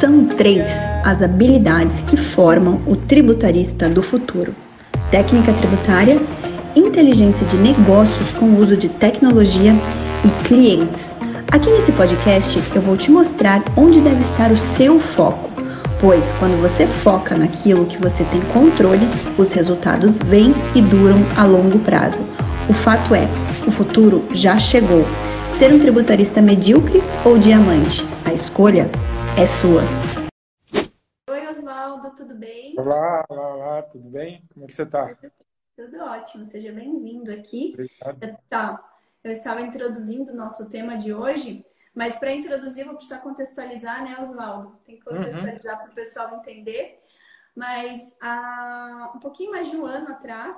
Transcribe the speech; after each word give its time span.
São 0.00 0.26
três 0.26 0.68
as 1.02 1.22
habilidades 1.22 2.02
que 2.02 2.16
formam 2.16 2.80
o 2.86 2.94
tributarista 2.94 3.88
do 3.88 4.00
futuro: 4.00 4.54
técnica 5.10 5.52
tributária, 5.52 6.20
inteligência 6.76 7.44
de 7.48 7.56
negócios 7.56 8.30
com 8.38 8.54
uso 8.54 8.76
de 8.76 8.88
tecnologia 8.88 9.74
e 10.24 10.44
clientes. 10.46 11.04
Aqui 11.50 11.68
nesse 11.70 11.90
podcast 11.90 12.62
eu 12.76 12.80
vou 12.80 12.96
te 12.96 13.10
mostrar 13.10 13.64
onde 13.76 14.00
deve 14.00 14.20
estar 14.20 14.52
o 14.52 14.58
seu 14.58 15.00
foco, 15.00 15.50
pois 16.00 16.32
quando 16.38 16.60
você 16.62 16.86
foca 16.86 17.36
naquilo 17.36 17.84
que 17.86 17.98
você 17.98 18.22
tem 18.26 18.40
controle, 18.52 19.08
os 19.36 19.52
resultados 19.52 20.16
vêm 20.18 20.54
e 20.76 20.80
duram 20.80 21.18
a 21.36 21.44
longo 21.44 21.80
prazo. 21.80 22.22
O 22.68 22.72
fato 22.72 23.16
é, 23.16 23.26
o 23.66 23.70
futuro 23.72 24.24
já 24.30 24.60
chegou. 24.60 25.04
Ser 25.56 25.72
um 25.72 25.80
tributarista 25.80 26.40
medíocre 26.40 27.02
ou 27.24 27.36
diamante? 27.36 28.06
A 28.24 28.32
escolha 28.32 28.88
é 29.36 29.46
sua. 29.60 29.82
Oi, 31.30 31.46
Oswaldo, 31.48 32.14
tudo 32.14 32.34
bem? 32.34 32.74
Olá, 32.78 33.24
olá, 33.28 33.54
olá, 33.54 33.82
tudo 33.82 34.08
bem? 34.08 34.44
Como 34.52 34.64
é 34.64 34.68
que 34.68 34.74
você 34.74 34.82
está? 34.82 35.06
Tudo 35.76 35.98
ótimo, 36.00 36.46
seja 36.46 36.72
bem-vindo 36.72 37.32
aqui. 37.32 37.72
Obrigado. 37.74 38.38
Tá, 38.48 38.98
eu 39.22 39.32
estava 39.32 39.60
introduzindo 39.60 40.32
o 40.32 40.36
nosso 40.36 40.70
tema 40.70 40.96
de 40.96 41.12
hoje, 41.12 41.66
mas 41.94 42.16
para 42.16 42.32
introduzir 42.32 42.84
vou 42.84 42.94
precisar 42.94 43.18
contextualizar, 43.18 44.04
né, 44.04 44.16
Oswaldo? 44.20 44.78
Tem 44.86 44.96
que 44.96 45.04
contextualizar 45.04 45.74
uhum. 45.74 45.82
para 45.82 45.92
o 45.92 45.94
pessoal 45.94 46.36
entender. 46.36 47.00
Mas 47.54 48.00
há 48.20 49.12
um 49.14 49.18
pouquinho 49.18 49.50
mais 49.50 49.68
de 49.68 49.76
um 49.76 49.84
ano 49.84 50.08
atrás, 50.08 50.56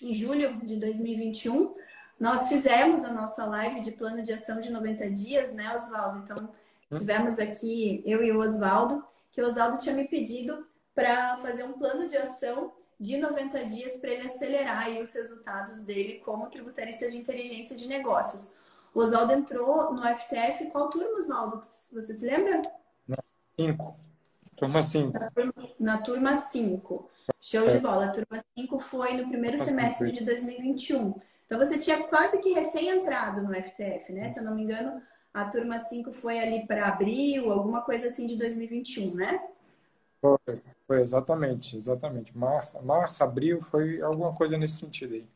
em 0.00 0.12
julho 0.12 0.58
de 0.66 0.76
2021, 0.76 1.74
nós 2.18 2.48
fizemos 2.48 3.04
a 3.04 3.12
nossa 3.12 3.44
live 3.44 3.80
de 3.80 3.92
plano 3.92 4.20
de 4.22 4.32
ação 4.32 4.60
de 4.60 4.70
90 4.70 5.10
dias, 5.10 5.52
né, 5.54 5.76
Oswaldo? 5.76 6.18
Então. 6.18 6.62
Tivemos 6.98 7.38
aqui 7.38 8.02
eu 8.06 8.22
e 8.22 8.32
o 8.32 8.38
Oswaldo, 8.38 9.04
que 9.30 9.40
o 9.40 9.48
Oswaldo 9.48 9.78
tinha 9.78 9.94
me 9.94 10.06
pedido 10.06 10.66
para 10.94 11.38
fazer 11.38 11.64
um 11.64 11.72
plano 11.72 12.08
de 12.08 12.16
ação 12.16 12.72
de 13.00 13.16
90 13.16 13.64
dias 13.66 13.96
para 13.96 14.10
ele 14.10 14.28
acelerar 14.28 14.88
os 15.00 15.12
resultados 15.12 15.80
dele 15.82 16.20
como 16.24 16.48
tributarista 16.48 17.08
de 17.08 17.18
inteligência 17.18 17.74
de 17.74 17.88
negócios. 17.88 18.54
O 18.94 19.00
Oswaldo 19.00 19.32
entrou 19.32 19.92
no 19.92 20.02
FTF. 20.02 20.66
Qual 20.70 20.90
turma, 20.90 21.18
Oswaldo? 21.18 21.60
Você 21.92 22.14
se 22.14 22.26
lembra? 22.26 22.62
Na 23.08 23.18
5. 23.58 23.96
Turma 24.56 24.82
5. 24.82 25.12
Na 25.80 25.98
turma 25.98 26.36
5. 26.42 27.10
Show 27.40 27.68
de 27.68 27.78
bola. 27.78 28.06
A 28.06 28.10
turma 28.10 28.44
5 28.56 28.78
foi 28.78 29.14
no 29.14 29.28
primeiro 29.28 29.58
semestre 29.58 30.12
de 30.12 30.24
2021. 30.24 31.14
Então 31.46 31.58
você 31.58 31.78
tinha 31.78 32.04
quase 32.04 32.38
que 32.38 32.52
recém-entrado 32.52 33.42
no 33.42 33.54
FTF, 33.54 34.12
né? 34.12 34.32
Se 34.32 34.38
eu 34.38 34.44
não 34.44 34.54
me 34.54 34.62
engano, 34.62 35.02
a 35.32 35.44
turma 35.44 35.78
5 35.78 36.12
foi 36.12 36.38
ali 36.38 36.66
para 36.66 36.88
abril, 36.88 37.50
alguma 37.50 37.82
coisa 37.82 38.08
assim 38.08 38.26
de 38.26 38.36
2021, 38.36 39.14
né? 39.14 39.42
Foi, 40.20 40.38
foi 40.86 41.00
exatamente, 41.00 41.76
exatamente. 41.76 42.36
Março, 42.36 42.80
março, 42.82 43.24
abril, 43.24 43.60
foi 43.60 44.00
alguma 44.00 44.34
coisa 44.34 44.56
nesse 44.56 44.74
sentido 44.74 45.14
aí. 45.14 45.26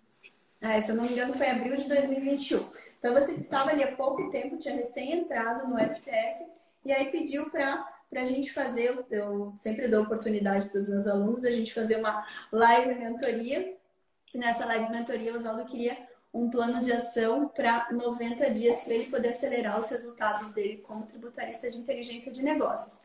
É, 0.60 0.82
se 0.82 0.90
eu 0.90 0.96
não 0.96 1.04
me 1.04 1.12
engano, 1.12 1.34
foi 1.34 1.48
abril 1.48 1.76
de 1.76 1.88
2021. 1.88 2.66
Então 2.98 3.14
você 3.14 3.32
estava 3.32 3.70
ali 3.70 3.82
há 3.82 3.94
pouco 3.96 4.30
tempo, 4.30 4.58
tinha 4.58 4.76
recém-entrado 4.76 5.68
no 5.68 5.78
FTF, 5.78 6.44
e 6.84 6.92
aí 6.92 7.10
pediu 7.10 7.50
para 7.50 7.86
a 8.14 8.24
gente 8.24 8.52
fazer, 8.52 9.04
eu 9.10 9.52
sempre 9.56 9.88
dou 9.88 10.04
oportunidade 10.04 10.68
para 10.68 10.80
os 10.80 10.88
meus 10.88 11.06
alunos, 11.06 11.44
a 11.44 11.50
gente 11.50 11.74
fazer 11.74 11.96
uma 11.96 12.26
live 12.52 12.94
mentoria 12.94 13.76
nessa 14.36 14.64
live 14.66 14.90
mentoria 14.90 15.32
o 15.32 15.36
Oswaldo 15.36 15.64
queria 15.64 15.96
um 16.36 16.50
plano 16.50 16.82
de 16.82 16.92
ação 16.92 17.48
para 17.48 17.88
90 17.90 18.50
dias 18.50 18.80
para 18.80 18.94
ele 18.94 19.10
poder 19.10 19.30
acelerar 19.30 19.80
os 19.80 19.88
resultados 19.88 20.52
dele 20.52 20.78
como 20.78 21.06
tributarista 21.06 21.70
de 21.70 21.78
inteligência 21.78 22.30
de 22.30 22.42
negócios. 22.42 23.02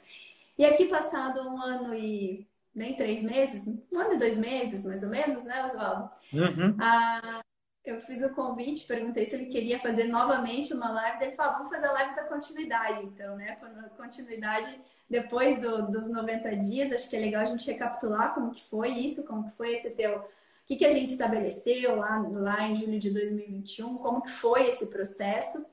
E 0.57 0.65
aqui, 0.65 0.85
passado 0.85 1.41
um 1.41 1.61
ano 1.61 1.93
e 1.93 2.47
nem 2.73 2.95
três 2.95 3.23
meses, 3.23 3.65
um 3.91 3.99
ano 3.99 4.13
e 4.13 4.17
dois 4.17 4.37
meses, 4.37 4.85
mais 4.85 5.03
ou 5.03 5.09
menos, 5.09 5.45
né, 5.45 5.65
Oswaldo? 5.65 6.09
Uhum. 6.33 6.77
Ah, 6.79 7.41
eu 7.83 7.99
fiz 8.01 8.21
o 8.21 8.29
convite, 8.29 8.85
perguntei 8.85 9.25
se 9.25 9.35
ele 9.35 9.45
queria 9.45 9.79
fazer 9.79 10.05
novamente 10.05 10.73
uma 10.73 10.91
live. 10.91 11.23
Ele 11.23 11.35
falou, 11.35 11.53
vamos 11.53 11.73
fazer 11.73 11.87
a 11.87 11.93
live 11.93 12.15
da 12.15 12.23
continuidade, 12.25 13.05
então, 13.05 13.35
né? 13.35 13.57
Continuidade 13.97 14.79
depois 15.09 15.59
do, 15.59 15.89
dos 15.89 16.07
90 16.09 16.55
dias. 16.57 16.91
Acho 16.91 17.09
que 17.09 17.15
é 17.15 17.19
legal 17.19 17.41
a 17.41 17.45
gente 17.45 17.65
recapitular 17.65 18.33
como 18.35 18.51
que 18.51 18.63
foi 18.69 18.89
isso, 18.89 19.23
como 19.23 19.45
que 19.45 19.55
foi 19.57 19.73
esse 19.73 19.89
teu 19.91 20.23
que, 20.65 20.75
que 20.75 20.85
a 20.85 20.93
gente 20.93 21.11
estabeleceu 21.11 21.95
lá, 21.95 22.19
lá 22.31 22.63
em 22.63 22.75
julho 22.77 22.99
de 22.99 23.09
2021, 23.09 23.97
como 23.97 24.21
que 24.21 24.31
foi 24.31 24.69
esse 24.69 24.85
processo. 24.87 25.65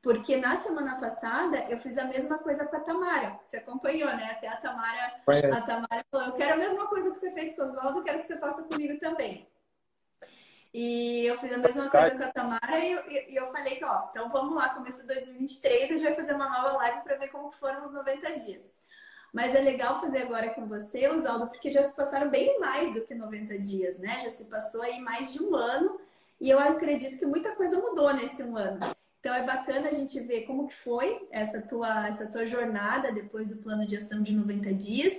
Porque 0.00 0.36
na 0.36 0.56
semana 0.62 1.00
passada 1.00 1.66
eu 1.68 1.76
fiz 1.76 1.98
a 1.98 2.04
mesma 2.04 2.38
coisa 2.38 2.64
com 2.66 2.76
a 2.76 2.80
Tamara. 2.80 3.40
Você 3.46 3.56
acompanhou, 3.56 4.08
né? 4.10 4.30
Até 4.30 4.48
a 4.48 4.56
Tamara, 4.56 5.20
a 5.26 5.60
Tamara 5.62 6.04
falou: 6.10 6.28
Eu 6.28 6.32
quero 6.34 6.54
a 6.54 6.56
mesma 6.56 6.86
coisa 6.86 7.10
que 7.10 7.18
você 7.18 7.32
fez 7.32 7.54
com 7.54 7.62
o 7.62 7.64
Oswaldo, 7.64 7.98
eu 7.98 8.04
quero 8.04 8.20
que 8.20 8.28
você 8.28 8.38
faça 8.38 8.62
comigo 8.62 8.98
também. 9.00 9.48
E 10.72 11.26
eu 11.26 11.38
fiz 11.38 11.52
a 11.52 11.58
mesma 11.58 11.90
coisa 11.90 12.10
com 12.16 12.24
a 12.24 12.32
Tamara 12.32 12.78
e 12.78 12.92
eu, 12.92 13.10
e 13.10 13.34
eu 13.34 13.50
falei 13.50 13.76
que, 13.76 13.84
ó, 13.84 14.06
então 14.10 14.28
vamos 14.30 14.54
lá, 14.54 14.68
começo 14.68 14.98
de 14.98 15.06
2023, 15.06 15.84
a 15.84 15.94
gente 15.94 16.02
vai 16.02 16.14
fazer 16.14 16.34
uma 16.34 16.48
nova 16.48 16.76
live 16.76 17.00
para 17.00 17.16
ver 17.16 17.28
como 17.28 17.50
foram 17.52 17.84
os 17.84 17.92
90 17.92 18.38
dias. 18.38 18.62
Mas 19.32 19.54
é 19.54 19.60
legal 19.60 20.00
fazer 20.00 20.22
agora 20.22 20.50
com 20.50 20.66
você, 20.66 21.06
Oswaldo, 21.08 21.48
porque 21.48 21.70
já 21.70 21.82
se 21.82 21.94
passaram 21.94 22.30
bem 22.30 22.58
mais 22.58 22.94
do 22.94 23.04
que 23.04 23.14
90 23.14 23.58
dias, 23.58 23.98
né? 23.98 24.20
Já 24.20 24.30
se 24.30 24.44
passou 24.44 24.82
aí 24.82 25.00
mais 25.00 25.32
de 25.32 25.42
um 25.42 25.54
ano 25.54 26.00
e 26.40 26.48
eu 26.48 26.58
acredito 26.58 27.18
que 27.18 27.26
muita 27.26 27.54
coisa 27.54 27.78
mudou 27.80 28.12
nesse 28.14 28.42
um 28.42 28.56
ano. 28.56 28.80
Então 29.20 29.34
é 29.34 29.42
bacana 29.42 29.88
a 29.88 29.92
gente 29.92 30.18
ver 30.20 30.42
como 30.42 30.68
que 30.68 30.74
foi 30.74 31.26
essa 31.30 31.60
tua, 31.60 32.08
essa 32.08 32.26
tua 32.26 32.46
jornada 32.46 33.12
depois 33.12 33.48
do 33.48 33.56
plano 33.56 33.86
de 33.86 33.96
ação 33.96 34.22
de 34.22 34.32
90 34.32 34.72
dias 34.74 35.12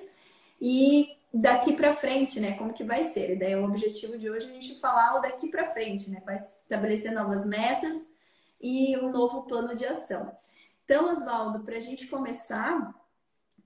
e 0.59 1.15
daqui 1.33 1.73
para 1.73 1.95
frente, 1.95 2.39
né? 2.39 2.53
Como 2.53 2.73
que 2.73 2.83
vai 2.83 3.11
ser? 3.11 3.31
E 3.31 3.35
daí 3.35 3.55
o 3.55 3.65
objetivo 3.65 4.17
de 4.17 4.29
hoje 4.29 4.47
é 4.47 4.49
a 4.49 4.53
gente 4.53 4.79
falar 4.79 5.15
o 5.15 5.21
daqui 5.21 5.49
para 5.49 5.71
frente, 5.71 6.09
né? 6.09 6.21
Vai 6.25 6.37
estabelecer 6.63 7.11
novas 7.11 7.45
metas 7.45 7.95
e 8.61 8.97
um 8.97 9.11
novo 9.11 9.43
plano 9.43 9.75
de 9.75 9.85
ação. 9.85 10.31
Então, 10.85 11.13
Oswaldo, 11.13 11.59
para 11.59 11.77
a 11.77 11.81
gente 11.81 12.07
começar, 12.07 12.95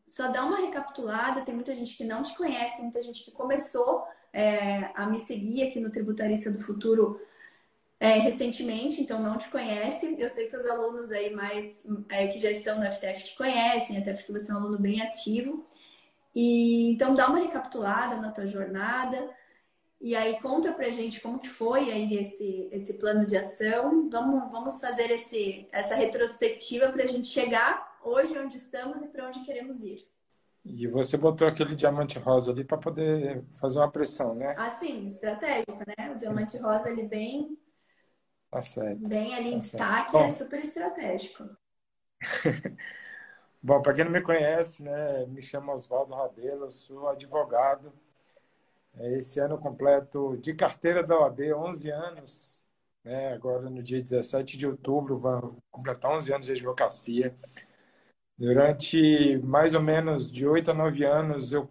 só 0.05 0.27
dá 0.29 0.45
uma 0.45 0.57
recapitulada, 0.57 1.41
tem 1.41 1.55
muita 1.55 1.73
gente 1.73 1.95
que 1.97 2.03
não 2.03 2.23
te 2.23 2.35
conhece, 2.35 2.81
muita 2.81 3.01
gente 3.01 3.23
que 3.23 3.31
começou 3.31 4.05
é, 4.31 4.91
a 4.95 5.05
me 5.05 5.19
seguir 5.19 5.63
aqui 5.63 5.79
no 5.79 5.91
Tributarista 5.91 6.51
do 6.51 6.61
Futuro 6.61 7.19
é, 7.99 8.17
recentemente, 8.17 9.01
então 9.01 9.21
não 9.21 9.37
te 9.37 9.49
conhece. 9.49 10.15
Eu 10.19 10.29
sei 10.31 10.47
que 10.49 10.57
os 10.57 10.65
alunos 10.65 11.11
aí 11.11 11.33
mais 11.33 11.73
é, 12.09 12.27
que 12.27 12.37
já 12.37 12.51
estão 12.51 12.77
no 12.77 12.85
FTF 12.85 13.23
te 13.23 13.37
conhecem, 13.37 13.97
até 13.97 14.13
porque 14.13 14.31
você 14.31 14.51
é 14.51 14.53
um 14.53 14.57
aluno 14.57 14.77
bem 14.77 15.01
ativo. 15.01 15.65
E 16.35 16.91
então 16.91 17.13
dá 17.13 17.27
uma 17.27 17.39
recapitulada 17.39 18.17
na 18.17 18.31
tua 18.31 18.45
jornada. 18.47 19.29
E 20.01 20.17
aí 20.17 20.37
conta 20.41 20.73
pra 20.73 20.89
gente 20.89 21.21
como 21.21 21.39
que 21.39 21.47
foi 21.47 21.89
aí 21.91 22.13
esse, 22.17 22.67
esse 22.73 22.93
plano 22.95 23.25
de 23.25 23.37
ação. 23.37 24.09
Vamos, 24.09 24.51
vamos 24.51 24.81
fazer 24.81 25.09
esse, 25.11 25.65
essa 25.71 25.95
retrospectiva 25.95 26.91
para 26.91 27.03
a 27.05 27.07
gente 27.07 27.27
chegar 27.27 27.92
hoje 28.03 28.37
onde 28.37 28.57
estamos 28.57 29.01
e 29.01 29.07
para 29.07 29.27
onde 29.27 29.43
queremos 29.43 29.83
ir. 29.83 30.07
E 30.65 30.87
você 30.87 31.17
botou 31.17 31.45
aquele 31.47 31.75
diamante 31.75 32.17
rosa 32.17 32.51
ali 32.51 32.63
para 32.63 32.77
poder 32.77 33.43
fazer 33.59 33.79
uma 33.79 33.91
pressão, 33.91 34.33
né? 34.33 34.55
Ah, 34.57 34.71
sim, 34.79 35.07
estratégico, 35.07 35.77
né? 35.85 36.11
O 36.13 36.17
diamante 36.17 36.57
rosa 36.57 36.87
ali 36.87 37.05
bem. 37.05 37.57
Tá 38.49 38.61
certo. 38.61 39.07
Bem 39.07 39.33
ali 39.35 39.49
em 39.49 39.53
tá 39.53 39.59
destaque, 39.59 40.11
Bom, 40.11 40.23
é 40.25 40.31
super 40.31 40.59
estratégico. 40.61 41.49
Bom, 43.61 43.81
para 43.81 43.93
quem 43.93 44.05
não 44.05 44.11
me 44.11 44.21
conhece, 44.21 44.83
né, 44.83 45.25
me 45.25 45.41
chamo 45.41 45.71
Oswaldo 45.71 46.13
Rabelo, 46.13 46.71
sou 46.71 47.07
advogado. 47.07 47.91
É, 48.95 49.17
esse 49.17 49.39
ano 49.39 49.57
completo 49.57 50.37
de 50.37 50.53
carteira 50.53 51.01
da 51.03 51.17
OAB, 51.19 51.53
11 51.53 51.89
anos. 51.89 52.65
Né, 53.03 53.33
agora, 53.33 53.69
no 53.69 53.81
dia 53.83 54.01
17 54.01 54.57
de 54.57 54.67
outubro, 54.67 55.17
vou 55.17 55.57
completar 55.71 56.11
11 56.11 56.33
anos 56.33 56.45
de 56.45 56.53
advocacia. 56.53 57.35
Durante 58.37 59.37
mais 59.43 59.73
ou 59.73 59.81
menos 59.81 60.31
de 60.31 60.47
oito 60.47 60.71
a 60.71 60.73
nove 60.73 61.03
anos, 61.05 61.53
eu 61.53 61.69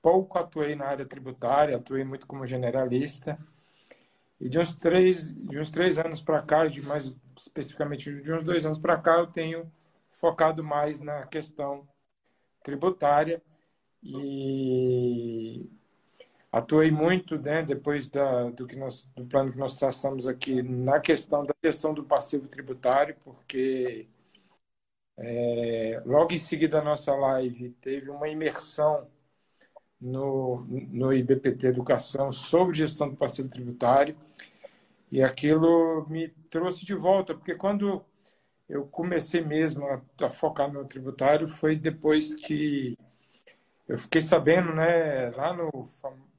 pouco 0.00 0.38
atuei 0.38 0.74
na 0.74 0.86
área 0.86 1.06
tributária, 1.06 1.76
atuei 1.76 2.04
muito 2.04 2.26
como 2.26 2.46
generalista. 2.46 3.38
E 4.40 4.48
de 4.48 4.58
uns 4.58 4.74
três, 4.74 5.32
de 5.32 5.58
uns 5.58 5.70
três 5.70 5.98
anos 5.98 6.20
para 6.20 6.42
cá, 6.42 6.66
de 6.66 6.82
mais 6.82 7.14
especificamente 7.36 8.12
de 8.22 8.32
uns 8.32 8.44
dois 8.44 8.66
anos 8.66 8.78
para 8.78 8.98
cá, 8.98 9.18
eu 9.18 9.26
tenho 9.26 9.70
focado 10.10 10.62
mais 10.62 10.98
na 10.98 11.26
questão 11.26 11.88
tributária 12.62 13.42
e 14.02 15.70
atuei 16.50 16.90
muito, 16.90 17.38
né, 17.38 17.62
depois 17.62 18.08
da, 18.08 18.50
do, 18.50 18.66
que 18.66 18.76
nós, 18.76 19.08
do 19.16 19.24
plano 19.24 19.52
que 19.52 19.58
nós 19.58 19.74
traçamos 19.74 20.28
aqui, 20.28 20.62
na 20.62 21.00
questão 21.00 21.46
da 21.46 21.54
gestão 21.64 21.94
do 21.94 22.04
passivo 22.04 22.46
tributário, 22.46 23.16
porque 23.24 24.06
é, 25.16 26.02
logo 26.04 26.32
em 26.32 26.38
seguida 26.38 26.78
da 26.78 26.84
nossa 26.84 27.14
live, 27.14 27.70
teve 27.80 28.10
uma 28.10 28.28
imersão 28.28 29.06
no, 30.00 30.66
no 30.68 31.12
IBPT 31.12 31.66
Educação 31.66 32.32
sobre 32.32 32.76
gestão 32.76 33.08
do 33.08 33.16
passivo 33.16 33.48
tributário. 33.48 34.16
E 35.10 35.22
aquilo 35.22 36.06
me 36.08 36.28
trouxe 36.50 36.84
de 36.84 36.94
volta, 36.94 37.34
porque 37.34 37.54
quando 37.54 38.04
eu 38.68 38.86
comecei 38.86 39.42
mesmo 39.42 39.86
a, 39.86 40.02
a 40.22 40.30
focar 40.30 40.72
no 40.72 40.86
tributário 40.86 41.46
foi 41.46 41.76
depois 41.76 42.34
que 42.34 42.96
eu 43.86 43.98
fiquei 43.98 44.22
sabendo, 44.22 44.74
né, 44.74 45.30
lá 45.32 45.52
no 45.52 45.88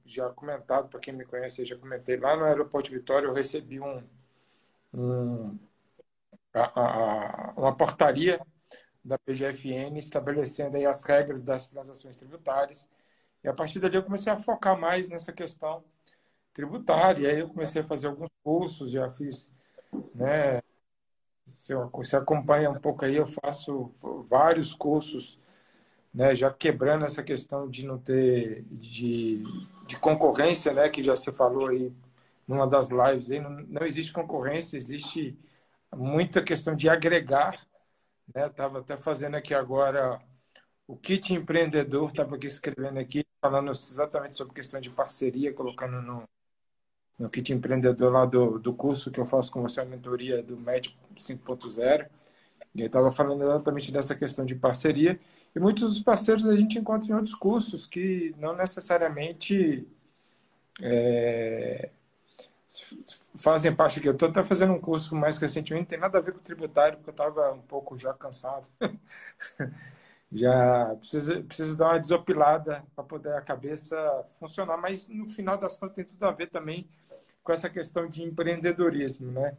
já 0.05 0.29
comentado 0.29 0.89
para 0.89 0.99
quem 0.99 1.13
me 1.13 1.25
conhece, 1.25 1.65
já 1.65 1.77
comentei 1.77 2.17
lá 2.17 2.35
no 2.35 2.43
aeroporto 2.45 2.91
Vitória, 2.91 3.27
eu 3.27 3.33
recebi 3.33 3.79
um, 3.79 4.03
um 4.93 5.57
a, 6.53 7.51
a, 7.51 7.53
uma 7.57 7.75
portaria 7.75 8.39
da 9.03 9.17
PGFN 9.17 9.97
estabelecendo 9.97 10.77
aí 10.77 10.85
as 10.85 11.03
regras 11.03 11.43
das, 11.43 11.69
das 11.69 11.89
ações 11.89 12.17
tributárias. 12.17 12.87
E 13.43 13.47
a 13.47 13.53
partir 13.53 13.79
dali 13.79 13.95
eu 13.95 14.03
comecei 14.03 14.31
a 14.31 14.39
focar 14.39 14.79
mais 14.79 15.07
nessa 15.09 15.33
questão 15.33 15.83
tributária. 16.53 17.23
E 17.23 17.27
aí 17.27 17.39
eu 17.39 17.49
comecei 17.49 17.81
a 17.81 17.85
fazer 17.85 18.07
alguns 18.07 18.29
cursos, 18.43 18.91
já 18.91 19.09
fiz, 19.09 19.51
né? 20.15 20.61
Se 21.45 21.73
você 21.91 22.15
acompanha 22.15 22.69
um 22.69 22.79
pouco 22.79 23.03
aí, 23.03 23.17
eu 23.17 23.27
faço 23.27 23.93
vários 24.29 24.73
cursos, 24.75 25.39
né? 26.13 26.35
Já 26.35 26.51
quebrando 26.53 27.05
essa 27.05 27.21
questão 27.23 27.69
de 27.69 27.85
não 27.85 27.97
ter 27.99 28.63
de, 28.71 29.43
de 29.85 29.99
concorrência, 29.99 30.73
né? 30.73 30.89
Que 30.89 31.03
já 31.03 31.15
se 31.15 31.31
falou 31.33 31.67
aí 31.67 31.93
numa 32.47 32.67
das 32.67 32.89
lives 32.89 33.31
aí, 33.31 33.39
não, 33.39 33.49
não 33.51 33.85
existe 33.85 34.13
concorrência, 34.13 34.77
existe 34.77 35.37
muita 35.95 36.41
questão 36.43 36.75
de 36.75 36.89
agregar 36.89 37.65
né? 38.33 38.49
Tava 38.49 38.79
até 38.79 38.97
fazendo 38.97 39.35
aqui 39.35 39.53
agora 39.53 40.19
o 40.87 40.97
kit 40.97 41.33
empreendedor, 41.33 42.09
estava 42.09 42.35
aqui 42.35 42.47
escrevendo 42.47 42.99
aqui, 42.99 43.25
falando 43.41 43.71
exatamente 43.71 44.35
sobre 44.35 44.53
questão 44.53 44.79
de 44.81 44.89
parceria, 44.89 45.53
colocando 45.53 46.01
no, 46.01 46.27
no 47.17 47.29
kit 47.29 47.53
empreendedor 47.53 48.11
lá 48.11 48.25
do, 48.25 48.59
do 48.59 48.73
curso 48.73 49.11
que 49.11 49.19
eu 49.19 49.25
faço 49.25 49.51
com 49.51 49.61
você, 49.61 49.81
a 49.81 49.85
mentoria 49.85 50.43
do 50.43 50.57
MED 50.57 50.97
5.0. 51.15 52.09
E 52.75 52.81
estava 52.83 53.11
falando 53.11 53.43
exatamente 53.43 53.91
dessa 53.91 54.15
questão 54.15 54.45
de 54.45 54.55
parceria. 54.55 55.19
E 55.55 55.59
muitos 55.59 55.83
dos 55.83 56.03
parceiros 56.03 56.45
a 56.47 56.55
gente 56.57 56.79
encontra 56.79 57.09
em 57.09 57.13
outros 57.13 57.35
cursos 57.35 57.85
que 57.85 58.33
não 58.37 58.55
necessariamente 58.55 59.87
é, 60.81 61.91
fazem 63.35 63.75
parte 63.75 63.99
aqui. 63.99 64.07
Eu 64.07 64.13
estou 64.13 64.29
até 64.29 64.43
fazendo 64.43 64.73
um 64.73 64.79
curso 64.79 65.15
mais 65.15 65.37
recentemente, 65.37 65.81
não 65.81 65.89
tem 65.89 65.99
nada 65.99 66.17
a 66.17 66.21
ver 66.21 66.33
com 66.33 66.39
tributário, 66.39 66.97
porque 66.97 67.09
eu 67.09 67.13
estava 67.13 67.51
um 67.53 67.61
pouco 67.61 67.97
já 67.97 68.13
cansado. 68.13 68.69
já 70.31 70.95
preciso, 70.99 71.43
preciso 71.43 71.77
dar 71.77 71.89
uma 71.89 71.99
desopilada 71.99 72.83
para 72.95 73.03
poder 73.03 73.33
a 73.33 73.41
cabeça 73.41 73.97
funcionar, 74.39 74.77
mas 74.77 75.07
no 75.07 75.27
final 75.27 75.57
das 75.57 75.77
contas 75.77 75.95
tem 75.95 76.05
tudo 76.05 76.23
a 76.23 76.31
ver 76.31 76.47
também 76.47 76.89
com 77.43 77.51
essa 77.51 77.69
questão 77.69 78.07
de 78.07 78.23
empreendedorismo, 78.23 79.31
né? 79.31 79.57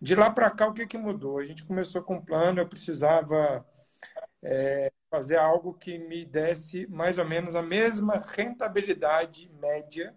De 0.00 0.14
lá 0.14 0.30
para 0.30 0.50
cá, 0.50 0.68
o 0.68 0.74
que, 0.74 0.86
que 0.86 0.98
mudou? 0.98 1.38
A 1.38 1.44
gente 1.46 1.64
começou 1.64 2.02
com 2.02 2.16
um 2.16 2.24
plano, 2.24 2.60
eu 2.60 2.68
precisava 2.68 3.64
é, 4.42 4.92
fazer 5.10 5.36
algo 5.36 5.74
que 5.74 5.98
me 5.98 6.24
desse 6.24 6.86
mais 6.88 7.18
ou 7.18 7.24
menos 7.24 7.54
a 7.56 7.62
mesma 7.62 8.16
rentabilidade 8.16 9.50
média 9.60 10.14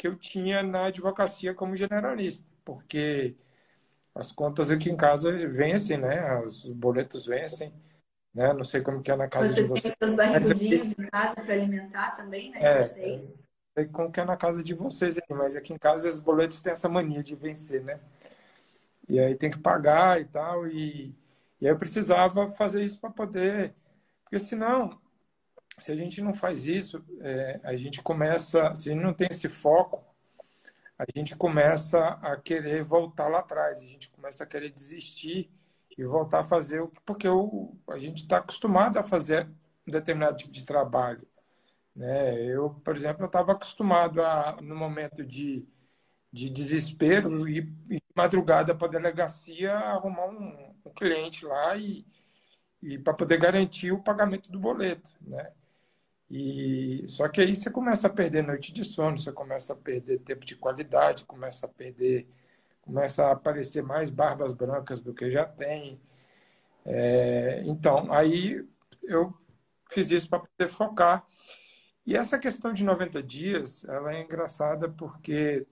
que 0.00 0.08
eu 0.08 0.16
tinha 0.16 0.62
na 0.62 0.86
advocacia 0.86 1.54
como 1.54 1.76
generalista, 1.76 2.48
porque 2.64 3.36
as 4.14 4.32
contas 4.32 4.70
aqui 4.70 4.88
em 4.88 4.96
casa 4.96 5.30
vencem, 5.46 5.98
né? 5.98 6.38
Os 6.40 6.64
boletos 6.72 7.26
vencem, 7.26 7.70
né? 8.32 8.54
Não 8.54 8.64
sei 8.64 8.80
como 8.80 9.02
que 9.02 9.10
é 9.10 9.16
na 9.16 9.28
casa 9.28 9.48
Você 9.48 9.62
de 9.62 9.68
vocês. 9.68 9.82
Você 9.92 9.96
tem 9.98 10.08
seus 10.08 10.16
barrigudinhos 10.16 10.92
em 10.98 11.06
casa 11.10 11.34
para 11.34 11.52
alimentar 11.52 12.16
também, 12.16 12.50
né? 12.50 12.78
É, 12.78 12.80
sei. 12.80 13.18
Não 13.18 13.34
sei 13.76 13.86
como 13.88 14.10
que 14.10 14.20
é 14.20 14.24
na 14.24 14.38
casa 14.38 14.64
de 14.64 14.72
vocês 14.72 15.18
aí, 15.18 15.36
mas 15.36 15.54
aqui 15.54 15.74
em 15.74 15.78
casa 15.78 16.08
os 16.08 16.18
boletos 16.18 16.62
têm 16.62 16.72
essa 16.72 16.88
mania 16.88 17.22
de 17.22 17.34
vencer, 17.34 17.84
né? 17.84 18.00
E 19.06 19.20
aí 19.20 19.34
tem 19.34 19.50
que 19.50 19.58
pagar 19.58 20.18
e 20.18 20.24
tal, 20.24 20.66
e, 20.66 21.14
e 21.60 21.66
aí 21.66 21.72
eu 21.72 21.76
precisava 21.76 22.48
fazer 22.52 22.82
isso 22.82 22.98
para 22.98 23.10
poder, 23.10 23.74
porque 24.24 24.38
senão 24.38 24.99
se 25.80 25.92
a 25.92 25.96
gente 25.96 26.20
não 26.20 26.34
faz 26.34 26.66
isso, 26.66 27.04
é, 27.20 27.60
a 27.62 27.76
gente 27.76 28.02
começa, 28.02 28.74
se 28.74 28.88
a 28.90 28.92
gente 28.92 29.02
não 29.02 29.14
tem 29.14 29.28
esse 29.30 29.48
foco, 29.48 30.04
a 30.98 31.04
gente 31.16 31.34
começa 31.34 31.98
a 32.22 32.36
querer 32.36 32.84
voltar 32.84 33.28
lá 33.28 33.38
atrás, 33.40 33.80
a 33.80 33.86
gente 33.86 34.10
começa 34.10 34.44
a 34.44 34.46
querer 34.46 34.70
desistir 34.70 35.50
e 35.96 36.04
voltar 36.04 36.40
a 36.40 36.44
fazer 36.44 36.80
o 36.80 36.88
que, 36.88 37.00
porque 37.02 37.28
o, 37.28 37.74
a 37.88 37.98
gente 37.98 38.18
está 38.18 38.38
acostumado 38.38 38.98
a 38.98 39.02
fazer 39.02 39.48
um 39.86 39.90
determinado 39.90 40.36
tipo 40.36 40.52
de 40.52 40.64
trabalho. 40.64 41.26
Né? 41.94 42.44
Eu, 42.44 42.70
por 42.84 42.96
exemplo, 42.96 43.26
estava 43.26 43.52
acostumado 43.52 44.22
a, 44.22 44.58
no 44.62 44.76
momento 44.76 45.24
de, 45.24 45.66
de 46.32 46.50
desespero, 46.50 47.48
ir, 47.48 47.72
ir 47.90 48.02
madrugada 48.14 48.74
para 48.74 48.86
a 48.88 48.90
delegacia 48.90 49.72
arrumar 49.74 50.26
um, 50.26 50.74
um 50.84 50.90
cliente 50.92 51.44
lá 51.46 51.76
e, 51.76 52.06
e 52.82 52.98
para 52.98 53.14
poder 53.14 53.38
garantir 53.38 53.92
o 53.92 54.02
pagamento 54.02 54.50
do 54.50 54.58
boleto, 54.58 55.10
né? 55.20 55.52
E 56.30 57.04
só 57.08 57.28
que 57.28 57.40
aí 57.40 57.56
você 57.56 57.70
começa 57.70 58.06
a 58.06 58.10
perder 58.10 58.42
noite 58.42 58.72
de 58.72 58.84
sono, 58.84 59.18
você 59.18 59.32
começa 59.32 59.72
a 59.72 59.76
perder 59.76 60.20
tempo 60.20 60.46
de 60.46 60.54
qualidade, 60.54 61.24
começa 61.24 61.66
a 61.66 61.68
perder, 61.68 62.28
começa 62.82 63.26
a 63.26 63.32
aparecer 63.32 63.82
mais 63.82 64.10
barbas 64.10 64.52
brancas 64.52 65.02
do 65.02 65.12
que 65.12 65.28
já 65.30 65.44
tem. 65.44 66.00
É, 66.86 67.62
então, 67.66 68.12
aí 68.12 68.64
eu 69.02 69.34
fiz 69.90 70.10
isso 70.10 70.28
para 70.28 70.40
poder 70.40 70.70
focar. 70.70 71.26
E 72.06 72.16
essa 72.16 72.38
questão 72.38 72.72
de 72.72 72.84
90 72.84 73.22
dias, 73.22 73.84
ela 73.84 74.14
é 74.14 74.22
engraçada 74.22 74.88
porque 74.88 75.66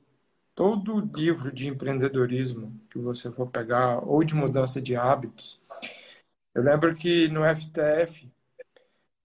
todo 0.57 1.01
livro 1.15 1.53
de 1.53 1.69
empreendedorismo 1.69 2.81
que 2.91 2.99
você 2.99 3.31
for 3.31 3.49
pegar, 3.49 4.01
ou 4.05 4.25
de 4.25 4.35
mudança 4.35 4.81
de 4.81 4.97
hábitos, 4.97 5.61
eu 6.53 6.63
lembro 6.65 6.95
que 6.97 7.29
no 7.29 7.45
FTF 7.45 8.29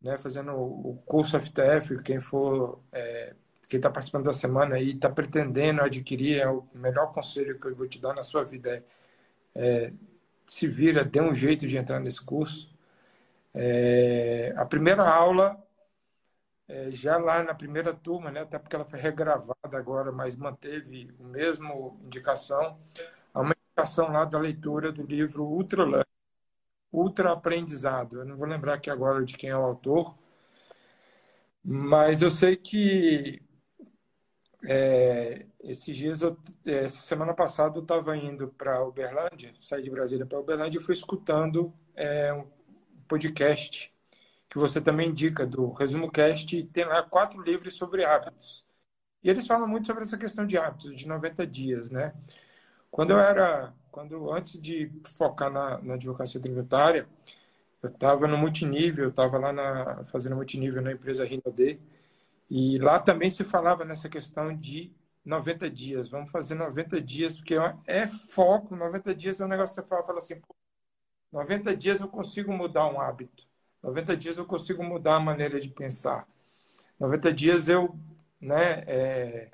né, 0.03 0.17
fazendo 0.17 0.51
o 0.53 1.01
curso 1.05 1.39
FTF, 1.39 2.03
quem 2.03 2.19
for, 2.19 2.79
é, 2.91 3.33
quem 3.69 3.77
está 3.77 3.89
participando 3.89 4.25
da 4.25 4.33
semana 4.33 4.77
e 4.79 4.91
está 4.91 5.09
pretendendo 5.09 5.81
adquirir, 5.81 6.41
é 6.41 6.49
o 6.49 6.67
melhor 6.75 7.13
conselho 7.13 7.57
que 7.59 7.67
eu 7.67 7.75
vou 7.75 7.87
te 7.87 8.01
dar 8.01 8.13
na 8.13 8.23
sua 8.23 8.43
vida 8.43 8.83
é, 9.55 9.85
é 9.87 9.93
se 10.45 10.67
vira, 10.67 11.05
dê 11.05 11.21
um 11.21 11.33
jeito 11.33 11.67
de 11.67 11.77
entrar 11.77 11.99
nesse 11.99 12.23
curso. 12.23 12.73
É, 13.53 14.53
a 14.57 14.65
primeira 14.65 15.03
aula, 15.07 15.57
é, 16.67 16.91
já 16.91 17.17
lá 17.17 17.43
na 17.43 17.53
primeira 17.53 17.93
turma, 17.93 18.31
né, 18.31 18.41
até 18.41 18.59
porque 18.59 18.75
ela 18.75 18.85
foi 18.85 18.99
regravada 18.99 19.77
agora, 19.77 20.11
mas 20.11 20.35
manteve 20.35 21.13
o 21.19 21.23
mesmo 21.23 21.99
indicação, 22.03 22.77
há 23.33 23.41
uma 23.41 23.55
indicação 23.67 24.11
lá 24.11 24.25
da 24.25 24.39
leitura 24.39 24.91
do 24.91 25.03
livro 25.03 25.45
Ultra 25.45 26.02
ultra 26.93 27.33
aprendizado. 27.33 28.19
Eu 28.19 28.25
não 28.25 28.37
vou 28.37 28.47
lembrar 28.47 28.75
aqui 28.75 28.89
agora 28.89 29.25
de 29.25 29.35
quem 29.35 29.49
é 29.49 29.57
o 29.57 29.63
autor, 29.63 30.15
mas 31.63 32.21
eu 32.21 32.31
sei 32.31 32.55
que 32.55 33.41
é, 34.65 35.45
esses 35.63 35.95
dias, 35.95 36.21
eu, 36.21 36.37
é, 36.65 36.85
essa 36.85 37.01
semana 37.01 37.33
passada, 37.33 37.77
eu 37.77 37.83
estava 37.83 38.15
indo 38.15 38.47
para 38.49 38.83
Uberlândia, 38.85 39.53
saí 39.61 39.83
de 39.83 39.89
Brasília 39.89 40.25
para 40.25 40.39
Uberlândia 40.39 40.79
e 40.79 40.83
fui 40.83 40.93
escutando 40.93 41.73
é, 41.95 42.33
um 42.33 42.45
podcast 43.07 43.93
que 44.49 44.57
você 44.59 44.79
também 44.79 45.09
indica, 45.09 45.47
do 45.47 45.71
Resumo 45.71 46.11
Cast, 46.11 46.55
e 46.55 46.63
tem 46.63 46.85
lá 46.85 47.01
quatro 47.01 47.41
livros 47.41 47.73
sobre 47.75 48.05
hábitos. 48.05 48.63
E 49.23 49.29
eles 49.29 49.47
falam 49.47 49.67
muito 49.67 49.87
sobre 49.87 50.03
essa 50.03 50.17
questão 50.17 50.45
de 50.45 50.57
hábitos, 50.57 50.95
de 50.95 51.07
90 51.07 51.47
dias, 51.47 51.89
né? 51.89 52.13
Quando 52.91 53.11
eu 53.11 53.19
era 53.19 53.73
quando 53.93 54.31
antes 54.31 54.59
de 54.59 54.91
focar 55.05 55.51
na, 55.51 55.79
na 55.79 55.93
advocacia 55.93 56.41
tributária, 56.41 57.07
eu 57.81 57.89
estava 57.89 58.27
no 58.27 58.35
multinível, 58.37 59.09
estava 59.09 59.37
lá 59.37 59.53
na, 59.53 60.03
fazendo 60.05 60.35
multinível 60.35 60.81
na 60.81 60.93
empresa 60.93 61.23
Rinode, 61.23 61.79
e 62.49 62.79
lá 62.79 62.99
também 62.99 63.29
se 63.29 63.43
falava 63.43 63.85
nessa 63.85 64.09
questão 64.09 64.55
de 64.55 64.91
90 65.23 65.69
dias. 65.69 66.09
Vamos 66.09 66.31
fazer 66.31 66.55
90 66.55 66.99
dias, 67.01 67.37
porque 67.37 67.53
é 67.85 68.07
foco, 68.07 68.75
90 68.75 69.13
dias 69.13 69.39
é 69.39 69.45
um 69.45 69.47
negócio 69.47 69.75
que 69.75 69.81
você 69.81 69.87
fala, 69.87 70.03
fala 70.03 70.19
assim, 70.19 70.41
90 71.31 71.77
dias 71.77 72.01
eu 72.01 72.07
consigo 72.07 72.51
mudar 72.51 72.87
um 72.87 72.99
hábito. 72.99 73.47
90 73.83 74.17
dias 74.17 74.37
eu 74.39 74.45
consigo 74.45 74.83
mudar 74.83 75.17
a 75.17 75.19
maneira 75.19 75.59
de 75.59 75.69
pensar. 75.69 76.27
90 76.99 77.31
dias 77.31 77.69
eu, 77.69 77.95
né, 78.41 78.83
é, 78.87 79.51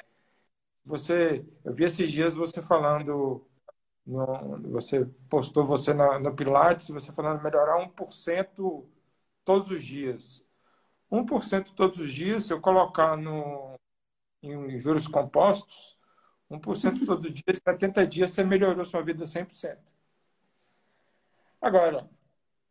você, 0.85 1.45
eu 1.65 1.73
vi 1.73 1.83
esses 1.83 2.09
dias 2.09 2.35
você 2.35 2.61
falando 2.61 3.45
no, 4.09 4.71
você 4.71 5.05
postou 5.29 5.65
você 5.65 5.93
na, 5.93 6.19
no 6.19 6.35
Pilates, 6.35 6.89
você 6.89 7.11
falando 7.11 7.43
melhorar 7.43 7.77
1% 7.77 8.85
todos 9.45 9.71
os 9.71 9.83
dias. 9.83 10.43
1% 11.11 11.73
todos 11.75 11.99
os 11.99 12.13
dias, 12.13 12.45
se 12.45 12.53
eu 12.53 12.59
colocar 12.59 13.15
no, 13.15 13.75
em 14.41 14.77
juros 14.79 15.07
compostos, 15.07 15.97
1% 16.49 17.05
todo 17.05 17.31
dia, 17.31 17.43
70 17.53 18.07
dias, 18.07 18.31
você 18.31 18.43
melhorou 18.43 18.83
sua 18.83 19.03
vida 19.03 19.25
100%. 19.25 19.77
Agora, 21.61 22.09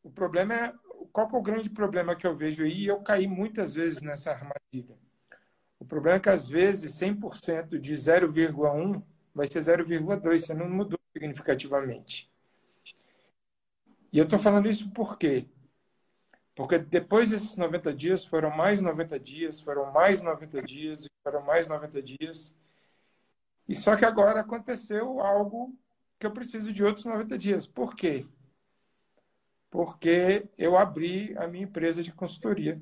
o 0.03 0.11
problema 0.11 0.55
é, 0.55 0.75
qual 1.13 1.29
é 1.29 1.37
o 1.37 1.43
grande 1.43 1.71
problema 1.71 2.17
que 2.17 2.27
eu 2.27 2.35
vejo 2.35 2.65
aí? 2.65 2.87
Eu 2.87 3.01
caí 3.01 3.29
muitas 3.29 3.75
vezes 3.75 4.03
nessa 4.03 4.33
armadilha. 4.33 4.97
O 5.79 5.85
problema 5.85 6.17
é 6.17 6.21
que, 6.21 6.31
às 6.31 6.49
vezes, 6.49 6.93
100% 6.99 7.79
de 7.79 7.95
0,1 7.95 9.03
vai 9.35 9.47
ser 9.47 9.61
0,2, 9.61 10.41
você 10.41 10.55
não 10.55 10.69
mudou 10.69 10.98
significativamente. 11.19 12.31
E 14.13 14.19
eu 14.19 14.25
estou 14.25 14.39
falando 14.39 14.69
isso 14.69 14.91
por 14.91 15.19
quê? 15.19 15.47
Porque 16.55 16.79
depois 16.79 17.31
desses 17.31 17.57
90 17.57 17.93
dias 17.93 18.25
foram 18.25 18.51
mais 18.51 18.81
90 18.81 19.19
dias, 19.21 19.61
foram 19.61 19.93
mais 19.93 20.21
90 20.21 20.63
dias, 20.63 21.07
foram 21.23 21.43
mais 21.43 21.69
90 21.69 22.03
dias. 22.03 22.57
E 23.69 23.75
só 23.75 23.97
que 23.97 24.05
agora 24.05 24.41
aconteceu 24.41 25.21
algo 25.21 25.77
que 26.19 26.27
eu 26.27 26.33
preciso 26.33 26.73
de 26.73 26.83
outros 26.83 27.05
90 27.05 27.37
dias. 27.37 27.67
Por 27.67 27.95
quê? 27.95 28.27
Porque 29.71 30.49
eu 30.57 30.77
abri 30.77 31.37
a 31.37 31.47
minha 31.47 31.65
empresa 31.65 32.03
de 32.03 32.11
consultoria, 32.11 32.81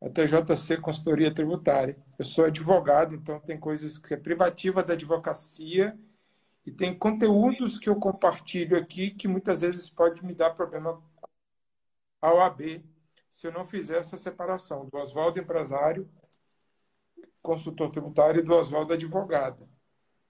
a 0.00 0.08
TJC 0.08 0.76
Consultoria 0.80 1.34
Tributária. 1.34 1.98
Eu 2.18 2.24
sou 2.24 2.44
advogado, 2.44 3.14
então 3.14 3.40
tem 3.40 3.58
coisas 3.58 3.98
que 3.98 4.14
é 4.14 4.16
privativa 4.16 4.82
da 4.82 4.94
advocacia 4.94 5.98
e 6.66 6.72
tem 6.72 6.98
conteúdos 6.98 7.78
que 7.78 7.88
eu 7.88 7.94
compartilho 7.94 8.76
aqui 8.76 9.10
que 9.10 9.28
muitas 9.28 9.60
vezes 9.60 9.88
pode 9.88 10.24
me 10.24 10.34
dar 10.34 10.50
problema 10.50 11.00
ao 12.20 12.40
AB 12.40 12.84
se 13.30 13.46
eu 13.46 13.52
não 13.52 13.64
fizer 13.64 13.98
essa 13.98 14.16
separação 14.16 14.88
do 14.88 14.98
Oswaldo 14.98 15.38
empresário, 15.38 16.10
consultor 17.40 17.90
tributário, 17.90 18.40
e 18.40 18.44
do 18.44 18.52
Oswaldo 18.52 18.94
advogado. 18.94 19.68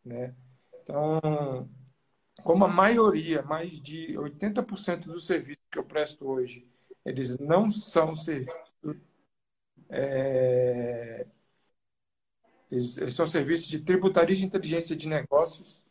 Né? 0.04 0.34
Então, 0.82 1.20
como 2.42 2.64
a 2.64 2.68
maioria, 2.68 3.42
mais 3.42 3.80
de 3.80 4.14
80% 4.18 5.04
dos 5.04 5.26
serviços 5.26 5.64
que 5.70 5.78
eu 5.78 5.84
presto 5.84 6.28
hoje, 6.28 6.68
eles 7.04 7.38
não 7.38 7.70
são 7.70 8.14
serviços. 8.14 8.56
É, 9.88 11.26
eles, 12.70 13.14
são 13.14 13.26
serviços 13.26 13.68
de 13.68 13.78
tributaria 13.78 14.34
de 14.34 14.44
inteligência 14.44 14.96
de 14.96 15.08
negócios, 15.08 15.85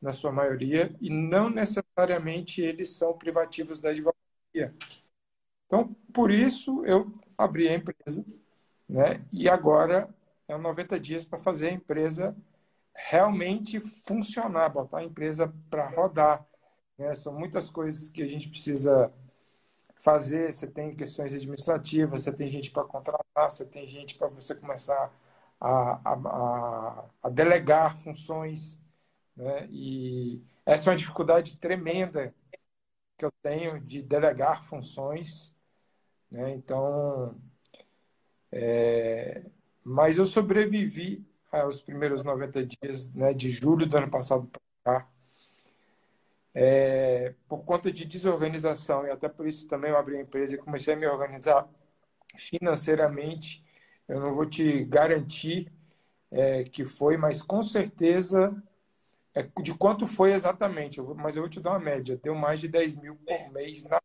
na 0.00 0.12
sua 0.12 0.32
maioria, 0.32 0.94
e 1.00 1.10
não 1.10 1.50
necessariamente 1.50 2.60
eles 2.60 2.90
são 2.90 3.16
privativos 3.16 3.80
da 3.80 3.90
advocacia. 3.90 4.74
Então, 5.66 5.94
por 6.12 6.30
isso, 6.30 6.84
eu 6.84 7.12
abri 7.36 7.68
a 7.68 7.74
empresa, 7.74 8.24
né? 8.88 9.24
e 9.32 9.48
agora 9.48 10.08
é 10.48 10.56
90 10.56 10.98
dias 11.00 11.24
para 11.24 11.38
fazer 11.38 11.68
a 11.68 11.72
empresa 11.72 12.36
realmente 12.94 13.80
funcionar, 13.80 14.68
botar 14.68 14.98
a 14.98 15.04
empresa 15.04 15.52
para 15.68 15.88
rodar. 15.88 16.46
Né? 16.96 17.14
São 17.14 17.32
muitas 17.32 17.70
coisas 17.70 18.08
que 18.08 18.22
a 18.22 18.28
gente 18.28 18.48
precisa 18.48 19.12
fazer. 19.96 20.52
Você 20.52 20.66
tem 20.66 20.94
questões 20.94 21.34
administrativas, 21.34 22.22
você 22.22 22.32
tem 22.32 22.48
gente 22.48 22.70
para 22.70 22.84
contratar, 22.84 23.50
você 23.50 23.64
tem 23.64 23.86
gente 23.86 24.14
para 24.16 24.28
você 24.28 24.54
começar 24.54 25.12
a, 25.60 26.00
a, 26.04 27.04
a, 27.22 27.28
delegar 27.28 27.98
funções. 27.98 28.80
Né? 29.36 29.68
E 29.70 30.42
essa 30.64 30.88
é 30.88 30.92
uma 30.92 30.98
dificuldade 30.98 31.58
tremenda 31.58 32.34
que 33.18 33.24
eu 33.24 33.32
tenho 33.42 33.80
de 33.80 34.02
delegar 34.02 34.64
funções. 34.64 35.54
Né? 36.30 36.54
Então, 36.54 37.36
é... 38.52 39.42
mas 39.84 40.18
eu 40.18 40.26
sobrevivi 40.26 41.24
os 41.64 41.80
primeiros 41.80 42.22
90 42.22 42.66
dias 42.66 43.12
né, 43.14 43.32
de 43.32 43.50
julho 43.50 43.86
do 43.86 43.96
ano 43.96 44.10
passado 44.10 44.46
para 44.84 45.00
cá. 45.00 45.08
É, 46.54 47.34
por 47.48 47.64
conta 47.64 47.92
de 47.92 48.04
desorganização, 48.06 49.06
e 49.06 49.10
até 49.10 49.28
por 49.28 49.46
isso 49.46 49.66
também 49.68 49.90
eu 49.90 49.98
abri 49.98 50.16
a 50.16 50.20
empresa 50.22 50.54
e 50.54 50.58
comecei 50.58 50.94
a 50.94 50.96
me 50.96 51.06
organizar 51.06 51.68
financeiramente. 52.36 53.64
Eu 54.08 54.20
não 54.20 54.34
vou 54.34 54.46
te 54.46 54.84
garantir 54.84 55.70
é, 56.30 56.64
que 56.64 56.84
foi, 56.84 57.16
mas 57.16 57.42
com 57.42 57.62
certeza 57.62 58.54
é, 59.36 59.42
de 59.60 59.74
quanto 59.74 60.06
foi 60.06 60.32
exatamente, 60.32 60.96
eu 60.96 61.04
vou, 61.04 61.14
mas 61.14 61.36
eu 61.36 61.42
vou 61.42 61.50
te 61.50 61.60
dar 61.60 61.72
uma 61.72 61.78
média. 61.78 62.18
Deu 62.22 62.34
mais 62.34 62.58
de 62.58 62.68
10 62.68 62.96
mil 62.96 63.16
por 63.16 63.52
mês 63.52 63.84
na, 63.84 64.00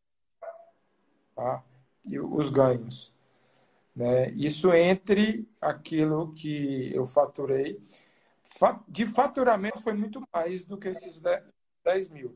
tá? 1.33 1.63
e 2.03 2.19
os 2.19 2.49
ganhos. 2.49 3.13
Né? 3.95 4.29
Isso 4.31 4.73
entre 4.73 5.47
aquilo 5.61 6.33
que 6.33 6.93
eu 6.93 7.07
faturei. 7.07 7.81
De 8.89 9.05
faturamento 9.05 9.81
foi 9.81 9.93
muito 9.93 10.21
mais 10.33 10.65
do 10.65 10.77
que 10.77 10.89
esses 10.89 11.21
10 11.21 12.09
mil. 12.09 12.35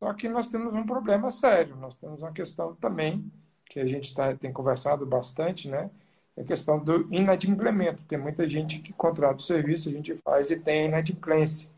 Só 0.00 0.12
que 0.12 0.28
nós 0.28 0.48
temos 0.48 0.74
um 0.74 0.84
problema 0.84 1.30
sério. 1.30 1.76
Nós 1.76 1.94
temos 1.94 2.22
uma 2.22 2.32
questão 2.32 2.74
também, 2.74 3.30
que 3.66 3.78
a 3.78 3.86
gente 3.86 4.12
tá, 4.12 4.34
tem 4.34 4.52
conversado 4.52 5.06
bastante, 5.06 5.68
né? 5.68 5.88
É 6.36 6.42
a 6.42 6.44
questão 6.44 6.82
do 6.82 7.06
inadimplemento. 7.14 8.02
Tem 8.02 8.18
muita 8.18 8.48
gente 8.48 8.80
que 8.80 8.92
contrata 8.92 9.36
o 9.36 9.40
serviço, 9.40 9.88
a 9.88 9.92
gente 9.92 10.16
faz 10.16 10.50
e 10.50 10.58
tem 10.58 10.86
inadimplência. 10.86 11.70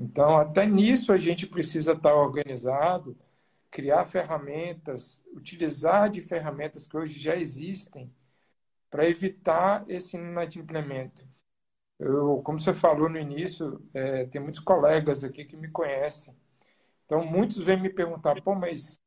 Então, 0.00 0.38
até 0.38 0.66
nisso 0.66 1.12
a 1.12 1.18
gente 1.18 1.46
precisa 1.46 1.92
estar 1.92 2.14
organizado, 2.14 3.16
criar 3.70 4.06
ferramentas, 4.06 5.24
utilizar 5.34 6.10
de 6.10 6.22
ferramentas 6.22 6.86
que 6.86 6.96
hoje 6.96 7.18
já 7.18 7.36
existem 7.36 8.12
para 8.90 9.08
evitar 9.08 9.84
esse 9.88 10.16
inadimplemento. 10.16 11.26
Eu, 11.98 12.42
como 12.44 12.60
você 12.60 12.74
falou 12.74 13.08
no 13.10 13.18
início, 13.18 13.82
é, 13.94 14.26
tem 14.26 14.40
muitos 14.42 14.60
colegas 14.60 15.24
aqui 15.24 15.44
que 15.44 15.56
me 15.56 15.70
conhecem. 15.70 16.34
Então, 17.06 17.24
muitos 17.26 17.58
vêm 17.58 17.80
me 17.80 17.90
perguntar, 17.90 18.40
pô, 18.42 18.54
mas 18.54 18.98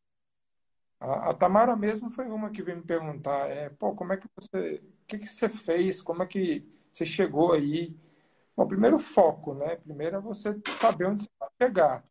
a, 1.00 1.30
a 1.32 1.34
Tamara 1.34 1.76
mesmo 1.76 2.10
foi 2.10 2.26
uma 2.28 2.50
que 2.52 2.64
veio 2.64 2.78
me 2.78 2.84
perguntar, 2.84 3.50
é, 3.50 3.70
pô, 3.70 3.94
como 3.96 4.14
é 4.14 4.18
que 4.18 4.28
você, 4.36 4.76
o 5.04 5.06
que, 5.08 5.18
que 5.20 5.28
você 5.28 5.50
fez, 5.50 6.02
como 6.02 6.24
é 6.24 6.28
que 6.28 6.66
você 6.92 7.06
chegou 7.06 7.54
aí? 7.54 7.96
Bom, 8.56 8.68
primeiro 8.68 9.00
foco, 9.00 9.54
né? 9.56 9.78
Primeiro 9.78 10.18
é 10.18 10.20
você 10.20 10.60
saber 10.80 11.08
onde 11.08 11.24
você 11.24 11.30
vai 11.40 11.50
chegar. 11.62 12.04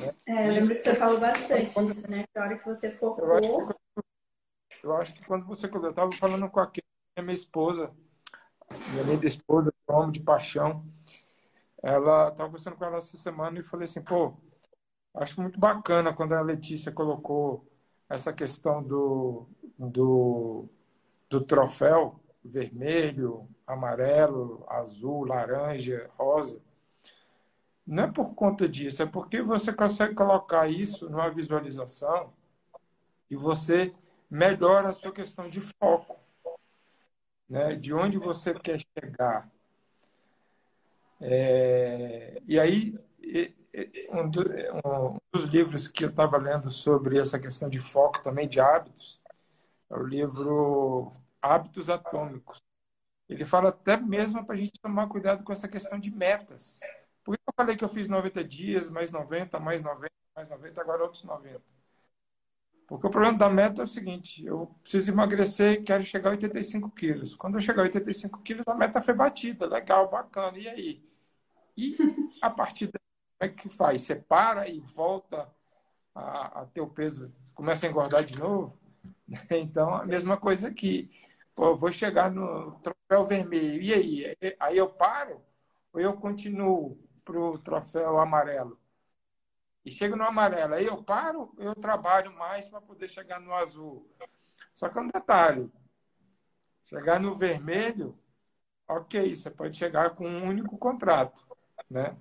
Né? 0.00 0.14
É, 0.26 0.48
eu 0.48 0.52
lembro 0.52 0.74
que 0.76 0.82
você 0.82 0.94
falou 0.94 1.20
bastante 1.20 1.74
quando, 1.74 1.92
disso, 1.92 2.10
né? 2.10 2.24
Que 2.32 2.38
a 2.38 2.42
hora 2.42 2.58
que 2.58 2.64
você 2.64 2.90
focou... 2.92 3.26
Eu 3.26 3.34
acho 3.36 3.48
que, 3.48 4.86
eu 4.86 4.96
acho 4.96 5.14
que 5.14 5.26
quando 5.26 5.46
você... 5.46 5.66
Eu 5.66 5.90
estava 5.90 6.12
falando 6.12 6.48
com 6.48 6.60
a 6.60 6.70
minha 7.20 7.34
esposa, 7.34 7.90
minha 8.90 9.02
linda 9.02 9.26
esposa, 9.26 9.72
homem 9.88 10.12
de 10.12 10.20
paixão, 10.20 10.84
ela 11.82 12.28
estava 12.28 12.48
conversando 12.48 12.76
com 12.76 12.84
ela 12.84 12.98
essa 12.98 13.18
semana 13.18 13.58
e 13.58 13.62
falei 13.62 13.84
assim, 13.84 14.02
pô, 14.02 14.34
acho 15.14 15.40
muito 15.40 15.58
bacana 15.58 16.14
quando 16.14 16.32
a 16.32 16.40
Letícia 16.40 16.90
colocou 16.90 17.68
essa 18.08 18.32
questão 18.32 18.82
do, 18.82 19.48
do, 19.78 20.68
do 21.28 21.44
troféu 21.44 22.20
vermelho, 22.44 23.48
amarelo, 23.66 24.64
azul, 24.68 25.24
laranja, 25.26 26.10
rosa. 26.16 26.60
Não 27.86 28.04
é 28.04 28.10
por 28.10 28.34
conta 28.34 28.68
disso, 28.68 29.02
é 29.02 29.06
porque 29.06 29.42
você 29.42 29.72
consegue 29.72 30.14
colocar 30.14 30.68
isso 30.68 31.08
numa 31.10 31.28
visualização 31.30 32.32
e 33.30 33.36
você 33.36 33.94
melhora 34.30 34.88
a 34.88 34.92
sua 34.92 35.12
questão 35.12 35.48
de 35.48 35.60
foco, 35.60 36.18
né? 37.48 37.74
de 37.76 37.92
onde 37.92 38.18
você 38.18 38.54
quer 38.54 38.80
chegar. 38.98 39.50
É... 41.20 42.40
E 42.46 42.58
aí, 42.58 42.98
um, 44.10 44.30
dos 45.32 45.44
livros 45.44 45.88
que 45.88 46.04
eu 46.04 46.10
estava 46.10 46.36
lendo 46.36 46.70
sobre 46.70 47.18
essa 47.18 47.38
questão 47.38 47.68
de 47.68 47.78
foco 47.78 48.22
também, 48.22 48.48
de 48.48 48.60
hábitos, 48.60 49.20
é 49.90 49.96
o 49.96 50.02
livro 50.02 51.12
Hábitos 51.40 51.90
Atômicos. 51.90 52.62
Ele 53.28 53.44
fala 53.44 53.70
até 53.70 53.96
mesmo 53.96 54.44
para 54.44 54.54
a 54.54 54.58
gente 54.58 54.72
tomar 54.80 55.08
cuidado 55.08 55.42
com 55.42 55.52
essa 55.52 55.68
questão 55.68 55.98
de 55.98 56.10
metas. 56.10 56.80
Por 57.24 57.36
que 57.36 57.42
eu 57.46 57.54
falei 57.56 57.76
que 57.76 57.84
eu 57.84 57.88
fiz 57.88 58.06
90 58.06 58.44
dias, 58.44 58.90
mais 58.90 59.10
90, 59.10 59.58
mais 59.58 59.82
90, 59.82 60.12
mais 60.36 60.48
90, 60.48 60.80
agora 60.80 61.02
outros 61.02 61.24
90? 61.24 61.62
Porque 62.86 63.06
o 63.06 63.10
problema 63.10 63.38
da 63.38 63.48
meta 63.48 63.80
é 63.80 63.84
o 63.84 63.88
seguinte: 63.88 64.44
eu 64.44 64.66
preciso 64.82 65.10
emagrecer 65.10 65.80
e 65.80 65.82
quero 65.82 66.04
chegar 66.04 66.30
a 66.30 66.32
85 66.32 66.90
quilos. 66.90 67.34
Quando 67.34 67.54
eu 67.54 67.60
chegar 67.60 67.82
a 67.82 67.84
85 67.84 68.42
quilos, 68.42 68.68
a 68.68 68.74
meta 68.74 69.00
foi 69.00 69.14
batida. 69.14 69.66
Legal, 69.66 70.10
bacana. 70.10 70.58
E 70.58 70.68
aí? 70.68 71.02
E 71.76 71.96
a 72.42 72.50
partir 72.50 72.86
daí, 72.86 73.00
como 73.38 73.50
é 73.50 73.54
que 73.54 73.68
faz? 73.68 74.02
Você 74.02 74.16
para 74.16 74.68
e 74.68 74.80
volta 74.80 75.50
a, 76.14 76.62
a 76.62 76.66
ter 76.66 76.80
o 76.80 76.86
peso, 76.88 77.32
começa 77.54 77.86
a 77.86 77.90
engordar 77.90 78.24
de 78.24 78.38
novo? 78.38 78.78
Então, 79.50 79.94
a 79.94 80.04
mesma 80.04 80.36
coisa 80.36 80.68
aqui. 80.68 81.10
Pô, 81.54 81.76
vou 81.76 81.92
chegar 81.92 82.30
no 82.30 82.72
troféu 82.80 83.26
vermelho. 83.26 83.82
E 83.82 83.94
aí? 83.94 84.36
Aí 84.58 84.76
eu 84.76 84.88
paro 84.88 85.42
ou 85.92 86.00
eu 86.00 86.14
continuo? 86.14 86.98
para 87.24 87.40
o 87.40 87.58
troféu 87.58 88.18
amarelo. 88.18 88.78
E 89.84 89.90
chego 89.90 90.16
no 90.16 90.24
amarelo. 90.24 90.74
Aí 90.74 90.86
eu 90.86 91.02
paro, 91.02 91.52
eu 91.58 91.74
trabalho 91.74 92.32
mais 92.36 92.68
para 92.68 92.80
poder 92.80 93.08
chegar 93.08 93.40
no 93.40 93.52
azul. 93.52 94.08
Só 94.74 94.88
que 94.88 94.98
é 94.98 95.02
um 95.02 95.08
detalhe. 95.08 95.70
Chegar 96.84 97.18
no 97.18 97.36
vermelho, 97.36 98.18
ok, 98.86 99.34
você 99.34 99.50
pode 99.50 99.76
chegar 99.76 100.10
com 100.10 100.28
um 100.28 100.46
único 100.46 100.76
contrato, 100.76 101.46
né? 101.88 102.14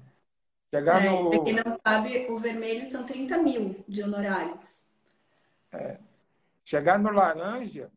Chegar 0.74 1.06
é, 1.06 1.10
no... 1.10 1.44
quem 1.44 1.54
não 1.54 1.78
sabe, 1.86 2.28
o 2.32 2.40
vermelho 2.40 2.86
são 2.86 3.06
30 3.06 3.38
mil 3.40 3.84
de 3.88 4.02
honorários. 4.02 4.88
É. 5.72 6.00
Chegar 6.64 6.98
no 6.98 7.12
laranja 7.12 7.92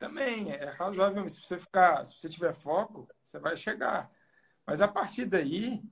também 0.00 0.50
é 0.50 0.64
razoável. 0.70 1.28
Se 1.28 1.40
você 1.40 1.58
ficar, 1.58 2.04
se 2.04 2.18
você 2.18 2.28
tiver 2.28 2.54
foco, 2.54 3.06
você 3.22 3.38
vai 3.38 3.56
chegar. 3.56 4.10
Mas 4.66 4.80
a 4.80 4.88
partir 4.88 5.26
daí, 5.26 5.82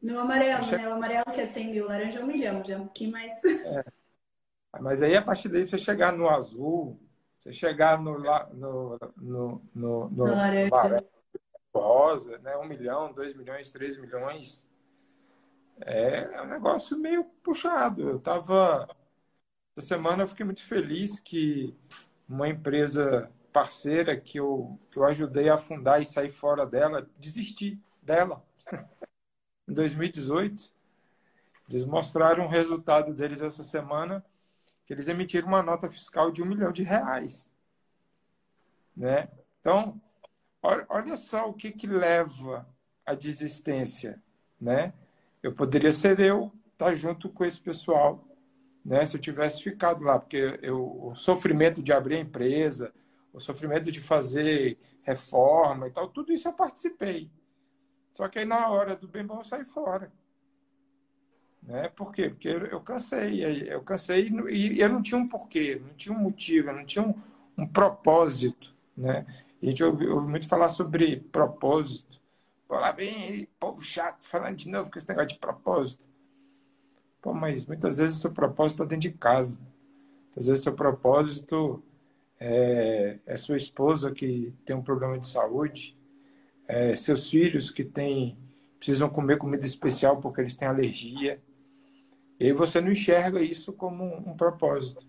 no 0.00 0.18
amarelo, 0.18 0.64
né? 0.70 0.88
O 0.88 0.92
amarelo 0.94 1.24
que 1.24 1.40
é 1.40 1.46
100 1.46 1.70
mil, 1.72 1.86
laranja 1.86 2.20
é 2.20 2.22
um 2.22 2.26
milhão, 2.26 2.64
já 2.64 2.78
um 2.78 2.84
pouquinho 2.84 3.12
mais. 3.12 3.34
É. 4.72 4.80
Mas 4.80 5.02
aí, 5.02 5.16
a 5.16 5.22
partir 5.22 5.48
daí, 5.48 5.66
você 5.66 5.76
chegar 5.76 6.12
no 6.12 6.28
azul, 6.28 6.96
você 7.40 7.52
chegar 7.52 8.00
no, 8.00 8.20
no, 8.20 8.98
no, 9.16 9.62
no, 9.74 10.10
no, 10.10 10.24
laranja. 10.26 11.04
rosa, 11.74 12.38
né? 12.38 12.56
Um 12.56 12.66
milhão, 12.66 13.12
dois 13.12 13.34
milhões, 13.34 13.72
três 13.72 14.00
milhões, 14.00 14.64
é 15.80 16.40
um 16.40 16.46
negócio 16.46 16.96
meio 16.96 17.24
puxado. 17.42 18.10
Eu 18.10 18.20
tava... 18.20 18.88
Essa 19.76 19.88
semana 19.88 20.22
eu 20.22 20.28
fiquei 20.28 20.46
muito 20.46 20.64
feliz 20.64 21.18
que 21.18 21.76
uma 22.28 22.48
empresa 22.48 23.28
parceira 23.52 24.16
que 24.16 24.38
eu, 24.38 24.78
que 24.90 24.98
eu 24.98 25.04
ajudei 25.04 25.48
a 25.48 25.58
fundar 25.58 26.00
e 26.00 26.04
sair 26.04 26.30
fora 26.30 26.66
dela, 26.66 27.08
desisti 27.18 27.80
dela. 28.02 28.44
em 29.68 29.72
2018, 29.72 30.72
eles 31.68 31.84
mostraram 31.84 32.46
o 32.46 32.48
resultado 32.48 33.14
deles 33.14 33.40
essa 33.40 33.62
semana, 33.62 34.24
que 34.86 34.92
eles 34.92 35.06
emitiram 35.06 35.48
uma 35.48 35.62
nota 35.62 35.88
fiscal 35.88 36.32
de 36.32 36.42
um 36.42 36.46
milhão 36.46 36.72
de 36.72 36.82
reais. 36.82 37.48
Né? 38.96 39.28
Então, 39.60 40.00
olha 40.62 41.16
só 41.16 41.48
o 41.48 41.54
que, 41.54 41.70
que 41.70 41.86
leva 41.86 42.66
à 43.06 43.14
desistência. 43.14 44.20
Né? 44.60 44.92
Eu 45.42 45.54
poderia 45.54 45.92
ser 45.92 46.18
eu, 46.18 46.52
estar 46.72 46.86
tá 46.86 46.94
junto 46.94 47.28
com 47.28 47.44
esse 47.44 47.60
pessoal, 47.60 48.24
né? 48.84 49.06
se 49.06 49.16
eu 49.16 49.20
tivesse 49.20 49.62
ficado 49.62 50.02
lá, 50.02 50.18
porque 50.18 50.58
eu, 50.62 51.06
o 51.06 51.14
sofrimento 51.14 51.82
de 51.82 51.92
abrir 51.92 52.16
a 52.16 52.20
empresa, 52.20 52.92
o 53.32 53.40
sofrimento 53.40 53.90
de 53.90 54.00
fazer 54.00 54.78
reforma 55.02 55.88
e 55.88 55.90
tal, 55.90 56.08
tudo 56.08 56.32
isso 56.32 56.48
eu 56.48 56.52
participei. 56.52 57.30
Só 58.12 58.28
que 58.28 58.38
aí 58.38 58.44
na 58.44 58.68
hora 58.68 58.96
do 58.96 59.08
bem 59.08 59.24
bom 59.24 59.38
eu 59.38 59.44
saí 59.44 59.64
fora. 59.64 60.12
Né? 61.62 61.88
Por 61.88 62.12
quê? 62.12 62.28
Porque 62.28 62.48
eu 62.48 62.80
cansei. 62.80 63.42
Eu 63.72 63.82
cansei 63.82 64.28
e 64.50 64.80
eu 64.80 64.88
não 64.88 65.02
tinha 65.02 65.18
um 65.18 65.28
porquê, 65.28 65.80
não 65.84 65.94
tinha 65.94 66.14
um 66.14 66.18
motivo, 66.18 66.72
não 66.72 66.84
tinha 66.84 67.04
um, 67.04 67.14
um 67.56 67.66
propósito. 67.66 68.74
Né? 68.96 69.24
a 69.62 69.66
gente 69.66 69.82
ouve, 69.84 70.06
ouve, 70.08 70.28
muito 70.28 70.48
falar 70.48 70.70
sobre 70.70 71.20
propósito. 71.32 72.20
Lá 72.68 72.92
vem 72.92 73.48
povo 73.58 73.82
chato 73.82 74.22
falando 74.22 74.56
de 74.56 74.68
novo 74.68 74.90
com 74.90 74.98
esse 74.98 75.08
negócio 75.08 75.30
de 75.30 75.38
propósito. 75.38 76.04
Pô, 77.20 77.34
mas 77.34 77.66
muitas 77.66 77.98
vezes 77.98 78.18
o 78.18 78.20
seu 78.20 78.32
propósito 78.32 78.82
está 78.82 78.84
dentro 78.84 79.10
de 79.10 79.16
casa. 79.16 79.58
Muitas 80.26 80.46
vezes 80.46 80.60
o 80.60 80.64
seu 80.64 80.74
propósito 80.74 81.82
é, 82.40 83.18
é 83.26 83.36
sua 83.36 83.56
esposa 83.56 84.10
que 84.10 84.54
tem 84.64 84.74
um 84.74 84.82
problema 84.82 85.18
de 85.18 85.28
saúde 85.28 85.96
é, 86.70 86.94
seus 86.94 87.28
filhos 87.28 87.68
que 87.68 87.82
têm, 87.82 88.38
precisam 88.78 89.10
comer 89.10 89.38
comida 89.38 89.66
especial 89.66 90.20
porque 90.20 90.40
eles 90.40 90.54
têm 90.54 90.68
alergia. 90.68 91.42
E 92.38 92.46
aí 92.46 92.52
você 92.52 92.80
não 92.80 92.92
enxerga 92.92 93.42
isso 93.42 93.72
como 93.72 94.04
um, 94.04 94.30
um 94.30 94.36
propósito. 94.36 95.04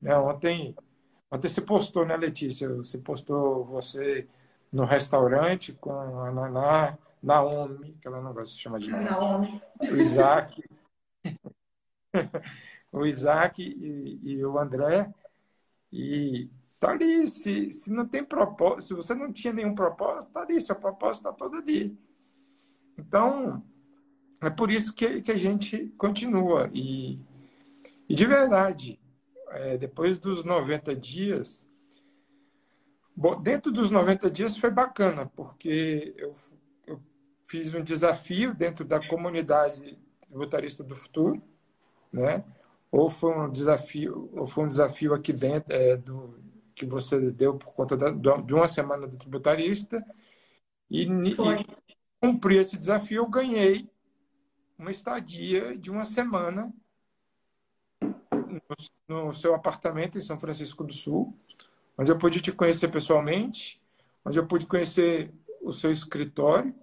Né? 0.00 0.16
Ontem, 0.16 0.76
ontem 1.28 1.48
você 1.48 1.60
postou, 1.60 2.06
né, 2.06 2.16
Letícia? 2.16 2.68
Você 2.76 2.96
postou 2.96 3.64
você 3.64 4.28
no 4.72 4.84
restaurante 4.84 5.72
com 5.72 5.92
a 5.92 6.30
Naná, 6.30 6.96
Naomi, 7.20 7.98
que 8.00 8.06
ela 8.06 8.20
não 8.20 8.32
gosta 8.32 8.54
de 8.54 8.62
chamar 8.62 8.78
de 8.78 8.90
Naomi. 8.90 9.60
O 9.80 9.96
Isaac. 9.96 10.62
o 12.92 13.04
Isaac 13.04 13.60
e, 13.60 14.20
e 14.22 14.44
o 14.44 14.56
André. 14.56 15.12
E 15.92 16.48
Tá 16.80 16.92
ali. 16.92 17.28
Se, 17.28 17.70
se 17.70 17.92
não 17.92 18.08
tem 18.08 18.24
propósito, 18.24 18.82
se 18.82 18.94
você 18.94 19.14
não 19.14 19.30
tinha 19.30 19.52
nenhum 19.52 19.74
propósito, 19.74 20.32
tá 20.32 20.40
ali. 20.40 20.58
Seu 20.60 20.74
propósito 20.74 21.28
está 21.28 21.32
todo 21.32 21.58
ali. 21.58 21.96
Então, 22.98 23.62
é 24.40 24.48
por 24.48 24.70
isso 24.70 24.94
que, 24.94 25.20
que 25.20 25.30
a 25.30 25.36
gente 25.36 25.92
continua. 25.98 26.70
E, 26.72 27.20
e 28.08 28.14
de 28.14 28.26
verdade, 28.26 28.98
é, 29.50 29.76
depois 29.76 30.18
dos 30.18 30.42
90 30.42 30.96
dias, 30.96 31.68
bom, 33.14 33.40
dentro 33.40 33.70
dos 33.70 33.90
90 33.90 34.30
dias 34.30 34.56
foi 34.56 34.70
bacana, 34.70 35.26
porque 35.36 36.14
eu, 36.16 36.34
eu 36.86 37.00
fiz 37.46 37.74
um 37.74 37.82
desafio 37.82 38.54
dentro 38.54 38.84
da 38.84 39.06
comunidade 39.06 39.98
tributarista 40.26 40.82
do 40.82 40.96
futuro, 40.96 41.42
né? 42.10 42.44
Ou 42.90 43.10
foi 43.10 43.36
um 43.36 43.50
desafio, 43.50 44.30
ou 44.32 44.46
foi 44.46 44.64
um 44.64 44.68
desafio 44.68 45.12
aqui 45.14 45.32
dentro 45.32 45.72
é, 45.72 45.96
do, 45.96 46.40
que 46.80 46.86
você 46.86 47.30
deu 47.30 47.58
por 47.58 47.74
conta 47.74 47.94
da, 47.94 48.10
de 48.10 48.54
uma 48.54 48.66
semana 48.66 49.06
do 49.06 49.18
tributarista. 49.18 50.02
E, 50.90 51.02
e 51.02 51.36
cumpri 52.18 52.56
esse 52.56 52.78
desafio, 52.78 53.18
eu 53.18 53.28
ganhei 53.28 53.90
uma 54.78 54.90
estadia 54.90 55.76
de 55.76 55.90
uma 55.90 56.06
semana 56.06 56.72
no, 58.00 59.26
no, 59.26 59.34
seu 59.34 59.54
apartamento 59.54 60.16
em 60.16 60.22
São 60.22 60.40
Francisco 60.40 60.82
do 60.82 60.92
Sul, 60.92 61.38
onde 61.98 62.10
eu 62.10 62.18
pude 62.18 62.40
te 62.40 62.50
conhecer 62.50 62.88
pessoalmente, 62.88 63.78
onde 64.24 64.38
eu 64.38 64.46
pude 64.46 64.66
conhecer 64.66 65.34
o 65.60 65.74
seu 65.74 65.90
escritório, 65.90 66.74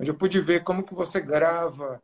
onde 0.00 0.10
eu 0.10 0.16
pude 0.16 0.40
ver 0.40 0.64
como 0.64 0.82
que 0.82 0.94
você 0.94 1.20
grava 1.20 2.02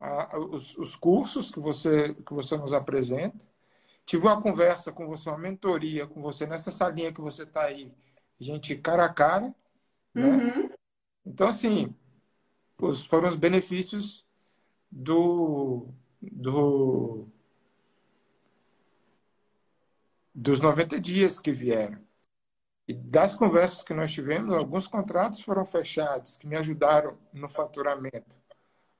a, 0.00 0.38
os, 0.38 0.74
os 0.78 0.96
cursos 0.96 1.50
que 1.50 1.60
você, 1.60 2.14
que 2.14 2.32
você 2.32 2.56
nos 2.56 2.72
apresenta, 2.72 3.49
tive 4.10 4.26
uma 4.26 4.42
conversa 4.42 4.90
com 4.90 5.06
você, 5.06 5.28
uma 5.28 5.38
mentoria 5.38 6.04
com 6.04 6.20
você 6.20 6.44
nessa 6.44 6.72
salinha 6.72 7.12
que 7.12 7.20
você 7.20 7.44
está 7.44 7.66
aí, 7.66 7.94
gente 8.40 8.74
cara 8.74 9.04
a 9.04 9.08
cara. 9.08 9.54
Né? 10.12 10.26
Uhum. 10.26 10.70
Então, 11.24 11.46
assim, 11.46 11.94
os, 12.76 13.06
foram 13.06 13.28
os 13.28 13.36
benefícios 13.36 14.26
do, 14.90 15.86
do 16.20 17.28
dos 20.34 20.60
90 20.60 21.00
dias 21.00 21.38
que 21.38 21.52
vieram. 21.52 22.04
E 22.88 22.94
das 22.94 23.36
conversas 23.36 23.84
que 23.84 23.94
nós 23.94 24.10
tivemos, 24.10 24.52
alguns 24.52 24.88
contratos 24.88 25.40
foram 25.40 25.64
fechados, 25.64 26.36
que 26.36 26.48
me 26.48 26.56
ajudaram 26.56 27.16
no 27.32 27.48
faturamento. 27.48 28.34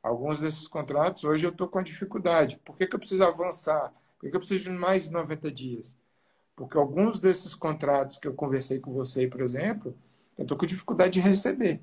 Alguns 0.01 0.39
desses 0.39 0.69
contratos, 0.69 1.25
hoje 1.25 1.45
eu 1.45 1.51
estou 1.51 1.67
com 1.67 1.83
dificuldade. 1.83 2.61
Por 2.65 2.77
que, 2.77 2.87
que 2.87 2.95
eu 2.95 3.01
preciso 3.01 3.25
avançar? 3.25 3.93
Por 4.21 4.31
que 4.31 4.37
eu 4.37 4.41
preciso 4.41 4.65
de 4.65 4.77
mais 4.77 5.05
de 5.05 5.13
90 5.13 5.51
dias? 5.51 5.99
Porque 6.55 6.77
alguns 6.77 7.19
desses 7.19 7.55
contratos 7.55 8.19
que 8.19 8.29
eu 8.29 8.35
conversei 8.35 8.79
com 8.79 8.93
você, 8.93 9.27
por 9.27 9.41
exemplo, 9.41 9.97
eu 10.37 10.43
estou 10.43 10.59
com 10.59 10.67
dificuldade 10.67 11.15
de 11.15 11.21
receber. 11.21 11.81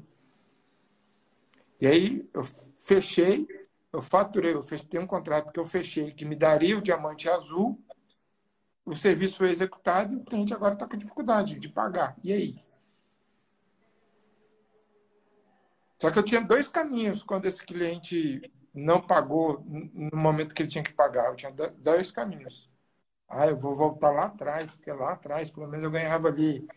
E 1.81 1.87
aí 1.87 2.29
eu 2.31 2.43
fechei, 2.79 3.47
eu 3.91 4.03
faturei, 4.03 4.53
eu 4.53 4.61
fechei, 4.61 4.87
tem 4.87 4.99
um 4.99 5.07
contrato 5.07 5.51
que 5.51 5.59
eu 5.59 5.65
fechei 5.65 6.11
que 6.11 6.25
me 6.25 6.35
daria 6.35 6.77
o 6.77 6.81
diamante 6.81 7.27
azul, 7.27 7.83
o 8.85 8.95
serviço 8.95 9.37
foi 9.37 9.49
executado 9.49 10.13
e 10.13 10.17
o 10.17 10.23
cliente 10.23 10.53
agora 10.53 10.73
está 10.73 10.87
com 10.87 10.95
dificuldade 10.95 11.59
de 11.59 11.67
pagar. 11.67 12.15
E 12.23 12.31
aí? 12.31 12.61
Só 15.99 16.11
que 16.11 16.19
eu 16.19 16.23
tinha 16.23 16.41
dois 16.41 16.67
caminhos 16.67 17.23
quando 17.23 17.45
esse 17.45 17.65
cliente 17.65 18.41
não 18.77 19.01
pagou 19.01 19.63
no 19.65 20.15
momento 20.15 20.53
que 20.53 20.61
ele 20.61 20.69
tinha 20.69 20.83
que 20.83 20.93
pagar. 20.93 21.29
Eu 21.29 21.35
tinha 21.35 21.51
dois 21.51 22.11
caminhos. 22.11 22.69
Ah, 23.27 23.47
eu 23.47 23.57
vou 23.57 23.75
voltar 23.75 24.11
lá 24.11 24.25
atrás, 24.25 24.73
porque 24.73 24.91
lá 24.91 25.13
atrás, 25.13 25.49
pelo 25.49 25.67
menos 25.67 25.83
eu 25.83 25.91
ganhava 25.91 26.27
ali 26.27 26.67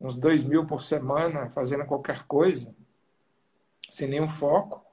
uns 0.00 0.18
dois 0.18 0.44
mil 0.44 0.66
por 0.66 0.82
semana 0.82 1.48
fazendo 1.48 1.86
qualquer 1.86 2.24
coisa, 2.24 2.74
sem 3.90 4.08
nenhum 4.08 4.28
foco. 4.28 4.84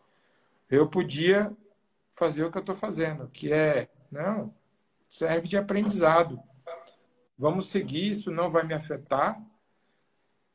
Eu 0.69 0.87
podia 0.87 1.51
fazer 2.11 2.43
o 2.45 2.51
que 2.51 2.57
eu 2.57 2.61
estou 2.61 2.75
fazendo, 2.75 3.27
que 3.29 3.51
é, 3.51 3.89
não, 4.11 4.53
serve 5.09 5.47
de 5.47 5.57
aprendizado. 5.57 6.41
Vamos 7.37 7.69
seguir, 7.69 8.11
isso 8.11 8.31
não 8.31 8.49
vai 8.49 8.63
me 8.63 8.73
afetar. 8.73 9.41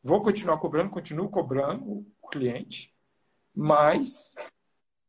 Vou 0.02 0.22
continuar 0.22 0.58
cobrando, 0.58 0.90
continuo 0.90 1.28
cobrando 1.28 2.06
o 2.20 2.28
cliente, 2.28 2.94
mas 3.54 4.34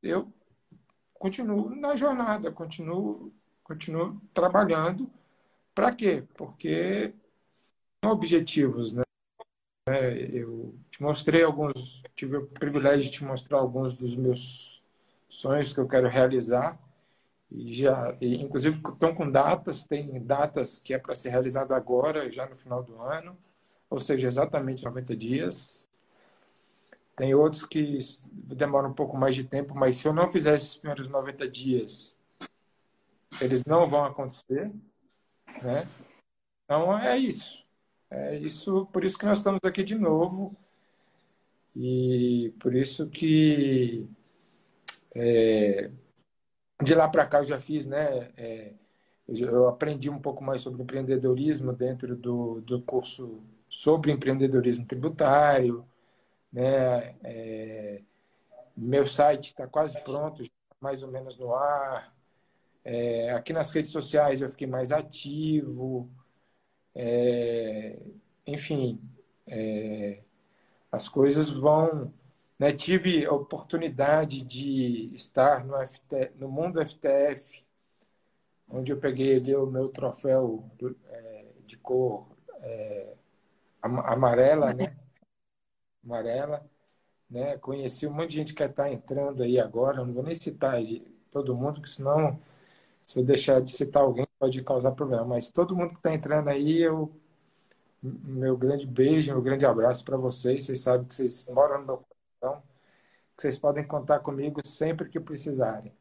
eu 0.04 0.32
continuo 1.14 1.74
na 1.76 1.96
jornada, 1.96 2.52
continuo, 2.52 3.34
continuo 3.64 4.22
trabalhando. 4.34 5.10
Para 5.74 5.96
quê? 5.96 6.24
Porque 6.36 7.14
são 8.04 8.12
objetivos, 8.12 8.94
né? 8.94 9.04
Eu 10.32 10.76
te 10.92 11.02
mostrei 11.02 11.44
alguns, 11.44 12.04
tive 12.16 12.38
o 12.38 12.48
privilégio 12.48 13.04
de 13.04 13.12
te 13.12 13.24
mostrar 13.24 13.58
alguns 13.58 13.94
dos 13.98 14.16
meus 14.16 14.84
sonhos 15.30 15.74
que 15.74 15.80
eu 15.80 15.88
quero 15.88 16.08
realizar 16.08 16.80
e 17.52 17.72
já, 17.74 18.18
e, 18.20 18.42
inclusive 18.42 18.78
estão 18.78 19.14
com 19.14 19.30
datas, 19.30 19.86
tem 19.86 20.22
datas 20.24 20.80
que 20.80 20.94
é 20.94 20.98
para 20.98 21.16
ser 21.16 21.30
realizado 21.30 21.74
agora, 21.74 22.32
já 22.32 22.48
no 22.48 22.56
final 22.56 22.84
do 22.84 23.00
ano, 23.02 23.38
ou 23.90 24.00
seja, 24.00 24.28
exatamente 24.28 24.84
90 24.84 25.16
dias. 25.16 25.90
Tem 27.16 27.34
outros 27.36 27.66
que 27.66 28.00
demoram 28.56 28.90
um 28.90 28.94
pouco 28.94 29.16
mais 29.16 29.36
de 29.36 29.44
tempo, 29.44 29.76
mas 29.76 29.98
se 29.98 30.08
eu 30.08 30.14
não 30.14 30.32
fizer 30.32 30.56
esses 30.56 30.76
primeiros 30.78 31.08
90 31.08 31.48
dias, 31.48 32.18
eles 33.40 33.64
não 33.66 33.88
vão 33.88 34.04
acontecer, 34.06 34.72
né? 35.62 35.88
Então 36.66 36.98
é 36.98 37.18
isso. 37.18 37.64
É 38.10 38.38
isso, 38.38 38.86
por 38.88 39.04
isso 39.04 39.18
que 39.18 39.26
nós 39.26 39.40
estamos 39.40 39.60
aqui 39.64 39.84
de 39.84 39.96
novo 39.96 40.56
e 41.76 42.54
por 42.60 42.76
isso 42.76 43.10
que 43.10 44.08
é, 45.16 45.90
de 46.82 46.94
lá 46.96 47.08
para 47.08 47.26
cá 47.26 47.40
eu 47.40 47.46
já 47.46 47.60
fiz, 47.60 47.86
né? 47.88 48.32
É, 48.38 48.74
eu 49.28 49.68
aprendi 49.68 50.10
um 50.10 50.20
pouco 50.20 50.44
mais 50.44 50.62
sobre 50.62 50.82
empreendedorismo 50.82 51.74
dentro 51.74 52.16
do, 52.16 52.62
do 52.62 52.82
curso 52.82 53.42
sobre 53.70 54.12
empreendedorismo 54.12 54.86
tributário, 54.86 55.86
né? 56.54 57.16
É, 57.24 58.02
meu 58.78 59.08
site 59.08 59.50
está 59.50 59.68
quase 59.68 60.00
pronto, 60.02 60.44
mais 60.80 61.02
ou 61.02 61.12
menos 61.12 61.38
no 61.38 61.54
ar. 61.54 62.14
É, 62.86 63.32
aqui 63.32 63.52
nas 63.54 63.72
redes 63.72 63.92
sociais 63.92 64.42
eu 64.42 64.50
fiquei 64.52 64.68
mais 64.68 64.92
ativo. 64.92 66.10
É, 66.96 67.98
enfim, 68.46 69.02
é, 69.48 70.22
as 70.92 71.10
coisas 71.10 71.50
vão. 71.50 72.14
Né? 72.60 72.72
Tive 72.72 73.26
a 73.26 73.32
oportunidade 73.34 74.42
de 74.44 75.12
estar 75.14 75.66
no, 75.66 75.76
FT, 75.88 76.34
no 76.36 76.48
mundo 76.50 76.86
FTF, 76.86 77.66
onde 78.70 78.92
eu 78.92 79.00
peguei 79.00 79.38
ali 79.38 79.56
o 79.56 79.66
meu 79.66 79.90
troféu 79.90 80.70
é, 81.10 81.46
de 81.66 81.78
cor 81.78 82.28
é, 82.62 83.16
amarela, 83.82 84.74
né? 84.74 84.96
Amarela, 86.04 86.66
né? 87.30 87.58
Conheci 87.58 88.08
um 88.08 88.14
monte 88.14 88.32
de 88.32 88.38
gente 88.38 88.54
que 88.54 88.64
está 88.64 88.92
entrando 88.92 89.44
aí 89.44 89.60
agora, 89.60 90.04
não 90.06 90.14
vou 90.14 90.24
nem 90.24 90.36
citar 90.36 90.78
todo 91.32 91.56
mundo, 91.56 91.76
porque 91.76 91.90
senão, 91.90 92.40
se 93.02 93.20
eu 93.20 93.26
deixar 93.26 93.62
de 93.62 93.72
citar 93.72 94.04
alguém, 94.04 94.28
pode 94.40 94.62
causar 94.64 94.92
problema. 94.92 95.26
Mas 95.26 95.50
todo 95.52 95.76
mundo 95.76 95.90
que 95.90 95.98
está 95.98 96.14
entrando 96.14 96.50
aí, 96.50 96.82
eu 96.82 97.12
meu 98.04 98.58
grande 98.58 98.86
beijo, 98.86 99.32
meu 99.32 99.42
grande 99.42 99.66
abraço 99.66 100.04
para 100.04 100.18
vocês. 100.18 100.66
Vocês 100.66 100.82
sabem 100.82 101.08
que 101.08 101.16
vocês 101.16 101.46
moram 101.46 101.80
no 101.80 101.86
meu 101.86 102.06
coração, 102.42 102.62
que 103.36 103.42
vocês 103.42 103.58
podem 103.58 103.86
contar 103.86 104.20
comigo 104.20 104.66
sempre 104.66 105.10
que 105.10 105.20
precisarem. 105.20 105.94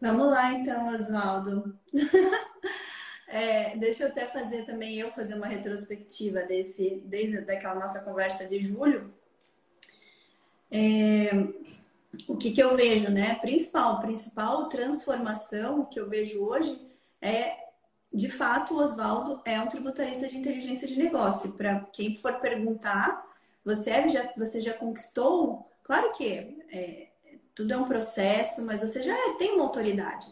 Vamos 0.00 0.30
lá 0.30 0.52
então, 0.52 0.94
Oswaldo. 0.94 1.78
É, 3.32 3.74
deixa 3.78 4.04
eu 4.04 4.08
até 4.08 4.26
fazer 4.26 4.66
também 4.66 4.98
eu 4.98 5.10
fazer 5.12 5.32
uma 5.32 5.46
retrospectiva 5.46 6.42
desse, 6.42 7.02
desde 7.06 7.40
daquela 7.40 7.76
nossa 7.76 7.98
conversa 8.00 8.46
de 8.46 8.60
julho. 8.60 9.10
É, 10.70 11.30
o 12.28 12.36
que, 12.36 12.50
que 12.50 12.62
eu 12.62 12.76
vejo, 12.76 13.10
né? 13.10 13.36
Principal, 13.36 14.00
principal 14.02 14.68
transformação 14.68 15.86
que 15.86 15.98
eu 15.98 16.10
vejo 16.10 16.44
hoje 16.44 16.78
é, 17.22 17.56
de 18.12 18.30
fato, 18.30 18.74
o 18.74 18.78
Oswaldo 18.84 19.40
é 19.46 19.58
um 19.58 19.66
tributarista 19.66 20.28
de 20.28 20.36
inteligência 20.36 20.86
de 20.86 20.98
negócio. 20.98 21.52
Para 21.52 21.80
quem 21.90 22.18
for 22.18 22.34
perguntar, 22.38 23.26
você 23.64 23.88
é, 23.88 24.08
já, 24.10 24.30
você 24.36 24.60
já 24.60 24.74
conquistou? 24.74 25.70
Claro 25.82 26.12
que 26.12 26.62
é, 26.70 27.08
tudo 27.54 27.72
é 27.72 27.78
um 27.78 27.88
processo, 27.88 28.62
mas 28.62 28.82
você 28.82 29.02
já 29.02 29.16
tem 29.38 29.52
uma 29.52 29.64
autoridade. 29.64 30.26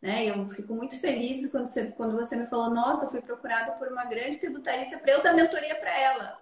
Né? 0.00 0.26
Eu 0.26 0.48
fico 0.50 0.74
muito 0.74 0.98
feliz 1.00 1.50
quando 1.50 1.68
você, 1.68 1.86
quando 1.86 2.16
você 2.16 2.36
me 2.36 2.46
falou, 2.46 2.70
nossa, 2.70 3.06
eu 3.06 3.10
fui 3.10 3.20
procurada 3.20 3.72
por 3.72 3.88
uma 3.88 4.04
grande 4.04 4.38
tributarista 4.38 4.98
para 4.98 5.12
eu 5.12 5.22
dar 5.22 5.34
mentoria 5.34 5.74
para 5.74 5.98
ela. 5.98 6.38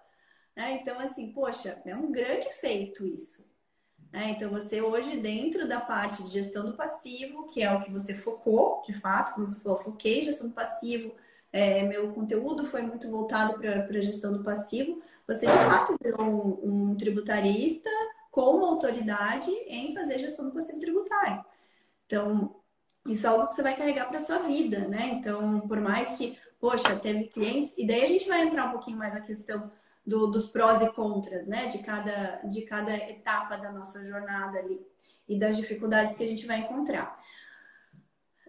Né? 0.55 0.79
Então, 0.81 0.99
assim, 0.99 1.33
poxa, 1.33 1.81
é 1.85 1.95
um 1.95 2.13
grande 2.13 2.49
feito 2.61 3.07
isso. 3.07 3.47
Né? 4.13 4.31
Então, 4.31 4.51
você 4.51 4.81
hoje, 4.81 5.17
dentro 5.19 5.67
da 5.67 5.81
parte 5.81 6.23
de 6.23 6.31
gestão 6.31 6.65
do 6.65 6.77
passivo, 6.77 7.49
que 7.49 7.63
é 7.63 7.73
o 7.73 7.83
que 7.83 7.91
você 7.91 8.15
focou, 8.15 8.83
de 8.87 8.93
fato, 8.93 9.35
como 9.35 9.49
você 9.49 9.61
falou, 9.61 9.79
foquei 9.79 10.23
gestão 10.23 10.49
do 10.49 10.55
passivo, 10.55 11.15
é, 11.53 11.83
meu 11.83 12.13
conteúdo 12.13 12.67
foi 12.67 12.83
muito 12.83 13.11
voltado 13.11 13.59
para 13.59 13.87
a 13.87 14.01
gestão 14.01 14.33
do 14.33 14.45
passivo, 14.45 15.03
você 15.27 15.47
de 15.47 15.53
fato 15.53 15.97
virou 16.01 16.23
um, 16.23 16.91
um 16.91 16.97
tributarista 16.97 17.91
com 18.31 18.65
autoridade 18.65 19.51
em 19.51 19.95
fazer 19.95 20.19
gestão 20.19 20.45
do 20.45 20.53
passivo 20.53 20.79
tributário. 20.79 21.45
Então, 22.05 22.55
isso 23.07 23.27
é 23.27 23.31
algo 23.31 23.49
que 23.49 23.55
você 23.55 23.63
vai 23.63 23.77
carregar 23.77 24.09
para 24.09 24.19
sua 24.19 24.39
vida, 24.39 24.87
né? 24.89 25.11
Então, 25.15 25.61
por 25.61 25.81
mais 25.81 26.17
que, 26.17 26.39
poxa, 26.61 26.97
teve 26.97 27.25
clientes, 27.25 27.75
e 27.77 27.87
daí 27.87 28.05
a 28.05 28.09
gente 28.09 28.29
vai 28.29 28.43
entrar 28.43 28.67
um 28.67 28.73
pouquinho 28.73 28.99
mais 28.99 29.15
na 29.15 29.21
questão 29.21 29.71
do, 30.07 30.29
dos 30.29 30.49
prós 30.49 30.83
e 30.83 30.93
contras, 30.93 31.47
né? 31.47 31.67
De 31.67 31.79
cada, 31.79 32.41
de 32.45 32.63
cada 32.63 32.95
etapa 32.95 33.57
da 33.57 33.73
nossa 33.73 34.05
jornada 34.05 34.59
ali 34.59 34.81
e 35.29 35.39
das 35.39 35.57
dificuldades 35.57 36.17
que 36.17 36.23
a 36.23 36.27
gente 36.27 36.47
vai 36.47 36.61
encontrar. 36.61 37.17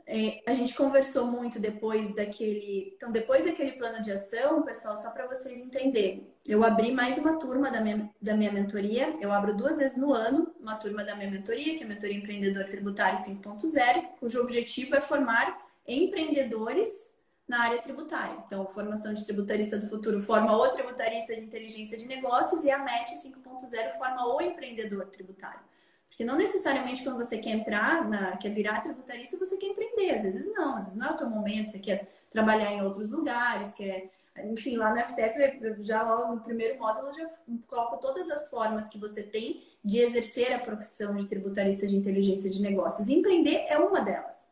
É, 0.10 0.41
a 0.48 0.54
gente 0.54 0.74
conversou 0.74 1.28
muito 1.28 1.60
depois 1.60 2.15
daquele. 2.15 2.93
Então, 2.96 3.12
depois 3.12 3.43
daquele 3.43 3.74
plano 3.74 4.02
de 4.02 4.10
ação, 4.10 4.62
pessoal, 4.62 4.96
só 4.96 5.10
para 5.12 5.28
vocês 5.28 5.60
entenderem, 5.60 6.26
eu 6.48 6.63
abri 6.63 6.93
mais 6.93 7.17
uma 7.17 7.38
turma 7.38 7.70
da 7.70 7.82
minha, 7.82 8.10
da 8.22 8.34
minha 8.34 8.50
mentoria. 8.50 9.17
Eu 9.20 9.34
abro 9.34 9.54
duas 9.54 9.80
vezes 9.80 9.98
no 9.98 10.13
ano 10.13 10.56
uma 10.62 10.76
turma 10.76 11.04
da 11.04 11.13
minha 11.13 11.30
mentoria, 11.30 11.76
que 11.76 11.84
é 11.84 11.86
a 11.86 11.89
Mentoria 11.89 12.15
Empreendedor 12.15 12.63
Tributário 12.63 13.20
5.0, 13.20 14.06
cujo 14.17 14.41
objetivo 14.41 14.96
é 14.96 15.02
formar 15.02 15.58
empreendedores 15.86 17.13
na 17.46 17.63
área 17.63 17.82
tributária. 17.82 18.38
Então, 18.46 18.65
formação 18.67 19.13
de 19.13 19.26
tributarista 19.26 19.78
do 19.78 19.89
futuro 19.89 20.24
forma 20.24 20.56
o 20.56 20.70
tributarista 20.70 21.36
de 21.36 21.41
inteligência 21.41 21.98
de 21.98 22.06
negócios 22.06 22.63
e 22.63 22.72
a 22.72 22.78
MET 22.78 23.12
5.0 23.26 23.98
forma 23.98 24.36
o 24.36 24.41
empreendedor 24.41 25.06
tributário. 25.08 25.60
Porque 26.17 26.25
não 26.25 26.36
necessariamente 26.36 27.03
quando 27.03 27.17
você 27.17 27.38
quer 27.38 27.51
entrar, 27.51 28.10
na, 28.10 28.36
quer 28.38 28.49
virar 28.49 28.82
tributarista, 28.82 29.38
você 29.38 29.56
quer 29.56 29.67
empreender. 29.67 30.15
Às 30.15 30.23
vezes 30.23 30.51
não, 30.51 30.75
às 30.75 30.86
vezes 30.86 30.95
não 30.95 31.10
é 31.10 31.12
o 31.12 31.15
teu 31.15 31.30
momento, 31.30 31.69
você 31.69 31.77
quer 31.77 32.12
trabalhar 32.32 32.73
em 32.73 32.82
outros 32.82 33.12
lugares, 33.12 33.71
quer. 33.75 34.10
Enfim, 34.45 34.77
lá 34.77 34.89
no 34.91 34.99
FTF, 34.99 35.84
já 35.84 36.01
lá 36.01 36.34
no 36.34 36.41
primeiro 36.41 36.80
módulo, 36.80 37.10
eu 37.10 37.13
já 37.13 37.30
coloco 37.67 37.97
todas 37.97 38.32
as 38.32 38.49
formas 38.49 38.88
que 38.88 38.97
você 38.97 39.21
tem 39.21 39.63
de 39.86 39.99
exercer 39.99 40.53
a 40.53 40.60
profissão 40.60 41.15
de 41.15 41.27
tributarista 41.27 41.86
de 41.86 41.95
inteligência 41.95 42.49
de 42.49 42.63
negócios. 42.63 43.08
E 43.08 43.13
empreender 43.13 43.67
é 43.67 43.77
uma 43.77 44.01
delas. 44.01 44.49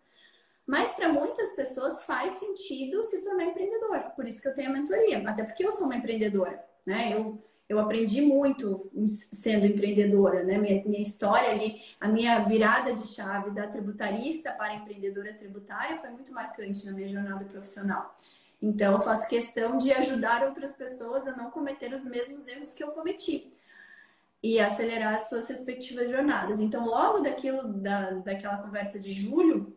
Mas 0.68 0.92
para 0.94 1.10
muitas 1.10 1.56
pessoas 1.56 2.04
faz 2.04 2.34
sentido 2.34 3.04
se 3.04 3.24
tornar 3.24 3.46
empreendedor. 3.46 4.12
Por 4.16 4.28
isso 4.28 4.40
que 4.40 4.48
eu 4.48 4.54
tenho 4.54 4.70
a 4.70 4.74
mentoria. 4.74 5.28
Até 5.28 5.44
porque 5.44 5.66
eu 5.66 5.72
sou 5.72 5.86
uma 5.88 5.96
empreendedora. 5.96 6.64
Né? 6.86 7.14
Eu 7.14 7.44
eu 7.68 7.80
aprendi 7.80 8.22
muito 8.22 8.92
sendo 9.32 9.66
empreendedora, 9.66 10.44
né? 10.44 10.58
Minha, 10.58 10.84
minha 10.86 11.02
história 11.02 11.50
ali, 11.50 11.82
a 12.00 12.08
minha 12.08 12.40
virada 12.40 12.94
de 12.94 13.08
chave 13.08 13.50
da 13.52 13.68
tributarista 13.68 14.52
para 14.52 14.76
empreendedora 14.76 15.34
tributária 15.34 15.98
foi 15.98 16.12
muito 16.12 16.32
marcante 16.32 16.86
na 16.86 16.92
minha 16.92 17.08
jornada 17.08 17.44
profissional. 17.46 18.16
Então, 18.62 18.94
eu 18.94 19.02
faço 19.02 19.28
questão 19.28 19.78
de 19.78 19.92
ajudar 19.92 20.44
outras 20.44 20.72
pessoas 20.72 21.28
a 21.28 21.36
não 21.36 21.50
cometer 21.50 21.92
os 21.94 22.06
mesmos 22.06 22.48
erros 22.48 22.74
que 22.74 22.84
eu 22.84 22.90
cometi 22.90 23.52
e 24.42 24.60
acelerar 24.60 25.16
as 25.16 25.28
suas 25.28 25.48
respectivas 25.48 26.10
jornadas. 26.10 26.60
Então, 26.60 26.86
logo 26.86 27.20
daquilo, 27.20 27.68
da, 27.68 28.12
daquela 28.12 28.58
conversa 28.58 29.00
de 29.00 29.12
julho, 29.12 29.76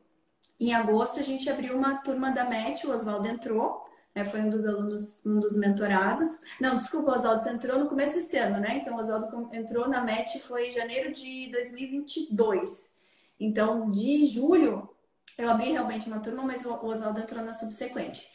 em 0.60 0.74
agosto, 0.74 1.20
a 1.20 1.22
gente 1.22 1.48
abriu 1.48 1.74
uma 1.74 1.96
turma 1.98 2.30
da 2.30 2.44
MET, 2.44 2.86
o 2.86 2.94
Oswaldo 2.94 3.28
entrou, 3.28 3.87
é, 4.18 4.24
foi 4.24 4.40
um 4.40 4.50
dos 4.50 4.66
alunos, 4.66 5.24
um 5.24 5.38
dos 5.38 5.56
mentorados. 5.56 6.40
Não, 6.60 6.76
desculpa, 6.76 7.12
o 7.12 7.14
Oswaldo, 7.14 7.48
entrou 7.48 7.78
no 7.78 7.86
começo 7.86 8.14
desse 8.14 8.36
ano, 8.36 8.58
né? 8.58 8.78
Então, 8.78 8.96
o 8.96 8.98
Oswaldo 8.98 9.48
entrou 9.52 9.88
na 9.88 10.02
MET 10.02 10.40
foi 10.40 10.68
em 10.68 10.72
janeiro 10.72 11.12
de 11.12 11.50
2022. 11.52 12.90
Então, 13.38 13.90
de 13.90 14.26
julho, 14.26 14.88
eu 15.36 15.48
abri 15.48 15.70
realmente 15.70 16.08
uma 16.08 16.18
turma, 16.18 16.42
mas 16.42 16.64
o 16.64 16.72
Oswaldo 16.84 17.20
entrou 17.20 17.44
na 17.44 17.52
subsequente. 17.52 18.28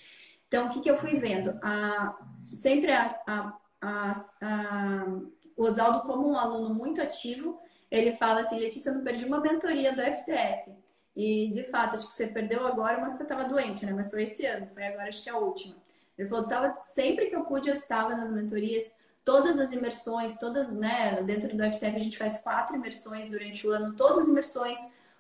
Então, 0.48 0.68
o 0.68 0.70
que, 0.70 0.80
que 0.80 0.90
eu 0.90 0.98
fui 0.98 1.20
vendo? 1.20 1.60
A, 1.62 2.18
sempre 2.54 2.92
a, 2.94 3.20
a, 3.28 3.58
a, 3.82 4.26
a, 4.42 5.06
o 5.58 5.66
Oswaldo, 5.66 6.08
como 6.08 6.30
um 6.30 6.38
aluno 6.38 6.74
muito 6.74 7.02
ativo, 7.02 7.60
ele 7.92 8.16
fala 8.16 8.42
assim, 8.42 8.58
Letícia, 8.58 8.90
eu 8.90 8.96
não 8.96 9.04
perdi 9.04 9.26
uma 9.26 9.42
mentoria 9.42 9.92
do 9.92 10.02
FTF. 10.02 10.72
E, 11.16 11.50
de 11.52 11.64
fato, 11.64 11.96
acho 11.96 12.08
que 12.08 12.16
você 12.16 12.28
perdeu 12.28 12.66
agora 12.66 12.98
uma 12.98 13.12
que 13.12 13.18
você 13.18 13.24
estava 13.24 13.44
doente, 13.44 13.86
né? 13.86 13.94
Mas 13.94 14.10
foi 14.10 14.24
esse 14.24 14.46
ano, 14.46 14.68
foi 14.74 14.86
agora, 14.86 15.08
acho 15.08 15.24
que 15.24 15.30
é 15.30 15.34
a 15.34 15.38
última. 15.38 15.76
Ele 16.18 16.28
falou, 16.28 16.48
tava, 16.48 16.78
sempre 16.86 17.28
que 17.28 17.36
eu 17.36 17.44
pude, 17.44 17.70
eu 17.70 17.76
estava 17.76 18.16
nas 18.16 18.32
mentorias, 18.32 18.96
todas 19.24 19.60
as 19.60 19.72
imersões, 19.72 20.38
todas, 20.38 20.76
né? 20.76 21.22
Dentro 21.24 21.56
do 21.56 21.64
FTF 21.64 21.96
a 21.96 22.00
gente 22.00 22.18
faz 22.18 22.40
quatro 22.42 22.76
imersões 22.76 23.30
durante 23.30 23.66
o 23.68 23.72
ano, 23.72 23.96
todas 23.96 24.24
as 24.24 24.28
imersões, 24.28 24.78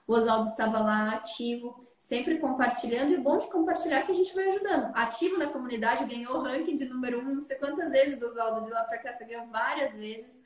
o 0.08 0.14
Oswaldo 0.14 0.48
estava 0.48 0.80
lá 0.80 1.12
ativo, 1.14 1.88
sempre 1.98 2.38
compartilhando, 2.38 3.14
e 3.14 3.18
bom 3.18 3.38
de 3.38 3.48
compartilhar 3.48 4.00
é 4.00 4.04
que 4.04 4.12
a 4.12 4.16
gente 4.16 4.36
vai 4.36 4.50
ajudando. 4.50 4.92
Ativo 4.94 5.38
na 5.38 5.48
comunidade, 5.48 6.06
ganhou 6.06 6.38
o 6.38 6.42
ranking 6.42 6.76
de 6.76 6.86
número 6.86 7.20
um, 7.20 7.36
não 7.36 7.42
sei 7.42 7.56
quantas 7.58 7.92
vezes, 7.92 8.22
Oswaldo, 8.22 8.66
de 8.66 8.72
lá 8.72 8.84
para 8.84 8.98
cá, 8.98 9.14
você 9.14 9.26
ganhou 9.26 9.48
várias 9.48 9.96
vezes. 9.96 10.43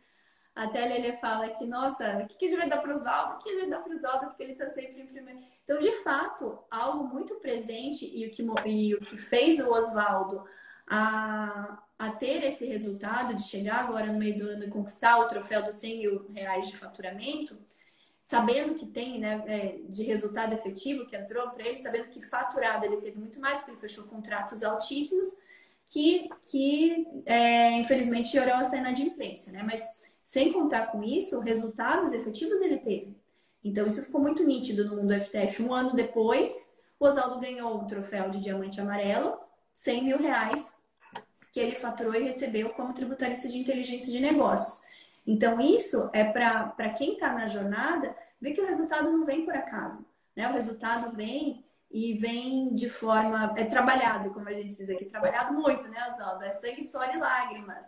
Até 0.57 0.83
a 0.83 0.87
Lelê 0.87 1.13
fala 1.17 1.51
que, 1.51 1.67
nossa, 1.67 2.17
o 2.17 2.27
que, 2.27 2.35
que 2.35 2.45
a 2.45 2.47
gente 2.47 2.57
vai 2.57 2.67
dar 2.67 2.77
para 2.79 2.91
o 2.91 2.95
Oswaldo? 2.95 3.35
O 3.35 3.37
que 3.37 3.49
a 3.49 3.51
gente 3.51 3.61
vai 3.61 3.69
dar 3.69 3.83
para 3.83 3.93
o 3.93 3.95
Oswaldo? 3.95 4.25
Porque 4.25 4.41
ele 4.41 4.53
está 4.53 4.67
sempre 4.69 5.03
em 5.03 5.05
primeiro. 5.05 5.39
Então, 5.63 5.77
de 5.77 5.91
fato, 6.01 6.57
algo 6.71 7.03
muito 7.03 7.35
presente 7.35 8.09
e 8.11 8.25
o 8.25 8.31
que, 8.31 8.43
e 8.65 8.95
o 8.95 8.99
que 8.99 9.19
fez 9.19 9.59
o 9.59 9.69
Oswaldo 9.69 10.43
a, 10.87 11.77
a 11.99 12.09
ter 12.11 12.43
esse 12.43 12.65
resultado 12.65 13.35
de 13.35 13.43
chegar 13.43 13.81
agora 13.81 14.07
no 14.07 14.17
meio 14.17 14.39
do 14.39 14.49
ano 14.49 14.63
e 14.63 14.69
conquistar 14.69 15.19
o 15.19 15.27
troféu 15.27 15.61
dos 15.61 15.75
100 15.75 15.97
mil 15.99 16.27
reais 16.31 16.67
de 16.67 16.75
faturamento, 16.75 17.55
sabendo 18.23 18.73
que 18.73 18.87
tem 18.87 19.19
né, 19.19 19.43
é, 19.45 19.79
de 19.87 20.01
resultado 20.05 20.53
efetivo 20.55 21.05
que 21.05 21.15
entrou 21.15 21.51
para 21.51 21.67
ele, 21.67 21.77
sabendo 21.77 22.09
que 22.09 22.19
faturado 22.25 22.83
ele 22.83 22.97
teve 22.97 23.19
muito 23.19 23.39
mais, 23.39 23.57
porque 23.59 23.71
ele 23.71 23.79
fechou 23.79 24.05
contratos 24.05 24.63
altíssimos, 24.63 25.27
que, 25.87 26.27
que 26.45 27.05
é, 27.27 27.73
infelizmente 27.73 28.29
gerou 28.31 28.55
a 28.55 28.69
cena 28.69 28.91
de 28.91 29.03
imprensa, 29.03 29.51
né? 29.51 29.61
Mas 29.63 29.81
sem 30.37 30.53
contar 30.53 30.91
com 30.91 31.03
isso, 31.03 31.39
resultados 31.39 32.13
efetivos 32.13 32.61
ele 32.61 32.77
teve. 32.77 33.17
Então, 33.63 33.87
isso 33.87 34.05
ficou 34.05 34.21
muito 34.21 34.43
nítido 34.43 34.85
no 34.85 34.97
mundo 34.97 35.07
do 35.07 35.19
FTF. 35.19 35.63
Um 35.63 35.73
ano 35.73 35.95
depois, 35.95 36.53
o 36.99 37.07
Oswaldo 37.07 37.39
ganhou 37.39 37.75
o 37.75 37.87
troféu 37.87 38.29
de 38.29 38.39
diamante 38.39 38.79
amarelo, 38.79 39.35
100 39.73 40.03
mil 40.03 40.19
reais, 40.19 40.63
que 41.51 41.59
ele 41.59 41.75
faturou 41.75 42.13
e 42.13 42.19
recebeu 42.19 42.69
como 42.69 42.93
tributarista 42.93 43.49
de 43.49 43.57
inteligência 43.57 44.11
de 44.11 44.19
negócios. 44.19 44.83
Então, 45.25 45.59
isso 45.59 46.07
é 46.13 46.23
para 46.23 46.89
quem 46.95 47.13
está 47.13 47.33
na 47.33 47.47
jornada 47.47 48.15
ver 48.39 48.53
que 48.53 48.61
o 48.61 48.67
resultado 48.67 49.11
não 49.11 49.25
vem 49.25 49.43
por 49.43 49.55
acaso. 49.55 50.05
Né? 50.35 50.47
O 50.47 50.53
resultado 50.53 51.15
vem 51.15 51.65
e 51.89 52.13
vem 52.19 52.75
de 52.75 52.91
forma. 52.91 53.55
É 53.57 53.65
trabalhado, 53.65 54.29
como 54.29 54.47
a 54.47 54.53
gente 54.53 54.77
diz 54.77 54.87
aqui, 54.87 55.05
trabalhado 55.05 55.55
muito, 55.55 55.87
né, 55.87 55.97
Oswaldo? 56.11 56.43
É 56.43 56.51
sangue, 56.51 56.87
suor 56.87 57.09
e 57.11 57.17
lágrimas. 57.17 57.85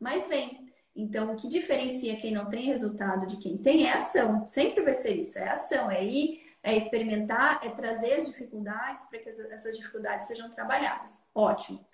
Mas 0.00 0.26
vem. 0.26 0.71
Então, 0.94 1.32
o 1.32 1.36
que 1.36 1.48
diferencia 1.48 2.16
quem 2.16 2.32
não 2.32 2.48
tem 2.48 2.62
resultado 2.62 3.26
de 3.26 3.38
quem 3.38 3.56
tem 3.56 3.86
é 3.86 3.94
ação. 3.94 4.46
Sempre 4.46 4.82
vai 4.82 4.94
ser 4.94 5.16
isso: 5.16 5.38
é 5.38 5.48
ação, 5.48 5.90
é 5.90 6.04
ir, 6.04 6.42
é 6.62 6.76
experimentar, 6.76 7.60
é 7.62 7.70
trazer 7.70 8.14
as 8.14 8.26
dificuldades 8.26 9.04
para 9.06 9.18
que 9.18 9.28
essas 9.28 9.76
dificuldades 9.76 10.28
sejam 10.28 10.50
trabalhadas. 10.50 11.24
Ótimo. 11.34 11.84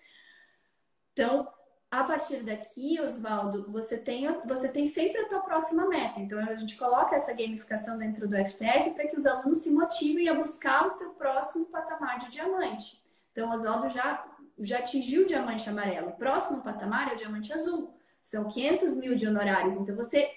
Então, 1.12 1.48
a 1.90 2.04
partir 2.04 2.42
daqui, 2.42 3.00
Oswaldo, 3.00 3.70
você 3.70 3.96
tem, 3.96 4.26
você 4.46 4.68
tem 4.68 4.86
sempre 4.86 5.22
a 5.22 5.28
tua 5.28 5.40
próxima 5.40 5.88
meta. 5.88 6.20
Então, 6.20 6.38
a 6.38 6.54
gente 6.54 6.76
coloca 6.76 7.16
essa 7.16 7.32
gamificação 7.32 7.96
dentro 7.96 8.28
do 8.28 8.36
FTF 8.36 8.90
para 8.90 9.08
que 9.08 9.16
os 9.16 9.24
alunos 9.24 9.60
se 9.60 9.70
motivem 9.70 10.28
a 10.28 10.34
buscar 10.34 10.86
o 10.86 10.90
seu 10.90 11.14
próximo 11.14 11.66
patamar 11.66 12.18
de 12.18 12.30
diamante. 12.30 13.02
Então, 13.32 13.50
Oswaldo 13.50 13.88
já, 13.88 14.22
já 14.58 14.78
atingiu 14.78 15.22
o 15.22 15.26
diamante 15.26 15.68
amarelo. 15.68 16.10
O 16.10 16.16
próximo 16.16 16.60
patamar 16.60 17.10
é 17.10 17.14
o 17.14 17.16
diamante 17.16 17.52
azul. 17.54 17.97
São 18.30 18.46
500 18.46 18.96
mil 18.96 19.14
de 19.14 19.26
honorários. 19.26 19.74
Então, 19.74 19.96
você 19.96 20.30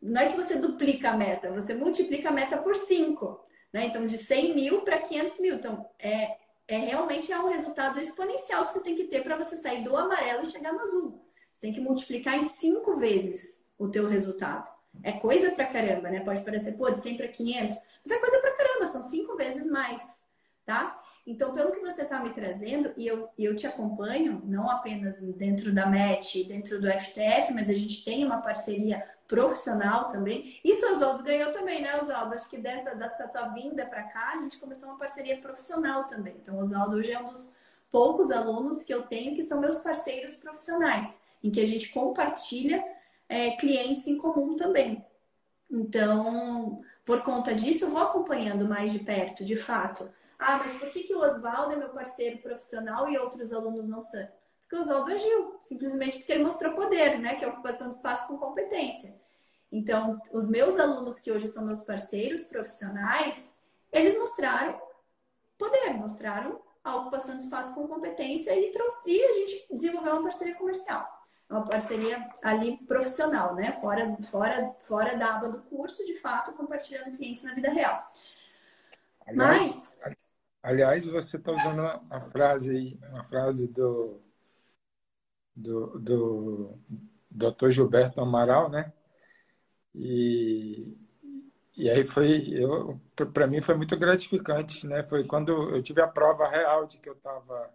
não 0.00 0.20
é 0.20 0.28
que 0.28 0.36
você 0.36 0.56
duplica 0.56 1.10
a 1.10 1.16
meta, 1.16 1.50
você 1.50 1.72
multiplica 1.72 2.28
a 2.28 2.32
meta 2.32 2.58
por 2.58 2.76
5. 2.76 3.42
Né? 3.72 3.86
Então, 3.86 4.04
de 4.04 4.18
100 4.18 4.54
mil 4.54 4.82
para 4.82 4.98
500 4.98 5.40
mil. 5.40 5.54
Então, 5.54 5.88
é, 5.98 6.36
é 6.68 6.76
realmente 6.76 7.32
é 7.32 7.38
um 7.38 7.48
resultado 7.48 7.98
exponencial 7.98 8.66
que 8.66 8.74
você 8.74 8.80
tem 8.80 8.94
que 8.94 9.04
ter 9.04 9.22
para 9.22 9.38
você 9.38 9.56
sair 9.56 9.82
do 9.82 9.96
amarelo 9.96 10.44
e 10.44 10.50
chegar 10.50 10.74
no 10.74 10.80
azul. 10.80 11.24
Você 11.54 11.62
tem 11.62 11.72
que 11.72 11.80
multiplicar 11.80 12.36
em 12.36 12.46
cinco 12.46 12.96
vezes 12.96 13.62
o 13.78 13.88
teu 13.88 14.06
resultado. 14.06 14.70
É 15.02 15.12
coisa 15.12 15.50
pra 15.52 15.64
caramba, 15.64 16.10
né? 16.10 16.20
Pode 16.20 16.44
parecer, 16.44 16.76
pô, 16.76 16.90
de 16.90 17.00
100 17.00 17.16
para 17.16 17.28
500, 17.28 17.76
mas 18.04 18.16
é 18.16 18.20
coisa 18.20 18.38
pra 18.38 18.56
caramba, 18.56 18.86
são 18.88 19.02
cinco 19.02 19.34
vezes 19.34 19.66
mais, 19.66 20.02
tá? 20.66 21.02
Então, 21.26 21.54
pelo 21.54 21.72
que 21.72 21.80
você 21.80 22.02
está 22.02 22.20
me 22.20 22.30
trazendo, 22.30 22.92
e 22.98 23.06
eu, 23.06 23.30
eu 23.38 23.56
te 23.56 23.66
acompanho, 23.66 24.42
não 24.44 24.68
apenas 24.70 25.18
dentro 25.20 25.72
da 25.72 25.86
MET, 25.86 26.44
dentro 26.44 26.80
do 26.80 26.86
FTF, 26.86 27.52
mas 27.54 27.70
a 27.70 27.74
gente 27.74 28.04
tem 28.04 28.24
uma 28.24 28.42
parceria 28.42 29.02
profissional 29.26 30.08
também. 30.08 30.60
Isso 30.62 30.84
o 30.86 30.92
Oswaldo 30.92 31.22
ganhou 31.22 31.50
também, 31.52 31.80
né, 31.80 31.98
Oswaldo? 32.00 32.34
Acho 32.34 32.48
que 32.48 32.58
dessa, 32.58 32.94
dessa 32.94 33.26
tua 33.26 33.48
vinda 33.48 33.86
para 33.86 34.02
cá, 34.02 34.34
a 34.34 34.42
gente 34.42 34.58
começou 34.58 34.88
uma 34.88 34.98
parceria 34.98 35.38
profissional 35.38 36.04
também. 36.04 36.36
Então, 36.42 36.58
Oswaldo 36.58 36.96
hoje 36.96 37.12
é 37.12 37.20
um 37.20 37.32
dos 37.32 37.52
poucos 37.90 38.30
alunos 38.30 38.82
que 38.82 38.92
eu 38.92 39.02
tenho 39.02 39.34
que 39.34 39.44
são 39.44 39.60
meus 39.60 39.78
parceiros 39.78 40.34
profissionais, 40.34 41.20
em 41.42 41.50
que 41.50 41.60
a 41.60 41.66
gente 41.66 41.88
compartilha 41.88 42.84
é, 43.28 43.52
clientes 43.52 44.06
em 44.06 44.18
comum 44.18 44.56
também. 44.56 45.02
Então, 45.70 46.82
por 47.04 47.22
conta 47.22 47.54
disso, 47.54 47.84
eu 47.84 47.90
vou 47.90 48.02
acompanhando 48.02 48.68
mais 48.68 48.92
de 48.92 48.98
perto, 48.98 49.44
de 49.44 49.56
fato. 49.56 50.10
Ah, 50.46 50.58
mas 50.58 50.76
por 50.76 50.90
que, 50.90 51.04
que 51.04 51.14
o 51.14 51.20
Oswaldo 51.20 51.72
é 51.72 51.76
meu 51.76 51.88
parceiro 51.88 52.36
profissional 52.38 53.08
e 53.08 53.16
outros 53.16 53.50
alunos 53.50 53.88
não 53.88 54.02
são? 54.02 54.28
Porque 54.60 54.76
o 54.76 54.80
Oswaldo 54.80 55.10
agiu, 55.10 55.58
simplesmente 55.62 56.18
porque 56.18 56.32
ele 56.32 56.44
mostrou 56.44 56.74
poder, 56.74 57.18
né? 57.18 57.36
Que 57.36 57.44
é 57.46 57.48
a 57.48 57.52
ocupação 57.52 57.88
de 57.88 57.96
espaço 57.96 58.28
com 58.28 58.36
competência. 58.36 59.18
Então, 59.72 60.20
os 60.30 60.46
meus 60.46 60.78
alunos 60.78 61.18
que 61.18 61.32
hoje 61.32 61.48
são 61.48 61.64
meus 61.64 61.80
parceiros 61.80 62.42
profissionais, 62.42 63.56
eles 63.90 64.18
mostraram 64.18 64.78
poder, 65.56 65.94
mostraram 65.94 66.60
a 66.84 66.96
ocupação 66.96 67.38
de 67.38 67.44
espaço 67.44 67.74
com 67.74 67.88
competência 67.88 68.54
e, 68.54 68.70
trouxe, 68.70 69.10
e 69.10 69.24
a 69.24 69.32
gente 69.32 69.66
desenvolveu 69.70 70.12
uma 70.12 70.24
parceria 70.24 70.54
comercial. 70.56 71.08
Uma 71.48 71.64
parceria 71.64 72.28
ali 72.42 72.76
profissional, 72.86 73.54
né? 73.54 73.78
Fora, 73.80 74.14
fora, 74.30 74.76
fora 74.80 75.16
da 75.16 75.36
aba 75.36 75.48
do 75.48 75.62
curso, 75.62 76.04
de 76.04 76.18
fato, 76.18 76.52
compartilhando 76.52 77.16
clientes 77.16 77.42
na 77.44 77.54
vida 77.54 77.70
real. 77.70 78.10
Aliás, 79.26 79.74
Mas... 79.74 79.93
aliás 80.64 81.06
você 81.06 81.36
está 81.36 81.52
usando 81.52 81.82
a 82.10 82.20
frase, 82.20 82.98
uma 83.10 83.24
frase 83.24 83.68
do 83.68 84.20
do, 85.54 85.98
do 85.98 86.78
Dr. 87.30 87.70
Gilberto 87.70 88.20
Amaral, 88.20 88.68
né? 88.70 88.92
E, 89.94 90.96
e 91.76 91.88
aí 91.90 92.04
foi, 92.04 92.54
para 93.32 93.46
mim 93.46 93.60
foi 93.60 93.76
muito 93.76 93.96
gratificante, 93.96 94.86
né? 94.86 95.02
Foi 95.04 95.24
quando 95.24 95.52
eu 95.74 95.82
tive 95.82 96.00
a 96.00 96.08
prova 96.08 96.48
real 96.48 96.86
de 96.86 96.98
que 96.98 97.08
eu 97.08 97.14
estava 97.14 97.72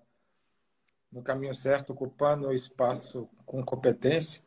no 1.12 1.24
caminho 1.24 1.56
certo, 1.56 1.92
ocupando 1.94 2.48
o 2.48 2.54
espaço 2.54 3.30
com 3.46 3.64
competência. 3.64 4.42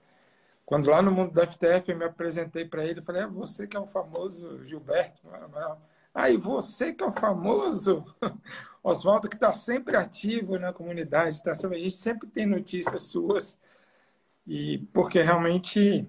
Quando 0.64 0.90
lá 0.90 1.02
no 1.02 1.10
mundo 1.10 1.32
da 1.32 1.46
FTF 1.46 1.90
eu 1.90 1.98
me 1.98 2.04
apresentei 2.04 2.64
para 2.66 2.84
ele, 2.84 3.02
falei: 3.02 3.22
é 3.22 3.26
você 3.26 3.66
que 3.66 3.76
é 3.76 3.80
o 3.80 3.86
famoso 3.86 4.64
Gilberto 4.66 5.28
Amaral. 5.28 5.80
Aí 6.14 6.36
você 6.36 6.92
que 6.92 7.02
é 7.02 7.06
o 7.06 7.12
famoso 7.12 8.04
Oswaldo, 8.82 9.28
que 9.28 9.36
está 9.36 9.52
sempre 9.52 9.96
ativo 9.96 10.58
na 10.58 10.72
comunidade, 10.72 11.42
tá 11.42 11.54
sempre, 11.54 11.76
a 11.78 11.80
gente 11.80 11.96
sempre 11.96 12.28
tem 12.28 12.46
notícias 12.46 13.02
suas, 13.02 13.58
e 14.46 14.78
porque 14.92 15.22
realmente 15.22 16.06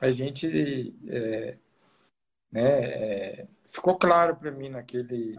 a 0.00 0.10
gente 0.10 0.94
é, 1.08 1.58
né, 2.50 2.84
é, 3.42 3.48
ficou 3.68 3.96
claro 3.98 4.36
para 4.36 4.50
mim 4.50 4.68
naquele, 4.68 5.38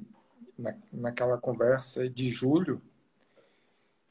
na, 0.58 0.76
naquela 0.92 1.38
conversa 1.38 2.10
de 2.10 2.30
julho 2.32 2.82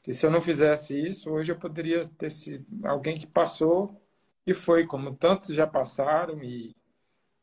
que 0.03 0.13
se 0.13 0.25
eu 0.25 0.29
não 0.29 0.41
fizesse 0.41 0.99
isso, 0.99 1.31
hoje 1.31 1.53
eu 1.53 1.57
poderia 1.57 2.05
ter 2.05 2.29
sido 2.29 2.65
alguém 2.85 3.17
que 3.17 3.25
passou 3.25 3.99
e 4.45 4.53
foi, 4.53 4.85
como 4.85 5.15
tantos 5.15 5.55
já 5.55 5.65
passaram 5.65 6.43
e, 6.43 6.75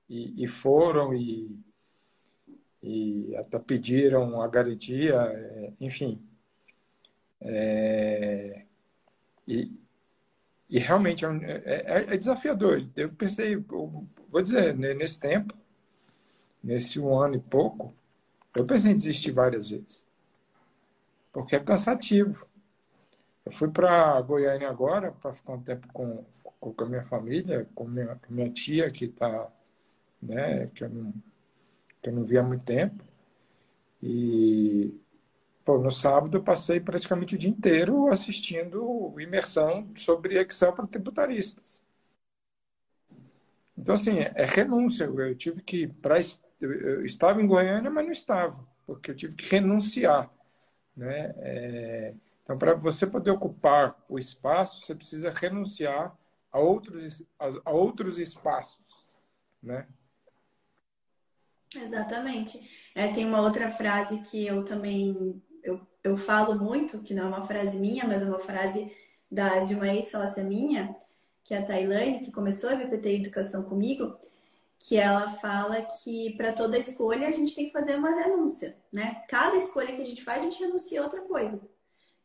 e, 0.08 0.44
e 0.44 0.46
foram 0.46 1.14
e 1.14 1.58
e 2.82 3.34
até 3.36 3.58
pediram 3.58 4.40
a 4.40 4.48
garantia, 4.48 5.16
é, 5.16 5.72
enfim. 5.80 6.20
É, 7.40 8.64
e, 9.46 9.72
e 10.68 10.78
realmente 10.78 11.24
é, 11.24 11.28
é, 11.64 12.14
é, 12.14 12.16
desafiador. 12.16 12.86
Eu 12.96 13.10
pensei, 13.10 13.56
vou 13.56 14.42
dizer, 14.42 14.76
nesse 14.76 15.18
tempo, 15.18 15.54
nesse 16.62 17.00
um 17.00 17.18
ano 17.18 17.36
e 17.36 17.40
pouco, 17.40 17.94
eu 18.54 18.64
pensei 18.66 18.92
em 18.92 18.96
desistir 18.96 19.32
várias 19.32 19.68
vezes. 19.68 20.06
Porque 21.32 21.56
é 21.56 21.60
cansativo. 21.60 22.46
Eu 23.44 23.52
fui 23.52 23.68
para 23.68 24.20
Goiânia 24.22 24.68
agora 24.68 25.12
para 25.12 25.32
ficar 25.32 25.54
um 25.54 25.62
tempo 25.62 25.88
com, 25.92 26.24
com 26.60 26.74
a 26.78 26.86
minha 26.86 27.02
família, 27.02 27.68
com 27.74 27.84
minha, 27.84 28.16
com 28.16 28.32
minha 28.34 28.50
tia 28.50 28.90
que 28.90 29.06
está, 29.06 29.50
né, 30.22 30.66
que 30.68 30.84
eu 30.84 30.88
não 30.88 31.14
que 32.02 32.08
eu 32.08 32.12
não 32.12 32.24
via 32.24 32.40
há 32.40 32.42
muito 32.42 32.64
tempo. 32.64 33.04
E 34.02 34.94
pô, 35.64 35.78
no 35.78 35.90
sábado 35.90 36.38
eu 36.38 36.42
passei 36.42 36.80
praticamente 36.80 37.34
o 37.34 37.38
dia 37.38 37.50
inteiro 37.50 38.08
assistindo 38.08 39.14
imersão 39.20 39.88
sobre 39.96 40.38
Excel 40.40 40.72
para 40.72 40.86
tributaristas. 40.86 41.84
Então, 43.76 43.94
assim, 43.94 44.18
é 44.18 44.44
renúncia. 44.44 45.04
Eu 45.04 45.34
tive 45.34 45.62
que. 45.62 45.86
Pra, 45.86 46.16
eu 46.60 47.04
estava 47.04 47.40
em 47.40 47.46
Goiânia, 47.46 47.90
mas 47.90 48.04
não 48.04 48.12
estava, 48.12 48.66
porque 48.86 49.10
eu 49.10 49.16
tive 49.16 49.34
que 49.34 49.48
renunciar. 49.48 50.30
Né? 50.94 51.34
É, 51.38 52.14
então, 52.44 52.58
para 52.58 52.74
você 52.74 53.06
poder 53.06 53.30
ocupar 53.30 53.96
o 54.08 54.18
espaço, 54.18 54.84
você 54.84 54.94
precisa 54.94 55.30
renunciar 55.30 56.14
a 56.52 56.58
outros, 56.58 57.24
a, 57.38 57.70
outros 57.70 58.18
espaços. 58.18 59.08
Né? 59.62 59.86
Exatamente. 61.74 62.60
É, 62.94 63.08
tem 63.08 63.24
uma 63.24 63.40
outra 63.40 63.70
frase 63.70 64.18
que 64.20 64.46
eu 64.46 64.64
também 64.64 65.40
eu, 65.62 65.80
eu 66.02 66.16
falo 66.16 66.56
muito, 66.56 67.00
que 67.00 67.14
não 67.14 67.24
é 67.24 67.28
uma 67.28 67.46
frase 67.46 67.76
minha, 67.76 68.06
mas 68.06 68.22
é 68.22 68.24
uma 68.24 68.40
frase 68.40 68.90
da, 69.30 69.60
de 69.60 69.74
uma 69.74 69.88
ex-sócia 69.88 70.42
minha, 70.42 70.94
que 71.44 71.54
é 71.54 71.58
a 71.58 71.64
Tailane, 71.64 72.20
que 72.20 72.32
começou 72.32 72.70
a 72.70 72.74
VPT 72.74 73.16
Educação 73.16 73.64
comigo, 73.64 74.18
que 74.78 74.96
ela 74.96 75.30
fala 75.34 75.82
que 75.82 76.34
para 76.36 76.52
toda 76.52 76.78
escolha 76.78 77.28
a 77.28 77.30
gente 77.30 77.54
tem 77.54 77.66
que 77.66 77.72
fazer 77.72 77.96
uma 77.96 78.14
renúncia, 78.14 78.76
né? 78.90 79.22
Cada 79.28 79.56
escolha 79.56 79.94
que 79.94 80.02
a 80.02 80.06
gente 80.06 80.24
faz, 80.24 80.40
a 80.40 80.44
gente 80.44 80.60
renuncia 80.60 81.00
a 81.00 81.04
outra 81.04 81.20
coisa. 81.20 81.60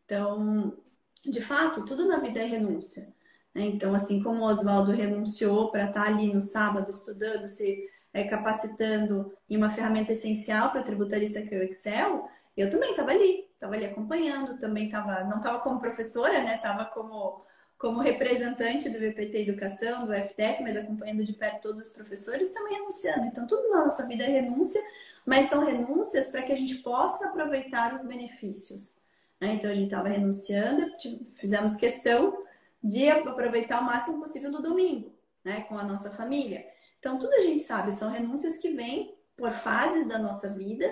Então, 0.05 0.77
de 1.23 1.41
fato, 1.41 1.83
tudo 1.85 2.07
na 2.07 2.17
vida 2.19 2.39
é 2.39 2.45
renúncia. 2.45 3.13
Né? 3.53 3.65
Então, 3.65 3.93
assim 3.93 4.21
como 4.21 4.41
o 4.41 4.47
Oswaldo 4.47 4.91
renunciou 4.91 5.71
para 5.71 5.87
estar 5.87 6.03
tá 6.03 6.07
ali 6.07 6.33
no 6.33 6.41
sábado 6.41 6.89
estudando, 6.91 7.47
se 7.47 7.89
é, 8.15 8.23
capacitando 8.23 9.33
em 9.49 9.57
uma 9.57 9.69
ferramenta 9.69 10.13
essencial 10.13 10.71
para 10.71 10.81
tributarista 10.81 11.41
que 11.41 11.53
é 11.53 11.57
o 11.57 11.63
Excel, 11.63 12.29
eu 12.55 12.69
também 12.69 12.91
estava 12.91 13.11
ali, 13.11 13.45
estava 13.53 13.75
ali 13.75 13.83
acompanhando, 13.83 14.57
também 14.57 14.85
estava, 14.85 15.25
não 15.25 15.39
estava 15.39 15.59
como 15.59 15.81
professora, 15.81 16.41
né? 16.41 16.55
Estava 16.55 16.85
como, 16.85 17.43
como 17.77 17.99
representante 17.99 18.89
do 18.89 18.97
VPT 18.97 19.41
Educação, 19.41 20.05
do 20.07 20.13
FTF, 20.13 20.63
mas 20.63 20.77
acompanhando 20.77 21.25
de 21.25 21.33
perto 21.33 21.63
todos 21.63 21.87
os 21.87 21.93
professores 21.93 22.53
também 22.53 22.77
anunciando. 22.77 23.25
Então, 23.25 23.45
tudo 23.45 23.69
na 23.69 23.83
nossa 23.83 24.07
vida 24.07 24.23
é 24.23 24.27
renúncia, 24.27 24.81
mas 25.25 25.49
são 25.49 25.65
renúncias 25.65 26.29
para 26.29 26.43
que 26.43 26.53
a 26.53 26.57
gente 26.57 26.75
possa 26.75 27.25
aproveitar 27.25 27.93
os 27.93 28.05
benefícios. 28.05 28.97
Né? 29.41 29.55
Então 29.55 29.69
a 29.69 29.73
gente 29.73 29.87
estava 29.87 30.07
renunciando, 30.07 30.89
fizemos 31.35 31.75
questão 31.75 32.45
de 32.81 33.09
aproveitar 33.09 33.81
o 33.81 33.83
máximo 33.83 34.21
possível 34.21 34.49
do 34.49 34.61
domingo, 34.61 35.13
né, 35.43 35.65
com 35.67 35.77
a 35.77 35.83
nossa 35.83 36.11
família. 36.11 36.65
Então 37.05 37.19
tudo 37.19 37.35
a 37.35 37.41
gente 37.41 37.61
sabe, 37.61 37.91
são 37.91 38.09
renúncias 38.09 38.57
que 38.57 38.71
vêm 38.71 39.15
por 39.37 39.51
fases 39.51 40.07
da 40.07 40.17
nossa 40.17 40.49
vida 40.49 40.91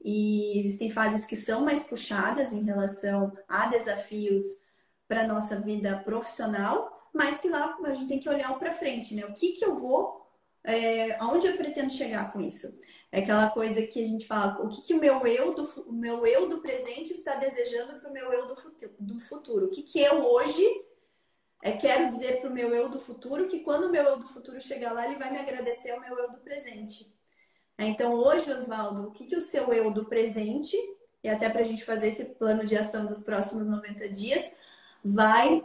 e 0.00 0.56
existem 0.60 0.88
fases 0.88 1.24
que 1.24 1.34
são 1.34 1.62
mais 1.62 1.82
puxadas 1.82 2.52
em 2.52 2.62
relação 2.62 3.36
a 3.48 3.66
desafios 3.66 4.44
para 5.08 5.26
nossa 5.26 5.56
vida 5.56 5.98
profissional, 6.04 7.10
mas 7.12 7.40
que 7.40 7.48
lá 7.48 7.76
a 7.82 7.92
gente 7.92 8.06
tem 8.06 8.20
que 8.20 8.28
olhar 8.28 8.56
para 8.56 8.72
frente, 8.72 9.16
né? 9.16 9.24
O 9.24 9.34
que 9.34 9.50
que 9.50 9.64
eu 9.64 9.74
vou, 9.80 10.30
é, 10.62 11.16
aonde 11.16 11.48
eu 11.48 11.56
pretendo 11.56 11.90
chegar 11.90 12.32
com 12.32 12.40
isso? 12.40 12.78
É 13.10 13.18
aquela 13.18 13.50
coisa 13.50 13.82
que 13.82 14.00
a 14.00 14.06
gente 14.06 14.28
fala, 14.28 14.62
o 14.62 14.68
que, 14.68 14.80
que 14.80 14.94
o 14.94 15.00
meu 15.00 15.26
eu 15.26 15.54
do 15.54 15.64
o 15.88 15.92
meu 15.92 16.24
eu 16.24 16.48
do 16.48 16.58
presente 16.58 17.12
está 17.14 17.34
desejando 17.34 17.98
para 17.98 18.08
o 18.08 18.12
meu 18.12 18.32
eu 18.32 18.46
do 18.46 18.54
futuro, 18.54 18.94
do 19.00 19.18
futuro? 19.18 19.66
O 19.66 19.70
que, 19.70 19.82
que 19.82 19.98
eu 19.98 20.24
hoje 20.24 20.64
é, 21.62 21.72
quero 21.72 22.08
dizer 22.08 22.40
para 22.40 22.50
o 22.50 22.52
meu 22.52 22.72
eu 22.74 22.88
do 22.88 23.00
futuro 23.00 23.48
que 23.48 23.60
quando 23.60 23.84
o 23.84 23.90
meu 23.90 24.04
eu 24.04 24.18
do 24.18 24.28
futuro 24.28 24.60
chegar 24.60 24.92
lá, 24.92 25.06
ele 25.06 25.18
vai 25.18 25.30
me 25.30 25.38
agradecer 25.38 25.90
ao 25.90 26.00
meu 26.00 26.16
eu 26.16 26.30
do 26.30 26.38
presente. 26.38 27.12
É, 27.76 27.84
então, 27.84 28.14
hoje, 28.14 28.52
Oswaldo, 28.52 29.08
o 29.08 29.10
que, 29.12 29.26
que 29.26 29.36
o 29.36 29.42
seu 29.42 29.72
eu 29.72 29.90
do 29.90 30.04
presente, 30.04 30.76
e 31.22 31.28
até 31.28 31.48
para 31.48 31.60
a 31.60 31.64
gente 31.64 31.84
fazer 31.84 32.08
esse 32.08 32.24
plano 32.24 32.64
de 32.64 32.76
ação 32.76 33.06
dos 33.06 33.22
próximos 33.22 33.66
90 33.66 34.08
dias, 34.08 34.44
vai, 35.04 35.64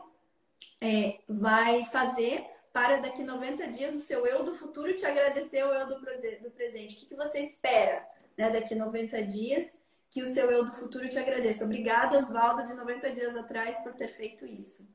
é, 0.82 1.20
vai 1.28 1.86
fazer 1.86 2.44
para 2.72 2.98
daqui 2.98 3.24
90 3.24 3.68
dias 3.68 3.96
o 3.96 4.02
seu 4.02 4.26
eu 4.26 4.44
do 4.44 4.56
futuro 4.56 4.96
te 4.96 5.06
agradecer 5.06 5.60
ao 5.60 5.74
eu 5.74 5.88
do, 5.88 6.00
do 6.00 6.52
presente. 6.52 6.96
O 6.96 7.00
que, 7.00 7.06
que 7.06 7.16
você 7.16 7.40
espera 7.40 8.04
né, 8.36 8.50
daqui 8.50 8.74
90 8.74 9.24
dias 9.24 9.78
que 10.10 10.24
o 10.24 10.28
seu 10.28 10.50
eu 10.50 10.66
do 10.66 10.74
futuro 10.74 11.08
te 11.08 11.20
agradeça? 11.20 11.66
Obrigada, 11.66 12.18
Oswaldo, 12.18 12.66
de 12.66 12.74
90 12.74 13.12
dias 13.12 13.36
atrás, 13.36 13.78
por 13.78 13.94
ter 13.94 14.10
feito 14.10 14.46
isso. 14.46 14.88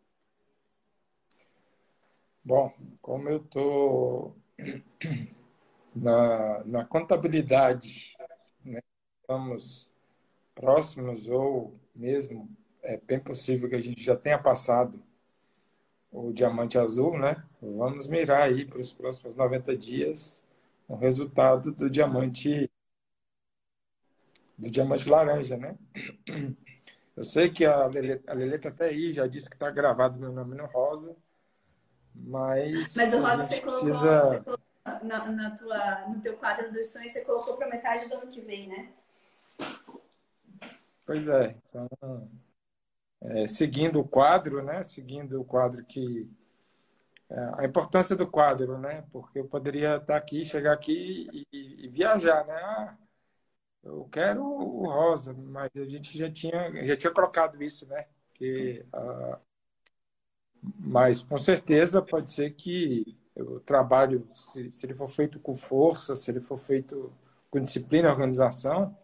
Bom, 2.49 2.73
como 3.03 3.29
eu 3.29 3.43
estou 3.43 4.35
na, 5.95 6.65
na 6.65 6.83
contabilidade, 6.83 8.17
né, 8.65 8.81
estamos 9.21 9.91
próximos 10.55 11.29
ou 11.29 11.79
mesmo 11.95 12.49
é 12.83 12.97
bem 12.97 13.21
possível 13.21 13.69
que 13.69 13.75
a 13.75 13.81
gente 13.83 14.03
já 14.03 14.17
tenha 14.17 14.39
passado 14.39 14.99
o 16.11 16.33
diamante 16.33 16.79
azul, 16.79 17.19
né? 17.19 17.45
Vamos 17.61 18.09
mirar 18.09 18.45
aí 18.45 18.65
para 18.65 18.81
os 18.81 18.95
próximos 18.95 19.37
90 19.37 19.77
dias 19.77 20.43
o 20.89 20.97
resultado 20.97 21.71
do 21.71 21.91
diamante 21.91 22.71
do 24.57 24.71
diamante 24.71 25.07
laranja, 25.07 25.59
né? 25.59 25.77
Eu 27.15 27.25
sei 27.25 27.51
que 27.51 27.67
a 27.67 27.85
Leleta, 27.87 28.33
a 28.33 28.35
Leleta 28.35 28.69
até 28.71 28.87
aí 28.87 29.13
já 29.13 29.27
disse 29.27 29.51
que 29.51 29.57
está 29.57 29.71
gravado 29.71 30.19
meu 30.19 30.33
nome 30.33 30.57
no 30.57 30.65
rosa, 30.65 31.15
mas 32.27 32.97
mas 32.97 33.15
o 33.15 33.21
rosa 33.21 33.47
você 33.47 33.61
colocou, 33.61 33.89
precisa... 33.89 34.21
você 34.21 34.41
colocou 34.41 34.69
na, 35.03 35.27
na, 35.31 35.51
tua, 35.51 36.09
no 36.09 36.21
teu 36.21 36.37
quadro 36.37 36.73
dos 36.73 36.87
sonhos 36.89 37.13
você 37.13 37.25
colocou 37.25 37.57
para 37.57 37.69
metade 37.69 38.09
do 38.09 38.15
ano 38.15 38.31
que 38.31 38.41
vem, 38.41 38.69
né? 38.69 38.93
Pois 41.05 41.29
é. 41.29 41.57
Então, 41.69 41.89
é, 43.21 43.47
seguindo 43.47 44.01
o 44.01 44.09
quadro, 44.09 44.63
né? 44.63 44.83
Seguindo 44.83 45.41
o 45.41 45.45
quadro 45.45 45.85
que 45.85 46.31
é, 47.31 47.51
a 47.59 47.65
importância 47.65 48.17
do 48.17 48.27
quadro, 48.27 48.79
né? 48.79 49.05
Porque 49.13 49.39
eu 49.39 49.47
poderia 49.47 49.97
estar 49.97 50.17
aqui, 50.17 50.45
chegar 50.45 50.73
aqui 50.73 51.29
e, 51.53 51.85
e 51.85 51.89
viajar, 51.89 52.47
né? 52.47 52.55
Ah, 52.55 52.97
eu 53.83 54.09
quero 54.11 54.45
o 54.45 54.87
rosa, 54.87 55.33
mas 55.33 55.71
a 55.77 55.85
gente 55.85 56.17
já 56.17 56.31
tinha 56.31 56.87
já 56.87 56.97
tinha 56.97 57.13
colocado 57.13 57.63
isso, 57.63 57.87
né? 57.87 58.07
Que, 58.35 58.85
mas 60.63 61.23
com 61.23 61.39
certeza 61.39 62.03
pode 62.03 62.31
ser 62.33 62.51
que 62.55 63.17
o 63.37 63.61
trabalho, 63.61 64.27
se, 64.33 64.73
se 64.73 64.87
ele 64.87 64.95
for 64.95 65.09
feito 65.09 65.39
com 65.39 65.57
força, 65.57 66.17
se 66.17 66.31
ele 66.31 66.41
for 66.41 66.59
feito 66.59 67.13
com 67.51 67.61
disciplina 67.61 68.09
e 68.09 68.11
organização, 68.11 68.97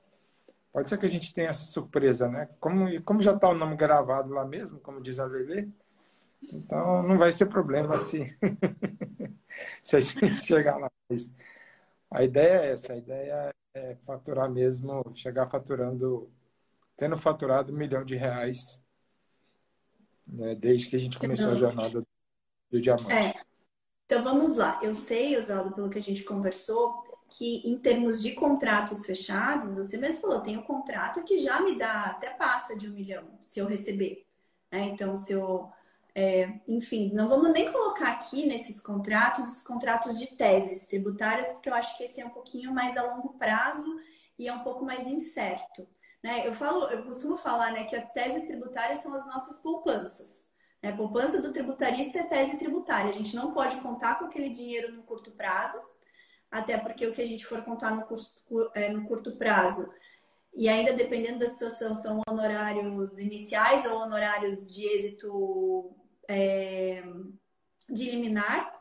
Pode 0.74 0.88
ser 0.88 0.98
que 0.98 1.06
a 1.06 1.08
gente 1.08 1.32
tenha 1.32 1.50
essa 1.50 1.64
surpresa, 1.66 2.28
né? 2.28 2.48
Como, 2.58 3.00
como 3.04 3.22
já 3.22 3.32
está 3.32 3.48
o 3.48 3.54
nome 3.54 3.76
gravado 3.76 4.34
lá 4.34 4.44
mesmo, 4.44 4.80
como 4.80 5.00
diz 5.00 5.20
a 5.20 5.24
Lele, 5.24 5.72
então 6.52 7.00
não 7.04 7.16
vai 7.16 7.30
ser 7.30 7.46
problema 7.46 7.96
se, 7.96 8.36
se 9.80 9.96
a 9.96 10.00
gente 10.00 10.36
chegar 10.38 10.76
lá. 10.76 10.90
A 12.10 12.24
ideia 12.24 12.62
é 12.62 12.72
essa, 12.72 12.92
a 12.92 12.96
ideia 12.96 13.54
é 13.74 13.94
faturar 14.04 14.50
mesmo, 14.50 15.04
chegar 15.14 15.46
faturando, 15.46 16.28
tendo 16.96 17.16
faturado 17.16 17.72
um 17.72 17.76
milhão 17.76 18.04
de 18.04 18.16
reais 18.16 18.82
né, 20.26 20.54
desde 20.54 20.88
que 20.88 20.96
a 20.96 20.98
gente 20.98 21.18
começou 21.18 21.50
a 21.50 21.54
jornada 21.54 22.02
do 22.70 22.80
diamante. 22.80 23.12
É. 23.12 23.34
Então 24.06 24.22
vamos 24.22 24.56
lá. 24.56 24.78
Eu 24.82 24.92
sei, 24.92 25.36
Oswaldo, 25.36 25.74
pelo 25.74 25.90
que 25.90 25.98
a 25.98 26.02
gente 26.02 26.24
conversou, 26.24 27.02
que 27.30 27.62
em 27.68 27.78
termos 27.78 28.22
de 28.22 28.32
contratos 28.32 29.04
fechados, 29.04 29.76
você 29.76 29.96
mesmo 29.96 30.20
falou, 30.20 30.40
tem 30.40 30.56
um 30.56 30.62
contrato 30.62 31.24
que 31.24 31.38
já 31.38 31.60
me 31.60 31.76
dá 31.76 32.04
até 32.04 32.30
passa 32.30 32.76
de 32.76 32.88
um 32.88 32.92
milhão 32.92 33.38
se 33.42 33.58
eu 33.58 33.66
receber. 33.66 34.26
Né? 34.70 34.88
Então, 34.88 35.16
se 35.16 35.32
eu. 35.32 35.70
É, 36.16 36.60
enfim, 36.68 37.10
não 37.12 37.28
vamos 37.28 37.50
nem 37.50 37.72
colocar 37.72 38.12
aqui 38.12 38.46
nesses 38.46 38.78
contratos 38.80 39.48
os 39.48 39.62
contratos 39.62 40.16
de 40.16 40.28
teses 40.28 40.86
tributárias, 40.86 41.48
porque 41.48 41.68
eu 41.68 41.74
acho 41.74 41.96
que 41.96 42.04
esse 42.04 42.20
é 42.20 42.24
um 42.24 42.30
pouquinho 42.30 42.72
mais 42.72 42.96
a 42.96 43.02
longo 43.02 43.34
prazo 43.36 44.00
e 44.38 44.46
é 44.46 44.52
um 44.52 44.60
pouco 44.60 44.84
mais 44.84 45.08
incerto. 45.08 45.88
Né? 46.24 46.48
Eu 46.48 46.54
falo, 46.54 46.86
eu 46.86 47.02
costumo 47.02 47.36
falar 47.36 47.70
né, 47.72 47.84
que 47.84 47.94
as 47.94 48.10
teses 48.12 48.46
tributárias 48.46 49.02
são 49.02 49.12
as 49.12 49.26
nossas 49.26 49.60
poupanças. 49.60 50.48
Né? 50.82 50.90
Poupança 50.90 51.38
do 51.42 51.52
tributarista 51.52 52.18
é 52.18 52.22
tese 52.22 52.56
tributária. 52.56 53.10
A 53.10 53.12
gente 53.12 53.36
não 53.36 53.52
pode 53.52 53.78
contar 53.82 54.18
com 54.18 54.24
aquele 54.24 54.48
dinheiro 54.48 54.90
no 54.90 55.02
curto 55.02 55.30
prazo, 55.32 55.86
até 56.50 56.78
porque 56.78 57.06
o 57.06 57.12
que 57.12 57.20
a 57.20 57.26
gente 57.26 57.44
for 57.44 57.62
contar 57.62 57.90
no, 57.90 58.06
curto, 58.06 58.70
é, 58.74 58.88
no 58.88 59.06
curto 59.06 59.36
prazo, 59.36 59.92
e 60.54 60.66
ainda 60.66 60.94
dependendo 60.94 61.40
da 61.40 61.48
situação, 61.50 61.94
são 61.94 62.22
honorários 62.26 63.18
iniciais 63.18 63.84
ou 63.84 63.98
honorários 63.98 64.64
de 64.64 64.82
êxito 64.82 65.94
é, 66.26 67.02
de 67.90 68.10
liminar, 68.10 68.72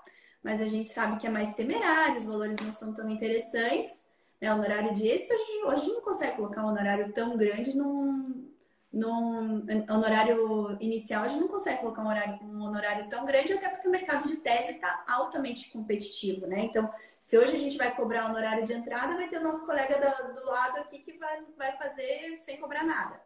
mas 0.41 0.61
a 0.61 0.65
gente 0.65 0.93
sabe 0.93 1.19
que 1.19 1.27
é 1.27 1.29
mais 1.29 1.53
temerário, 1.55 2.19
os 2.19 2.23
valores 2.23 2.55
não 2.61 2.71
são 2.71 2.93
tão 2.93 3.09
interessantes. 3.09 4.02
Né? 4.43 4.53
Honorário 4.53 4.93
de 4.93 5.07
êxito, 5.07 5.33
a 5.69 5.75
gente 5.77 5.93
não 5.93 6.01
consegue 6.01 6.35
colocar 6.35 6.65
um 6.65 6.67
honorário 6.67 7.13
tão 7.13 7.37
grande 7.37 7.73
num, 7.77 8.45
num 8.91 9.65
honorário 9.89 10.77
inicial, 10.81 11.23
a 11.23 11.29
gente 11.29 11.39
não 11.39 11.47
consegue 11.47 11.79
colocar 11.79 12.01
um 12.01 12.07
honorário, 12.07 12.39
um 12.43 12.61
honorário 12.61 13.07
tão 13.07 13.25
grande, 13.25 13.53
até 13.53 13.69
porque 13.69 13.87
o 13.87 13.91
mercado 13.91 14.27
de 14.27 14.35
tese 14.35 14.73
está 14.73 15.05
altamente 15.07 15.71
competitivo, 15.71 16.45
né? 16.45 16.59
Então, 16.65 16.91
se 17.21 17.37
hoje 17.37 17.55
a 17.55 17.59
gente 17.59 17.77
vai 17.77 17.95
cobrar 17.95 18.25
honorário 18.25 18.65
de 18.65 18.73
entrada, 18.73 19.15
vai 19.15 19.29
ter 19.29 19.37
o 19.37 19.43
nosso 19.43 19.65
colega 19.65 19.95
do, 19.95 20.33
do 20.33 20.45
lado 20.45 20.79
aqui 20.79 20.99
que 20.99 21.17
vai, 21.17 21.41
vai 21.57 21.77
fazer 21.77 22.39
sem 22.41 22.57
cobrar 22.57 22.83
nada. 22.83 23.21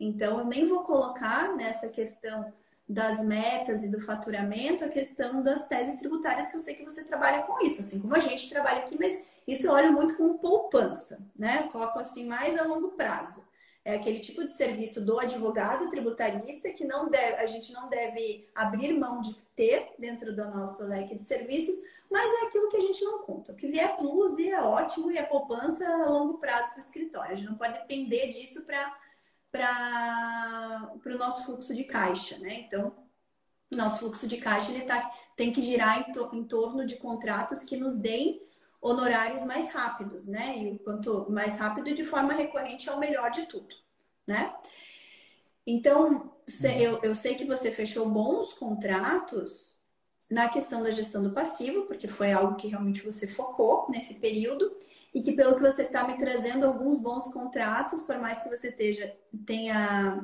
Então, 0.00 0.38
eu 0.38 0.46
nem 0.46 0.66
vou 0.66 0.82
colocar 0.82 1.54
nessa 1.56 1.88
questão 1.88 2.50
das 2.88 3.22
metas 3.22 3.84
e 3.84 3.90
do 3.90 4.00
faturamento 4.00 4.82
a 4.82 4.88
questão 4.88 5.42
das 5.42 5.68
teses 5.68 5.98
tributárias, 5.98 6.48
que 6.48 6.56
eu 6.56 6.60
sei 6.60 6.74
que 6.74 6.84
você 6.84 7.04
trabalha 7.04 7.42
com 7.42 7.62
isso, 7.62 7.82
assim 7.82 8.00
como 8.00 8.14
a 8.14 8.18
gente 8.18 8.48
trabalha 8.48 8.78
aqui, 8.78 8.96
mas 8.98 9.27
isso 9.48 9.66
eu 9.66 9.72
olho 9.72 9.92
muito 9.94 10.14
como 10.14 10.38
poupança, 10.38 11.26
né? 11.34 11.62
Eu 11.64 11.68
coloco 11.72 11.98
assim 11.98 12.26
mais 12.26 12.58
a 12.58 12.64
longo 12.64 12.90
prazo. 12.90 13.42
É 13.82 13.94
aquele 13.94 14.20
tipo 14.20 14.44
de 14.44 14.52
serviço 14.52 15.00
do 15.00 15.18
advogado 15.18 15.88
tributarista 15.88 16.68
que 16.68 16.84
não 16.84 17.08
deve, 17.08 17.36
a 17.36 17.46
gente 17.46 17.72
não 17.72 17.88
deve 17.88 18.46
abrir 18.54 18.92
mão 18.92 19.22
de 19.22 19.34
ter 19.56 19.94
dentro 19.98 20.36
do 20.36 20.44
nosso 20.50 20.84
leque 20.84 21.14
de 21.14 21.24
serviços, 21.24 21.74
mas 22.10 22.30
é 22.42 22.46
aquilo 22.46 22.68
que 22.68 22.76
a 22.76 22.82
gente 22.82 23.02
não 23.02 23.20
conta. 23.20 23.52
O 23.52 23.56
que 23.56 23.68
vier 23.68 23.96
plus 23.96 24.38
e 24.38 24.50
é 24.50 24.60
ótimo 24.60 25.10
e 25.10 25.16
é 25.16 25.22
poupança 25.22 25.88
a 25.88 26.10
longo 26.10 26.36
prazo 26.36 26.68
para 26.68 26.76
o 26.76 26.80
escritório. 26.80 27.32
A 27.32 27.34
gente 27.34 27.48
não 27.48 27.56
pode 27.56 27.72
depender 27.72 28.28
disso 28.28 28.66
para 29.50 30.92
o 31.06 31.16
nosso 31.16 31.46
fluxo 31.46 31.74
de 31.74 31.84
caixa, 31.84 32.36
né? 32.36 32.66
Então, 32.66 32.94
nosso 33.70 34.00
fluxo 34.00 34.28
de 34.28 34.36
caixa 34.36 34.70
ele 34.72 34.82
tá, 34.82 35.10
tem 35.34 35.50
que 35.50 35.62
girar 35.62 36.06
em, 36.06 36.12
to, 36.12 36.28
em 36.34 36.44
torno 36.44 36.84
de 36.84 36.96
contratos 36.96 37.64
que 37.64 37.78
nos 37.78 37.98
deem 37.98 38.46
honorários 38.80 39.42
mais 39.44 39.70
rápidos, 39.70 40.26
né? 40.26 40.56
E 40.58 40.78
quanto 40.78 41.30
mais 41.30 41.56
rápido 41.56 41.88
e 41.88 41.94
de 41.94 42.04
forma 42.04 42.32
recorrente 42.32 42.88
é 42.88 42.92
o 42.92 42.98
melhor 42.98 43.30
de 43.30 43.46
tudo, 43.46 43.74
né? 44.26 44.54
Então, 45.66 46.32
eu, 46.80 46.98
eu 47.02 47.14
sei 47.14 47.34
que 47.34 47.44
você 47.44 47.70
fechou 47.70 48.08
bons 48.08 48.54
contratos 48.54 49.76
na 50.30 50.48
questão 50.48 50.82
da 50.82 50.90
gestão 50.90 51.22
do 51.22 51.32
passivo, 51.32 51.82
porque 51.82 52.08
foi 52.08 52.32
algo 52.32 52.56
que 52.56 52.68
realmente 52.68 53.04
você 53.04 53.26
focou 53.26 53.86
nesse 53.90 54.14
período, 54.14 54.76
e 55.14 55.22
que 55.22 55.32
pelo 55.32 55.54
que 55.54 55.62
você 55.62 55.82
está 55.82 56.06
me 56.06 56.18
trazendo 56.18 56.66
alguns 56.66 57.00
bons 57.00 57.32
contratos, 57.32 58.02
por 58.02 58.18
mais 58.18 58.42
que 58.42 58.48
você 58.48 58.68
esteja, 58.68 59.14
tenha, 59.46 60.22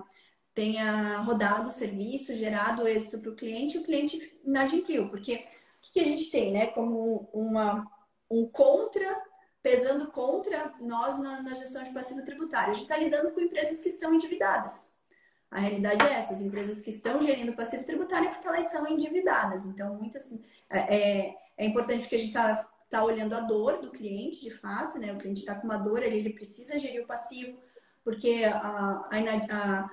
tenha 0.52 1.18
rodado 1.18 1.68
o 1.68 1.72
serviço, 1.72 2.34
gerado 2.36 2.86
êxito 2.86 3.18
para 3.18 3.30
o 3.30 3.36
cliente, 3.36 3.78
o 3.78 3.82
cliente 3.82 4.38
inadimpliu, 4.44 5.08
porque 5.08 5.36
o 5.36 5.92
que 5.92 6.00
a 6.00 6.04
gente 6.04 6.30
tem, 6.30 6.52
né, 6.52 6.66
como 6.68 7.28
uma, 7.32 7.90
um 8.34 8.46
contra 8.48 9.22
pesando 9.62 10.08
contra 10.08 10.74
nós 10.78 11.18
na, 11.18 11.40
na 11.40 11.54
gestão 11.54 11.82
de 11.82 11.90
passivo 11.90 12.22
tributário. 12.22 12.70
A 12.70 12.74
gente 12.74 12.82
está 12.82 12.98
lidando 12.98 13.30
com 13.30 13.40
empresas 13.40 13.80
que 13.80 13.88
estão 13.88 14.12
endividadas. 14.12 14.92
A 15.50 15.58
realidade 15.58 16.02
é 16.02 16.14
essa, 16.14 16.34
as 16.34 16.42
empresas 16.42 16.82
que 16.82 16.90
estão 16.90 17.22
gerindo 17.22 17.54
passivo 17.54 17.84
tributário 17.84 18.28
é 18.28 18.32
porque 18.32 18.46
elas 18.46 18.70
são 18.70 18.86
endividadas. 18.86 19.64
Então, 19.64 19.94
muitas, 19.94 20.30
é, 20.68 20.96
é, 20.96 21.36
é 21.56 21.64
importante 21.64 22.08
que 22.08 22.14
a 22.14 22.18
gente 22.18 22.28
está 22.28 22.68
tá 22.90 23.04
olhando 23.04 23.34
a 23.34 23.40
dor 23.40 23.80
do 23.80 23.90
cliente, 23.90 24.42
de 24.42 24.50
fato, 24.50 24.98
né? 24.98 25.12
O 25.12 25.18
cliente 25.18 25.40
está 25.40 25.54
com 25.54 25.66
uma 25.66 25.78
dor 25.78 26.02
ali, 26.02 26.18
ele 26.18 26.34
precisa 26.34 26.78
gerir 26.78 27.02
o 27.02 27.06
passivo, 27.06 27.58
porque 28.02 28.44
a, 28.44 28.58
a, 28.58 29.10
a, 29.10 29.90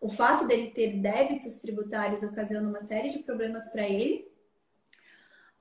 o 0.00 0.08
fato 0.10 0.46
dele 0.46 0.70
ter 0.70 0.98
débitos 0.98 1.60
tributários 1.60 2.22
ocasiona 2.24 2.68
uma 2.68 2.80
série 2.80 3.10
de 3.10 3.20
problemas 3.20 3.68
para 3.68 3.88
ele, 3.88 4.31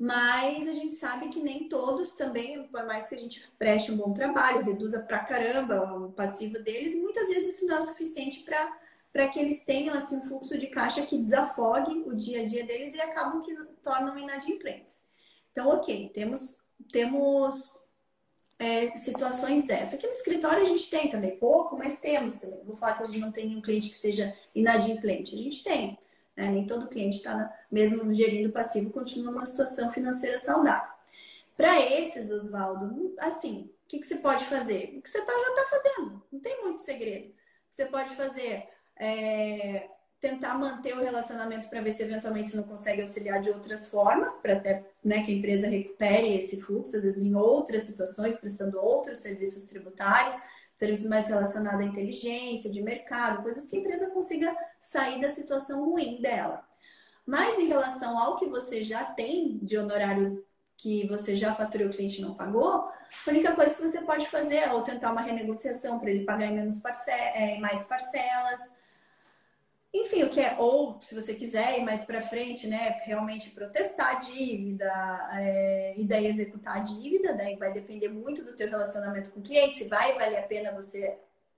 mas 0.02 0.68
a 0.68 0.74
gente 0.74 0.96
sabe 0.96 1.30
que 1.30 1.40
nem 1.40 1.70
todos 1.70 2.16
também, 2.16 2.64
por 2.70 2.84
mais 2.88 3.08
que 3.08 3.14
a 3.14 3.20
gente 3.20 3.48
preste 3.60 3.92
um 3.92 3.98
bom 3.98 4.12
trabalho, 4.14 4.66
reduza 4.66 5.00
pra 5.00 5.20
caramba 5.20 5.96
o 5.96 6.12
passivo 6.12 6.58
deles, 6.58 6.96
muitas 6.96 7.28
vezes 7.28 7.54
isso 7.54 7.68
não 7.68 7.78
é 7.78 7.86
suficiente 7.86 8.44
para 8.44 9.28
que 9.28 9.40
eles 9.40 9.64
tenham 9.64 9.94
assim, 9.94 10.18
um 10.18 10.26
fluxo 10.26 10.58
de 10.58 10.66
caixa 10.66 11.06
que 11.06 11.20
desafogue 11.20 12.02
o 12.08 12.16
dia 12.16 12.42
a 12.42 12.46
dia 12.48 12.66
deles 12.66 12.96
e 12.96 13.00
acabam 13.00 13.44
que 13.44 13.56
tornam 13.84 14.18
inadimplentes. 14.18 15.06
Então, 15.52 15.70
ok, 15.70 16.10
temos, 16.16 16.58
temos 16.92 17.72
é, 18.58 18.98
situações 18.98 19.68
dessa. 19.68 19.98
Aqui 19.98 20.08
no 20.08 20.14
escritório 20.14 20.64
a 20.64 20.66
gente 20.66 20.90
tem 20.90 21.12
também 21.12 21.38
pouco, 21.38 21.78
mas 21.78 22.00
temos 22.00 22.38
também. 22.38 22.64
Vou 22.64 22.76
falar 22.76 22.98
que 22.98 23.04
a 23.04 23.06
gente 23.06 23.20
não 23.20 23.32
tem 23.32 23.50
nenhum 23.50 23.62
cliente 23.62 23.90
que 23.90 23.98
seja 23.98 24.36
inadimplente. 24.56 25.36
A 25.36 25.38
gente 25.38 25.64
tem. 25.64 26.00
Né? 26.36 26.50
Nem 26.50 26.66
todo 26.66 26.90
cliente 26.90 27.18
está, 27.18 27.52
mesmo 27.72 28.12
gerindo 28.14 28.52
passivo, 28.52 28.92
continua 28.92 29.32
numa 29.32 29.46
situação 29.46 29.92
financeira 29.92 30.38
saudável. 30.38 30.92
Para 31.56 31.80
esses, 31.80 32.32
Oswaldo, 32.32 33.14
assim, 33.20 33.70
o 33.86 33.88
que, 33.88 34.00
que 34.00 34.08
você 34.08 34.16
pode 34.16 34.46
fazer? 34.46 34.96
O 34.98 35.02
que 35.02 35.10
você 35.10 35.22
tá, 35.22 35.34
já 35.34 35.50
está 35.50 35.66
fazendo, 35.70 36.24
não 36.32 36.40
tem 36.40 36.64
muito 36.64 36.82
segredo. 36.82 37.34
Você 37.70 37.86
pode 37.86 38.16
fazer 38.16 38.68
é, 38.98 39.88
tentar 40.20 40.56
manter 40.58 40.96
o 40.96 41.02
relacionamento 41.02 41.68
para 41.68 41.82
ver 41.82 41.94
se 41.94 42.04
eventualmente 42.04 42.52
você 42.52 42.58
não 42.58 42.64
consegue 42.64 43.02
auxiliar 43.02 43.42
de 43.42 43.50
outras 43.50 43.90
formas, 43.90 44.34
para 44.36 44.54
até 44.54 44.86
né, 45.04 45.24
que 45.24 45.32
a 45.32 45.36
empresa 45.36 45.68
recupere 45.68 46.36
esse 46.36 46.62
fluxo, 46.62 46.96
às 46.96 47.04
vezes 47.04 47.24
em 47.24 47.36
outras 47.36 47.84
situações, 47.84 48.40
prestando 48.40 48.80
outros 48.80 49.20
serviços 49.20 49.66
tributários 49.66 50.38
serviços 50.82 51.08
mais 51.08 51.28
relacionados 51.28 51.80
à 51.80 51.84
inteligência, 51.84 52.72
de 52.72 52.82
mercado, 52.82 53.44
coisas 53.44 53.68
que 53.68 53.76
a 53.76 53.80
empresa 53.80 54.10
consiga 54.10 54.58
sair 54.80 55.22
da 55.22 55.30
situação 55.30 55.86
ruim 55.86 56.20
dela. 56.20 56.68
Mas 57.24 57.60
em 57.60 57.68
relação 57.68 58.18
ao 58.18 58.36
que 58.36 58.48
você 58.48 58.84
já 58.84 59.06
tem 59.06 59.60
de 59.60 59.78
honorários 59.78 60.32
que 60.76 61.08
você 61.08 61.36
já 61.36 61.54
faturou 61.54 61.86
e 61.86 61.90
o 61.92 61.94
cliente 61.94 62.20
não 62.20 62.34
pagou, 62.34 62.90
a 63.28 63.30
única 63.30 63.54
coisa 63.54 63.76
que 63.76 63.82
você 63.84 64.02
pode 64.02 64.28
fazer 64.28 64.56
é 64.56 64.74
ou 64.74 64.82
tentar 64.82 65.12
uma 65.12 65.22
renegociação 65.22 66.00
para 66.00 66.10
ele 66.10 66.26
pagar 66.26 66.48
em 66.48 66.56
menos 66.56 66.82
parce 66.82 67.12
é, 67.12 67.60
mais 67.60 67.86
parcelas, 67.86 68.60
enfim, 69.94 70.24
o 70.24 70.30
que 70.30 70.40
é, 70.40 70.56
ou 70.58 71.02
se 71.02 71.14
você 71.14 71.34
quiser 71.34 71.78
ir 71.78 71.84
mais 71.84 72.06
para 72.06 72.22
frente, 72.22 72.66
né, 72.66 73.02
realmente 73.04 73.50
protestar 73.50 74.16
a 74.16 74.20
dívida 74.20 74.90
é, 75.34 75.94
e 75.98 76.06
daí 76.06 76.28
executar 76.28 76.78
a 76.78 76.80
dívida, 76.80 77.34
daí 77.34 77.58
vai 77.58 77.74
depender 77.74 78.08
muito 78.08 78.44
do 78.44 78.56
teu 78.56 78.70
relacionamento 78.70 79.32
com 79.32 79.42
o 79.42 79.44
cliente, 79.44 79.80
se 79.80 79.84
vai 79.86 80.14
valer 80.14 80.38
a 80.38 80.44
pena 80.44 80.72
você 80.72 81.18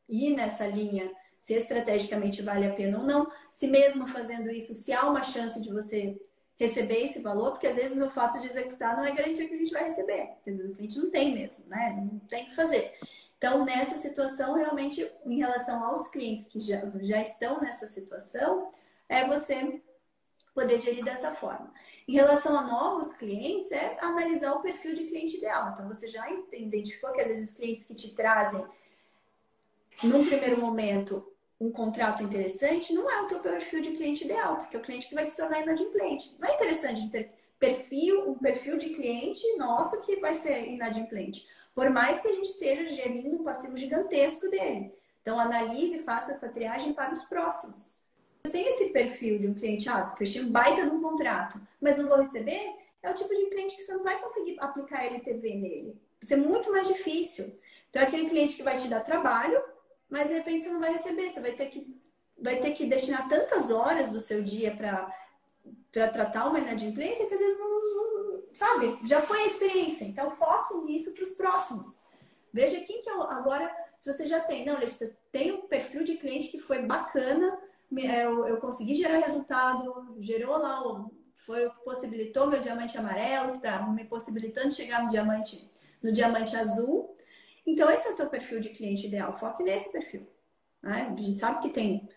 ir 0.10 0.36
nessa 0.36 0.66
linha, 0.66 1.12
se 1.40 1.54
estrategicamente 1.54 2.42
vale 2.42 2.66
a 2.66 2.74
pena 2.74 3.00
ou 3.00 3.06
não, 3.06 3.32
se 3.52 3.68
mesmo 3.68 4.08
fazendo 4.08 4.50
isso, 4.50 4.74
se 4.74 4.92
há 4.92 5.06
uma 5.08 5.24
chance 5.24 5.62
de 5.62 5.72
você 5.72 6.20
receber 6.56 7.06
esse 7.06 7.20
valor, 7.20 7.52
porque 7.52 7.68
às 7.68 7.76
vezes 7.76 8.02
o 8.02 8.10
fato 8.10 8.40
de 8.40 8.48
executar 8.48 8.98
não 8.98 9.06
é 9.06 9.12
garantia 9.12 9.48
que 9.48 9.54
a 9.54 9.58
gente 9.58 9.74
vai 9.74 9.84
receber, 9.84 10.30
às 10.40 10.58
vezes 10.58 10.72
o 10.72 10.74
cliente 10.74 10.98
não 10.98 11.12
tem 11.12 11.34
mesmo, 11.36 11.66
né, 11.68 11.96
não 12.00 12.20
tem 12.28 12.46
que 12.46 12.56
fazer. 12.56 12.98
Então, 13.44 13.66
nessa 13.66 13.98
situação, 13.98 14.56
realmente, 14.56 15.06
em 15.26 15.36
relação 15.36 15.84
aos 15.84 16.08
clientes 16.08 16.48
que 16.48 16.62
já, 16.62 16.82
já 17.02 17.22
estão 17.22 17.60
nessa 17.60 17.88
situação, 17.88 18.72
é 19.10 19.28
você 19.28 19.82
poder 20.56 20.80
gerir 20.80 21.04
dessa 21.04 21.36
forma. 21.36 21.74
Em 22.08 22.14
relação 22.14 22.58
a 22.58 22.62
novos 22.62 23.12
clientes, 23.18 23.70
é 23.70 23.98
analisar 24.00 24.54
o 24.54 24.62
perfil 24.62 24.94
de 24.94 25.04
cliente 25.04 25.36
ideal. 25.36 25.74
Então, 25.74 25.90
você 25.90 26.08
já 26.08 26.26
identificou 26.54 27.12
que 27.12 27.20
às 27.20 27.28
vezes 27.28 27.58
clientes 27.58 27.86
que 27.86 27.94
te 27.94 28.16
trazem, 28.16 28.66
num 30.02 30.26
primeiro 30.26 30.62
momento, 30.62 31.30
um 31.60 31.70
contrato 31.70 32.24
interessante, 32.24 32.94
não 32.94 33.12
é 33.12 33.24
o 33.24 33.28
teu 33.28 33.42
perfil 33.42 33.82
de 33.82 33.92
cliente 33.92 34.24
ideal, 34.24 34.60
porque 34.60 34.78
é 34.78 34.80
o 34.80 34.84
cliente 34.84 35.10
que 35.10 35.16
vai 35.16 35.26
se 35.26 35.36
tornar 35.36 35.62
inadimplente. 35.62 36.34
Não 36.40 36.48
é 36.48 36.56
interessante 36.56 37.10
ter 37.10 37.30
perfil, 37.60 38.30
um 38.30 38.36
perfil 38.36 38.78
de 38.78 38.92
cliente 38.92 39.42
nosso 39.58 40.00
que 40.02 40.16
vai 40.22 40.40
ser 40.40 40.66
inadimplente. 40.70 41.46
Por 41.74 41.90
mais 41.90 42.22
que 42.22 42.28
a 42.28 42.34
gente 42.34 42.50
esteja 42.50 42.90
gerindo 42.90 43.36
um 43.36 43.44
passivo 43.44 43.76
gigantesco 43.76 44.50
dele. 44.50 44.94
Então, 45.22 45.40
analise 45.40 45.98
e 45.98 46.04
faça 46.04 46.32
essa 46.32 46.50
triagem 46.50 46.94
para 46.94 47.14
os 47.14 47.24
próximos. 47.24 48.02
Você 48.44 48.52
tem 48.52 48.68
esse 48.68 48.90
perfil 48.90 49.40
de 49.40 49.48
um 49.48 49.54
cliente, 49.54 49.88
ah, 49.88 50.14
fechei 50.18 50.42
um 50.42 50.52
baita 50.52 50.86
num 50.86 51.02
contrato, 51.02 51.60
mas 51.80 51.98
não 51.98 52.10
vou 52.10 52.18
receber, 52.18 52.76
é 53.02 53.10
o 53.10 53.14
tipo 53.14 53.34
de 53.34 53.46
cliente 53.46 53.76
que 53.76 53.84
você 53.84 53.94
não 53.94 54.04
vai 54.04 54.20
conseguir 54.20 54.58
aplicar 54.60 55.06
LTV 55.06 55.56
nele. 55.56 56.02
Vai 56.22 56.28
ser 56.28 56.36
muito 56.36 56.72
mais 56.72 56.88
difícil. 56.88 57.58
Então, 57.90 58.02
é 58.02 58.06
aquele 58.06 58.30
cliente 58.30 58.56
que 58.56 58.64
vai 58.64 58.78
te 58.78 58.88
dar 58.88 59.00
trabalho, 59.00 59.62
mas 60.10 60.28
de 60.28 60.34
repente 60.34 60.66
você 60.66 60.70
não 60.70 60.80
vai 60.80 60.94
receber. 60.94 61.32
Você 61.32 61.40
vai 61.40 61.52
ter 61.54 61.68
que, 61.68 61.96
vai 62.38 62.58
ter 62.58 62.72
que 62.72 62.86
destinar 62.86 63.28
tantas 63.30 63.72
horas 63.72 64.12
do 64.12 64.20
seu 64.20 64.44
dia 64.44 64.76
para 64.76 65.10
tratar 65.92 66.48
uma 66.48 66.60
inadimplência 66.60 67.26
que 67.26 67.34
às 67.34 67.40
vezes 67.40 67.60
não, 67.60 67.73
sabe, 68.54 69.00
já 69.04 69.22
foi 69.22 69.42
a 69.42 69.48
experiência. 69.48 70.06
Então, 70.06 70.32
foque 70.32 70.76
nisso 70.80 71.14
para 71.14 71.24
os 71.24 71.32
próximos. 71.32 71.98
Veja 72.52 72.80
quem 72.82 73.02
que 73.02 73.10
é 73.10 73.14
agora, 73.14 73.74
se 73.98 74.12
você 74.12 74.28
já 74.28 74.40
tem, 74.40 74.66
não, 74.66 74.80
você 74.80 75.16
tem 75.32 75.52
um 75.52 75.68
perfil 75.68 76.04
de 76.04 76.18
cliente 76.18 76.50
que 76.50 76.60
foi 76.60 76.84
bacana, 76.84 77.60
é, 77.98 78.26
eu, 78.26 78.48
eu 78.48 78.58
consegui 78.58 78.94
gerar 78.94 79.20
resultado, 79.20 80.16
gerou 80.20 80.58
lá, 80.58 80.82
foi 81.46 81.66
o 81.66 81.72
que 81.72 81.84
possibilitou 81.84 82.48
meu 82.48 82.62
diamante 82.62 82.98
amarelo, 82.98 83.60
tá 83.60 83.82
me 83.88 84.06
possibilitando 84.06 84.74
chegar 84.74 85.04
no 85.04 85.10
diamante, 85.10 85.70
no 86.02 86.12
diamante 86.12 86.56
azul. 86.56 87.18
Então, 87.66 87.90
esse 87.90 88.08
é 88.08 88.12
o 88.12 88.16
teu 88.16 88.30
perfil 88.30 88.60
de 88.60 88.70
cliente 88.70 89.08
ideal. 89.08 89.34
Foque 89.34 89.64
nesse 89.64 89.92
perfil. 89.92 90.28
Né? 90.82 91.08
A 91.12 91.22
gente 91.22 91.40
sabe 91.40 91.62
que 91.62 91.70
tem 91.70 92.08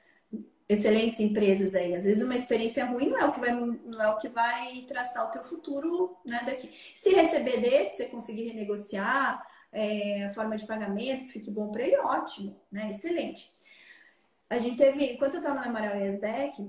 excelentes 0.68 1.20
empresas 1.20 1.74
aí. 1.74 1.94
Às 1.94 2.04
vezes 2.04 2.22
uma 2.22 2.34
experiência 2.34 2.84
ruim 2.86 3.08
não 3.08 3.18
é 3.18 3.24
o 3.26 3.32
que 3.32 3.40
vai, 3.40 3.52
não 3.52 4.02
é 4.02 4.08
o 4.08 4.18
que 4.18 4.28
vai 4.28 4.84
traçar 4.88 5.28
o 5.28 5.30
teu 5.30 5.44
futuro 5.44 6.16
né, 6.24 6.42
daqui. 6.44 6.70
Se 6.94 7.10
receber 7.10 7.60
desse, 7.60 7.96
você 7.96 8.04
conseguir 8.06 8.48
renegociar 8.48 9.46
é, 9.72 10.24
a 10.24 10.32
forma 10.32 10.56
de 10.56 10.66
pagamento, 10.66 11.24
que 11.26 11.32
fique 11.32 11.50
bom 11.50 11.70
para 11.70 11.82
ele, 11.82 11.96
ótimo, 11.98 12.60
né? 12.70 12.90
Excelente. 12.90 13.50
A 14.48 14.58
gente 14.58 14.76
teve, 14.76 15.04
enquanto 15.12 15.34
eu 15.34 15.40
estava 15.40 15.60
na 15.60 15.66
Amaral 15.66 15.96
Yasbeck, 15.96 16.66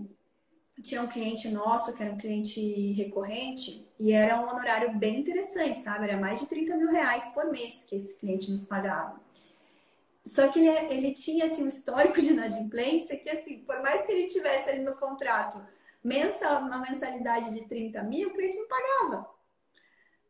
tinha 0.81 1.01
um 1.01 1.07
cliente 1.07 1.47
nosso, 1.49 1.93
que 1.93 2.03
era 2.03 2.13
um 2.13 2.17
cliente 2.17 2.91
recorrente, 2.93 3.87
e 3.99 4.11
era 4.11 4.39
um 4.39 4.47
honorário 4.47 4.95
bem 4.97 5.19
interessante, 5.19 5.79
sabe? 5.79 6.05
Era 6.05 6.17
mais 6.17 6.39
de 6.39 6.47
30 6.47 6.75
mil 6.75 6.91
reais 6.91 7.31
por 7.33 7.49
mês 7.51 7.85
que 7.87 7.95
esse 7.95 8.19
cliente 8.19 8.51
nos 8.51 8.63
pagava. 8.63 9.19
Só 10.28 10.49
que 10.49 10.59
ele, 10.59 10.93
ele 10.93 11.13
tinha 11.13 11.45
assim, 11.45 11.63
um 11.63 11.67
histórico 11.67 12.21
de 12.21 12.34
inadimplência 12.34 13.17
que, 13.17 13.30
assim, 13.30 13.59
por 13.59 13.82
mais 13.82 14.05
que 14.05 14.11
ele 14.11 14.28
tivesse 14.28 14.69
ali 14.69 14.80
no 14.82 14.95
contrato 14.95 15.65
mensal, 16.03 16.61
uma 16.61 16.80
mensalidade 16.80 17.53
de 17.53 17.67
30 17.67 18.03
mil, 18.03 18.30
o 18.30 18.34
cliente 18.34 18.57
não 18.57 18.67
pagava. 18.67 19.30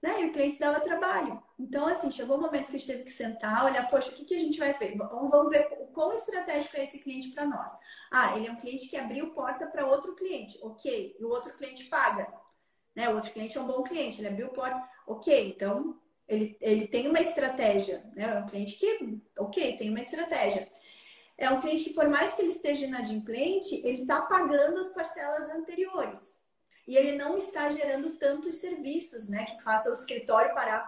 Né? 0.02 0.22
E 0.22 0.26
o 0.26 0.32
cliente 0.32 0.60
dava 0.60 0.80
trabalho. 0.80 1.42
Então, 1.60 1.88
assim, 1.88 2.12
chegou 2.12 2.38
o 2.38 2.42
momento 2.42 2.68
que 2.68 2.76
a 2.76 2.78
gente 2.78 2.88
teve 2.88 3.04
que 3.06 3.12
sentar, 3.12 3.66
olhar, 3.66 3.90
poxa, 3.90 4.12
o 4.12 4.14
que, 4.14 4.26
que 4.26 4.36
a 4.36 4.40
gente 4.40 4.60
vai 4.60 4.74
ver? 4.74 4.96
Vamos 4.96 5.50
ver 5.50 5.68
o 5.80 5.88
quão 5.88 6.14
estratégico 6.14 6.78
é 6.78 6.84
esse 6.84 7.00
cliente 7.00 7.30
para 7.30 7.46
nós. 7.46 7.72
Ah, 8.12 8.38
ele 8.38 8.48
é 8.48 8.52
um 8.52 8.58
cliente 8.58 8.88
que 8.88 8.98
abriu 8.98 9.32
porta 9.32 9.66
para 9.66 9.88
outro 9.88 10.16
cliente, 10.16 10.60
ok. 10.62 11.18
E 11.20 11.26
o 11.26 11.30
outro 11.30 11.54
cliente 11.54 11.86
paga. 11.86 12.32
Né? 12.96 13.10
O 13.10 13.16
outro 13.16 13.32
cliente 13.32 13.58
é 13.58 13.62
um 13.62 13.68
bom 13.68 13.82
cliente, 13.82 14.20
ele 14.20 14.28
abriu 14.28 14.50
porta, 14.50 14.88
ok. 15.08 15.50
Então, 15.56 16.00
ele, 16.28 16.58
ele 16.60 16.88
tem 16.88 17.08
uma 17.08 17.22
estratégia, 17.22 18.04
né? 18.14 18.26
É 18.26 18.40
um 18.40 18.48
cliente 18.48 18.78
que, 18.78 19.22
ok, 19.38 19.78
tem 19.78 19.90
uma 19.90 20.02
estratégia. 20.02 20.68
É 21.38 21.50
um 21.50 21.62
cliente 21.62 21.86
que, 21.86 21.94
por 21.94 22.10
mais 22.10 22.34
que 22.34 22.42
ele 22.42 22.52
esteja 22.52 22.86
inadimplente, 22.86 23.76
ele 23.86 24.02
está 24.02 24.22
pagando 24.22 24.80
as 24.80 24.90
parcelas 24.90 25.50
anteriores. 25.52 26.20
E 26.88 26.96
ele 26.98 27.14
não 27.18 27.38
está 27.38 27.70
gerando 27.70 28.18
tantos 28.18 28.56
serviços, 28.56 29.28
né? 29.28 29.46
Que 29.46 29.64
faça 29.64 29.90
o 29.90 29.94
escritório 29.94 30.54
parar 30.54 30.86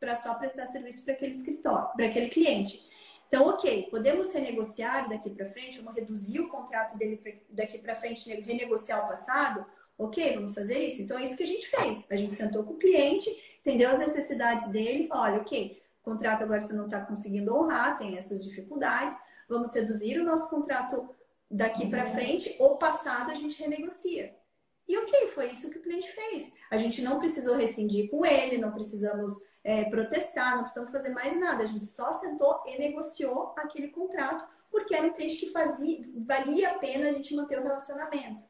para 0.00 0.16
só 0.16 0.34
prestar 0.34 0.66
serviço 0.68 1.04
para 1.04 1.14
aquele 1.14 1.32
escritório, 1.32 1.88
para 1.94 2.06
aquele 2.06 2.28
cliente. 2.28 2.88
Então, 3.28 3.48
ok, 3.48 3.88
podemos 3.90 4.32
renegociar 4.32 5.08
daqui 5.08 5.30
para 5.30 5.48
frente, 5.48 5.78
vamos 5.78 5.94
reduzir 5.94 6.40
o 6.40 6.48
contrato 6.48 6.96
dele 6.96 7.42
daqui 7.50 7.78
para 7.78 7.96
frente, 7.96 8.28
renegociar 8.40 9.04
o 9.04 9.08
passado? 9.08 9.66
Ok, 9.98 10.34
vamos 10.34 10.54
fazer 10.54 10.78
isso. 10.78 11.02
Então, 11.02 11.18
é 11.18 11.24
isso 11.24 11.36
que 11.36 11.42
a 11.42 11.46
gente 11.46 11.68
fez. 11.68 12.06
A 12.10 12.16
gente 12.16 12.34
sentou 12.34 12.64
com 12.64 12.74
o 12.74 12.78
cliente 12.78 13.28
entendeu 13.64 13.90
as 13.90 13.98
necessidades 13.98 14.70
dele 14.70 15.04
e 15.04 15.08
falou: 15.08 15.24
olha, 15.24 15.40
ok, 15.40 15.82
o 16.02 16.04
contrato 16.04 16.44
agora 16.44 16.60
você 16.60 16.74
não 16.74 16.84
está 16.84 17.00
conseguindo 17.00 17.56
honrar, 17.56 17.98
tem 17.98 18.18
essas 18.18 18.44
dificuldades, 18.44 19.18
vamos 19.48 19.72
reduzir 19.74 20.20
o 20.20 20.24
nosso 20.24 20.50
contrato 20.50 21.08
daqui 21.50 21.88
para 21.88 22.10
frente, 22.10 22.54
ou 22.58 22.76
passado 22.76 23.30
a 23.30 23.34
gente 23.34 23.60
renegocia. 23.62 24.36
E 24.86 24.98
ok, 24.98 25.28
foi 25.28 25.50
isso 25.50 25.70
que 25.70 25.78
o 25.78 25.82
cliente 25.82 26.12
fez. 26.12 26.52
A 26.70 26.76
gente 26.76 27.00
não 27.00 27.18
precisou 27.18 27.56
rescindir 27.56 28.10
com 28.10 28.24
ele, 28.24 28.58
não 28.58 28.70
precisamos 28.70 29.32
é, 29.62 29.84
protestar, 29.84 30.56
não 30.56 30.64
precisamos 30.64 30.92
fazer 30.92 31.08
mais 31.08 31.38
nada. 31.40 31.62
A 31.62 31.66
gente 31.66 31.86
só 31.86 32.12
sentou 32.12 32.62
e 32.66 32.78
negociou 32.78 33.54
aquele 33.56 33.88
contrato, 33.88 34.46
porque 34.70 34.94
era 34.94 35.06
um 35.06 35.14
cliente 35.14 35.36
que 35.36 35.52
fazia, 35.52 36.04
valia 36.26 36.70
a 36.72 36.78
pena 36.78 37.08
a 37.08 37.12
gente 37.12 37.34
manter 37.34 37.58
o 37.58 37.62
relacionamento. 37.62 38.44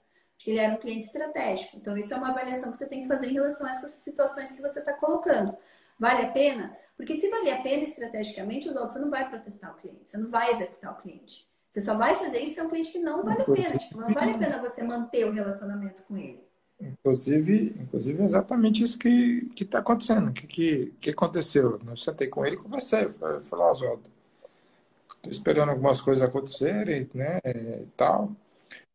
Ele 0.50 0.58
era 0.58 0.74
um 0.74 0.78
cliente 0.78 1.06
estratégico. 1.06 1.76
Então, 1.76 1.96
isso 1.96 2.12
é 2.12 2.16
uma 2.16 2.30
avaliação 2.30 2.70
que 2.70 2.78
você 2.78 2.86
tem 2.86 3.02
que 3.02 3.08
fazer 3.08 3.28
em 3.28 3.34
relação 3.34 3.66
a 3.66 3.72
essas 3.72 3.92
situações 3.92 4.52
que 4.52 4.60
você 4.60 4.80
está 4.80 4.92
colocando. 4.92 5.56
Vale 5.98 6.26
a 6.26 6.30
pena? 6.30 6.76
Porque 6.96 7.20
se 7.20 7.28
valer 7.28 7.52
a 7.52 7.62
pena 7.62 7.82
estrategicamente, 7.82 8.68
os 8.68 8.76
outros, 8.76 8.94
você 8.94 8.98
não 9.00 9.10
vai 9.10 9.28
protestar 9.28 9.72
o 9.72 9.76
cliente, 9.76 10.08
você 10.08 10.18
não 10.18 10.30
vai 10.30 10.52
executar 10.52 10.92
o 10.92 11.02
cliente. 11.02 11.48
Você 11.70 11.80
só 11.80 11.96
vai 11.96 12.14
fazer 12.14 12.38
isso 12.38 12.54
se 12.54 12.60
é 12.60 12.62
um 12.62 12.68
cliente 12.68 12.92
que 12.92 13.00
não 13.00 13.24
vale 13.24 13.42
a 13.42 13.44
pena. 13.44 13.76
Tipo, 13.76 14.00
não 14.00 14.14
vale 14.14 14.30
a 14.30 14.38
pena 14.38 14.58
você 14.58 14.82
manter 14.82 15.26
o 15.26 15.32
relacionamento 15.32 16.04
com 16.04 16.16
ele. 16.16 16.40
Inclusive, 16.80 17.74
inclusive 17.80 18.22
é 18.22 18.24
exatamente 18.24 18.84
isso 18.84 18.98
que 18.98 19.50
está 19.60 19.78
acontecendo. 19.78 20.28
O 20.28 20.32
que, 20.32 20.46
que, 20.46 20.94
que, 21.00 21.10
aconteceu? 21.10 21.80
Eu 21.84 21.96
sentei 21.96 22.28
com 22.28 22.44
ele 22.46 22.54
e 22.56 22.58
conversei. 22.58 23.08
Falei, 23.08 23.66
Oswaldo, 23.66 24.04
estou 25.16 25.32
esperando 25.32 25.70
algumas 25.70 26.00
coisas 26.00 26.22
acontecerem, 26.22 27.08
né, 27.12 27.40
e 27.44 27.86
tal. 27.96 28.30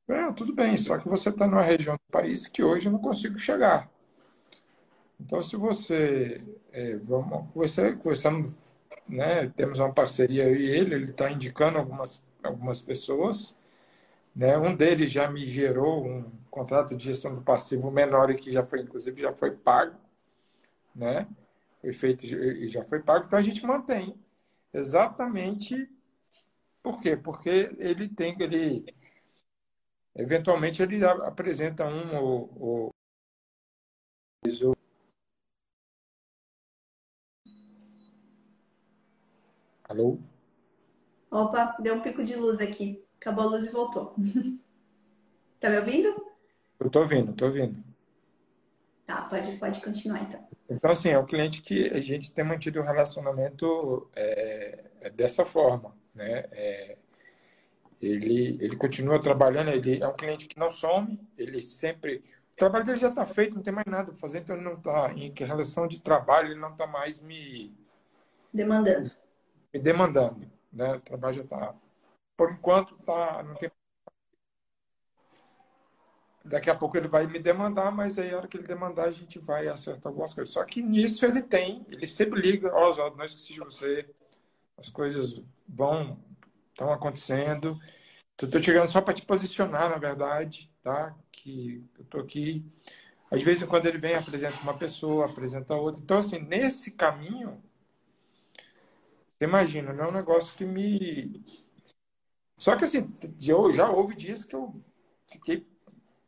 É, 0.10 0.32
tudo 0.34 0.53
bem, 0.53 0.76
só 0.76 0.97
que 0.97 1.07
você 1.07 1.30
está 1.30 1.45
numa 1.47 1.62
região 1.62 1.95
do 1.95 2.12
país 2.12 2.47
que 2.47 2.64
hoje 2.64 2.88
eu 2.88 2.91
não 2.91 2.99
consigo 2.99 3.38
chegar. 3.38 3.89
Então, 5.20 5.41
se 5.41 5.55
você. 5.55 6.41
É, 6.72 6.95
vamos 6.97 7.51
conversar, 7.53 7.95
conversando, 7.97 8.55
né, 9.07 9.49
temos 9.55 9.80
uma 9.80 9.93
parceria 9.93 10.45
eu 10.45 10.55
e 10.55 10.70
ele, 10.70 10.95
ele 10.95 11.05
está 11.12 11.32
indicando 11.32 11.78
algumas, 11.78 12.22
algumas 12.43 12.82
pessoas. 12.82 13.55
Né? 14.36 14.57
Um 14.57 14.76
deles 14.76 15.12
já 15.12 15.30
me 15.30 15.45
gerou 15.45 16.05
um 16.05 16.32
contrato 16.49 16.95
de 16.95 17.05
gestão 17.05 17.36
do 17.36 17.41
passivo 17.41 17.91
menor 17.91 18.32
e 18.32 18.36
que 18.38 18.51
já 18.51 18.66
foi, 18.66 18.82
inclusive, 18.82 19.22
já 19.22 19.34
foi 19.34 19.51
pago. 19.51 19.97
Né? 20.95 21.28
Foi 21.82 21.93
feito 21.93 22.26
e 22.26 22.68
já 22.68 22.84
foi 22.84 22.99
pago. 23.01 23.26
Então, 23.28 23.39
a 23.39 23.41
gente 23.41 23.66
mantém 23.66 24.16
exatamente. 24.74 25.89
Por 26.82 27.01
quê? 27.01 27.18
Porque 27.18 27.76
ele 27.80 28.07
tem. 28.10 28.36
Ele, 28.39 28.86
eventualmente, 30.16 30.82
ele 30.82 31.03
apresenta 31.05 31.86
um 31.86 32.16
ou, 32.18 32.49
ou 32.60 32.89
Alô? 39.84 40.20
Opa, 41.32 41.76
deu 41.80 41.95
um 41.95 42.01
pico 42.01 42.24
de 42.24 42.36
luz 42.36 42.62
aqui. 42.62 43.03
Acabou 43.18 43.45
a 43.45 43.47
luz 43.47 43.66
e 43.66 43.72
voltou. 43.72 44.16
tá 45.60 45.70
me 45.70 45.78
ouvindo? 45.78 46.30
Eu 46.80 46.89
tô 46.89 46.99
ouvindo, 47.01 47.34
tô 47.34 47.45
ouvindo. 47.45 47.84
Tá, 49.05 49.24
pode, 49.24 49.57
pode 49.57 49.82
continuar 49.82 50.22
então. 50.22 50.47
Então, 50.70 50.91
assim, 50.91 51.10
é 51.10 51.18
um 51.18 51.26
cliente 51.26 51.64
que 51.64 51.88
a 51.88 51.99
gente 51.99 52.32
tem 52.32 52.45
mantido 52.45 52.80
o 52.80 52.84
um 52.84 52.86
relacionamento 52.86 54.07
é, 54.16 54.86
é, 55.01 55.10
dessa 55.10 55.43
forma, 55.43 55.97
né? 56.14 56.45
É, 56.51 56.97
ele, 58.02 58.58
ele 58.64 58.76
continua 58.76 59.20
trabalhando, 59.20 59.70
ele 59.70 60.02
é 60.02 60.08
um 60.08 60.16
cliente 60.16 60.47
que 60.47 60.60
não 60.60 60.72
some, 60.72 61.20
ele 61.38 61.62
sempre... 61.62 62.24
O 62.54 62.58
trabalho 62.60 62.86
dele 62.86 62.97
já 62.97 63.10
está 63.10 63.26
feito, 63.26 63.56
não 63.56 63.62
tem 63.62 63.74
mais 63.74 63.88
nada 63.88 64.12
para 64.12 64.20
fazer, 64.20 64.39
então 64.39 64.56
ele 64.56 64.66
não 64.66 64.74
está... 64.74 65.14
Em 65.14 65.34
relação 65.36 65.88
de 65.88 66.02
trabalho, 66.02 66.50
ele 66.50 66.60
não 66.60 66.72
está 66.72 66.86
mais 66.88 67.20
me... 67.20 67.74
Demandando 68.54 69.12
me 69.74 69.80
demandando. 69.80 70.50
Né? 70.72 70.95
O 70.95 71.02
trabalho 71.02 71.36
já 71.36 71.43
está. 71.43 71.76
Por 72.36 72.52
enquanto, 72.52 72.95
tá, 73.00 73.43
não 73.43 73.56
tem. 73.56 73.72
Daqui 76.45 76.70
a 76.70 76.76
pouco 76.76 76.97
ele 76.97 77.08
vai 77.08 77.28
me 77.28 77.38
demandar, 77.38 77.91
mas 77.91 78.18
aí, 78.18 78.34
a 78.34 78.38
hora 78.38 78.47
que 78.47 78.58
ele 78.58 78.66
demandar, 78.66 79.06
a 79.06 79.12
gente 79.12 79.38
vai 79.39 79.68
acertar 79.68 80.10
algumas 80.10 80.34
coisas. 80.34 80.54
Só 80.54 80.64
que 80.64 80.82
nisso 80.82 81.26
ele 81.26 81.43
tem, 81.43 81.86
ele 81.89 82.08
sempre 82.08 82.41
liga: 82.41 82.74
Ó, 82.74 82.86
oh, 82.86 82.89
Oswaldo, 82.89 83.18
não 83.18 83.26
esqueci 83.26 83.54
de 83.54 83.60
você, 83.60 84.10
as 84.78 84.89
coisas 84.89 85.41
vão, 85.68 86.18
estão 86.80 86.94
acontecendo. 86.94 87.78
Estou 88.42 88.64
chegando 88.64 88.90
só 88.90 89.02
para 89.02 89.14
te 89.14 89.26
posicionar, 89.26 89.90
na 89.90 89.98
verdade, 89.98 90.72
tá? 90.82 91.14
Que 91.32 91.84
eu 91.98 92.04
estou 92.04 92.22
aqui. 92.22 92.66
Às 93.30 93.44
vezes, 93.44 93.64
quando 93.64 93.86
ele 93.86 93.98
vem, 93.98 94.16
apresenta 94.16 94.62
uma 94.62 94.78
pessoa, 94.78 95.26
apresenta 95.26 95.76
outra. 95.76 96.02
Então, 96.02 96.18
assim, 96.18 96.40
nesse 96.40 96.92
caminho, 96.92 97.62
você 99.38 99.46
imagina, 99.46 99.94
não 99.94 100.06
é 100.06 100.08
um 100.08 100.14
negócio 100.14 100.56
que 100.56 100.66
me. 100.66 101.44
Só 102.58 102.76
que 102.76 102.86
assim, 102.86 103.10
eu 103.46 103.72
já 103.72 103.90
houve 103.90 104.16
dias 104.16 104.44
que 104.46 104.56
eu 104.56 104.76
fiquei 105.32 105.66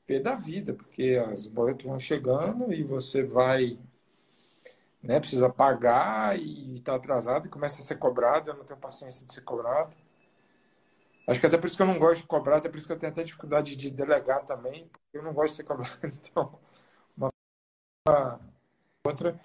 pé 0.05 0.19
da 0.19 0.35
vida, 0.35 0.73
porque 0.73 1.21
as 1.31 1.47
boletas 1.47 1.85
vão 1.85 1.99
chegando 1.99 2.73
e 2.73 2.83
você 2.83 3.23
vai. 3.23 3.79
Né, 5.01 5.19
precisa 5.19 5.49
pagar 5.49 6.37
e 6.39 6.75
está 6.75 6.93
atrasado 6.95 7.47
e 7.47 7.49
começa 7.49 7.81
a 7.81 7.85
ser 7.85 7.95
cobrado. 7.95 8.51
Eu 8.51 8.57
não 8.57 8.65
tenho 8.65 8.79
paciência 8.79 9.25
de 9.25 9.33
ser 9.33 9.41
cobrado. 9.41 9.95
Acho 11.27 11.39
que 11.39 11.45
até 11.47 11.57
por 11.57 11.67
isso 11.67 11.77
que 11.77 11.83
eu 11.83 11.87
não 11.87 11.99
gosto 11.99 12.21
de 12.21 12.27
cobrar, 12.27 12.57
até 12.57 12.69
por 12.69 12.77
isso 12.77 12.87
que 12.87 12.93
eu 12.93 12.99
tenho 12.99 13.11
até 13.11 13.23
dificuldade 13.23 13.75
de 13.75 13.89
delegar 13.91 14.45
também, 14.45 14.87
porque 14.87 15.17
eu 15.17 15.23
não 15.23 15.33
gosto 15.33 15.51
de 15.51 15.57
ser 15.57 15.63
cobrado. 15.63 15.91
Então, 16.03 16.59
uma 17.17 18.39
outra. 19.05 19.39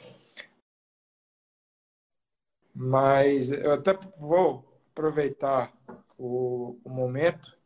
Mas 2.74 3.50
eu 3.50 3.72
até 3.72 3.94
vou 4.18 4.64
aproveitar 4.90 5.72
o, 6.18 6.78
o 6.84 6.90
momento 6.90 7.56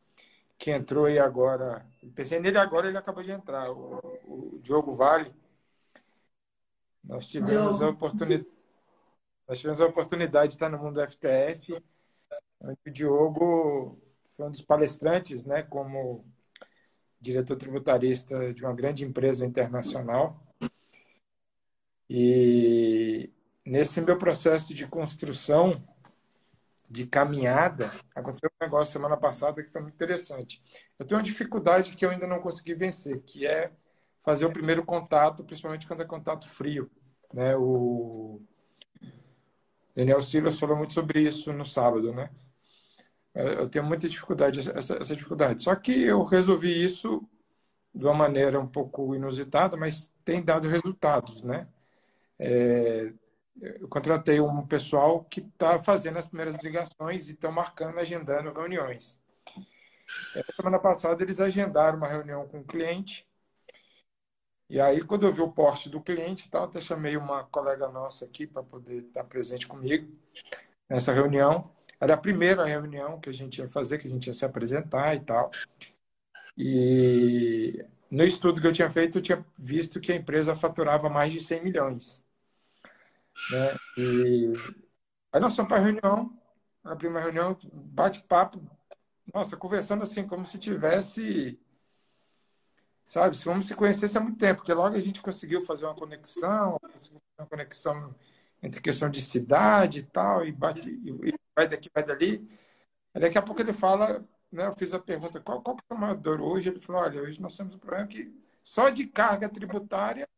que 0.58 0.70
entrou 0.70 1.06
aí 1.06 1.18
agora. 1.18 1.86
Pensei 2.14 2.40
nele 2.40 2.58
agora, 2.58 2.88
ele 2.88 2.98
acabou 2.98 3.22
de 3.22 3.30
entrar, 3.32 3.70
o, 3.72 3.98
o 4.26 4.61
Diogo 4.62 4.94
Vale. 4.94 5.34
Nós 7.04 7.26
tivemos 7.26 7.78
Diogo. 7.78 7.84
a 7.84 7.88
oportunidade. 7.90 8.46
Nós 9.48 9.58
tivemos 9.58 9.80
a 9.80 9.86
oportunidade 9.86 10.48
de 10.48 10.54
estar 10.54 10.68
no 10.68 10.78
mundo 10.78 10.94
do 10.94 11.00
FTF, 11.00 11.82
o 12.61 12.90
Diogo 12.90 13.98
foi 14.36 14.46
um 14.46 14.50
dos 14.50 14.62
palestrantes, 14.62 15.44
né, 15.44 15.62
como 15.62 16.24
diretor 17.20 17.56
tributarista 17.56 18.52
de 18.54 18.64
uma 18.64 18.74
grande 18.74 19.04
empresa 19.04 19.44
internacional. 19.44 20.42
E 22.08 23.30
nesse 23.64 24.00
meu 24.00 24.16
processo 24.18 24.74
de 24.74 24.86
construção, 24.86 25.82
de 26.88 27.06
caminhada, 27.06 27.92
aconteceu 28.14 28.50
um 28.50 28.64
negócio 28.64 28.92
semana 28.92 29.16
passada 29.16 29.62
que 29.62 29.70
foi 29.70 29.80
muito 29.80 29.94
interessante. 29.94 30.61
Eu 30.98 31.06
tenho 31.06 31.18
uma 31.18 31.24
dificuldade 31.24 31.94
que 31.94 32.04
eu 32.04 32.11
ainda 32.11 32.26
não 32.26 32.40
consegui 32.40 32.74
vencer, 32.74 33.20
que 33.22 33.46
é 33.46 33.70
fazer 34.22 34.44
o 34.44 34.52
primeiro 34.52 34.84
contato, 34.84 35.44
principalmente 35.44 35.86
quando 35.86 36.02
é 36.02 36.06
contato 36.06 36.48
frio. 36.48 36.90
Né? 37.32 37.56
O 37.56 38.42
Daniel 39.94 40.22
Silas 40.22 40.58
falou 40.58 40.76
muito 40.76 40.92
sobre 40.92 41.20
isso 41.20 41.52
no 41.52 41.64
sábado, 41.64 42.12
né? 42.12 42.30
Eu 43.34 43.68
tenho 43.68 43.84
muita 43.84 44.08
dificuldade, 44.08 44.58
essa, 44.58 44.96
essa 44.96 45.16
dificuldade. 45.16 45.62
Só 45.62 45.74
que 45.76 45.92
eu 46.02 46.24
resolvi 46.24 46.84
isso 46.84 47.22
de 47.94 48.04
uma 48.04 48.14
maneira 48.14 48.58
um 48.58 48.66
pouco 48.66 49.14
inusitada, 49.14 49.76
mas 49.76 50.12
tem 50.24 50.42
dado 50.42 50.68
resultados, 50.68 51.42
né? 51.42 51.68
É, 52.38 53.12
eu 53.60 53.88
contratei 53.88 54.40
um 54.40 54.66
pessoal 54.66 55.24
que 55.24 55.40
está 55.40 55.78
fazendo 55.78 56.18
as 56.18 56.26
primeiras 56.26 56.58
ligações 56.62 57.28
e 57.28 57.32
estão 57.32 57.52
marcando, 57.52 57.98
agendando 57.98 58.52
reuniões. 58.52 59.20
Essa 60.34 60.52
semana 60.52 60.78
passada 60.78 61.22
eles 61.22 61.40
agendaram 61.40 61.98
uma 61.98 62.08
reunião 62.08 62.48
com 62.48 62.60
o 62.60 62.64
cliente. 62.64 63.28
E 64.68 64.80
aí, 64.80 65.02
quando 65.02 65.26
eu 65.26 65.32
vi 65.32 65.40
o 65.40 65.50
poste 65.50 65.88
do 65.90 66.00
cliente, 66.00 66.48
tal, 66.48 66.64
até 66.64 66.80
chamei 66.80 67.16
uma 67.16 67.44
colega 67.44 67.88
nossa 67.88 68.24
aqui 68.24 68.46
para 68.46 68.62
poder 68.62 69.02
estar 69.02 69.24
presente 69.24 69.66
comigo 69.66 70.10
nessa 70.88 71.12
reunião. 71.12 71.70
Era 72.01 72.14
a 72.14 72.18
primeira 72.18 72.64
reunião 72.64 73.20
que 73.20 73.28
a 73.28 73.32
gente 73.32 73.59
ia 73.59 73.68
fazer, 73.68 73.98
que 73.98 74.07
a 74.07 74.11
gente 74.11 74.26
ia 74.26 74.34
se 74.34 74.44
apresentar 74.44 75.14
e 75.14 75.20
tal. 75.20 75.51
E 76.57 77.84
no 78.11 78.24
estudo 78.24 78.61
que 78.61 78.66
eu 78.66 78.72
tinha 78.72 78.90
feito, 78.90 79.18
eu 79.18 79.22
tinha 79.22 79.44
visto 79.59 80.01
que 80.01 80.11
a 80.11 80.16
empresa 80.16 80.57
faturava 80.57 81.11
mais 81.11 81.32
de 81.32 81.40
100 81.40 81.62
milhões. 81.62 82.24
Né? 83.51 83.76
E 83.98 84.55
aí 85.32 85.40
nós 85.40 85.55
fomos 85.55 85.68
para 85.68 85.78
a 85.78 85.84
reunião, 85.84 86.36
abri 86.82 87.07
uma 87.07 87.20
reunião, 87.20 87.57
bate-papo, 87.72 88.61
nossa, 89.32 89.57
conversando 89.57 90.03
assim, 90.03 90.26
como 90.26 90.44
se 90.44 90.59
tivesse, 90.59 91.59
sabe, 93.07 93.36
se 93.36 93.44
vamos 93.44 93.66
se 93.66 93.74
conhecesse 93.74 94.18
há 94.18 94.20
muito 94.20 94.38
tempo, 94.38 94.61
porque 94.61 94.74
logo 94.74 94.96
a 94.96 95.01
gente 95.01 95.22
conseguiu 95.22 95.62
fazer 95.62 95.84
uma 95.84 95.94
conexão, 95.94 96.78
uma 97.38 97.46
conexão 97.46 98.14
entre 98.62 98.80
questão 98.80 99.11
de 99.11 99.20
cidade 99.22 100.00
e 100.00 100.02
tal, 100.02 100.46
e, 100.46 100.52
bate, 100.52 100.88
e 100.90 101.34
vai 101.54 101.68
daqui, 101.68 101.90
vai 101.94 102.04
dali. 102.04 102.46
Aí 103.14 103.20
daqui 103.20 103.38
a 103.38 103.42
pouco 103.42 103.61
ele 103.61 103.72
fala, 103.72 104.24
né, 104.52 104.66
eu 104.66 104.72
fiz 104.74 104.92
a 104.94 104.98
pergunta, 104.98 105.40
qual, 105.40 105.62
qual 105.62 105.76
é 105.90 105.94
o 105.94 105.98
maior 105.98 106.16
dor 106.16 106.40
hoje? 106.40 106.68
Ele 106.68 106.80
falou, 106.80 107.02
olha, 107.02 107.22
hoje 107.22 107.40
nós 107.40 107.56
temos 107.56 107.74
um 107.74 107.78
problema 107.78 108.06
que 108.06 108.32
só 108.62 108.90
de 108.90 109.06
carga 109.06 109.48
tributária 109.48 110.28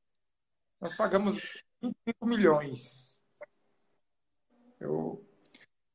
nós 0.81 0.97
pagamos 0.97 1.37
25 1.81 2.27
milhões. 2.27 3.21
Eu, 4.81 5.25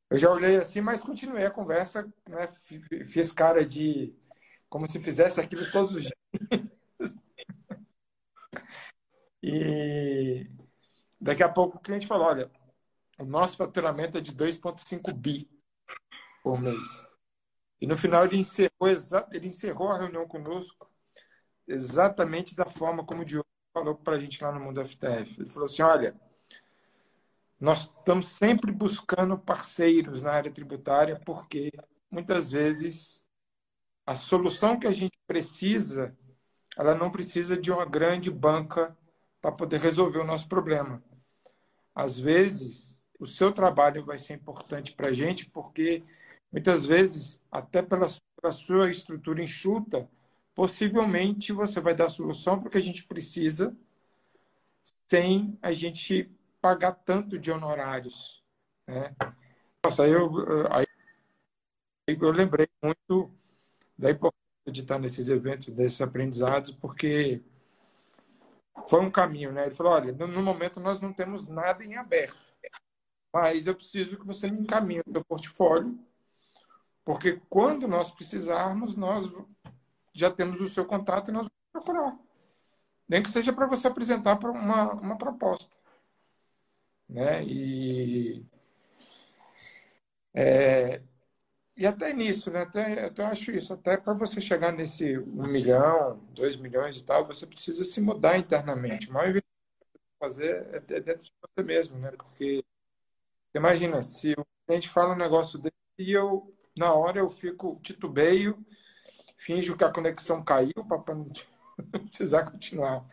eu 0.09 0.17
já 0.17 0.31
olhei 0.31 0.57
assim, 0.57 0.81
mas 0.81 1.01
continuei 1.01 1.45
a 1.45 1.51
conversa, 1.51 2.11
né? 2.29 2.47
fiz 3.05 3.31
cara 3.33 3.65
de 3.65 4.15
como 4.69 4.89
se 4.89 4.99
fizesse 5.01 5.39
aquilo 5.41 5.69
todos 5.71 5.95
os 5.95 6.03
dias. 6.03 6.13
E 9.41 10.47
Daqui 11.19 11.43
a 11.43 11.49
pouco 11.49 11.77
o 11.77 11.79
cliente 11.79 12.07
falou: 12.07 12.27
olha, 12.27 12.51
o 13.17 13.25
nosso 13.25 13.57
faturamento 13.57 14.17
é 14.17 14.21
de 14.21 14.33
2,5 14.33 15.13
bi 15.13 15.49
por 16.43 16.59
mês. 16.59 17.05
E 17.81 17.87
no 17.87 17.97
final 17.97 18.25
ele 18.25 18.37
encerrou, 18.37 18.87
ele 19.31 19.47
encerrou 19.47 19.89
a 19.89 19.97
reunião 19.97 20.27
conosco 20.27 20.89
exatamente 21.67 22.55
da 22.55 22.65
forma 22.65 23.05
como 23.05 23.21
o 23.21 23.25
Diogo 23.25 23.47
falou 23.73 23.95
para 23.95 24.15
a 24.15 24.19
gente 24.19 24.41
lá 24.43 24.51
no 24.51 24.59
Mundo 24.59 24.83
FTF. 24.83 25.41
Ele 25.41 25.49
falou 25.49 25.65
assim: 25.65 25.81
olha, 25.81 26.15
nós 27.59 27.81
estamos 27.81 28.27
sempre 28.27 28.71
buscando 28.71 29.37
parceiros 29.37 30.21
na 30.21 30.31
área 30.31 30.51
tributária 30.51 31.19
porque 31.25 31.71
muitas 32.09 32.51
vezes 32.51 33.23
a 34.05 34.15
solução 34.15 34.79
que 34.79 34.87
a 34.87 34.91
gente 34.91 35.19
precisa, 35.27 36.15
ela 36.77 36.95
não 36.95 37.11
precisa 37.11 37.57
de 37.57 37.71
uma 37.71 37.85
grande 37.85 38.31
banca 38.31 38.95
para 39.41 39.51
poder 39.51 39.79
resolver 39.79 40.19
o 40.19 40.23
nosso 40.23 40.47
problema. 40.47 41.03
Às 41.97 42.19
vezes, 42.19 43.03
o 43.19 43.25
seu 43.25 43.51
trabalho 43.51 44.05
vai 44.05 44.19
ser 44.19 44.35
importante 44.35 44.93
para 44.93 45.07
a 45.07 45.13
gente 45.13 45.49
porque 45.49 46.03
muitas 46.51 46.85
vezes, 46.85 47.41
até 47.51 47.81
pela, 47.81 48.05
pela 48.39 48.53
sua 48.53 48.91
estrutura 48.91 49.41
enxuta, 49.41 50.07
possivelmente 50.53 51.51
você 51.51 51.81
vai 51.81 51.95
dar 51.95 52.09
solução 52.09 52.59
para 52.59 52.67
o 52.67 52.71
que 52.71 52.77
a 52.77 52.81
gente 52.81 53.03
precisa 53.03 53.75
sem 55.07 55.57
a 55.59 55.71
gente 55.71 56.29
pagar 56.61 56.91
tanto 56.91 57.39
de 57.39 57.51
honorários. 57.51 58.43
Né? 58.87 59.15
Nossa, 59.83 60.07
eu, 60.07 60.31
aí 60.69 60.85
eu 62.07 62.31
lembrei 62.31 62.67
muito 62.79 63.31
da 63.97 64.11
importância 64.11 64.71
de 64.71 64.81
estar 64.81 64.99
nesses 64.99 65.29
eventos, 65.29 65.73
desses 65.73 65.99
aprendizados, 65.99 66.69
porque 66.69 67.41
foi 68.87 69.01
um 69.01 69.11
caminho, 69.11 69.51
né? 69.51 69.65
Ele 69.65 69.75
falou, 69.75 69.93
olha, 69.93 70.13
no 70.13 70.43
momento 70.43 70.79
nós 70.79 71.01
não 71.01 71.13
temos 71.13 71.47
nada 71.47 71.83
em 71.83 71.95
aberto, 71.95 72.37
mas 73.33 73.67
eu 73.67 73.75
preciso 73.75 74.17
que 74.17 74.25
você 74.25 74.49
me 74.49 74.61
encaminhe 74.61 75.01
o 75.05 75.11
seu 75.11 75.23
portfólio, 75.25 75.97
porque 77.03 77.41
quando 77.49 77.87
nós 77.87 78.11
precisarmos, 78.11 78.95
nós 78.95 79.31
já 80.13 80.31
temos 80.31 80.59
o 80.61 80.67
seu 80.67 80.85
contato 80.85 81.29
e 81.29 81.31
nós 81.31 81.47
vamos 81.47 81.71
procurar. 81.71 82.17
Nem 83.07 83.23
que 83.23 83.29
seja 83.29 83.53
para 83.53 83.67
você 83.67 83.87
apresentar 83.87 84.37
uma, 84.43 84.93
uma 84.93 85.17
proposta. 85.17 85.77
Né? 87.07 87.43
E, 87.45 88.45
é, 90.33 91.01
e 91.77 91.85
até 91.85 92.13
nisso, 92.13 92.51
né? 92.51 92.61
Até, 92.63 93.05
até 93.05 93.21
eu 93.23 93.27
acho 93.27 93.51
isso. 93.51 93.73
Até 93.73 93.97
para 93.97 94.13
você 94.13 94.41
chegar 94.41 94.71
nesse 94.71 95.17
um 95.19 95.47
milhão, 95.47 96.17
dois 96.31 96.57
milhões 96.57 96.97
e 96.97 97.05
tal, 97.05 97.25
você 97.25 97.45
precisa 97.45 97.85
se 97.85 98.01
mudar 98.01 98.37
internamente. 98.37 99.09
O 99.09 99.13
maior 99.13 99.29
investimento 99.29 99.47
fazer 100.19 100.67
é 100.73 100.79
dentro 101.01 101.25
de 101.25 101.33
você 101.41 101.63
mesmo, 101.63 101.99
né? 101.99 102.11
Porque 102.11 102.63
imagina, 103.55 104.01
se 104.01 104.33
o 104.33 104.45
cliente 104.67 104.89
fala 104.89 105.13
um 105.13 105.17
negócio 105.17 105.59
desse 105.59 105.75
e 105.99 106.11
eu, 106.11 106.53
na 106.77 106.93
hora, 106.93 107.19
eu 107.19 107.29
fico 107.29 107.79
titubeio, 107.83 108.65
finjo 109.37 109.77
que 109.77 109.83
a 109.83 109.91
conexão 109.91 110.43
caiu 110.43 110.73
para 110.87 111.15
não 111.15 111.29
precisar 112.09 112.51
continuar 112.51 113.05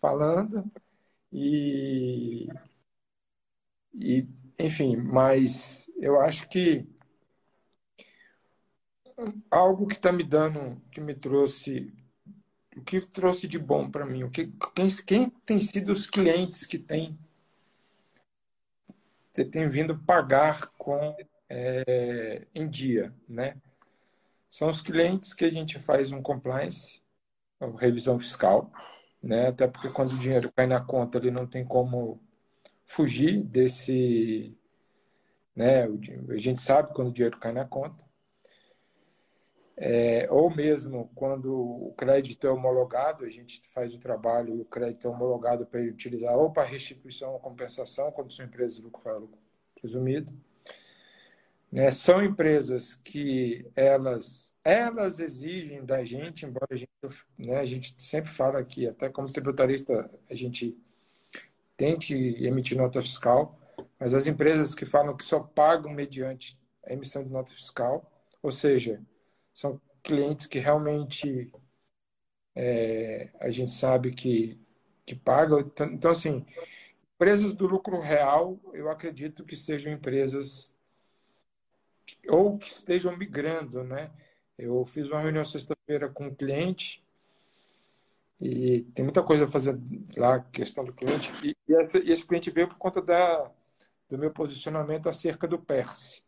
falando. 0.00 0.64
E 1.32 2.48
e, 3.94 4.28
enfim, 4.58 4.96
mas 4.96 5.90
eu 5.98 6.20
acho 6.20 6.48
que 6.48 6.86
algo 9.50 9.86
que 9.86 9.94
está 9.94 10.12
me 10.12 10.22
dando, 10.22 10.80
que 10.90 11.00
me 11.00 11.14
trouxe, 11.14 11.92
o 12.76 12.82
que 12.82 13.00
trouxe 13.00 13.48
de 13.48 13.58
bom 13.58 13.90
para 13.90 14.04
mim, 14.04 14.24
o 14.24 14.30
que 14.30 14.52
quem, 14.74 14.88
quem, 15.06 15.30
tem 15.30 15.60
sido 15.60 15.92
os 15.92 16.06
clientes 16.06 16.66
que 16.66 16.78
têm 16.78 17.18
tem 19.50 19.68
vindo 19.68 19.98
pagar 19.98 20.68
com 20.78 21.14
é, 21.48 22.46
em 22.54 22.68
dia, 22.68 23.14
né? 23.28 23.56
São 24.48 24.68
os 24.68 24.80
clientes 24.80 25.34
que 25.34 25.44
a 25.44 25.50
gente 25.50 25.78
faz 25.78 26.10
um 26.10 26.22
compliance, 26.22 27.02
revisão 27.78 28.18
fiscal, 28.18 28.72
né? 29.22 29.48
Até 29.48 29.66
porque 29.66 29.90
quando 29.90 30.12
o 30.12 30.18
dinheiro 30.18 30.50
cai 30.52 30.66
na 30.66 30.80
conta, 30.80 31.18
ele 31.18 31.30
não 31.30 31.46
tem 31.46 31.64
como 31.64 32.18
fugir 32.86 33.42
desse. 33.42 34.56
Né, 35.54 35.84
a 35.84 36.36
gente 36.36 36.60
sabe 36.60 36.92
quando 36.94 37.08
o 37.08 37.12
dinheiro 37.12 37.38
cai 37.38 37.52
na 37.52 37.64
conta. 37.64 38.05
É, 39.78 40.26
ou 40.30 40.48
mesmo 40.48 41.10
quando 41.14 41.52
o 41.52 41.94
crédito 41.98 42.46
é 42.46 42.50
homologado, 42.50 43.24
a 43.24 43.28
gente 43.28 43.60
faz 43.68 43.94
o 43.94 43.98
trabalho 43.98 44.56
e 44.56 44.60
o 44.62 44.64
crédito 44.64 45.06
é 45.06 45.10
homologado 45.10 45.66
para 45.66 45.82
utilizar 45.82 46.34
ou 46.36 46.50
para 46.50 46.64
restituição 46.64 47.32
ou 47.32 47.38
compensação, 47.38 48.10
quando 48.10 48.32
são 48.32 48.46
empresas 48.46 48.76
de 48.76 48.82
lucro 48.82 49.28
presumido. 49.78 50.32
Né, 51.70 51.90
são 51.90 52.24
empresas 52.24 52.94
que 52.94 53.66
elas, 53.74 54.54
elas 54.64 55.20
exigem 55.20 55.84
da 55.84 56.04
gente, 56.04 56.46
embora 56.46 56.68
a 56.70 56.76
gente, 56.76 56.90
né, 57.36 57.58
a 57.58 57.66
gente 57.66 58.02
sempre 58.02 58.30
fala 58.30 58.58
aqui, 58.58 58.86
até 58.86 59.10
como 59.10 59.30
tributarista, 59.30 60.08
a 60.30 60.34
gente 60.34 60.78
tem 61.76 61.98
que 61.98 62.14
emitir 62.46 62.78
nota 62.78 63.02
fiscal, 63.02 63.58
mas 63.98 64.14
as 64.14 64.26
empresas 64.26 64.74
que 64.74 64.86
falam 64.86 65.16
que 65.16 65.24
só 65.24 65.40
pagam 65.40 65.92
mediante 65.92 66.58
a 66.86 66.92
emissão 66.94 67.22
de 67.22 67.30
nota 67.30 67.52
fiscal, 67.52 68.10
ou 68.42 68.50
seja, 68.50 69.02
são 69.56 69.80
clientes 70.02 70.46
que 70.46 70.58
realmente 70.58 71.50
é, 72.54 73.30
a 73.40 73.50
gente 73.50 73.70
sabe 73.70 74.12
que, 74.12 74.60
que 75.06 75.14
pagam. 75.14 75.60
Então, 75.60 75.86
então, 75.86 76.10
assim, 76.10 76.44
empresas 77.14 77.54
do 77.54 77.66
lucro 77.66 77.98
real, 77.98 78.60
eu 78.74 78.90
acredito 78.90 79.46
que 79.46 79.56
sejam 79.56 79.90
empresas 79.90 80.74
ou 82.28 82.58
que 82.58 82.68
estejam 82.68 83.16
migrando, 83.16 83.82
né? 83.82 84.12
Eu 84.58 84.84
fiz 84.84 85.10
uma 85.10 85.20
reunião 85.20 85.44
sexta-feira 85.44 86.10
com 86.10 86.26
um 86.26 86.34
cliente 86.34 87.02
e 88.38 88.82
tem 88.94 89.06
muita 89.06 89.22
coisa 89.22 89.46
a 89.46 89.48
fazer 89.48 89.78
lá, 90.18 90.40
questão 90.40 90.84
do 90.84 90.92
cliente. 90.92 91.32
E, 91.42 91.56
esse, 92.10 92.26
cliente 92.26 92.50
veio 92.50 92.68
por 92.68 92.76
conta 92.76 93.00
da, 93.00 93.50
do 94.06 94.18
meu 94.18 94.30
posicionamento 94.30 95.08
acerca 95.08 95.48
do 95.48 95.58
PERSE. 95.58 96.25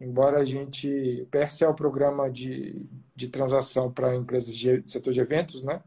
Embora 0.00 0.38
a 0.38 0.44
gente. 0.44 1.22
O 1.22 1.26
PERSE 1.26 1.64
é 1.64 1.68
o 1.68 1.74
programa 1.74 2.30
de, 2.30 2.86
de 3.14 3.28
transação 3.28 3.90
para 3.90 4.14
empresas 4.14 4.54
de 4.54 4.82
setor 4.86 5.12
de 5.12 5.20
eventos, 5.20 5.62
né? 5.62 5.82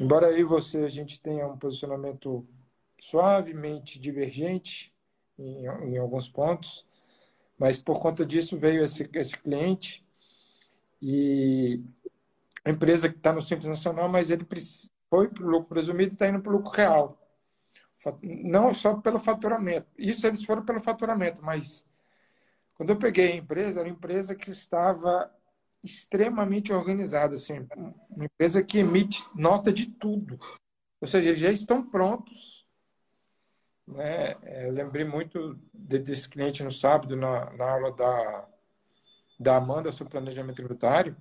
Embora 0.00 0.28
aí 0.28 0.42
você 0.42 0.78
a 0.78 0.88
gente 0.88 1.20
tenha 1.20 1.46
um 1.46 1.58
posicionamento 1.58 2.46
suavemente 2.98 3.98
divergente 3.98 4.94
em, 5.38 5.64
em 5.66 5.98
alguns 5.98 6.28
pontos, 6.28 6.86
mas 7.58 7.78
por 7.78 8.00
conta 8.00 8.24
disso 8.24 8.58
veio 8.58 8.82
esse, 8.82 9.08
esse 9.12 9.36
cliente 9.38 10.04
e 11.00 11.82
a 12.64 12.70
empresa 12.70 13.08
que 13.08 13.16
está 13.16 13.32
no 13.32 13.42
Simples 13.42 13.68
Nacional, 13.68 14.08
mas 14.08 14.30
ele 14.30 14.46
foi 15.08 15.28
para 15.28 15.44
o 15.44 15.48
lucro 15.48 15.68
presumido 15.68 16.12
e 16.12 16.14
está 16.14 16.28
indo 16.28 16.40
para 16.40 16.52
o 16.52 16.56
lucro 16.56 16.72
real. 16.72 17.18
Não 18.22 18.72
só 18.74 18.94
pelo 18.94 19.18
faturamento. 19.18 19.88
Isso 19.98 20.26
eles 20.26 20.44
foram 20.44 20.64
pelo 20.64 20.80
faturamento, 20.80 21.42
mas 21.42 21.84
quando 22.76 22.90
eu 22.90 22.98
peguei 22.98 23.32
a 23.32 23.36
empresa, 23.36 23.80
era 23.80 23.88
uma 23.88 23.94
empresa 23.94 24.34
que 24.34 24.50
estava 24.50 25.30
extremamente 25.82 26.72
organizada, 26.72 27.34
assim, 27.34 27.66
uma 28.10 28.24
empresa 28.24 28.62
que 28.62 28.78
emite 28.78 29.24
nota 29.34 29.72
de 29.72 29.86
tudo. 29.86 30.38
Ou 31.00 31.08
seja, 31.08 31.28
eles 31.28 31.40
já 31.40 31.50
estão 31.50 31.84
prontos. 31.84 32.66
Né? 33.86 34.36
É, 34.42 34.68
eu 34.68 34.72
lembrei 34.72 35.04
muito 35.04 35.58
desse 35.72 36.28
cliente 36.28 36.62
no 36.62 36.72
sábado, 36.72 37.16
na, 37.16 37.52
na 37.52 37.70
aula 37.70 37.92
da, 37.92 38.48
da 39.38 39.56
Amanda 39.56 39.92
sobre 39.92 40.12
planejamento 40.12 40.56
tributário 40.56 41.16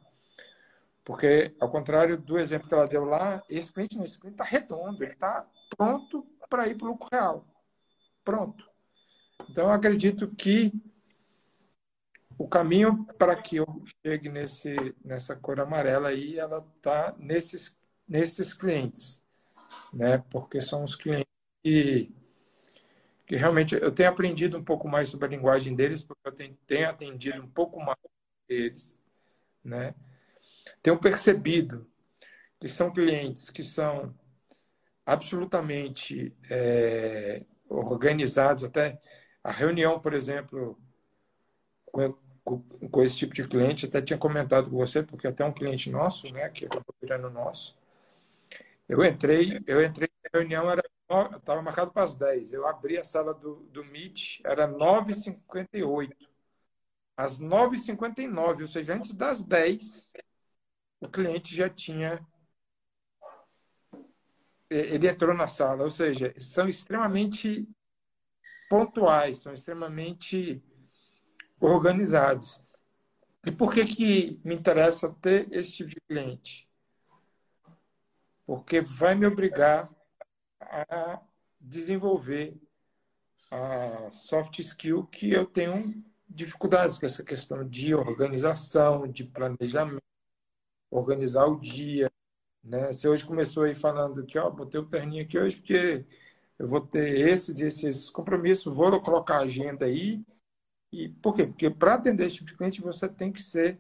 porque, 1.05 1.55
ao 1.59 1.69
contrário 1.69 2.17
do 2.17 2.39
exemplo 2.39 2.67
que 2.67 2.73
ela 2.73 2.87
deu 2.87 3.05
lá, 3.05 3.43
esse 3.47 3.71
cliente, 3.71 3.95
está 4.01 4.43
redondo, 4.43 5.03
ele 5.03 5.13
está 5.13 5.47
pronto 5.77 6.27
para 6.49 6.67
ir 6.67 6.75
para 6.75 6.87
o 6.87 6.89
lucro 6.89 7.07
real. 7.11 7.45
Pronto. 8.23 8.67
Então, 9.47 9.65
eu 9.65 9.71
acredito 9.71 10.27
que 10.35 10.73
o 12.37 12.47
caminho 12.47 13.05
para 13.17 13.35
que 13.35 13.57
eu 13.57 13.83
chegue 14.05 14.29
nesse, 14.29 14.75
nessa 15.03 15.35
cor 15.35 15.59
amarela 15.59 16.09
aí, 16.09 16.37
ela 16.37 16.65
está 16.77 17.15
nesses, 17.17 17.77
nesses 18.07 18.53
clientes. 18.53 19.23
Né? 19.93 20.17
Porque 20.29 20.61
são 20.61 20.83
os 20.83 20.95
clientes 20.95 21.31
que, 21.63 22.13
que 23.25 23.35
realmente 23.35 23.75
eu 23.75 23.91
tenho 23.91 24.09
aprendido 24.09 24.57
um 24.57 24.63
pouco 24.63 24.87
mais 24.87 25.09
sobre 25.09 25.27
a 25.27 25.29
linguagem 25.29 25.75
deles, 25.75 26.01
porque 26.01 26.27
eu 26.27 26.55
tenho, 26.67 26.89
atendido 26.89 27.41
um 27.41 27.49
pouco 27.49 27.79
mais 27.79 27.97
deles. 28.47 28.99
Né? 29.63 29.95
tenho 30.81 30.99
percebido 30.99 31.89
que 32.59 32.67
são 32.67 32.91
clientes 32.93 33.49
que 33.49 33.63
são 33.63 34.13
absolutamente 35.05 36.35
é, 36.49 37.43
organizados, 37.67 38.63
até 38.63 39.01
a 39.43 39.51
reunião, 39.51 39.99
por 39.99 40.13
exemplo, 40.13 40.79
com, 42.45 42.61
com, 42.61 43.03
esse 43.03 43.17
tipo 43.17 43.33
de 43.33 43.47
cliente, 43.47 43.87
até 43.87 44.01
tinha 44.01 44.17
comentado 44.17 44.69
com 44.69 44.77
você, 44.77 45.03
porque 45.03 45.27
até 45.27 45.43
um 45.43 45.51
cliente 45.51 45.89
nosso, 45.89 46.31
né, 46.31 46.47
que 46.49 46.65
acabou 46.65 46.95
virando 47.01 47.29
nosso, 47.29 47.75
eu 48.87 49.03
entrei, 49.03 49.59
eu 49.67 49.83
entrei 49.83 50.09
na 50.23 50.39
reunião, 50.39 50.69
era 50.69 50.83
estava 51.37 51.61
marcado 51.61 51.91
para 51.91 52.03
as 52.03 52.15
10. 52.15 52.53
Eu 52.53 52.67
abri 52.67 52.97
a 52.97 53.03
sala 53.03 53.33
do, 53.33 53.57
do 53.71 53.83
Meet, 53.85 54.41
era 54.43 54.67
9h58. 54.67 56.11
Às 57.17 57.39
9h59, 57.39 58.61
ou 58.61 58.67
seja, 58.67 58.93
antes 58.93 59.13
das 59.13 59.43
10, 59.43 60.11
o 60.99 61.07
cliente 61.07 61.55
já 61.55 61.69
tinha. 61.69 62.25
Ele 64.69 65.07
entrou 65.07 65.33
na 65.33 65.47
sala, 65.47 65.83
ou 65.83 65.91
seja, 65.91 66.33
são 66.39 66.67
extremamente 66.67 67.67
pontuais, 68.67 69.39
são 69.39 69.53
extremamente 69.53 70.61
organizados. 71.59 72.61
E 73.45 73.51
por 73.51 73.73
que, 73.73 73.85
que 73.85 74.39
me 74.43 74.55
interessa 74.55 75.15
ter 75.21 75.47
esse 75.51 75.71
tipo 75.73 75.89
de 75.89 76.01
cliente? 76.07 76.67
Porque 78.45 78.81
vai 78.81 79.15
me 79.15 79.25
obrigar 79.25 79.89
a 80.59 81.21
desenvolver 81.59 82.55
a 83.51 84.09
soft 84.11 84.59
skill 84.59 85.05
que 85.05 85.31
eu 85.31 85.45
tenho 85.45 86.03
dificuldades, 86.27 86.97
com 86.97 87.05
essa 87.05 87.23
questão 87.23 87.67
de 87.67 87.93
organização, 87.93 89.07
de 89.07 89.23
planejamento, 89.23 90.01
organizar 90.89 91.45
o 91.45 91.59
dia. 91.59 92.11
Né? 92.63 92.91
Você 92.91 93.07
hoje 93.07 93.25
começou 93.25 93.63
aí 93.63 93.75
falando 93.75 94.25
que, 94.25 94.37
ó, 94.37 94.49
botei 94.49 94.79
o 94.79 94.85
terninho 94.85 95.23
aqui 95.23 95.37
hoje 95.37 95.57
porque 95.57 96.05
eu 96.57 96.67
vou 96.67 96.81
ter 96.81 97.29
esses 97.29 97.59
e 97.59 97.65
esses 97.65 98.09
compromissos, 98.09 98.75
vou 98.75 98.99
colocar 99.01 99.37
a 99.37 99.43
agenda 99.43 99.85
aí. 99.85 100.23
E 100.91 101.09
por 101.09 101.35
quê? 101.35 101.45
Porque 101.45 101.69
para 101.69 101.95
atender 101.95 102.25
esse 102.25 102.37
tipo 102.37 102.47
de 102.47 102.57
cliente, 102.57 102.81
você 102.81 103.07
tem 103.07 103.31
que 103.31 103.41
ser 103.41 103.79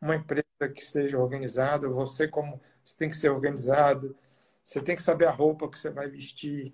uma 0.00 0.16
empresa 0.16 0.44
que 0.74 0.82
esteja 0.82 1.18
organizada, 1.18 1.88
você 1.88 2.28
como 2.28 2.60
você 2.82 2.96
tem 2.96 3.08
que 3.08 3.16
ser 3.16 3.30
organizado, 3.30 4.16
você 4.62 4.80
tem 4.80 4.96
que 4.96 5.02
saber 5.02 5.26
a 5.26 5.30
roupa 5.30 5.68
que 5.68 5.78
você 5.78 5.90
vai 5.90 6.08
vestir, 6.08 6.72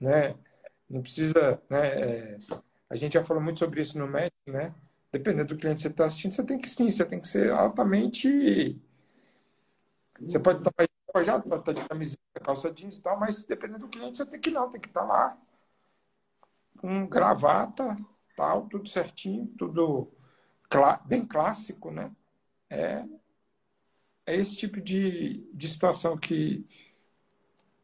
né? 0.00 0.34
Não 0.88 1.02
precisa, 1.02 1.60
né? 1.68 1.86
É, 1.88 2.38
a 2.88 2.96
gente 2.96 3.14
já 3.14 3.24
falou 3.24 3.42
muito 3.42 3.58
sobre 3.58 3.80
isso 3.80 3.98
no 3.98 4.06
MEC, 4.06 4.32
né? 4.46 4.74
Dependendo 5.12 5.54
do 5.54 5.60
cliente 5.60 5.76
que 5.76 5.82
você 5.82 5.88
está 5.88 6.06
assistindo, 6.06 6.32
você 6.32 6.44
tem 6.44 6.58
que 6.58 6.68
sim, 6.68 6.90
você 6.90 7.04
tem 7.04 7.20
que 7.20 7.28
ser 7.28 7.50
altamente. 7.50 8.80
Você 10.20 10.38
pode 10.38 10.58
estar 10.58 10.72
pode 11.12 11.28
estar 11.30 11.72
de 11.72 11.88
camiseta, 11.88 12.40
calça 12.42 12.72
jeans 12.72 12.98
e 12.98 13.02
tal, 13.02 13.18
mas 13.18 13.44
dependendo 13.44 13.80
do 13.80 13.88
cliente, 13.88 14.18
você 14.18 14.26
tem 14.26 14.40
que 14.40 14.50
não, 14.50 14.70
tem 14.70 14.80
que 14.80 14.88
estar 14.88 15.04
lá 15.04 15.36
com 16.78 17.06
gravata, 17.06 17.96
tal, 18.36 18.68
tudo 18.68 18.88
certinho, 18.88 19.46
tudo 19.58 20.12
bem 21.06 21.26
clássico, 21.26 21.90
né? 21.90 22.12
É, 22.68 23.04
é 24.26 24.36
esse 24.36 24.56
tipo 24.56 24.80
de, 24.80 25.48
de 25.52 25.68
situação 25.68 26.16
que, 26.16 26.66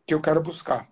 que 0.06 0.12
eu 0.12 0.20
quero 0.20 0.42
buscar. 0.42 0.90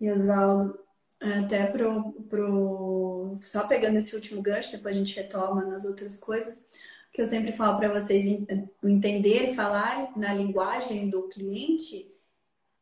E 0.00 0.10
Oswaldo, 0.10 0.78
até 1.20 1.66
pro, 1.66 2.12
pro 2.28 3.38
só 3.40 3.66
pegando 3.66 3.96
esse 3.96 4.14
último 4.14 4.42
gancho, 4.42 4.72
depois 4.72 4.94
a 4.94 4.98
gente 4.98 5.16
retoma 5.16 5.64
nas 5.64 5.84
outras 5.84 6.18
coisas, 6.18 6.66
que 7.12 7.22
eu 7.22 7.26
sempre 7.26 7.52
falo 7.52 7.78
para 7.78 8.00
vocês 8.00 8.46
entender 8.82 9.50
e 9.50 9.54
falar 9.54 10.16
na 10.16 10.34
linguagem 10.34 11.08
do 11.08 11.28
cliente. 11.28 12.12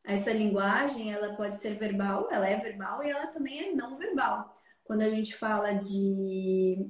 Essa 0.05 0.32
linguagem, 0.32 1.12
ela 1.12 1.34
pode 1.34 1.59
ser 1.59 1.74
verbal, 1.74 2.28
ela 2.30 2.49
é 2.49 2.57
verbal 2.59 3.03
e 3.03 3.11
ela 3.11 3.26
também 3.28 3.61
é 3.61 3.72
não 3.72 3.97
verbal. 3.97 4.55
Quando 4.87 5.03
a 5.03 5.11
gente 5.11 5.34
fala 5.34 5.72
de 5.72 6.87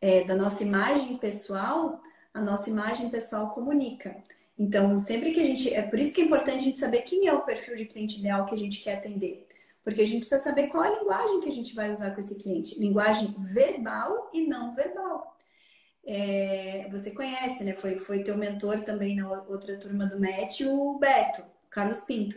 é, 0.00 0.24
da 0.24 0.34
nossa 0.34 0.62
imagem 0.62 1.16
pessoal, 1.16 2.00
a 2.32 2.40
nossa 2.40 2.68
imagem 2.68 3.08
pessoal 3.08 3.50
comunica. 3.50 4.22
Então, 4.58 4.98
sempre 4.98 5.32
que 5.32 5.40
a 5.40 5.44
gente. 5.44 5.72
É 5.72 5.82
por 5.82 5.98
isso 5.98 6.12
que 6.14 6.20
é 6.20 6.24
importante 6.24 6.58
a 6.58 6.62
gente 6.62 6.78
saber 6.78 7.02
quem 7.02 7.26
é 7.26 7.32
o 7.32 7.42
perfil 7.42 7.76
de 7.76 7.86
cliente 7.86 8.18
ideal 8.18 8.46
que 8.46 8.54
a 8.54 8.58
gente 8.58 8.82
quer 8.82 8.98
atender. 8.98 9.48
Porque 9.82 10.00
a 10.02 10.06
gente 10.06 10.20
precisa 10.20 10.42
saber 10.42 10.68
qual 10.68 10.82
a 10.84 10.98
linguagem 10.98 11.40
que 11.40 11.48
a 11.48 11.52
gente 11.52 11.74
vai 11.74 11.92
usar 11.92 12.10
com 12.12 12.20
esse 12.20 12.34
cliente. 12.36 12.78
Linguagem 12.78 13.34
verbal 13.38 14.30
e 14.32 14.46
não 14.46 14.74
verbal. 14.74 15.36
É, 16.06 16.88
você 16.90 17.10
conhece, 17.10 17.64
né? 17.64 17.74
Foi, 17.74 17.98
foi 17.98 18.22
teu 18.22 18.36
mentor 18.36 18.82
também 18.82 19.16
na 19.16 19.42
outra 19.42 19.78
turma 19.78 20.06
do 20.06 20.20
MET, 20.20 20.64
o 20.66 20.98
Beto, 20.98 21.42
Carlos 21.70 22.02
Pinto. 22.02 22.36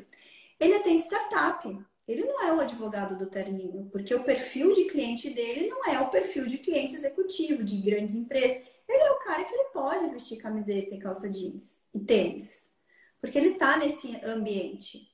Ele 0.59 0.75
atende 0.75 1.03
startup. 1.03 1.67
Ele 2.07 2.23
não 2.23 2.41
é 2.41 2.53
o 2.53 2.61
advogado 2.61 3.17
do 3.17 3.29
terninho, 3.29 3.89
porque 3.91 4.15
o 4.15 4.23
perfil 4.23 4.73
de 4.73 4.85
cliente 4.85 5.29
dele 5.29 5.67
não 5.67 5.85
é 5.85 5.99
o 5.99 6.09
perfil 6.09 6.47
de 6.47 6.57
cliente 6.57 6.95
executivo, 6.95 7.63
de 7.63 7.77
grandes 7.81 8.15
empresas. 8.15 8.65
Ele 8.87 9.03
é 9.03 9.11
o 9.11 9.19
cara 9.19 9.43
que 9.43 9.53
ele 9.53 9.69
pode 9.73 10.09
vestir 10.09 10.37
camiseta 10.37 10.95
e 10.95 10.99
calça 10.99 11.29
jeans 11.29 11.85
e 11.93 11.99
tênis. 11.99 12.71
Porque 13.19 13.37
ele 13.37 13.49
está 13.49 13.75
nesse 13.77 14.15
ambiente. 14.23 15.11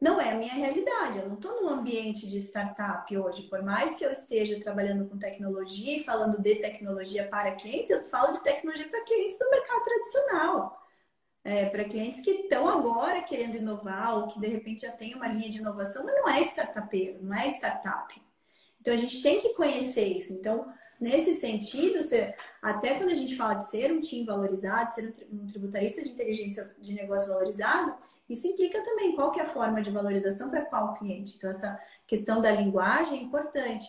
Não 0.00 0.20
é 0.20 0.32
a 0.32 0.36
minha 0.36 0.52
realidade. 0.52 1.18
Eu 1.18 1.28
não 1.28 1.36
estou 1.36 1.62
num 1.62 1.68
ambiente 1.68 2.28
de 2.28 2.38
startup 2.38 3.16
hoje. 3.16 3.44
Por 3.44 3.62
mais 3.62 3.94
que 3.94 4.04
eu 4.04 4.10
esteja 4.10 4.60
trabalhando 4.60 5.08
com 5.08 5.16
tecnologia 5.16 5.98
e 5.98 6.04
falando 6.04 6.42
de 6.42 6.56
tecnologia 6.56 7.28
para 7.28 7.54
clientes, 7.54 7.90
eu 7.90 8.04
falo 8.04 8.32
de 8.32 8.42
tecnologia 8.42 8.88
para 8.88 9.04
clientes 9.04 9.38
do 9.38 9.50
mercado 9.50 9.82
tradicional. 9.82 10.85
É, 11.48 11.66
para 11.66 11.84
clientes 11.84 12.20
que 12.22 12.30
estão 12.30 12.68
agora 12.68 13.22
querendo 13.22 13.56
inovar 13.56 14.18
ou 14.18 14.26
que 14.26 14.40
de 14.40 14.48
repente 14.48 14.82
já 14.82 14.90
tem 14.90 15.14
uma 15.14 15.28
linha 15.28 15.48
de 15.48 15.58
inovação, 15.58 16.04
mas 16.04 16.14
não 16.16 16.28
é 16.28 16.42
startupeiro, 16.42 17.22
não 17.22 17.36
é 17.36 17.46
startup. 17.50 18.20
Então 18.80 18.92
a 18.92 18.96
gente 18.96 19.22
tem 19.22 19.40
que 19.40 19.54
conhecer 19.54 20.06
isso. 20.06 20.32
Então, 20.32 20.66
Nesse 21.00 21.34
sentido, 21.36 21.98
até 22.62 22.94
quando 22.94 23.10
a 23.10 23.14
gente 23.14 23.36
fala 23.36 23.54
de 23.54 23.68
ser 23.68 23.92
um 23.92 24.00
time 24.00 24.24
valorizado, 24.24 24.94
ser 24.94 25.14
um 25.30 25.46
tributarista 25.46 26.02
de 26.02 26.10
inteligência 26.10 26.74
de 26.80 26.94
negócio 26.94 27.28
valorizado, 27.28 27.94
isso 28.28 28.46
implica 28.46 28.82
também 28.82 29.14
qual 29.14 29.30
que 29.30 29.38
é 29.38 29.42
a 29.42 29.52
forma 29.52 29.82
de 29.82 29.90
valorização 29.90 30.48
para 30.48 30.64
qual 30.64 30.94
cliente. 30.94 31.36
Então, 31.36 31.50
essa 31.50 31.78
questão 32.06 32.40
da 32.40 32.50
linguagem 32.50 33.18
é 33.18 33.22
importante. 33.22 33.86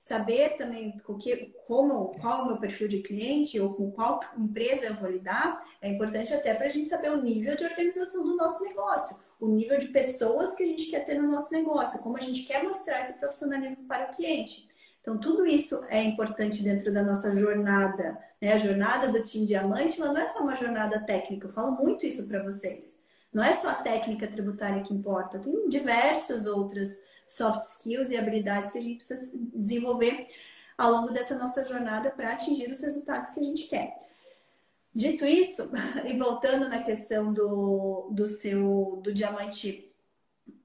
Saber 0.00 0.56
também 0.56 0.96
com 1.04 1.18
que, 1.18 1.54
como, 1.66 2.18
qual 2.18 2.42
o 2.42 2.46
meu 2.46 2.56
perfil 2.56 2.88
de 2.88 3.00
cliente 3.00 3.60
ou 3.60 3.74
com 3.74 3.90
qual 3.90 4.18
empresa 4.36 4.86
eu 4.86 4.94
vou 4.94 5.10
lidar, 5.10 5.62
é 5.80 5.90
importante 5.90 6.32
até 6.32 6.54
para 6.54 6.66
a 6.66 6.70
gente 6.70 6.88
saber 6.88 7.10
o 7.10 7.22
nível 7.22 7.54
de 7.54 7.64
organização 7.64 8.24
do 8.24 8.34
nosso 8.34 8.64
negócio, 8.64 9.18
o 9.38 9.46
nível 9.46 9.78
de 9.78 9.88
pessoas 9.88 10.54
que 10.54 10.62
a 10.62 10.66
gente 10.66 10.90
quer 10.90 11.04
ter 11.04 11.20
no 11.20 11.30
nosso 11.30 11.52
negócio, 11.52 12.00
como 12.00 12.16
a 12.16 12.20
gente 12.20 12.44
quer 12.44 12.64
mostrar 12.64 13.02
esse 13.02 13.18
profissionalismo 13.20 13.86
para 13.86 14.10
o 14.10 14.16
cliente. 14.16 14.68
Então, 15.02 15.18
tudo 15.18 15.46
isso 15.46 15.84
é 15.88 16.02
importante 16.02 16.62
dentro 16.62 16.92
da 16.92 17.02
nossa 17.02 17.36
jornada. 17.36 18.18
Né? 18.40 18.54
A 18.54 18.58
jornada 18.58 19.08
do 19.08 19.22
Team 19.22 19.44
Diamante 19.44 20.00
ela 20.00 20.12
não 20.12 20.20
é 20.20 20.28
só 20.28 20.42
uma 20.42 20.56
jornada 20.56 20.98
técnica, 21.00 21.46
eu 21.46 21.52
falo 21.52 21.72
muito 21.72 22.06
isso 22.06 22.26
para 22.26 22.42
vocês. 22.42 22.98
Não 23.32 23.44
é 23.44 23.52
só 23.52 23.68
a 23.68 23.74
técnica 23.74 24.26
tributária 24.26 24.82
que 24.82 24.94
importa, 24.94 25.38
tem 25.38 25.68
diversas 25.68 26.46
outras 26.46 26.98
soft 27.30 27.62
skills 27.62 28.10
e 28.10 28.16
habilidades 28.16 28.72
que 28.72 28.78
a 28.78 28.82
gente 28.82 28.96
precisa 28.96 29.30
desenvolver 29.54 30.26
ao 30.76 30.90
longo 30.90 31.12
dessa 31.12 31.38
nossa 31.38 31.64
jornada 31.64 32.10
para 32.10 32.32
atingir 32.32 32.70
os 32.70 32.80
resultados 32.80 33.30
que 33.30 33.40
a 33.40 33.42
gente 33.44 33.68
quer. 33.68 33.96
Dito 34.92 35.24
isso, 35.24 35.70
e 36.04 36.18
voltando 36.18 36.68
na 36.68 36.82
questão 36.82 37.32
do, 37.32 38.10
do 38.10 38.26
seu 38.26 39.00
do 39.04 39.14
diamante 39.14 39.88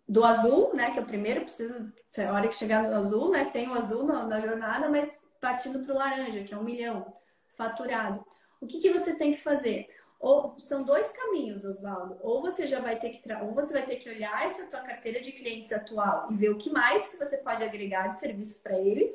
do 0.07 0.23
azul, 0.23 0.73
né? 0.73 0.89
Que 0.89 0.97
é 0.97 1.01
o 1.03 1.05
primeiro, 1.05 1.41
precisa, 1.41 1.93
a 2.17 2.33
hora 2.33 2.47
que 2.47 2.55
chegar 2.55 2.81
no 2.81 2.95
azul, 2.95 3.29
né? 3.29 3.45
Tem 3.45 3.69
o 3.69 3.73
azul 3.73 4.03
na, 4.03 4.25
na 4.25 4.41
jornada, 4.41 4.89
mas 4.89 5.15
partindo 5.39 5.85
para 5.85 5.93
o 5.93 5.97
laranja, 5.97 6.43
que 6.43 6.53
é 6.53 6.57
um 6.57 6.63
milhão 6.63 7.13
faturado. 7.55 8.25
O 8.59 8.65
que, 8.65 8.79
que 8.79 8.91
você 8.91 9.13
tem 9.15 9.33
que 9.33 9.41
fazer? 9.41 9.87
Ou 10.25 10.55
são 10.57 10.81
dois 10.81 11.07
caminhos, 11.09 11.63
Oswaldo. 11.63 12.17
Ou 12.19 12.41
você 12.41 12.65
já 12.65 12.79
vai 12.79 12.97
ter 12.97 13.11
que 13.11 13.31
ou 13.31 13.53
você 13.53 13.71
vai 13.71 13.85
ter 13.85 13.97
que 13.97 14.09
olhar 14.09 14.47
essa 14.47 14.65
tua 14.65 14.79
carteira 14.79 15.21
de 15.21 15.31
clientes 15.31 15.71
atual 15.71 16.31
e 16.31 16.35
ver 16.35 16.49
o 16.49 16.57
que 16.57 16.71
mais 16.71 17.09
que 17.09 17.17
você 17.17 17.37
pode 17.37 17.63
agregar 17.63 18.07
de 18.07 18.19
serviço 18.19 18.59
para 18.63 18.75
eles 18.75 19.11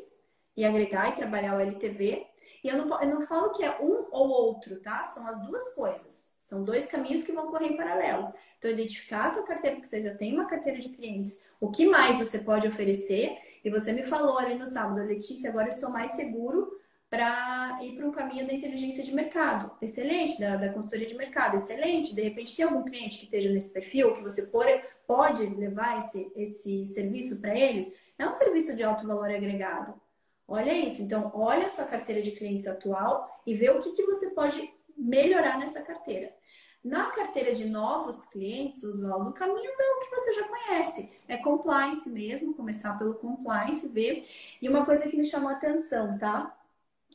e 0.56 0.64
agregar 0.64 1.08
e 1.08 1.16
trabalhar 1.16 1.56
o 1.56 1.60
LTV. 1.60 2.28
E 2.62 2.68
eu 2.68 2.76
não, 2.78 3.02
eu 3.02 3.08
não 3.08 3.26
falo 3.26 3.50
que 3.54 3.64
é 3.64 3.80
um 3.80 4.06
ou 4.12 4.28
outro, 4.28 4.78
tá? 4.78 5.06
São 5.06 5.26
as 5.26 5.44
duas 5.44 5.74
coisas. 5.74 6.30
São 6.38 6.62
dois 6.62 6.86
caminhos 6.86 7.24
que 7.24 7.32
vão 7.32 7.50
correr 7.50 7.72
em 7.72 7.76
paralelo. 7.76 8.32
Então, 8.56 8.70
identificar 8.70 9.26
a 9.26 9.30
tua 9.30 9.42
carteira, 9.42 9.76
porque 9.76 9.88
você 9.88 10.02
já 10.02 10.14
tem 10.14 10.32
uma 10.32 10.46
carteira 10.46 10.78
de 10.78 10.90
clientes, 10.90 11.40
o 11.60 11.72
que 11.72 11.86
mais 11.86 12.20
você 12.20 12.38
pode 12.38 12.68
oferecer. 12.68 13.36
E 13.64 13.68
você 13.68 13.92
me 13.92 14.04
falou 14.04 14.38
ali 14.38 14.54
no 14.54 14.64
sábado, 14.64 15.04
Letícia, 15.04 15.50
agora 15.50 15.66
eu 15.66 15.72
estou 15.72 15.90
mais 15.90 16.12
seguro 16.12 16.70
para 17.10 17.80
ir 17.82 17.96
para 17.96 18.06
um 18.06 18.12
caminho 18.12 18.46
da 18.46 18.54
inteligência 18.54 19.02
de 19.02 19.12
mercado. 19.12 19.72
Excelente, 19.82 20.40
da, 20.40 20.56
da 20.56 20.72
consultoria 20.72 21.08
de 21.08 21.16
mercado, 21.16 21.56
excelente. 21.56 22.14
De 22.14 22.22
repente, 22.22 22.54
tem 22.54 22.64
algum 22.64 22.84
cliente 22.84 23.18
que 23.18 23.24
esteja 23.24 23.50
nesse 23.50 23.72
perfil, 23.72 24.14
que 24.14 24.22
você 24.22 24.48
pode 25.06 25.44
levar 25.46 25.98
esse, 25.98 26.30
esse 26.36 26.86
serviço 26.86 27.40
para 27.40 27.58
eles? 27.58 27.92
É 28.16 28.24
um 28.24 28.32
serviço 28.32 28.76
de 28.76 28.84
alto 28.84 29.08
valor 29.08 29.28
agregado. 29.28 30.00
Olha 30.46 30.72
isso. 30.72 31.02
Então, 31.02 31.32
olha 31.34 31.66
a 31.66 31.70
sua 31.70 31.84
carteira 31.84 32.22
de 32.22 32.30
clientes 32.30 32.68
atual 32.68 33.42
e 33.44 33.54
vê 33.54 33.70
o 33.70 33.82
que, 33.82 33.92
que 33.92 34.04
você 34.04 34.30
pode 34.30 34.72
melhorar 34.96 35.58
nessa 35.58 35.80
carteira. 35.80 36.32
Na 36.82 37.10
carteira 37.10 37.54
de 37.54 37.66
novos 37.66 38.24
clientes, 38.26 38.84
Oswaldo, 38.84 39.30
o 39.30 39.34
caminho 39.34 39.70
é 39.70 39.96
o 39.96 40.00
que 40.00 40.10
você 40.10 40.32
já 40.34 40.48
conhece. 40.48 41.10
É 41.26 41.36
compliance 41.38 42.08
mesmo, 42.08 42.54
começar 42.54 42.96
pelo 42.96 43.14
compliance, 43.14 43.86
ver. 43.88 44.26
E 44.62 44.68
uma 44.68 44.84
coisa 44.84 45.08
que 45.08 45.16
me 45.16 45.26
chamou 45.26 45.50
a 45.50 45.54
atenção, 45.54 46.16
tá? 46.16 46.56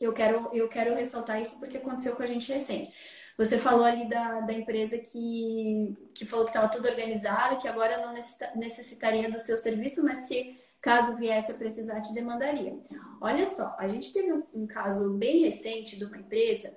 Eu 0.00 0.12
quero, 0.12 0.50
eu 0.52 0.68
quero 0.68 0.94
ressaltar 0.94 1.40
isso 1.40 1.58
porque 1.58 1.78
aconteceu 1.78 2.14
com 2.14 2.22
a 2.22 2.26
gente 2.26 2.52
recente. 2.52 2.92
Você 3.38 3.58
falou 3.58 3.84
ali 3.84 4.08
da, 4.08 4.40
da 4.40 4.52
empresa 4.52 4.96
que, 4.96 5.94
que 6.14 6.24
falou 6.24 6.46
que 6.46 6.50
estava 6.50 6.68
tudo 6.68 6.88
organizado, 6.88 7.58
que 7.58 7.68
agora 7.68 7.98
não 7.98 8.14
necessitaria 8.54 9.30
do 9.30 9.38
seu 9.38 9.58
serviço, 9.58 10.02
mas 10.02 10.26
que 10.26 10.58
caso 10.80 11.16
viesse 11.16 11.52
a 11.52 11.54
precisar, 11.54 12.00
te 12.00 12.14
demandaria. 12.14 12.78
Olha 13.20 13.44
só, 13.46 13.74
a 13.78 13.88
gente 13.88 14.12
teve 14.12 14.32
um, 14.32 14.42
um 14.54 14.66
caso 14.66 15.10
bem 15.14 15.40
recente 15.40 15.96
de 15.96 16.04
uma 16.04 16.16
empresa 16.16 16.72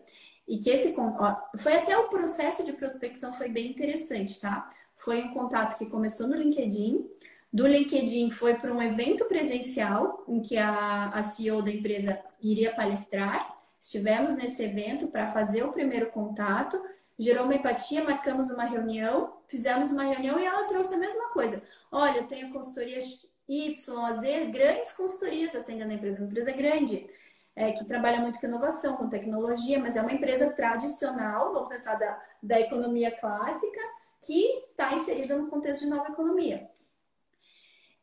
e 0.47 0.57
que 0.57 0.69
esse 0.69 0.95
ó, 0.97 1.35
foi 1.59 1.77
até 1.77 1.95
o 1.97 2.09
processo 2.09 2.63
de 2.65 2.73
prospecção 2.73 3.33
foi 3.33 3.49
bem 3.49 3.69
interessante, 3.69 4.41
tá? 4.41 4.67
Foi 4.95 5.21
um 5.21 5.33
contato 5.33 5.77
que 5.77 5.85
começou 5.85 6.27
no 6.27 6.35
LinkedIn, 6.35 7.07
do 7.51 7.67
LinkedIn 7.67 8.29
foi 8.31 8.55
para 8.55 8.71
um 8.71 8.81
evento 8.81 9.25
presencial 9.25 10.23
em 10.27 10.39
que 10.39 10.57
a, 10.57 11.09
a 11.09 11.23
CEO 11.23 11.61
da 11.61 11.71
empresa 11.71 12.19
iria 12.41 12.73
palestrar. 12.73 13.57
Estivemos 13.79 14.35
nesse 14.35 14.61
evento 14.63 15.07
para 15.07 15.31
fazer 15.31 15.63
o 15.63 15.71
primeiro 15.71 16.11
contato, 16.11 16.79
gerou 17.17 17.45
uma 17.45 17.55
empatia, 17.55 18.03
marcamos 18.03 18.51
uma 18.51 18.65
reunião, 18.65 19.37
fizemos 19.47 19.91
uma 19.91 20.03
reunião 20.03 20.39
e 20.39 20.45
ela 20.45 20.67
trouxe 20.67 20.93
a 20.93 20.97
mesma 20.97 21.29
coisa. 21.29 21.61
Olha, 21.91 22.19
eu 22.19 22.27
tenho 22.27 22.53
consultoria 22.53 22.99
Y, 23.47 24.13
Z, 24.21 24.45
grandes 24.51 24.91
consultorias 24.91 25.55
atendendo 25.55 25.91
a 25.91 25.95
empresa, 25.95 26.19
uma 26.19 26.27
empresa 26.29 26.51
grande, 26.51 27.09
é, 27.55 27.71
que 27.71 27.83
trabalha 27.83 28.21
muito 28.21 28.39
com 28.39 28.45
inovação, 28.45 28.95
com 28.95 29.09
tecnologia, 29.09 29.79
mas 29.79 29.95
é 29.95 30.01
uma 30.01 30.13
empresa 30.13 30.51
tradicional, 30.51 31.51
vamos 31.51 31.67
pensar 31.69 31.95
da, 31.95 32.21
da 32.43 32.59
economia 32.59 33.11
clássica, 33.11 33.81
que 34.21 34.57
está 34.59 34.93
inserida 34.93 35.35
no 35.35 35.47
contexto 35.47 35.81
de 35.81 35.89
nova 35.89 36.09
economia. 36.09 36.69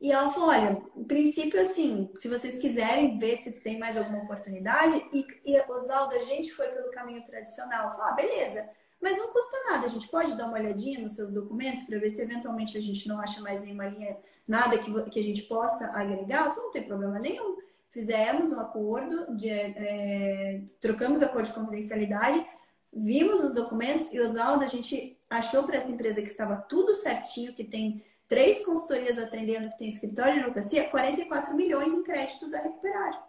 E 0.00 0.12
ela 0.12 0.30
falou: 0.30 0.50
olha, 0.50 0.82
em 0.94 1.04
princípio, 1.04 1.60
assim, 1.60 2.10
se 2.16 2.28
vocês 2.28 2.58
quiserem 2.58 3.18
ver 3.18 3.38
se 3.38 3.52
tem 3.52 3.78
mais 3.78 3.96
alguma 3.96 4.24
oportunidade, 4.24 5.04
e, 5.12 5.26
e 5.44 5.60
Oswaldo, 5.70 6.14
a 6.14 6.22
gente 6.22 6.52
foi 6.52 6.68
pelo 6.68 6.90
caminho 6.90 7.24
tradicional. 7.24 7.96
Ah, 8.00 8.12
beleza, 8.12 8.68
mas 9.00 9.16
não 9.16 9.32
custa 9.32 9.56
nada, 9.70 9.86
a 9.86 9.90
gente 9.90 10.08
pode 10.08 10.36
dar 10.36 10.46
uma 10.46 10.58
olhadinha 10.58 11.00
nos 11.00 11.12
seus 11.12 11.32
documentos 11.32 11.84
para 11.84 11.98
ver 11.98 12.10
se 12.10 12.22
eventualmente 12.22 12.76
a 12.76 12.80
gente 12.80 13.06
não 13.08 13.20
acha 13.20 13.40
mais 13.40 13.60
nenhuma 13.60 13.86
linha 13.86 14.16
nada 14.46 14.78
que, 14.78 15.10
que 15.10 15.20
a 15.20 15.22
gente 15.22 15.42
possa 15.42 15.86
agregar, 15.92 16.56
não 16.56 16.70
tem 16.70 16.82
problema 16.82 17.18
nenhum. 17.18 17.56
Fizemos 17.90 18.52
um 18.52 18.60
acordo, 18.60 19.36
de, 19.36 19.48
é, 19.48 20.62
trocamos 20.80 21.22
acordo 21.22 21.48
de 21.48 21.54
confidencialidade, 21.54 22.46
vimos 22.92 23.42
os 23.42 23.54
documentos 23.54 24.12
e, 24.12 24.20
Oswaldo, 24.20 24.64
a 24.64 24.68
gente 24.68 25.18
achou 25.28 25.64
para 25.64 25.76
essa 25.76 25.90
empresa 25.90 26.22
que 26.22 26.28
estava 26.28 26.56
tudo 26.56 26.94
certinho, 26.94 27.54
que 27.54 27.64
tem 27.64 28.04
três 28.28 28.64
consultorias 28.64 29.18
atendendo, 29.18 29.70
que 29.70 29.78
tem 29.78 29.88
escritório 29.88 30.34
de 30.34 30.40
advocacia, 30.40 30.88
44 30.88 31.54
milhões 31.54 31.92
em 31.92 32.02
créditos 32.02 32.52
a 32.52 32.60
recuperar. 32.60 33.26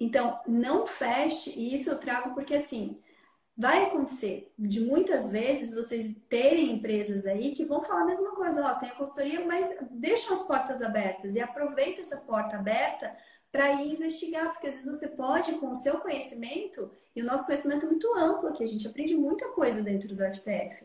Então, 0.00 0.40
não 0.46 0.86
feche, 0.86 1.50
e 1.50 1.74
isso 1.74 1.90
eu 1.90 1.98
trago 1.98 2.32
porque 2.34 2.54
assim, 2.54 3.00
vai 3.56 3.84
acontecer 3.84 4.52
de 4.56 4.80
muitas 4.80 5.30
vezes 5.30 5.74
vocês 5.74 6.14
terem 6.28 6.70
empresas 6.70 7.26
aí 7.26 7.54
que 7.56 7.64
vão 7.64 7.82
falar 7.82 8.02
a 8.02 8.06
mesma 8.06 8.30
coisa, 8.36 8.64
ó, 8.64 8.74
tem 8.74 8.88
a 8.88 8.94
consultoria, 8.94 9.44
mas 9.44 9.76
deixam 9.90 10.34
as 10.34 10.44
portas 10.44 10.80
abertas 10.80 11.34
e 11.34 11.40
aproveita 11.40 12.00
essa 12.00 12.18
porta 12.18 12.56
aberta 12.56 13.16
para 13.50 13.72
ir 13.82 13.94
investigar, 13.94 14.52
porque 14.52 14.68
às 14.68 14.74
vezes 14.74 14.88
você 14.88 15.08
pode, 15.08 15.52
com 15.54 15.70
o 15.70 15.74
seu 15.74 15.98
conhecimento, 15.98 16.90
e 17.16 17.22
o 17.22 17.24
nosso 17.24 17.46
conhecimento 17.46 17.86
é 17.86 17.88
muito 17.88 18.14
amplo 18.14 18.48
aqui, 18.48 18.62
a 18.62 18.68
gente 18.68 18.86
aprende 18.86 19.16
muita 19.16 19.48
coisa 19.48 19.82
dentro 19.82 20.14
do 20.14 20.22
FTF, 20.22 20.84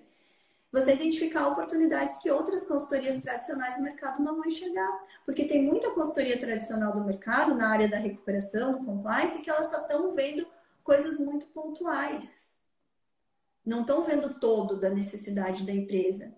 você 0.73 0.93
identificar 0.93 1.47
oportunidades 1.47 2.17
que 2.17 2.29
outras 2.29 2.65
consultorias 2.65 3.21
tradicionais 3.21 3.77
do 3.77 3.83
mercado 3.83 4.21
não 4.21 4.35
vão 4.35 4.45
enxergar. 4.45 4.91
Porque 5.25 5.45
tem 5.45 5.63
muita 5.63 5.91
consultoria 5.91 6.37
tradicional 6.37 6.91
do 6.91 7.05
mercado, 7.05 7.55
na 7.55 7.69
área 7.69 7.87
da 7.87 7.97
recuperação, 7.97 8.73
do 8.73 8.85
compliance, 8.85 9.41
que 9.41 9.49
elas 9.49 9.67
só 9.67 9.81
estão 9.81 10.13
vendo 10.13 10.45
coisas 10.83 11.17
muito 11.17 11.47
pontuais 11.47 12.51
não 13.65 13.81
estão 13.81 14.05
vendo 14.05 14.33
todo 14.39 14.79
da 14.79 14.89
necessidade 14.89 15.65
da 15.65 15.71
empresa. 15.71 16.35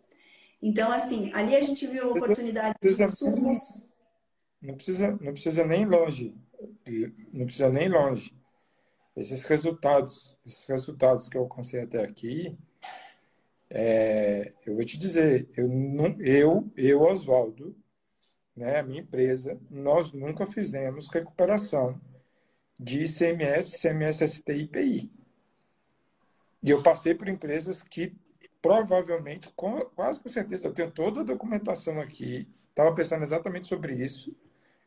Então, 0.61 0.91
assim, 0.91 1.31
ali 1.33 1.55
a 1.55 1.61
gente 1.61 1.86
viu 1.88 2.11
oportunidades 2.11 2.95
de 2.95 3.03
insumos. 3.03 3.57
Não 4.61 4.75
precisa, 4.75 5.11
não 5.21 5.33
precisa 5.33 5.65
nem 5.65 5.86
longe. 5.86 6.36
Não 7.33 7.45
precisa 7.45 7.69
nem 7.69 7.89
longe. 7.89 8.36
Esses 9.15 9.43
resultados, 9.45 10.38
esses 10.45 10.65
resultados 10.65 11.29
que 11.29 11.38
eu 11.38 11.41
alcancei 11.41 11.81
até 11.81 12.03
aqui, 12.03 12.57
é, 13.70 14.53
eu 14.66 14.76
vou 14.76 14.86
te 14.86 14.97
dizer, 14.97 15.47
eu, 15.55 15.70
eu, 16.20 16.72
eu 16.76 17.01
Oswaldo, 17.01 17.76
né, 18.55 18.80
a 18.80 18.84
minha 18.84 19.01
empresa, 19.01 19.59
nós 19.70 20.13
nunca 20.13 20.45
fizemos 20.45 21.09
recuperação 21.09 21.99
de 22.80 23.03
ICMS, 23.03 23.82
CMS, 23.82 24.28
ST 24.28 24.51
e 24.51 24.61
IPI. 24.63 25.11
E 26.63 26.70
eu 26.70 26.82
passei 26.82 27.13
por 27.13 27.28
empresas 27.28 27.84
que 27.84 28.16
provavelmente, 28.61 29.51
com, 29.55 29.80
quase 29.95 30.20
com 30.20 30.28
certeza, 30.28 30.68
eu 30.68 30.74
tenho 30.74 30.89
toda 30.89 31.22
a 31.22 31.24
documentação 31.24 32.01
aqui, 32.01 32.49
estava 32.70 32.93
pensando 32.95 33.22
exatamente 33.22 33.68
sobre 33.68 33.93
isso. 33.93 34.36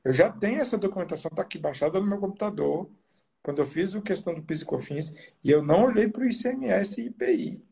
Eu 0.04 0.12
já 0.12 0.30
tenho 0.30 0.60
essa 0.60 0.76
documentação, 0.76 1.28
está 1.28 1.42
aqui 1.42 1.58
baixada 1.58 2.00
no 2.00 2.06
meu 2.06 2.18
computador, 2.18 2.90
quando 3.40 3.60
eu 3.60 3.66
fiz 3.66 3.94
a 3.94 4.00
questão 4.00 4.34
do 4.34 4.42
PIS 4.42 4.62
e 4.62 4.64
COFINS, 4.64 5.14
e 5.44 5.50
eu 5.50 5.62
não 5.62 5.84
olhei 5.84 6.08
para 6.08 6.22
o 6.22 6.26
ICMS 6.26 7.00
e 7.00 7.06
IPI. 7.06 7.67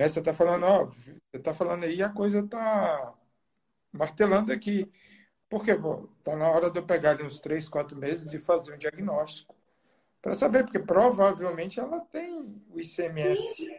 Né? 0.00 0.08
Você 0.08 0.20
está 0.20 0.32
falando, 0.32 0.62
ó, 0.64 0.86
você 0.86 1.20
está 1.34 1.52
falando 1.52 1.84
aí, 1.84 2.02
a 2.02 2.08
coisa 2.08 2.40
está 2.40 3.12
martelando 3.92 4.50
aqui. 4.50 4.90
Porque 5.46 5.72
está 5.72 6.34
na 6.36 6.48
hora 6.48 6.70
de 6.70 6.78
eu 6.78 6.86
pegar 6.86 7.10
ali 7.10 7.22
uns 7.22 7.38
três, 7.38 7.68
quatro 7.68 7.98
meses 7.98 8.32
e 8.32 8.38
fazer 8.38 8.72
um 8.72 8.78
diagnóstico 8.78 9.54
para 10.22 10.34
saber, 10.34 10.64
porque 10.64 10.78
provavelmente 10.78 11.78
ela 11.78 12.00
tem 12.00 12.62
o 12.70 12.80
ICMS. 12.80 13.42
Sim. 13.56 13.76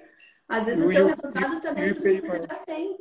Às 0.48 0.66
vezes 0.66 0.84
o, 0.84 0.90
o 0.90 0.92
teu 0.92 1.08
resultado 1.08 1.58
está 1.58 1.74
dentro 1.74 1.96
do 1.96 2.02
que 2.02 2.22
você 2.22 2.40
já 2.40 2.56
tem. 2.66 3.00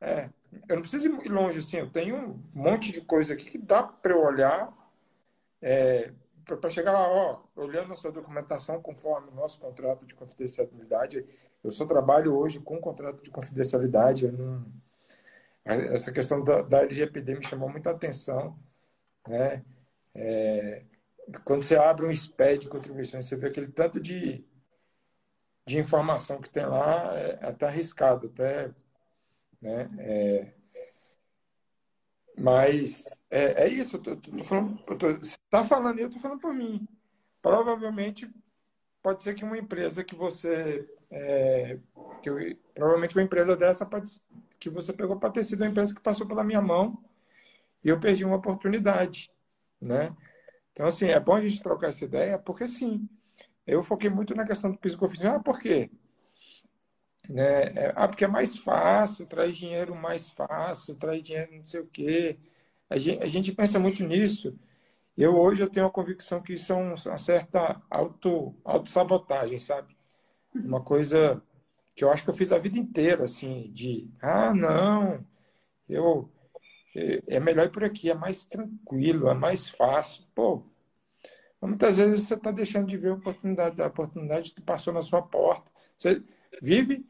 É, 0.00 0.30
eu 0.68 0.76
não 0.76 0.82
preciso 0.82 1.08
ir 1.08 1.28
longe 1.28 1.58
assim, 1.58 1.78
eu 1.78 1.90
tenho 1.90 2.16
um 2.16 2.42
monte 2.54 2.92
de 2.92 3.00
coisa 3.00 3.34
aqui 3.34 3.50
que 3.50 3.58
dá 3.58 3.82
para 3.82 4.12
eu 4.12 4.22
olhar 4.22 4.72
é, 5.60 6.12
para 6.44 6.70
chegar 6.70 6.92
lá, 6.92 7.08
ó, 7.08 7.42
olhando 7.56 7.92
a 7.92 7.96
sua 7.96 8.12
documentação 8.12 8.80
conforme 8.80 9.30
o 9.30 9.34
nosso 9.34 9.58
contrato 9.58 10.06
de 10.06 10.14
confidencialidade. 10.14 11.26
Eu 11.62 11.70
só 11.70 11.86
trabalho 11.86 12.34
hoje 12.36 12.60
com 12.60 12.80
contrato 12.80 13.22
de 13.22 13.30
confidencialidade, 13.30 14.30
não 14.30 14.64
essa 15.64 16.12
questão 16.12 16.42
da, 16.42 16.62
da 16.62 16.82
LGPD 16.82 17.36
me 17.36 17.46
chamou 17.46 17.68
muita 17.68 17.90
atenção, 17.90 18.58
né? 19.28 19.64
É, 20.14 20.84
quando 21.44 21.62
você 21.62 21.76
abre 21.76 22.06
um 22.06 22.10
SPED 22.10 22.62
de 22.62 22.68
contribuições, 22.68 23.26
você 23.26 23.36
vê 23.36 23.48
aquele 23.48 23.68
tanto 23.68 24.00
de, 24.00 24.44
de 25.66 25.78
informação 25.78 26.40
que 26.40 26.50
tem 26.50 26.66
lá, 26.66 27.16
é, 27.18 27.38
é 27.40 27.46
até 27.48 27.66
arriscado, 27.66 28.28
até, 28.28 28.74
né? 29.60 29.88
É, 29.98 30.54
mas 32.36 33.22
é, 33.30 33.64
é 33.64 33.68
isso, 33.68 34.00
você 34.00 35.18
está 35.20 35.62
falando 35.62 35.98
eu 35.98 36.06
estou 36.06 36.22
falando 36.22 36.40
por 36.40 36.54
mim. 36.54 36.88
Provavelmente 37.42 38.30
pode 39.02 39.22
ser 39.22 39.34
que 39.34 39.44
uma 39.44 39.58
empresa 39.58 40.04
que 40.04 40.14
você. 40.14 40.88
É, 41.10 41.78
que 42.22 42.30
eu, 42.30 42.36
provavelmente 42.74 43.16
uma 43.16 43.24
empresa 43.24 43.56
dessa 43.56 43.84
pode, 43.84 44.10
que 44.58 44.70
você 44.70 44.92
pegou 44.92 45.18
para 45.18 45.30
ter 45.30 45.44
sido 45.44 45.62
uma 45.62 45.70
empresa 45.70 45.94
que 45.94 46.00
passou 46.00 46.26
pela 46.26 46.44
minha 46.44 46.60
mão 46.60 47.02
e 47.82 47.88
eu 47.88 47.98
perdi 48.00 48.24
uma 48.24 48.36
oportunidade. 48.36 49.30
Né? 49.80 50.14
Então, 50.72 50.86
assim, 50.86 51.06
é 51.06 51.18
bom 51.18 51.34
a 51.34 51.40
gente 51.40 51.62
trocar 51.62 51.88
essa 51.88 52.04
ideia, 52.04 52.38
porque 52.38 52.66
sim, 52.66 53.08
eu 53.66 53.82
foquei 53.82 54.10
muito 54.10 54.34
na 54.34 54.46
questão 54.46 54.70
do 54.70 54.78
psicoficial. 54.78 55.36
Ah, 55.36 55.40
por 55.40 55.58
quê? 55.58 55.90
Né? 57.28 57.62
É, 57.74 57.92
ah, 57.96 58.08
porque 58.08 58.24
é 58.24 58.28
mais 58.28 58.58
fácil, 58.58 59.26
traz 59.26 59.56
dinheiro 59.56 59.94
mais 59.94 60.30
fácil, 60.30 60.94
traz 60.96 61.22
dinheiro 61.22 61.54
não 61.54 61.64
sei 61.64 61.80
o 61.80 61.86
quê. 61.86 62.38
A 62.88 62.98
gente, 62.98 63.22
a 63.22 63.26
gente 63.26 63.52
pensa 63.52 63.78
muito 63.78 64.04
nisso. 64.04 64.58
Eu 65.16 65.36
hoje 65.36 65.62
eu 65.62 65.70
tenho 65.70 65.86
a 65.86 65.90
convicção 65.90 66.40
que 66.42 66.54
isso 66.54 66.72
é 66.72 66.76
uma 66.76 67.18
certa 67.18 67.80
auto, 67.90 68.54
auto-sabotagem, 68.64 69.58
sabe? 69.58 69.96
Uma 70.54 70.82
coisa 70.82 71.42
que 71.94 72.04
eu 72.04 72.10
acho 72.10 72.24
que 72.24 72.30
eu 72.30 72.34
fiz 72.34 72.52
a 72.52 72.58
vida 72.58 72.78
inteira, 72.78 73.24
assim, 73.24 73.70
de, 73.72 74.10
ah, 74.20 74.54
não, 74.54 75.24
eu 75.88 76.30
é 77.28 77.38
melhor 77.38 77.66
ir 77.66 77.70
por 77.72 77.84
aqui, 77.84 78.10
é 78.10 78.14
mais 78.14 78.44
tranquilo, 78.44 79.28
é 79.28 79.34
mais 79.34 79.68
fácil. 79.68 80.24
Pô, 80.34 80.64
muitas 81.62 81.96
vezes 81.96 82.22
você 82.26 82.34
está 82.34 82.50
deixando 82.50 82.88
de 82.88 82.96
ver 82.96 83.10
a 83.10 83.14
oportunidade, 83.14 83.80
a 83.80 83.86
oportunidade 83.86 84.54
que 84.54 84.60
passou 84.60 84.92
na 84.92 85.02
sua 85.02 85.22
porta. 85.22 85.70
Você 85.96 86.22
vive, 86.60 87.06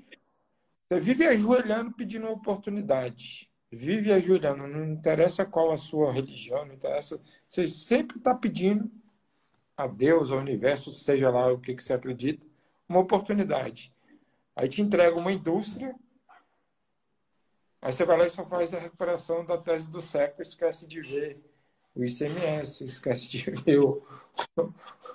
você 0.89 1.01
vive 1.01 1.27
ajoelhando 1.27 1.93
pedindo 1.93 2.27
uma 2.27 2.35
oportunidade. 2.35 3.50
Vive 3.71 4.13
ajoelhando, 4.13 4.67
não 4.67 4.85
interessa 4.85 5.47
qual 5.47 5.71
a 5.71 5.77
sua 5.77 6.13
religião, 6.13 6.67
não 6.67 6.75
interessa. 6.75 7.21
Você 7.49 7.69
sempre 7.69 8.19
está 8.19 8.35
pedindo 8.35 8.91
a 9.77 9.87
Deus, 9.87 10.31
ao 10.31 10.39
universo, 10.39 10.93
seja 10.93 11.31
lá 11.31 11.53
o 11.53 11.59
que, 11.59 11.75
que 11.75 11.83
você 11.83 11.93
acredita, 11.93 12.45
uma 12.89 13.01
oportunidade. 13.01 13.93
Aí 14.57 14.69
te 14.69 14.83
entrega 14.83 15.17
uma 15.17 15.33
indústria 15.33 15.95
Aí 17.83 17.93
você 17.93 18.05
vai 18.05 18.19
lá 18.19 18.27
e 18.27 18.31
só 18.31 18.45
faz 18.45 18.75
a 18.75 18.79
recuperação 18.79 19.45
da 19.45 19.57
tese 19.57 19.91
do 19.91 20.03
século, 20.03 20.43
esquece 20.43 20.87
de 20.87 21.01
ver 21.01 21.41
o 21.95 22.05
ICMS, 22.05 22.85
esquece 22.85 23.31
de 23.31 23.51
ver 23.65 23.79
o, 23.79 24.07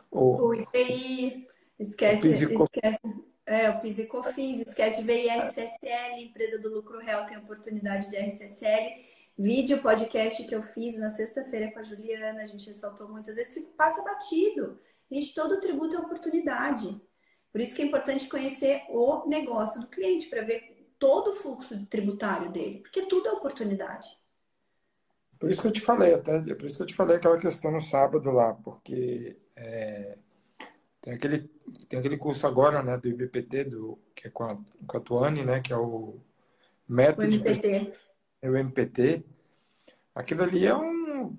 o, 0.10 0.48
o 0.48 0.54
IPI. 0.54 1.48
Esquece, 1.78 2.28
esquece, 2.28 3.00
é, 3.46 3.70
o 3.70 3.80
PIS 3.80 4.00
e 4.00 4.06
COFINS, 4.06 4.68
esquece 4.68 5.02
de 5.02 5.08
ver 5.08 5.26
IRCSL, 5.26 6.20
empresa 6.20 6.58
do 6.58 6.74
lucro 6.74 7.00
real 7.00 7.26
tem 7.26 7.38
oportunidade 7.38 8.10
de 8.10 8.16
IRCSL. 8.16 9.06
Vídeo, 9.38 9.82
podcast 9.82 10.48
que 10.48 10.56
eu 10.56 10.64
fiz 10.64 10.98
na 10.98 11.12
sexta-feira 11.12 11.72
com 11.72 11.80
a 11.80 11.84
Juliana, 11.84 12.42
a 12.42 12.46
gente 12.46 12.68
ressaltou 12.68 13.08
muitas 13.08 13.36
vezes, 13.36 13.64
passa 13.78 14.02
batido. 14.02 14.80
Gente, 15.12 15.36
todo 15.36 15.60
tributo 15.60 15.96
é 15.96 16.00
oportunidade. 16.00 17.00
Por 17.52 17.62
isso 17.62 17.76
que 17.76 17.82
é 17.82 17.86
importante 17.86 18.28
conhecer 18.28 18.84
o 18.90 19.28
negócio 19.28 19.80
do 19.80 19.88
cliente, 19.88 20.28
para 20.28 20.42
ver 20.42 20.94
todo 20.98 21.32
o 21.32 21.36
fluxo 21.36 21.86
tributário 21.86 22.52
dele, 22.52 22.80
porque 22.80 23.04
tudo 23.04 23.28
é 23.28 23.32
oportunidade. 23.32 24.08
Por 25.38 25.50
isso 25.50 25.62
que 25.62 25.68
eu 25.68 25.72
te 25.72 25.82
falei, 25.82 26.14
até, 26.14 26.42
por 26.56 26.66
isso 26.66 26.78
que 26.78 26.84
eu 26.84 26.88
te 26.88 26.96
falei 26.96 27.18
aquela 27.18 27.38
questão 27.38 27.72
no 27.72 27.82
sábado 27.82 28.32
lá, 28.32 28.54
porque 28.54 29.38
é, 29.56 30.18
tem, 31.06 31.14
aquele, 31.14 31.50
tem 31.88 32.00
aquele 32.00 32.18
curso 32.18 32.46
agora, 32.48 32.82
né, 32.82 32.98
do 32.98 33.08
IBPT, 33.08 33.66
do, 33.66 33.98
que 34.14 34.28
é 34.28 34.30
com 34.30 34.44
a, 34.44 34.58
com 34.88 34.98
a 34.98 35.00
Tuane, 35.00 35.46
né, 35.46 35.62
que 35.62 35.72
é 35.72 35.78
o 35.78 36.20
método... 36.88 37.28
O 37.28 37.34
MPT. 37.34 37.94
É 38.42 38.50
o 38.50 38.58
MPT. 38.58 39.24
Aquilo 40.14 40.44
ali 40.44 40.66
é 40.66 40.76
um... 40.76 41.38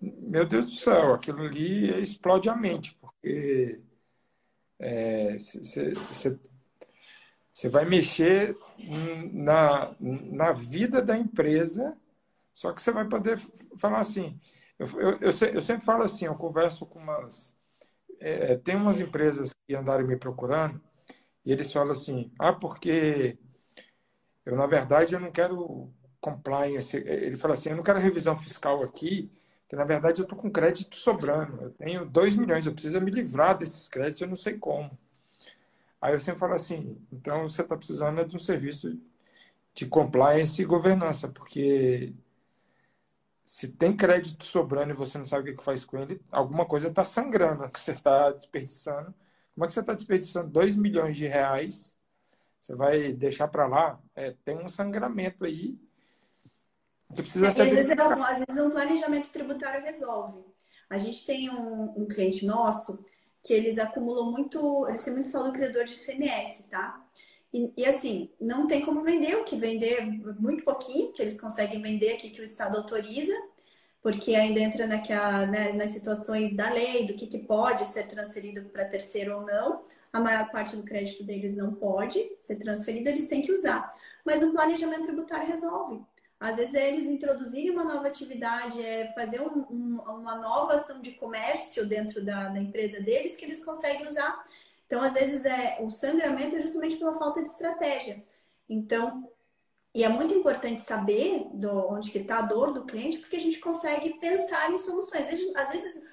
Meu 0.00 0.44
Deus 0.44 0.66
do 0.66 0.72
céu, 0.72 1.14
aquilo 1.14 1.42
ali 1.42 2.02
explode 2.02 2.48
a 2.48 2.56
mente, 2.56 2.94
porque 3.00 3.80
você 6.10 6.38
é, 7.64 7.68
vai 7.68 7.84
mexer 7.86 8.56
na, 9.32 9.94
na 9.98 10.52
vida 10.52 11.00
da 11.00 11.16
empresa 11.16 11.96
só 12.56 12.72
que 12.72 12.80
você 12.80 12.90
vai 12.90 13.06
poder 13.06 13.38
falar 13.76 13.98
assim. 13.98 14.40
Eu, 14.78 14.86
eu, 14.98 15.10
eu, 15.10 15.30
eu 15.52 15.60
sempre 15.60 15.84
falo 15.84 16.02
assim, 16.02 16.24
eu 16.24 16.34
converso 16.34 16.86
com 16.86 16.98
umas. 16.98 17.54
É, 18.20 18.56
tem 18.56 18.76
umas 18.76 19.00
empresas 19.00 19.54
que 19.66 19.74
andaram 19.74 20.06
me 20.06 20.16
procurando 20.16 20.80
e 21.44 21.52
eles 21.52 21.72
falam 21.72 21.92
assim: 21.92 22.30
ah, 22.38 22.52
porque 22.52 23.38
eu, 24.44 24.56
na 24.56 24.66
verdade, 24.66 25.14
eu 25.14 25.20
não 25.20 25.30
quero 25.30 25.90
compliance. 26.20 26.96
Ele 26.96 27.36
fala 27.36 27.54
assim: 27.54 27.70
eu 27.70 27.76
não 27.76 27.82
quero 27.82 27.98
revisão 27.98 28.36
fiscal 28.36 28.82
aqui, 28.82 29.30
porque 29.62 29.76
na 29.76 29.84
verdade 29.84 30.20
eu 30.20 30.24
estou 30.24 30.38
com 30.38 30.50
crédito 30.50 30.96
sobrando. 30.96 31.62
Eu 31.62 31.70
tenho 31.72 32.06
2 32.06 32.36
milhões, 32.36 32.66
eu 32.66 32.72
preciso 32.72 33.00
me 33.00 33.10
livrar 33.10 33.58
desses 33.58 33.88
créditos, 33.88 34.22
eu 34.22 34.28
não 34.28 34.36
sei 34.36 34.58
como. 34.58 34.96
Aí 36.00 36.14
eu 36.14 36.20
sempre 36.20 36.40
falo 36.40 36.54
assim: 36.54 36.98
então 37.12 37.48
você 37.48 37.62
está 37.62 37.76
precisando 37.76 38.24
de 38.24 38.36
um 38.36 38.40
serviço 38.40 38.98
de 39.74 39.86
compliance 39.86 40.60
e 40.62 40.64
governança, 40.64 41.28
porque 41.28 42.14
se 43.46 43.68
tem 43.68 43.96
crédito 43.96 44.44
sobrando 44.44 44.90
e 44.90 44.96
você 44.96 45.16
não 45.16 45.24
sabe 45.24 45.52
o 45.52 45.56
que 45.56 45.62
faz 45.62 45.84
com 45.84 45.96
ele, 45.96 46.20
alguma 46.32 46.66
coisa 46.66 46.88
está 46.88 47.04
sangrando, 47.04 47.68
que 47.68 47.78
você 47.80 47.92
está 47.92 48.32
desperdiçando. 48.32 49.14
Como 49.54 49.64
é 49.64 49.68
que 49.68 49.72
você 49.72 49.80
está 49.80 49.94
desperdiçando 49.94 50.50
2 50.50 50.74
milhões 50.74 51.16
de 51.16 51.26
reais? 51.26 51.94
Você 52.60 52.74
vai 52.74 53.12
deixar 53.12 53.46
para 53.46 53.68
lá? 53.68 54.02
É, 54.16 54.34
tem 54.44 54.58
um 54.58 54.68
sangramento 54.68 55.44
aí. 55.44 55.78
Você 57.08 57.22
precisa 57.22 57.52
saber. 57.52 57.70
Às 57.70 57.76
vezes, 57.76 57.90
é 57.90 58.02
às 58.02 58.44
vezes 58.44 58.62
um 58.62 58.70
planejamento 58.70 59.30
tributário 59.30 59.84
resolve. 59.84 60.44
A 60.90 60.98
gente 60.98 61.24
tem 61.24 61.48
um, 61.48 62.02
um 62.02 62.08
cliente 62.08 62.44
nosso 62.44 63.04
que 63.44 63.54
eles 63.54 63.78
acumulam 63.78 64.32
muito, 64.32 64.88
eles 64.88 65.02
têm 65.02 65.12
muito 65.12 65.28
saldo 65.28 65.52
credor 65.52 65.84
de 65.84 65.94
CMS, 65.94 66.64
tá? 66.68 67.00
E, 67.56 67.72
e, 67.74 67.86
assim, 67.86 68.30
não 68.38 68.66
tem 68.66 68.84
como 68.84 69.02
vender, 69.02 69.34
o 69.34 69.44
que 69.44 69.56
vender 69.56 70.04
muito 70.38 70.62
pouquinho, 70.62 71.10
que 71.12 71.22
eles 71.22 71.40
conseguem 71.40 71.80
vender 71.80 72.12
aqui 72.12 72.28
que 72.28 72.42
o 72.42 72.44
Estado 72.44 72.76
autoriza, 72.76 73.32
porque 74.02 74.34
ainda 74.34 74.60
entra 74.60 74.86
naquela, 74.86 75.46
né, 75.46 75.72
nas 75.72 75.90
situações 75.90 76.54
da 76.54 76.70
lei, 76.70 77.06
do 77.06 77.14
que, 77.14 77.26
que 77.26 77.38
pode 77.38 77.86
ser 77.86 78.08
transferido 78.08 78.68
para 78.68 78.84
terceiro 78.84 79.38
ou 79.38 79.46
não. 79.46 79.84
A 80.12 80.20
maior 80.20 80.50
parte 80.50 80.76
do 80.76 80.82
crédito 80.82 81.24
deles 81.24 81.56
não 81.56 81.72
pode 81.74 82.18
ser 82.40 82.56
transferido, 82.56 83.08
eles 83.08 83.26
têm 83.26 83.40
que 83.40 83.52
usar. 83.52 83.90
Mas 84.22 84.42
o 84.42 84.52
planejamento 84.52 85.06
tributário 85.06 85.48
resolve. 85.48 86.02
Às 86.38 86.56
vezes 86.56 86.74
é 86.74 86.88
eles 86.92 87.06
introduzirem 87.06 87.70
uma 87.70 87.84
nova 87.84 88.06
atividade, 88.06 88.82
é 88.82 89.14
fazer 89.14 89.40
um, 89.40 89.64
um, 89.70 89.98
uma 90.06 90.36
nova 90.36 90.74
ação 90.74 91.00
de 91.00 91.12
comércio 91.12 91.86
dentro 91.86 92.22
da, 92.22 92.50
da 92.50 92.60
empresa 92.60 93.00
deles 93.00 93.34
que 93.34 93.46
eles 93.46 93.64
conseguem 93.64 94.06
usar 94.06 94.44
então, 94.86 95.02
às 95.02 95.14
vezes, 95.14 95.44
é, 95.44 95.78
o 95.80 95.90
sangramento 95.90 96.56
é 96.56 96.60
justamente 96.60 96.96
pela 96.96 97.18
falta 97.18 97.42
de 97.42 97.48
estratégia. 97.48 98.24
Então, 98.68 99.28
e 99.92 100.04
é 100.04 100.08
muito 100.08 100.32
importante 100.32 100.82
saber 100.82 101.48
do, 101.54 101.70
onde 101.88 102.10
que 102.10 102.18
está 102.18 102.38
a 102.38 102.42
dor 102.42 102.72
do 102.72 102.84
cliente, 102.84 103.18
porque 103.18 103.36
a 103.36 103.40
gente 103.40 103.58
consegue 103.58 104.18
pensar 104.20 104.70
em 104.70 104.78
soluções. 104.78 105.26
Às 105.56 105.70
vezes, 105.70 106.04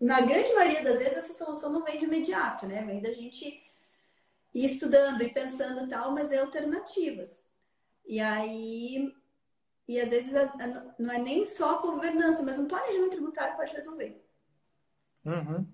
na 0.00 0.20
grande 0.22 0.52
maioria 0.54 0.82
das 0.82 0.98
vezes, 0.98 1.18
essa 1.18 1.34
solução 1.34 1.70
não 1.70 1.84
vem 1.84 1.98
de 1.98 2.06
imediato, 2.06 2.66
né? 2.66 2.82
Vem 2.84 3.00
da 3.00 3.12
gente 3.12 3.62
ir 4.52 4.64
estudando 4.64 5.22
e 5.22 5.32
pensando 5.32 5.88
tal, 5.88 6.12
mas 6.12 6.32
é 6.32 6.38
alternativas. 6.38 7.46
E 8.06 8.18
aí, 8.18 9.14
e 9.86 10.00
às 10.00 10.08
vezes 10.08 10.32
não 10.98 11.12
é 11.12 11.18
nem 11.18 11.44
só 11.44 11.76
a 11.76 11.82
governança, 11.82 12.42
mas 12.42 12.58
um 12.58 12.66
planejamento 12.66 13.10
tributário 13.12 13.56
pode 13.56 13.72
resolver. 13.72 14.20
Uhum. 15.24 15.66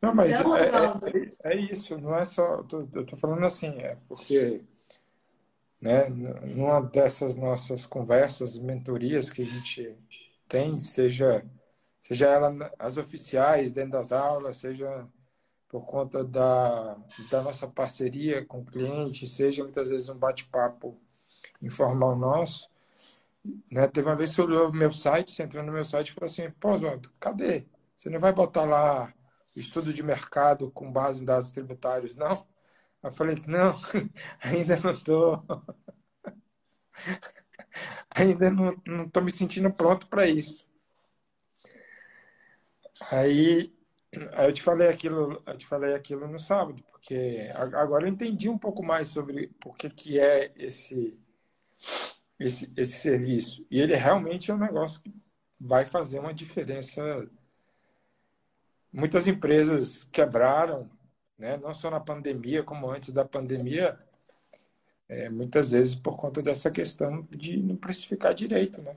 Não, 0.00 0.14
mas 0.14 0.32
então, 0.32 0.56
é, 0.56 0.64
é, 0.64 1.52
é, 1.52 1.56
isso, 1.56 1.98
não 1.98 2.16
é 2.16 2.24
só. 2.24 2.64
Eu 2.72 3.02
estou 3.02 3.18
falando 3.18 3.44
assim, 3.44 3.68
é 3.80 3.96
porque 4.08 4.62
né, 5.80 6.08
numa 6.08 6.80
dessas 6.80 7.34
nossas 7.34 7.86
conversas, 7.86 8.58
mentorias 8.58 9.30
que 9.30 9.42
a 9.42 9.46
gente 9.46 9.96
tem, 10.48 10.78
seja, 10.78 11.44
seja 12.00 12.28
ela 12.28 12.72
as 12.78 12.96
oficiais 12.96 13.72
dentro 13.72 13.92
das 13.92 14.12
aulas, 14.12 14.58
seja 14.58 15.06
por 15.68 15.86
conta 15.86 16.24
da, 16.24 16.96
da 17.30 17.42
nossa 17.42 17.66
parceria 17.66 18.44
com 18.44 18.60
o 18.60 18.64
cliente, 18.64 19.26
seja 19.26 19.62
muitas 19.62 19.88
vezes 19.88 20.08
um 20.08 20.18
bate-papo 20.18 20.98
informal 21.62 22.16
nosso. 22.16 22.68
Né? 23.70 23.86
Teve 23.88 24.08
uma 24.08 24.16
vez 24.16 24.30
que 24.30 24.36
você 24.36 24.42
olhou 24.42 24.72
meu 24.72 24.92
site, 24.92 25.30
você 25.30 25.44
entrou 25.44 25.62
no 25.62 25.72
meu 25.72 25.84
site 25.84 26.08
e 26.08 26.12
falou 26.12 26.26
assim, 26.26 26.50
pô, 26.58 26.72
Oswaldo, 26.72 27.10
cadê? 27.20 27.64
Você 27.96 28.10
não 28.10 28.18
vai 28.18 28.32
botar 28.32 28.64
lá 28.64 29.14
estudo 29.54 29.92
de 29.92 30.02
mercado 30.02 30.70
com 30.70 30.92
base 30.92 31.22
em 31.22 31.26
dados 31.26 31.50
tributários, 31.50 32.14
não? 32.16 32.46
Eu 33.02 33.10
falei 33.12 33.36
não, 33.46 33.74
ainda 34.40 34.76
não 34.78 34.92
estou. 34.92 35.44
ainda 38.14 38.50
não 38.50 38.74
estou 39.06 39.22
me 39.22 39.30
sentindo 39.30 39.72
pronto 39.72 40.06
para 40.08 40.26
isso. 40.28 40.68
Aí, 43.10 43.74
aí 44.32 44.46
eu 44.48 44.52
te 44.52 44.62
falei 44.62 44.88
aquilo, 44.88 45.42
eu 45.46 45.56
te 45.56 45.66
falei 45.66 45.94
aquilo 45.94 46.28
no 46.28 46.38
sábado, 46.38 46.82
porque 46.90 47.50
agora 47.54 48.04
eu 48.06 48.12
entendi 48.12 48.48
um 48.48 48.58
pouco 48.58 48.82
mais 48.82 49.08
sobre 49.08 49.48
por 49.60 49.76
que, 49.76 49.88
que 49.90 50.20
é 50.20 50.52
esse, 50.56 51.18
esse, 52.38 52.72
esse 52.76 52.98
serviço. 52.98 53.66
E 53.70 53.80
ele 53.80 53.94
realmente 53.94 54.50
é 54.50 54.54
um 54.54 54.58
negócio 54.58 55.02
que 55.02 55.12
vai 55.58 55.86
fazer 55.86 56.18
uma 56.18 56.34
diferença 56.34 57.28
muitas 58.92 59.26
empresas 59.26 60.04
quebraram, 60.12 60.90
né? 61.38 61.56
não 61.56 61.72
só 61.74 61.90
na 61.90 62.00
pandemia, 62.00 62.62
como 62.62 62.90
antes 62.90 63.12
da 63.12 63.24
pandemia, 63.24 63.98
é, 65.08 65.28
muitas 65.28 65.72
vezes 65.72 65.94
por 65.94 66.16
conta 66.16 66.40
dessa 66.40 66.70
questão 66.70 67.26
de 67.30 67.56
não 67.56 67.76
precificar 67.76 68.34
direito. 68.34 68.80
Né? 68.80 68.96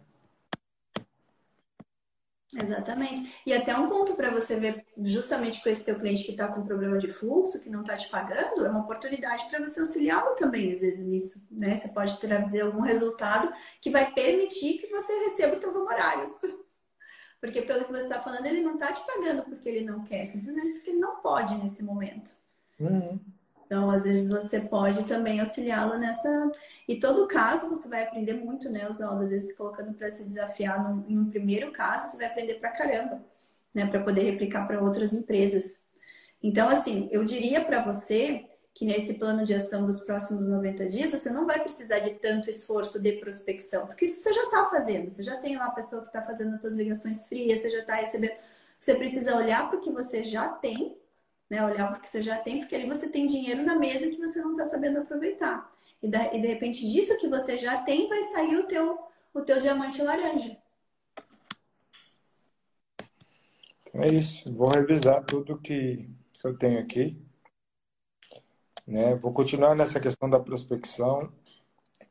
Exatamente. 2.55 3.33
E 3.45 3.53
até 3.53 3.75
um 3.75 3.89
ponto 3.89 4.15
para 4.15 4.29
você 4.29 4.55
ver, 4.55 4.85
justamente 4.97 5.61
com 5.61 5.69
esse 5.69 5.83
teu 5.83 5.99
cliente 5.99 6.23
que 6.23 6.31
está 6.31 6.47
com 6.47 6.63
problema 6.63 6.99
de 6.99 7.07
fluxo, 7.07 7.61
que 7.61 7.69
não 7.69 7.81
está 7.81 7.97
te 7.97 8.09
pagando, 8.09 8.63
é 8.63 8.69
uma 8.69 8.81
oportunidade 8.81 9.49
para 9.49 9.59
você 9.59 9.79
auxiliá-lo 9.79 10.35
também, 10.35 10.71
às 10.71 10.81
vezes, 10.81 11.07
nisso. 11.07 11.43
Né? 11.49 11.77
Você 11.77 11.89
pode 11.89 12.19
trazer 12.19 12.61
algum 12.61 12.81
resultado 12.81 13.51
que 13.81 13.89
vai 13.89 14.11
permitir 14.13 14.77
que 14.77 14.87
você 14.87 15.11
receba 15.25 15.55
os 15.55 15.61
seus 15.61 15.75
honorários. 15.75 16.31
Porque 17.43 17.61
pelo 17.61 17.83
que 17.83 17.91
você 17.91 18.03
está 18.03 18.21
falando, 18.21 18.45
ele 18.45 18.61
não 18.61 18.75
está 18.75 18.93
te 18.93 19.05
pagando 19.05 19.43
porque 19.43 19.67
ele 19.67 19.85
não 19.85 20.01
quer, 20.01 20.27
simplesmente 20.27 20.75
porque 20.75 20.91
ele 20.91 20.99
não 20.99 21.17
pode 21.17 21.53
nesse 21.55 21.83
momento. 21.83 22.31
Uhum. 22.79 23.19
Então, 23.65 23.91
às 23.91 24.05
vezes, 24.05 24.29
você 24.29 24.61
pode 24.61 25.03
também 25.03 25.41
auxiliá-lo 25.41 25.97
nessa. 25.97 26.53
E 26.87 27.01
todo 27.01 27.27
caso 27.27 27.69
você 27.69 27.89
vai 27.89 28.03
aprender 28.03 28.35
muito, 28.35 28.69
né, 28.69 28.87
Oswaldo? 28.87 29.23
Às 29.25 29.31
vezes, 29.31 29.57
colocando 29.57 29.93
para 29.93 30.09
se 30.09 30.23
desafiar 30.23 30.81
num, 30.81 31.03
em 31.05 31.19
um 31.19 31.29
primeiro 31.29 31.69
caso, 31.73 32.11
você 32.11 32.17
vai 32.17 32.27
aprender 32.27 32.61
pra 32.61 32.71
caramba, 32.71 33.21
né, 33.73 33.87
para 33.87 34.01
poder 34.01 34.21
replicar 34.21 34.65
para 34.65 34.81
outras 34.81 35.11
empresas. 35.11 35.83
Então, 36.41 36.69
assim, 36.69 37.09
eu 37.11 37.25
diria 37.25 37.59
para 37.59 37.81
você 37.81 38.45
que 38.73 38.85
nesse 38.85 39.13
plano 39.13 39.45
de 39.45 39.53
ação 39.53 39.85
dos 39.85 39.99
próximos 39.99 40.47
90 40.49 40.87
dias 40.87 41.11
você 41.11 41.29
não 41.29 41.45
vai 41.45 41.61
precisar 41.61 41.99
de 41.99 42.15
tanto 42.15 42.49
esforço 42.49 42.99
de 42.99 43.13
prospecção, 43.13 43.85
porque 43.85 44.05
isso 44.05 44.21
você 44.21 44.33
já 44.33 44.43
está 44.43 44.69
fazendo, 44.69 45.09
você 45.09 45.23
já 45.23 45.37
tem 45.37 45.55
lá 45.57 45.65
a 45.65 45.71
pessoa 45.71 46.01
que 46.01 46.07
está 46.07 46.21
fazendo 46.21 46.55
as 46.55 46.61
suas 46.61 46.73
ligações 46.73 47.27
frias, 47.27 47.61
você 47.61 47.69
já 47.69 47.79
está 47.79 47.95
recebendo. 47.95 48.33
Você 48.79 48.95
precisa 48.95 49.35
olhar 49.35 49.69
para 49.69 49.77
o 49.79 49.81
que 49.81 49.91
você 49.91 50.23
já 50.23 50.49
tem, 50.49 50.97
né? 51.49 51.63
Olhar 51.63 51.87
para 51.87 51.99
o 51.99 52.01
que 52.01 52.09
você 52.09 52.21
já 52.21 52.37
tem, 52.37 52.59
porque 52.59 52.75
ali 52.75 52.87
você 52.87 53.07
tem 53.07 53.27
dinheiro 53.27 53.63
na 53.63 53.77
mesa 53.77 54.09
que 54.09 54.17
você 54.17 54.41
não 54.41 54.51
está 54.51 54.65
sabendo 54.65 54.99
aproveitar. 54.99 55.69
E, 56.01 56.07
da, 56.07 56.33
e 56.33 56.41
de 56.41 56.47
repente 56.47 56.85
disso 56.85 57.17
que 57.17 57.29
você 57.29 57.57
já 57.57 57.81
tem 57.83 58.09
vai 58.09 58.23
sair 58.23 58.57
o 58.57 58.63
teu, 58.67 58.99
o 59.33 59.41
teu 59.41 59.61
diamante 59.61 60.01
laranja. 60.01 60.57
É 63.93 64.07
isso. 64.07 64.51
Vou 64.51 64.69
revisar 64.69 65.23
tudo 65.23 65.57
que 65.59 66.09
que 66.43 66.47
eu 66.47 66.57
tenho 66.57 66.77
aqui. 66.77 67.17
Né? 68.85 69.15
Vou 69.15 69.33
continuar 69.33 69.75
nessa 69.75 69.99
questão 69.99 70.29
da 70.29 70.39
prospecção, 70.39 71.31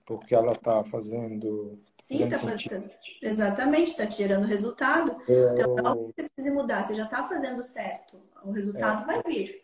porque 0.04 0.34
ela 0.34 0.52
está 0.52 0.82
fazendo. 0.84 1.78
Sim, 2.04 2.28
tá 2.28 2.38
fazendo, 2.38 2.90
exatamente, 3.22 3.90
está 3.90 4.06
tirando 4.06 4.46
resultado. 4.46 5.16
É, 5.28 5.52
então, 5.52 5.74
não 5.76 6.06
você 6.06 6.28
precisa 6.28 6.54
mudar, 6.54 6.84
você 6.84 6.94
já 6.94 7.04
está 7.04 7.26
fazendo 7.26 7.62
certo. 7.62 8.20
O 8.42 8.50
resultado 8.50 9.02
é, 9.02 9.06
vai 9.06 9.22
vir. 9.22 9.62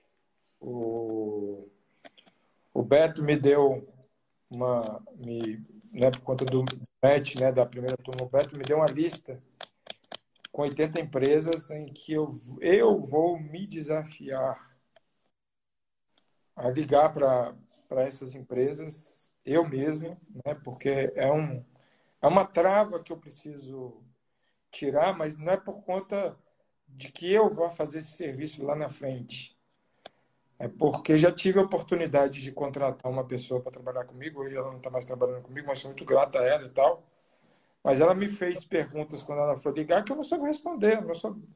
O, 0.61 1.69
o 2.73 2.83
Beto 2.83 3.23
me 3.23 3.37
deu 3.37 3.87
uma. 4.51 5.03
Me, 5.17 5.63
né, 5.93 6.11
por 6.11 6.21
conta 6.21 6.45
do 6.45 6.65
match 7.03 7.37
né, 7.37 7.51
da 7.53 7.67
primeira 7.67 7.97
turma, 7.97 8.25
o 8.25 8.29
Beto 8.29 8.57
me 8.57 8.63
deu 8.63 8.79
uma 8.79 8.87
lista 8.87 9.43
com 10.53 10.63
80 10.63 11.01
empresas 11.01 11.71
em 11.71 11.87
que 11.87 12.13
eu, 12.13 12.41
eu 12.61 13.01
vou 13.01 13.39
me 13.39 13.67
desafiar 13.67 14.68
a 16.59 16.69
ligar 16.71 17.13
para 17.13 17.55
essas 18.03 18.35
empresas 18.35 19.33
eu 19.45 19.67
mesmo, 19.67 20.21
né, 20.45 20.55
porque 20.63 21.13
é, 21.15 21.33
um, 21.33 21.65
é 22.21 22.27
uma 22.27 22.45
trava 22.45 23.03
que 23.03 23.13
eu 23.13 23.17
preciso 23.17 24.03
tirar, 24.71 25.17
mas 25.17 25.37
não 25.39 25.53
é 25.53 25.57
por 25.57 25.83
conta 25.83 26.37
de 26.87 27.11
que 27.11 27.33
eu 27.33 27.53
vou 27.55 27.71
fazer 27.71 27.99
esse 27.99 28.13
serviço 28.13 28.63
lá 28.65 28.75
na 28.77 28.89
frente. 28.89 29.57
É 30.59 30.67
porque 30.69 31.17
já 31.17 31.33
tive 31.33 31.59
a 31.61 31.63
oportunidade 31.63 32.43
de 32.43 32.53
contratar 32.53 33.11
uma 33.11 33.25
pessoa 33.25 33.61
para 33.61 33.73
trabalhar 33.73 34.05
comigo, 34.05 34.41
hoje 34.41 34.57
ela 34.57 34.71
não 34.71 34.79
está 34.79 34.91
mais 34.91 35.05
trabalhando 35.05 35.43
comigo, 35.43 35.69
mas 35.69 35.79
sou 35.79 35.91
muito 35.91 36.05
grata 36.05 36.41
a 36.41 36.45
ela 36.45 36.65
e 36.65 36.71
tal. 36.71 37.05
Mas 37.83 38.01
ela 38.01 38.15
me 38.15 38.29
fez 38.29 38.65
perguntas 38.65 39.23
quando 39.23 39.41
ela 39.41 39.57
foi 39.57 39.73
ligar 39.73 40.05
que 40.05 40.11
eu 40.11 40.17
não 40.17 40.25
soube 40.25 40.47
responder. 40.47 41.01
Não 41.01 41.15
soube... 41.15 41.49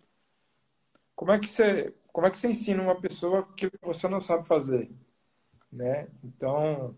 Como 1.17 1.33
é 1.33 1.39
que 1.39 1.49
você, 1.49 1.93
como 2.13 2.27
é 2.27 2.31
que 2.31 2.37
você 2.37 2.49
ensina 2.49 2.83
uma 2.83 3.01
pessoa 3.01 3.47
que 3.57 3.71
você 3.83 4.09
não 4.09 4.21
sabe 4.21 4.47
fazer, 4.47 4.91
né? 5.73 6.09
Então, 6.25 6.97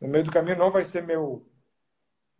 no 0.00 0.08
meio 0.08 0.24
do 0.24 0.32
caminho 0.32 0.58
não 0.58 0.70
vai 0.70 0.84
ser 0.84 1.02
meu, 1.02 1.46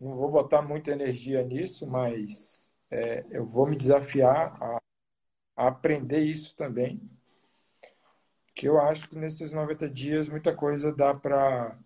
não 0.01 0.13
vou 0.13 0.31
botar 0.31 0.63
muita 0.63 0.91
energia 0.91 1.43
nisso, 1.43 1.87
mas 1.87 2.73
é, 2.91 3.25
eu 3.31 3.47
vou 3.47 3.67
me 3.67 3.77
desafiar 3.77 4.57
a, 4.63 4.81
a 5.57 5.69
aprender 5.69 6.21
isso 6.21 6.57
também 6.57 7.01
que 8.55 8.69
eu 8.69 8.81
acho 8.81 9.09
que 9.09 9.17
nesses 9.17 9.53
90 9.53 9.89
dias 9.91 10.29
muita 10.29 10.55
coisa 10.55 10.93
dá 10.95 11.13
para 11.13 11.77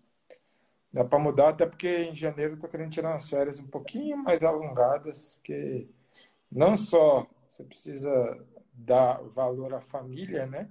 dá 0.91 1.03
para 1.05 1.19
mudar, 1.19 1.49
até 1.49 1.65
porque 1.67 1.87
em 1.87 2.15
janeiro 2.15 2.53
eu 2.55 2.59
tô 2.59 2.67
querendo 2.67 2.91
tirar 2.91 3.11
umas 3.11 3.29
férias 3.29 3.59
um 3.59 3.67
pouquinho 3.67 4.17
mais 4.17 4.43
alongadas, 4.43 5.35
porque 5.35 5.87
não 6.51 6.75
só 6.77 7.27
você 7.47 7.63
precisa 7.63 8.45
dar 8.79 9.21
valor 9.21 9.73
à 9.73 9.81
família, 9.81 10.45
né? 10.45 10.69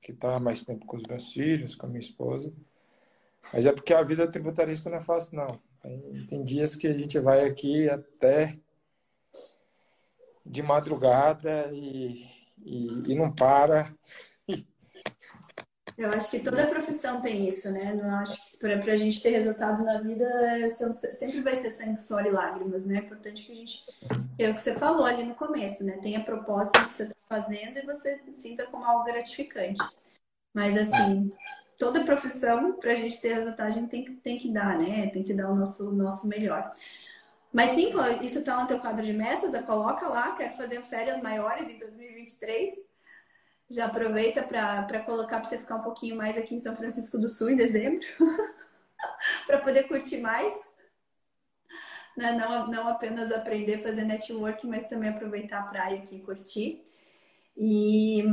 Que 0.00 0.12
tá 0.12 0.38
mais 0.40 0.62
tempo 0.64 0.86
com 0.86 0.96
os 0.96 1.02
meus 1.04 1.32
filhos, 1.32 1.74
com 1.74 1.86
a 1.86 1.88
minha 1.88 2.00
esposa, 2.00 2.52
mas 3.52 3.66
é 3.66 3.72
porque 3.72 3.92
a 3.92 4.02
vida 4.02 4.30
tributarista 4.30 4.88
não 4.90 4.98
é 4.98 5.00
fácil, 5.00 5.36
não. 5.36 5.60
Tem, 5.82 6.26
tem 6.26 6.44
dias 6.44 6.76
que 6.76 6.86
a 6.86 6.92
gente 6.92 7.18
vai 7.18 7.44
aqui 7.44 7.88
até 7.88 8.58
de 10.44 10.62
madrugada 10.62 11.70
e, 11.72 12.26
e, 12.58 13.12
e 13.12 13.14
não 13.14 13.32
para. 13.32 13.94
Eu 16.00 16.08
acho 16.08 16.30
que 16.30 16.40
toda 16.40 16.66
profissão 16.66 17.20
tem 17.20 17.46
isso, 17.46 17.70
né? 17.70 17.92
Não 17.92 18.08
acho 18.20 18.34
que 18.50 18.56
para 18.56 18.92
a 18.92 18.96
gente 18.96 19.20
ter 19.20 19.32
resultado 19.32 19.84
na 19.84 20.00
vida 20.00 20.26
sempre 21.18 21.42
vai 21.42 21.56
ser 21.56 21.72
sangue, 21.72 22.00
suor 22.00 22.24
e 22.24 22.30
lágrimas, 22.30 22.86
né? 22.86 22.96
É 22.96 23.00
importante 23.00 23.44
que 23.44 23.52
a 23.52 23.54
gente, 23.54 23.84
é 24.38 24.48
o 24.48 24.54
que 24.54 24.62
você 24.62 24.74
falou 24.74 25.04
ali 25.04 25.24
no 25.24 25.34
começo, 25.34 25.84
né? 25.84 25.98
Tenha 26.00 26.24
propósito 26.24 26.88
que 26.88 26.94
você 26.94 27.02
está 27.02 27.14
fazendo 27.28 27.76
e 27.76 27.84
você 27.84 28.18
sinta 28.38 28.64
como 28.68 28.82
algo 28.82 29.04
gratificante. 29.04 29.78
Mas 30.54 30.74
assim, 30.74 31.30
toda 31.78 32.02
profissão 32.02 32.72
para 32.80 32.92
a 32.92 32.96
gente 32.96 33.20
ter 33.20 33.34
resultado 33.34 33.68
a 33.68 33.70
gente 33.70 33.90
tem 33.90 34.02
que, 34.02 34.12
tem 34.12 34.38
que 34.38 34.50
dar, 34.50 34.78
né? 34.78 35.08
Tem 35.08 35.22
que 35.22 35.34
dar 35.34 35.50
o 35.50 35.54
nosso, 35.54 35.92
nosso 35.92 36.26
melhor. 36.26 36.70
Mas 37.52 37.72
sim, 37.72 37.92
isso 38.22 38.38
está 38.38 38.58
no 38.58 38.66
teu 38.66 38.80
quadro 38.80 39.04
de 39.04 39.12
metas, 39.12 39.52
coloca 39.66 40.08
lá, 40.08 40.34
quero 40.34 40.56
fazer 40.56 40.80
férias 40.84 41.20
maiores 41.20 41.68
em 41.68 41.78
2023 41.78 42.89
já 43.70 43.86
aproveita 43.86 44.42
para 44.42 45.00
colocar 45.04 45.38
para 45.38 45.48
você 45.48 45.56
ficar 45.56 45.76
um 45.76 45.82
pouquinho 45.82 46.16
mais 46.16 46.36
aqui 46.36 46.56
em 46.56 46.60
São 46.60 46.74
Francisco 46.74 47.16
do 47.18 47.28
Sul 47.28 47.50
em 47.50 47.56
dezembro, 47.56 48.04
para 49.46 49.60
poder 49.60 49.84
curtir 49.84 50.20
mais. 50.20 50.52
Né? 52.16 52.32
Não, 52.32 52.66
não 52.66 52.88
apenas 52.88 53.30
aprender 53.30 53.74
a 53.74 53.82
fazer 53.82 54.04
network, 54.04 54.66
mas 54.66 54.88
também 54.88 55.10
aproveitar 55.10 55.60
a 55.60 55.66
praia 55.66 56.02
aqui 56.02 56.16
e 56.16 56.22
curtir. 56.22 56.84
E 57.56 58.24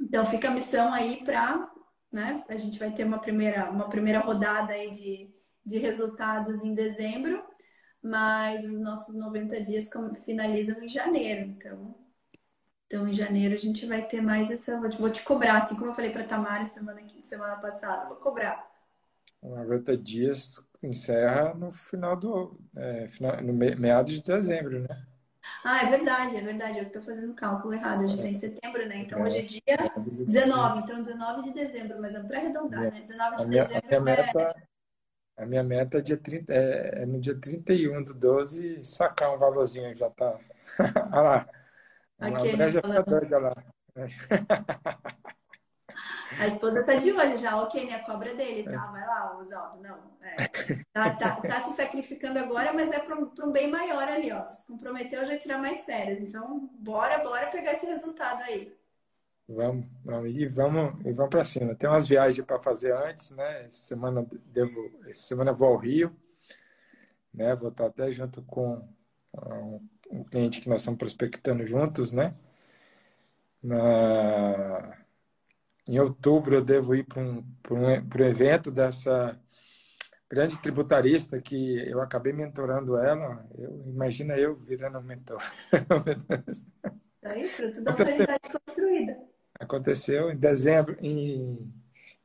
então 0.00 0.24
fica 0.26 0.48
a 0.48 0.52
missão 0.52 0.92
aí 0.92 1.22
para, 1.24 1.70
né? 2.10 2.42
A 2.48 2.56
gente 2.56 2.78
vai 2.78 2.90
ter 2.90 3.04
uma 3.04 3.18
primeira, 3.18 3.70
uma 3.70 3.88
primeira 3.88 4.20
rodada 4.20 4.72
aí 4.72 4.90
de, 4.90 5.30
de 5.64 5.78
resultados 5.78 6.64
em 6.64 6.74
dezembro, 6.74 7.44
mas 8.02 8.64
os 8.64 8.80
nossos 8.80 9.14
90 9.14 9.60
dias 9.60 9.90
finalizam 10.24 10.82
em 10.82 10.88
janeiro. 10.88 11.42
Então, 11.50 12.03
então, 12.86 13.08
em 13.08 13.12
janeiro, 13.12 13.54
a 13.54 13.58
gente 13.58 13.86
vai 13.86 14.06
ter 14.06 14.20
mais 14.20 14.50
essa. 14.50 14.78
Vou 14.98 15.10
te 15.10 15.22
cobrar, 15.22 15.62
assim 15.62 15.74
como 15.74 15.90
eu 15.90 15.94
falei 15.94 16.10
para 16.10 16.24
Tamara 16.24 16.66
semana, 16.68 17.00
semana 17.22 17.56
passada, 17.56 18.06
vou 18.08 18.16
cobrar. 18.16 18.70
90 19.42 19.96
dias 19.96 20.64
encerra 20.82 21.54
no 21.54 21.72
final 21.72 22.16
do. 22.16 22.58
É, 22.76 23.06
final, 23.08 23.42
no 23.42 23.52
meados 23.52 24.12
de 24.12 24.22
dezembro, 24.22 24.80
né? 24.80 25.06
Ah, 25.62 25.84
é 25.84 25.90
verdade, 25.90 26.36
é 26.36 26.40
verdade. 26.40 26.78
Eu 26.78 26.84
estou 26.84 27.02
fazendo 27.02 27.34
cálculo 27.34 27.74
errado. 27.74 28.04
Hoje 28.04 28.14
está 28.14 28.28
em 28.28 28.38
setembro, 28.38 28.86
né? 28.86 28.98
Então, 28.98 29.22
hoje 29.22 29.38
é 29.38 29.42
dia 29.42 29.92
19. 30.26 30.80
Então, 30.80 31.02
19 31.02 31.42
de 31.42 31.52
dezembro, 31.52 32.00
mas 32.00 32.14
é 32.14 32.22
para 32.22 32.38
arredondar, 32.38 32.92
né? 32.92 33.00
19 33.02 33.36
de 33.36 33.42
a 33.42 33.46
minha, 33.46 33.64
dezembro. 33.64 33.96
A 33.96 34.00
minha, 34.00 34.12
é... 34.12 34.16
meta, 34.16 34.54
a 35.36 35.46
minha 35.46 35.62
meta 35.62 35.98
é, 35.98 36.00
dia 36.00 36.16
30, 36.16 36.54
é, 36.54 37.02
é 37.02 37.06
no 37.06 37.20
dia 37.20 37.38
31 37.38 38.04
do 38.04 38.14
12 38.14 38.84
sacar 38.84 39.34
um 39.34 39.38
valorzinho. 39.38 39.94
Já 39.94 40.08
tá. 40.10 40.38
Olha 41.12 41.20
lá. 41.20 41.63
Okay, 42.32 42.62
a 42.62 42.70
já 42.70 42.80
doida 42.80 43.38
lá. 43.38 43.54
A 46.38 46.48
esposa 46.48 46.84
tá 46.84 46.94
de 46.96 47.12
olho 47.12 47.38
já, 47.38 47.62
ok, 47.62 47.86
né? 47.86 47.94
A 47.94 48.04
cobra 48.04 48.34
dele, 48.34 48.64
tá? 48.64 48.86
Vai 48.86 49.06
lá, 49.06 49.38
Oswaldo. 49.38 49.82
Não, 49.82 49.98
é. 50.20 50.36
tá, 50.92 51.10
tá, 51.14 51.36
tá, 51.36 51.62
se 51.68 51.76
sacrificando 51.76 52.38
agora, 52.38 52.72
mas 52.72 52.90
é 52.90 52.98
para 52.98 53.16
um, 53.16 53.30
um, 53.42 53.52
bem 53.52 53.70
maior 53.70 54.08
ali, 54.08 54.32
ó. 54.32 54.42
Se 54.42 54.66
comprometeu 54.66 55.26
já 55.26 55.38
tirar 55.38 55.58
mais 55.58 55.84
férias. 55.84 56.20
Então, 56.20 56.68
bora, 56.78 57.18
bora 57.18 57.46
pegar 57.48 57.74
esse 57.74 57.86
resultado 57.86 58.42
aí. 58.42 58.74
Vamos, 59.46 59.86
vamos 60.02 60.30
e 60.30 60.46
vamos, 60.46 61.04
e 61.04 61.12
vamos 61.12 61.30
para 61.30 61.44
cima. 61.44 61.74
Tem 61.74 61.88
umas 61.88 62.08
viagens 62.08 62.44
para 62.44 62.58
fazer 62.58 62.94
antes, 62.94 63.30
né? 63.30 63.66
Essa 63.66 63.82
semana 63.88 64.26
devo, 64.46 64.90
essa 65.06 65.22
semana 65.22 65.52
vou 65.52 65.68
ao 65.68 65.76
Rio, 65.76 66.16
né? 67.32 67.54
Vou 67.54 67.68
estar 67.68 67.86
até 67.86 68.10
junto 68.10 68.42
com 68.42 68.88
um 69.34 69.86
um 70.14 70.24
cliente 70.24 70.60
que 70.60 70.68
nós 70.68 70.80
estamos 70.80 70.98
prospectando 70.98 71.66
juntos, 71.66 72.12
né? 72.12 72.34
Na... 73.62 74.98
Em 75.86 75.98
outubro 75.98 76.54
eu 76.54 76.64
devo 76.64 76.94
ir 76.94 77.04
para 77.04 77.20
um, 77.20 77.44
um, 77.70 77.76
um 77.76 78.24
evento 78.24 78.70
dessa 78.70 79.38
grande 80.30 80.58
tributarista 80.60 81.40
que 81.40 81.76
eu 81.88 82.00
acabei 82.00 82.32
mentorando 82.32 82.96
ela. 82.96 83.46
Eu, 83.56 83.84
imagina 83.86 84.36
eu 84.36 84.56
virando 84.56 85.00
mentor. 85.02 85.42
Tá 87.20 87.30
aí, 87.32 87.48
fruto 87.48 87.80
da 87.82 87.92
autoridade 87.92 88.40
construída. 88.66 89.16
Aconteceu 89.58 90.30
em 90.30 90.36
dezembro, 90.36 90.96
em, 91.00 91.72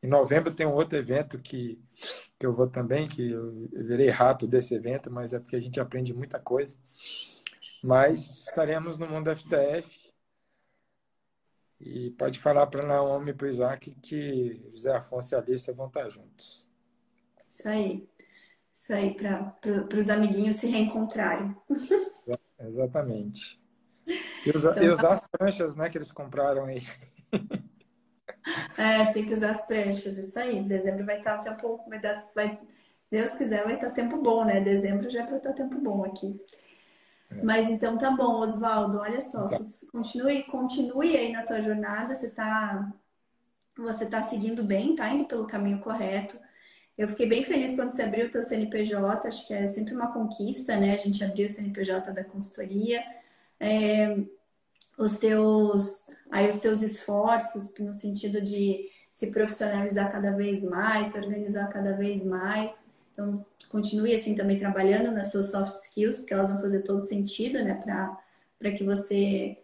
em 0.04 0.08
novembro 0.08 0.54
tem 0.54 0.66
um 0.66 0.74
outro 0.74 0.98
evento 0.98 1.40
que, 1.40 1.80
que 2.38 2.46
eu 2.46 2.54
vou 2.54 2.68
também, 2.68 3.08
que 3.08 3.32
eu 3.32 3.70
virei 3.72 4.10
rato 4.10 4.46
desse 4.48 4.74
evento, 4.74 5.12
mas 5.12 5.34
é 5.34 5.40
porque 5.40 5.56
a 5.56 5.62
gente 5.62 5.80
aprende 5.80 6.14
muita 6.14 6.40
coisa. 6.40 6.76
Mas 7.84 8.46
estaremos 8.48 8.98
no 8.98 9.08
mundo 9.08 9.30
FTF. 9.36 10.10
E 11.80 12.12
pode 12.12 12.40
falar 12.40 12.68
para 12.68 12.84
a 12.84 12.88
Naomi 12.88 13.32
e 13.32 13.34
para 13.34 13.46
o 13.48 13.50
Isaac 13.50 13.96
que 14.02 14.62
José 14.70 14.96
Afonso 14.96 15.34
e 15.34 15.36
a 15.36 15.40
Alicia 15.40 15.74
vão 15.74 15.88
estar 15.88 16.10
juntos. 16.10 16.70
Isso 17.48 17.68
aí. 17.70 18.08
Isso 18.76 18.94
aí, 18.94 19.14
para 19.14 19.98
os 19.98 20.10
amiguinhos 20.10 20.58
se 20.58 20.68
reencontrarem. 20.68 21.56
Exatamente. 22.60 23.60
E, 24.44 24.58
usar, 24.58 24.72
então, 24.72 24.84
e 24.84 24.90
usar 24.90 25.14
as 25.16 25.28
pranchas 25.28 25.76
né, 25.76 25.88
que 25.88 25.98
eles 25.98 26.12
compraram 26.12 26.66
aí. 26.66 26.82
É, 28.78 29.12
tem 29.12 29.26
que 29.26 29.34
usar 29.34 29.52
as 29.52 29.66
pranchas, 29.68 30.18
isso 30.18 30.40
aí. 30.40 30.64
Dezembro 30.64 31.06
vai 31.06 31.20
estar 31.20 31.38
tempo. 31.40 31.84
Vai 31.88 32.00
dar, 32.00 32.28
vai, 32.34 32.60
Deus 33.12 33.32
quiser, 33.32 33.64
vai 33.64 33.76
estar 33.76 33.92
tempo 33.92 34.18
bom, 34.22 34.46
né? 34.46 34.62
Dezembro 34.62 35.10
já 35.10 35.24
é 35.24 35.28
para 35.28 35.38
estar 35.38 35.54
tempo 35.54 35.80
bom 35.80 36.06
aqui. 36.06 36.40
É. 37.32 37.44
Mas 37.44 37.70
então 37.70 37.98
tá 37.98 38.12
bom, 38.12 38.40
Oswaldo. 38.40 39.00
Olha 39.00 39.22
só, 39.22 39.46
tá. 39.46 39.58
continue, 39.92 40.44
continue 40.44 41.16
aí 41.16 41.32
na 41.32 41.44
tua 41.44 41.62
jornada. 41.62 42.16
Você 42.16 42.30
tá, 42.30 42.92
você 43.78 44.06
tá 44.06 44.22
seguindo 44.24 44.64
bem, 44.64 44.96
tá 44.96 45.10
indo 45.10 45.26
pelo 45.26 45.48
caminho 45.48 45.80
correto. 45.80 46.38
Eu 46.98 47.08
fiquei 47.08 47.28
bem 47.28 47.44
feliz 47.44 47.76
quando 47.76 47.94
você 47.94 48.02
abriu 48.02 48.28
o 48.28 48.32
teu 48.32 48.44
CNPJ. 48.44 49.28
Acho 49.28 49.48
que 49.48 49.54
é 49.54 49.68
sempre 49.68 49.94
uma 49.94 50.12
conquista, 50.12 50.76
né? 50.76 50.94
A 50.94 50.98
gente 50.98 51.24
abriu 51.24 51.46
o 51.46 51.50
CNPJ 51.50 52.12
da 52.12 52.24
consultoria. 52.24 53.02
É, 53.60 54.18
os 54.98 55.18
teus, 55.18 56.10
aí 56.30 56.50
os 56.50 56.60
teus 56.60 56.82
esforços 56.82 57.74
no 57.80 57.94
sentido 57.94 58.42
de 58.42 58.90
se 59.10 59.32
profissionalizar 59.32 60.12
cada 60.12 60.32
vez 60.32 60.62
mais, 60.62 61.14
se 61.14 61.18
organizar 61.18 61.68
cada 61.70 61.94
vez 61.94 62.26
mais. 62.26 62.84
Então, 63.14 63.46
continue 63.70 64.14
assim 64.14 64.36
também 64.36 64.58
trabalhando 64.58 65.12
nas 65.12 65.32
suas 65.32 65.52
soft 65.52 65.76
skills, 65.76 66.20
porque 66.20 66.34
elas 66.34 66.50
vão 66.50 66.60
fazer 66.60 66.82
todo 66.82 67.04
sentido, 67.04 67.64
né, 67.64 67.76
para 68.58 68.72
que 68.72 68.84
você 68.84 69.58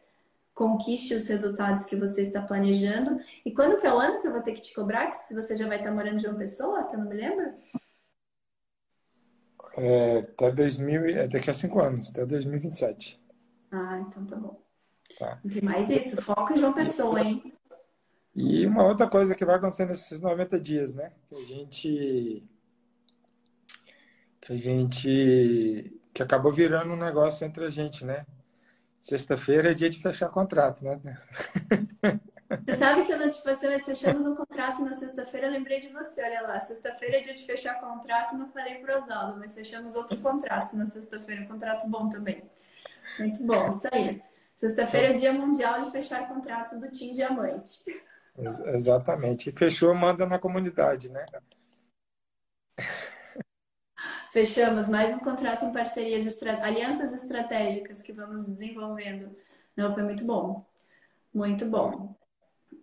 conquiste 0.53 1.13
os 1.13 1.27
resultados 1.27 1.85
que 1.85 1.95
você 1.95 2.21
está 2.21 2.41
planejando. 2.41 3.19
E 3.45 3.51
quando 3.51 3.79
que 3.79 3.85
é 3.85 3.93
o 3.93 3.99
ano 3.99 4.21
que 4.21 4.27
eu 4.27 4.31
vou 4.31 4.41
ter 4.41 4.53
que 4.53 4.61
te 4.61 4.73
cobrar? 4.73 5.07
Que 5.07 5.17
se 5.17 5.33
você 5.33 5.55
já 5.55 5.67
vai 5.67 5.77
estar 5.77 5.91
morando 5.91 6.23
em 6.23 6.27
uma 6.27 6.37
Pessoa, 6.37 6.85
que 6.85 6.95
eu 6.95 6.99
não 6.99 7.09
me 7.09 7.15
lembro? 7.15 7.53
É, 9.77 10.19
até 10.19 10.51
2000, 10.51 11.05
é 11.07 11.27
daqui 11.27 11.49
a 11.49 11.53
cinco 11.53 11.81
anos, 11.81 12.09
até 12.09 12.25
2027. 12.25 13.21
Ah, 13.69 13.99
então 14.07 14.25
tá 14.25 14.37
bom. 14.37 14.63
Tá. 15.19 15.39
Não 15.43 15.51
tem 15.51 15.61
mais 15.61 15.89
isso, 15.89 16.21
foco 16.21 16.53
em 16.53 16.57
João 16.57 16.73
Pessoa, 16.73 17.19
hein? 17.19 17.53
E 18.33 18.65
uma 18.65 18.85
outra 18.85 19.09
coisa 19.09 19.35
que 19.35 19.45
vai 19.45 19.55
acontecer 19.55 19.85
nesses 19.85 20.19
90 20.19 20.59
dias, 20.59 20.93
né? 20.93 21.11
Que 21.29 21.35
a 21.35 21.43
gente. 21.43 22.43
Que 24.45 24.53
a 24.53 24.57
gente. 24.57 25.99
Que 26.13 26.21
acabou 26.21 26.51
virando 26.51 26.93
um 26.93 26.97
negócio 26.97 27.45
entre 27.45 27.65
a 27.65 27.69
gente, 27.69 28.05
né? 28.05 28.25
Sexta-feira 29.01 29.71
é 29.71 29.73
dia 29.73 29.89
de 29.89 30.01
fechar 30.01 30.29
contrato, 30.29 30.85
né? 30.85 30.99
Você 32.63 32.77
sabe 32.77 33.05
que 33.05 33.11
eu 33.11 33.17
não 33.17 33.29
te 33.29 33.41
passei, 33.41 33.69
mas 33.69 33.85
fechamos 33.85 34.25
um 34.25 34.35
contrato 34.35 34.83
na 34.83 34.95
sexta-feira, 34.95 35.47
eu 35.47 35.51
lembrei 35.51 35.79
de 35.79 35.89
você, 35.89 36.23
olha 36.23 36.41
lá. 36.41 36.61
Sexta-feira 36.61 37.17
é 37.17 37.21
dia 37.21 37.33
de 37.33 37.43
fechar 37.43 37.79
contrato, 37.79 38.35
não 38.35 38.51
falei 38.51 38.75
pro 38.75 38.95
Oswaldo, 38.95 39.39
mas 39.39 39.55
fechamos 39.55 39.95
outro 39.95 40.15
contrato 40.17 40.75
na 40.75 40.85
sexta-feira, 40.87 41.41
um 41.41 41.47
contrato 41.47 41.87
bom 41.87 42.07
também. 42.07 42.43
Muito 43.17 43.43
bom, 43.45 43.69
isso 43.69 43.87
aí. 43.91 44.21
Sexta-feira 44.57 45.07
é 45.07 45.13
dia 45.13 45.33
mundial 45.33 45.85
de 45.85 45.91
fechar 45.91 46.27
contrato 46.27 46.79
do 46.79 46.91
Team 46.91 47.15
Diamante. 47.15 47.83
Ex 48.37 48.59
exatamente. 48.59 49.49
E 49.49 49.53
fechou, 49.53 49.93
manda 49.95 50.25
na 50.27 50.37
comunidade, 50.37 51.11
né? 51.11 51.25
Fechamos 54.35 54.89
mais 54.89 55.15
um 55.15 55.19
contrato 55.19 55.63
em 55.63 55.71
parcerias, 55.71 56.37
alianças 56.61 57.13
estratégicas 57.13 58.01
que 58.01 58.11
vamos 58.11 58.45
desenvolvendo. 58.45 59.33
Não, 59.77 59.93
foi 59.93 60.03
muito 60.03 60.25
bom. 60.25 60.65
Muito 61.33 61.65
bom. 61.65 62.13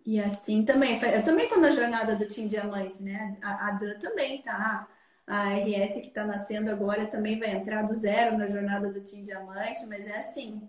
E 0.03 0.19
assim 0.19 0.65
também, 0.65 0.99
eu 0.99 1.23
também 1.23 1.45
estou 1.45 1.61
na 1.61 1.69
jornada 1.69 2.15
do 2.15 2.25
Team 2.25 2.47
Diamante, 2.47 3.03
né? 3.03 3.37
A, 3.43 3.67
a 3.67 3.71
Dan 3.73 3.99
também 3.99 4.41
tá. 4.41 4.87
A 5.27 5.53
RS 5.53 6.01
que 6.01 6.07
está 6.07 6.25
nascendo 6.25 6.71
agora 6.71 7.05
também 7.05 7.37
vai 7.37 7.51
entrar 7.51 7.83
do 7.83 7.93
zero 7.93 8.35
na 8.35 8.47
jornada 8.47 8.91
do 8.91 9.01
Team 9.01 9.21
Diamante, 9.21 9.85
mas 9.85 10.07
é 10.07 10.17
assim, 10.17 10.67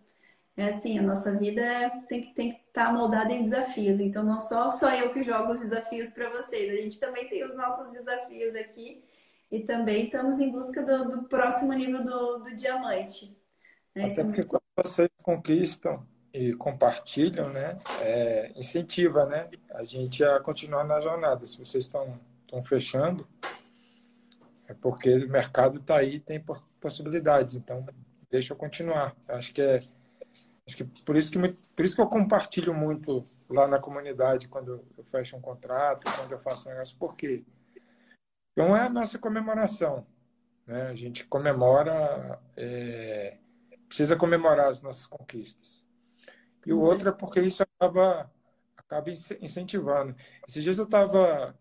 é 0.54 0.66
assim, 0.66 0.98
a 0.98 1.02
nossa 1.02 1.34
vida 1.34 1.62
tem 2.06 2.20
que 2.20 2.34
tem 2.34 2.52
que 2.52 2.58
estar 2.58 2.88
tá 2.88 2.92
moldada 2.92 3.32
em 3.32 3.44
desafios. 3.44 4.00
Então 4.00 4.22
não 4.22 4.38
só 4.38 4.70
só 4.70 4.94
eu 4.94 5.14
que 5.14 5.24
jogo 5.24 5.50
os 5.50 5.60
desafios 5.60 6.10
para 6.10 6.28
vocês, 6.28 6.70
a 6.70 6.82
gente 6.82 7.00
também 7.00 7.26
tem 7.26 7.42
os 7.42 7.56
nossos 7.56 7.90
desafios 7.90 8.54
aqui 8.54 9.02
e 9.54 9.60
também 9.60 10.06
estamos 10.06 10.40
em 10.40 10.50
busca 10.50 10.82
do, 10.82 11.10
do 11.10 11.22
próximo 11.24 11.72
nível 11.72 12.02
do, 12.02 12.38
do 12.38 12.54
diamante. 12.54 13.36
Né? 13.94 14.06
Até 14.10 14.24
porque 14.24 14.42
quando 14.42 14.62
vocês 14.76 15.08
conquistam 15.22 16.04
e 16.32 16.52
compartilham, 16.54 17.50
né, 17.50 17.78
é, 18.00 18.52
incentiva, 18.56 19.24
né, 19.26 19.48
a 19.70 19.84
gente 19.84 20.24
a 20.24 20.40
continuar 20.40 20.84
na 20.84 21.00
jornada. 21.00 21.46
Se 21.46 21.58
vocês 21.58 21.84
estão 21.84 22.18
estão 22.44 22.62
fechando, 22.62 23.26
é 24.66 24.74
porque 24.74 25.24
o 25.24 25.28
mercado 25.28 25.78
está 25.78 25.98
aí, 25.98 26.18
tem 26.18 26.44
possibilidades. 26.80 27.54
Então 27.54 27.86
deixa 28.30 28.52
eu 28.52 28.56
continuar. 28.56 29.16
Acho 29.28 29.52
que 29.54 29.62
é 29.62 29.82
Acho 30.66 30.78
que 30.78 30.84
por 30.84 31.16
isso 31.16 31.30
que, 31.30 31.38
por 31.76 31.84
isso 31.84 31.94
que 31.94 32.00
eu 32.00 32.06
compartilho 32.06 32.72
muito 32.72 33.26
lá 33.48 33.68
na 33.68 33.78
comunidade 33.78 34.48
quando 34.48 34.82
eu 34.96 35.04
fecho 35.04 35.36
um 35.36 35.40
contrato, 35.40 36.10
quando 36.16 36.32
eu 36.32 36.38
faço 36.38 36.68
um 36.68 36.72
negócio, 36.72 36.96
por 36.96 37.14
quê? 37.14 37.44
Então 38.54 38.74
é 38.76 38.82
a 38.86 38.88
nossa 38.88 39.18
comemoração. 39.18 40.06
Né? 40.66 40.82
A 40.88 40.94
gente 40.94 41.26
comemora, 41.26 42.40
é, 42.56 43.38
precisa 43.88 44.16
comemorar 44.16 44.68
as 44.68 44.80
nossas 44.80 45.06
conquistas. 45.06 45.84
E 46.64 46.72
o 46.72 46.80
outro 46.80 47.08
é 47.08 47.12
porque 47.12 47.40
isso 47.40 47.62
acaba, 47.62 48.32
acaba 48.76 49.10
incentivando. 49.10 50.16
Esses 50.46 50.62
dias 50.62 50.78
eu 50.78 50.84
estava 50.84 51.54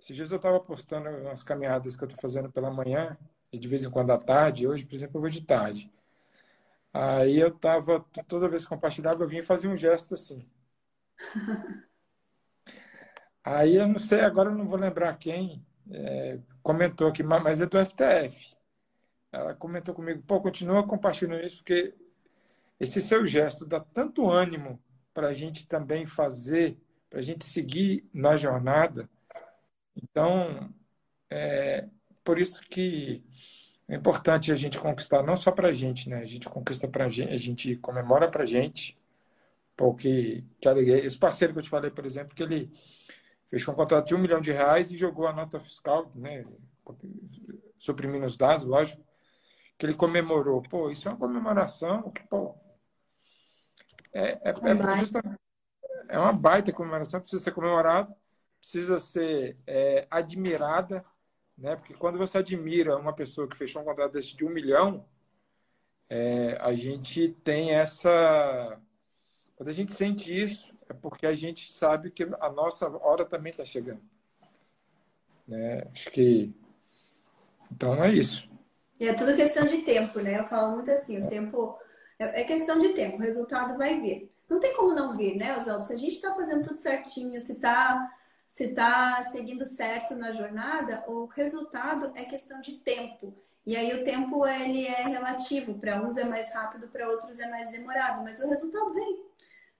esses 0.00 0.16
dias 0.16 0.32
eu 0.32 0.36
estava 0.36 0.58
postando 0.58 1.08
umas 1.08 1.44
caminhadas 1.44 1.96
que 1.96 2.02
eu 2.02 2.08
estou 2.08 2.20
fazendo 2.20 2.50
pela 2.50 2.72
manhã 2.72 3.16
e 3.52 3.58
de 3.58 3.68
vez 3.68 3.84
em 3.84 3.90
quando 3.90 4.10
à 4.10 4.18
tarde. 4.18 4.66
Hoje, 4.66 4.84
por 4.84 4.96
exemplo, 4.96 5.16
eu 5.18 5.20
vou 5.20 5.30
de 5.30 5.42
tarde. 5.42 5.92
Aí 6.92 7.38
eu 7.38 7.52
tava, 7.52 8.00
toda 8.26 8.48
vez 8.48 8.64
que 8.64 8.68
compartilhava, 8.68 9.22
eu 9.22 9.28
vinha 9.28 9.44
fazer 9.44 9.68
um 9.68 9.76
gesto 9.76 10.14
assim. 10.14 10.48
Aí 13.44 13.76
eu 13.76 13.86
não 13.86 13.98
sei, 14.00 14.20
agora 14.20 14.50
eu 14.50 14.54
não 14.56 14.66
vou 14.66 14.78
lembrar 14.78 15.16
quem 15.18 15.64
é, 15.90 16.38
comentou 16.62 17.08
aqui, 17.08 17.22
mas 17.22 17.60
é 17.60 17.66
do 17.66 17.78
FTF. 17.78 18.56
Ela 19.32 19.54
comentou 19.54 19.94
comigo, 19.94 20.22
pô, 20.22 20.40
continua 20.40 20.86
compartilhando 20.86 21.44
isso, 21.44 21.58
porque 21.58 21.94
esse 22.78 23.00
seu 23.00 23.26
gesto 23.26 23.64
dá 23.64 23.80
tanto 23.80 24.30
ânimo 24.30 24.78
para 25.14 25.28
a 25.28 25.34
gente 25.34 25.66
também 25.66 26.06
fazer, 26.06 26.78
para 27.08 27.20
a 27.20 27.22
gente 27.22 27.44
seguir 27.44 28.08
na 28.12 28.36
jornada. 28.36 29.08
Então, 29.96 30.72
é 31.30 31.88
por 32.24 32.38
isso 32.38 32.60
que 32.62 33.24
é 33.88 33.96
importante 33.96 34.52
a 34.52 34.56
gente 34.56 34.78
conquistar 34.78 35.22
não 35.22 35.36
só 35.36 35.50
para 35.50 35.68
a 35.68 35.72
gente, 35.72 36.08
né? 36.08 36.18
A 36.18 36.24
gente 36.24 36.48
conquista 36.48 36.88
para 36.88 37.06
a 37.06 37.08
gente, 37.08 37.32
a 37.32 37.38
gente 37.38 37.76
comemora 37.76 38.30
para 38.30 38.42
a 38.44 38.46
gente, 38.46 38.98
porque 39.76 40.44
que 40.60 40.68
alegria. 40.68 41.04
Esse 41.04 41.18
parceiro 41.18 41.52
que 41.52 41.58
eu 41.60 41.62
te 41.62 41.68
falei, 41.68 41.90
por 41.90 42.06
exemplo, 42.06 42.34
que 42.34 42.42
ele 42.42 42.70
fechou 43.52 43.72
um 43.72 43.76
contrato 43.76 44.08
de 44.08 44.14
um 44.14 44.18
milhão 44.18 44.40
de 44.40 44.50
reais 44.50 44.90
e 44.90 44.96
jogou 44.96 45.28
a 45.28 45.32
nota 45.32 45.60
fiscal, 45.60 46.10
né? 46.14 46.44
Suprimindo 47.78 48.26
os 48.26 48.36
dados, 48.36 48.66
lógico, 48.66 49.04
que 49.78 49.86
ele 49.86 49.94
comemorou. 49.94 50.62
Pô, 50.62 50.90
isso 50.90 51.06
é 51.06 51.12
uma 51.12 51.18
comemoração 51.18 52.10
que, 52.10 52.26
pô, 52.26 52.56
é, 54.12 54.40
é, 54.42 54.50
é, 54.50 54.96
justamente, 54.98 55.38
é 56.08 56.18
uma 56.18 56.32
baita 56.32 56.72
comemoração, 56.72 57.20
precisa 57.20 57.42
ser 57.42 57.52
comemorada, 57.52 58.12
precisa 58.58 58.98
ser 58.98 59.56
é, 59.66 60.06
admirada 60.10 61.04
né? 61.56 61.76
Porque 61.76 61.94
quando 61.94 62.18
você 62.18 62.38
admira 62.38 62.96
uma 62.96 63.12
pessoa 63.12 63.48
que 63.48 63.56
fechou 63.56 63.82
um 63.82 63.84
contrato 63.84 64.12
desse 64.12 64.36
de 64.36 64.44
um 64.44 64.50
milhão, 64.50 65.06
é, 66.08 66.56
a 66.60 66.72
gente 66.72 67.28
tem 67.44 67.72
essa. 67.72 68.80
Quando 69.56 69.68
a 69.68 69.72
gente 69.72 69.92
sente 69.92 70.34
isso, 70.34 70.71
é 70.92 70.94
porque 70.94 71.26
a 71.26 71.32
gente 71.32 71.72
sabe 71.72 72.10
que 72.10 72.22
a 72.22 72.50
nossa 72.50 72.86
hora 72.88 73.24
também 73.24 73.50
está 73.50 73.64
chegando. 73.64 74.02
Né? 75.48 75.82
Acho 75.92 76.10
que. 76.10 76.54
Então 77.70 78.02
é 78.04 78.12
isso. 78.12 78.48
E 79.00 79.08
é 79.08 79.14
tudo 79.14 79.34
questão 79.34 79.64
de 79.64 79.78
tempo, 79.78 80.20
né? 80.20 80.38
Eu 80.38 80.44
falo 80.44 80.74
muito 80.74 80.90
assim: 80.90 81.24
o 81.24 81.26
tempo. 81.26 81.78
É, 82.18 82.42
é 82.42 82.44
questão 82.44 82.78
de 82.78 82.90
tempo, 82.90 83.16
o 83.16 83.20
resultado 83.20 83.76
vai 83.76 84.00
vir. 84.00 84.30
Não 84.48 84.60
tem 84.60 84.74
como 84.74 84.94
não 84.94 85.16
vir, 85.16 85.34
né, 85.36 85.56
Oswaldo? 85.58 85.86
Se 85.86 85.94
a 85.94 85.96
gente 85.96 86.14
está 86.14 86.34
fazendo 86.34 86.68
tudo 86.68 86.78
certinho, 86.78 87.40
se 87.40 87.52
está 87.52 88.12
se 88.46 88.64
está 88.64 89.24
seguindo 89.32 89.64
certo 89.64 90.14
na 90.14 90.30
jornada, 90.32 91.02
o 91.08 91.24
resultado 91.24 92.12
é 92.14 92.22
questão 92.22 92.60
de 92.60 92.72
tempo. 92.72 93.34
E 93.64 93.74
aí 93.74 93.94
o 93.94 94.04
tempo 94.04 94.46
ele 94.46 94.86
é 94.86 95.04
relativo, 95.04 95.78
para 95.78 96.02
uns 96.02 96.18
é 96.18 96.24
mais 96.24 96.52
rápido, 96.52 96.86
para 96.88 97.08
outros 97.08 97.40
é 97.40 97.48
mais 97.48 97.70
demorado, 97.70 98.22
mas 98.22 98.40
o 98.40 98.48
resultado 98.48 98.92
vem. 98.92 99.31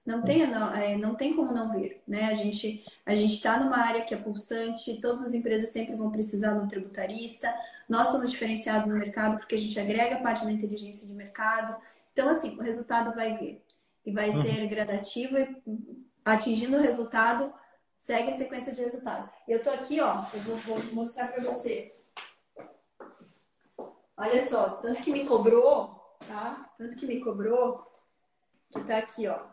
Não 0.05 0.21
tem, 0.21 0.45
não, 0.45 0.73
é, 0.73 0.97
não 0.97 1.15
tem 1.15 1.33
como 1.33 1.53
não 1.53 1.71
vir, 1.71 2.01
né? 2.05 2.25
A 2.25 2.33
gente 2.33 2.83
a 3.05 3.15
gente 3.15 3.35
está 3.35 3.57
numa 3.57 3.77
área 3.77 4.03
que 4.03 4.13
é 4.13 4.17
pulsante, 4.17 4.99
todas 4.99 5.23
as 5.23 5.33
empresas 5.33 5.69
sempre 5.69 5.95
vão 5.95 6.11
precisar 6.11 6.53
de 6.53 6.59
um 6.59 6.67
tributarista. 6.67 7.53
Nós 7.87 8.09
somos 8.09 8.31
diferenciados 8.31 8.89
no 8.89 8.97
mercado 8.97 9.37
porque 9.37 9.55
a 9.55 9.57
gente 9.57 9.79
agrega 9.79 10.17
parte 10.17 10.43
da 10.43 10.51
inteligência 10.51 11.07
de 11.07 11.13
mercado. 11.13 11.75
Então 12.11 12.27
assim, 12.27 12.57
o 12.57 12.61
resultado 12.61 13.15
vai 13.15 13.37
vir 13.37 13.63
e 14.05 14.11
vai 14.11 14.29
uhum. 14.29 14.43
ser 14.43 14.67
gradativo 14.67 15.37
e 15.37 16.05
atingindo 16.25 16.77
o 16.77 16.81
resultado 16.81 17.53
segue 18.05 18.31
a 18.31 18.37
sequência 18.37 18.73
de 18.73 18.81
resultado. 18.81 19.29
Eu 19.47 19.63
tô 19.63 19.69
aqui, 19.69 20.01
ó, 20.01 20.25
eu 20.33 20.41
vou, 20.41 20.57
vou 20.57 20.83
mostrar 20.93 21.29
para 21.29 21.43
você. 21.43 21.95
Olha 24.17 24.47
só, 24.47 24.69
tanto 24.81 25.01
que 25.01 25.11
me 25.11 25.25
cobrou, 25.25 26.17
tá? 26.27 26.69
Tanto 26.77 26.97
que 26.97 27.05
me 27.05 27.21
cobrou, 27.21 27.85
que 28.71 28.83
tá 28.83 28.97
aqui, 28.97 29.27
ó. 29.27 29.52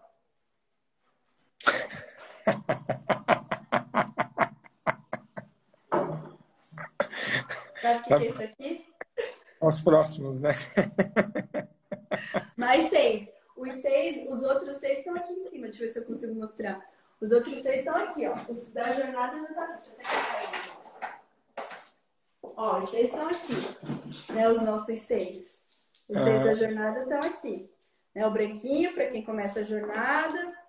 Sabe 7.80 7.98
o 7.98 8.02
que, 8.02 8.14
é 8.14 8.26
isso 8.28 8.42
aqui? 8.42 8.86
Os 9.60 9.80
próximos, 9.80 10.38
né? 10.38 10.54
Mais 12.56 12.88
seis. 12.88 13.28
Os 13.56 13.72
seis, 13.80 14.26
os 14.28 14.42
outros 14.42 14.76
seis 14.76 14.98
estão 14.98 15.14
aqui 15.16 15.32
em 15.32 15.50
cima. 15.50 15.68
Deixa 15.68 15.82
eu 15.82 15.86
ver 15.86 15.92
se 15.92 15.98
eu 15.98 16.04
consigo 16.04 16.34
mostrar. 16.34 16.80
Os 17.20 17.30
outros 17.30 17.60
seis 17.60 17.80
estão 17.80 17.96
aqui, 17.96 18.26
ó. 18.26 18.34
Os 18.48 18.70
da 18.70 18.92
jornada 18.92 19.38
já 19.38 19.54
tá. 19.54 19.66
Deixa 19.66 19.90
eu 19.90 19.98
até 20.00 20.80
Ó, 22.42 22.78
os 22.78 22.90
seis 22.90 23.06
estão 23.06 23.28
aqui. 23.28 24.32
Né? 24.32 24.48
Os 24.48 24.62
nossos 24.62 25.00
seis. 25.00 25.58
Os 26.08 26.24
seis 26.24 26.44
da 26.44 26.54
jornada 26.54 27.02
estão 27.02 27.18
aqui. 27.18 27.70
Né? 28.14 28.26
O 28.26 28.30
branquinho, 28.30 28.94
para 28.94 29.10
quem 29.10 29.24
começa 29.24 29.60
a 29.60 29.64
jornada, 29.64 30.59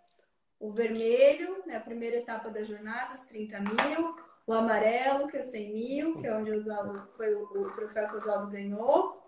o 0.61 0.71
vermelho, 0.71 1.63
né? 1.65 1.75
a 1.75 1.81
primeira 1.81 2.17
etapa 2.17 2.49
da 2.49 2.63
jornada, 2.63 3.15
os 3.15 3.21
30 3.21 3.59
mil, 3.59 4.15
o 4.45 4.53
amarelo, 4.53 5.27
que 5.27 5.35
é 5.35 5.39
os 5.39 5.47
100 5.47 5.73
mil, 5.73 6.17
que 6.17 6.27
é 6.27 6.33
onde 6.33 6.51
o 6.51 6.57
Oswaldo, 6.57 7.09
foi 7.17 7.33
o, 7.33 7.43
o 7.43 7.71
troféu 7.71 8.07
que 8.07 8.13
o 8.13 8.17
Oswaldo 8.17 8.51
ganhou, 8.51 9.21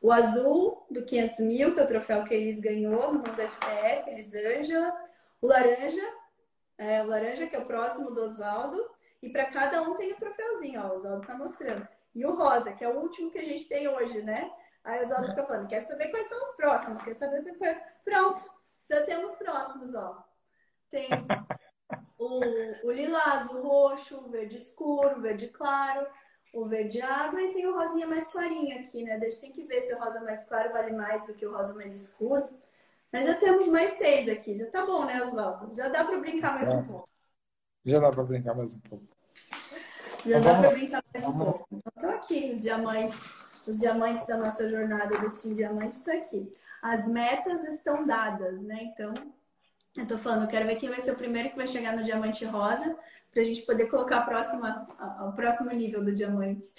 o 0.00 0.12
azul, 0.12 0.86
do 0.90 1.04
500 1.04 1.38
mil, 1.40 1.74
que 1.74 1.80
é 1.80 1.82
o 1.82 1.88
troféu 1.88 2.24
que 2.24 2.34
eles 2.34 2.60
ganhou 2.60 3.12
no 3.12 3.18
mundo 3.18 3.30
FTF, 3.30 4.10
Elisângela, 4.10 4.94
o 5.40 5.46
laranja, 5.46 6.14
é, 6.76 7.02
o 7.02 7.06
laranja, 7.06 7.46
que 7.46 7.56
é 7.56 7.58
o 7.58 7.66
próximo 7.66 8.10
do 8.10 8.22
Oswaldo, 8.22 8.84
e 9.22 9.30
para 9.30 9.46
cada 9.46 9.82
um 9.82 9.96
tem 9.96 10.12
um 10.12 10.16
troféuzinho, 10.16 10.82
ó, 10.82 10.88
o 10.88 10.96
Oswaldo 10.96 11.26
tá 11.26 11.34
mostrando. 11.34 11.88
E 12.14 12.26
o 12.26 12.34
rosa, 12.34 12.72
que 12.72 12.84
é 12.84 12.88
o 12.88 13.00
último 13.00 13.30
que 13.30 13.38
a 13.38 13.44
gente 13.44 13.66
tem 13.66 13.88
hoje, 13.88 14.22
né? 14.22 14.52
Aí 14.84 15.00
o 15.00 15.04
Oswaldo 15.06 15.28
fica 15.28 15.46
falando, 15.46 15.68
quer 15.68 15.80
saber 15.80 16.08
quais 16.08 16.28
são 16.28 16.42
os 16.42 16.56
próximos, 16.56 17.02
quer 17.02 17.14
saber 17.14 17.42
depois. 17.42 17.76
Pronto, 18.04 18.42
já 18.88 19.02
temos 19.02 19.34
próximos, 19.36 19.94
ó. 19.94 20.23
Tem 20.94 21.08
o, 22.16 22.86
o 22.86 22.92
lilás, 22.92 23.50
o 23.50 23.60
roxo, 23.60 24.16
o 24.16 24.30
verde 24.30 24.58
escuro, 24.58 25.18
o 25.18 25.20
verde 25.20 25.48
claro, 25.48 26.06
o 26.52 26.66
verde 26.66 27.02
água 27.02 27.42
e 27.42 27.52
tem 27.52 27.66
o 27.66 27.76
rosinha 27.76 28.06
mais 28.06 28.28
clarinho 28.28 28.78
aqui, 28.78 29.02
né? 29.02 29.16
A 29.16 29.18
gente 29.18 29.40
tem 29.40 29.50
que 29.50 29.64
ver 29.64 29.82
se 29.82 29.92
o 29.92 29.98
rosa 29.98 30.20
mais 30.20 30.44
claro 30.44 30.72
vale 30.72 30.92
mais 30.92 31.26
do 31.26 31.34
que 31.34 31.44
o 31.44 31.52
rosa 31.52 31.74
mais 31.74 31.92
escuro. 31.92 32.48
Mas 33.12 33.26
já 33.26 33.34
temos 33.34 33.66
mais 33.66 33.94
seis 33.94 34.28
aqui, 34.28 34.56
já 34.56 34.70
tá 34.70 34.86
bom, 34.86 35.04
né, 35.04 35.20
Oswaldo? 35.24 35.74
Já 35.74 35.88
dá 35.88 36.04
para 36.04 36.16
brincar 36.20 36.54
mais 36.54 36.68
é. 36.68 36.74
um 36.76 36.86
pouco. 36.86 37.08
Já 37.84 37.98
dá 37.98 38.10
para 38.10 38.22
brincar 38.22 38.54
mais 38.54 38.74
um 38.74 38.80
pouco. 38.80 39.04
Já 40.24 40.38
então, 40.38 40.52
dá 40.52 40.60
para 40.60 40.70
brincar 40.70 41.04
mais 41.12 41.26
um 41.26 41.38
pouco. 41.38 41.68
Então 41.72 41.92
estão 41.96 42.10
aqui 42.10 42.52
os 42.52 42.62
diamantes, 42.62 43.20
os 43.66 43.80
diamantes 43.80 44.26
da 44.28 44.36
nossa 44.36 44.70
jornada 44.70 45.18
do 45.18 45.30
Team 45.32 45.54
Diamante 45.54 45.96
estão 45.96 46.16
aqui. 46.16 46.56
As 46.80 47.08
metas 47.08 47.64
estão 47.64 48.06
dadas, 48.06 48.62
né? 48.62 48.92
Então, 48.92 49.12
eu 49.96 50.06
tô 50.06 50.18
falando, 50.18 50.42
eu 50.42 50.48
quero 50.48 50.66
ver 50.66 50.76
quem 50.76 50.88
vai 50.88 51.00
ser 51.00 51.12
o 51.12 51.16
primeiro 51.16 51.50
que 51.50 51.56
vai 51.56 51.66
chegar 51.66 51.96
no 51.96 52.02
diamante 52.02 52.44
rosa, 52.44 52.96
para 53.30 53.42
a 53.42 53.44
gente 53.44 53.62
poder 53.62 53.86
colocar 53.86 54.18
a 54.18 54.22
próxima, 54.22 54.86
a, 54.98 55.26
o 55.26 55.32
próximo 55.32 55.70
nível 55.70 56.04
do 56.04 56.14
diamante. 56.14 56.72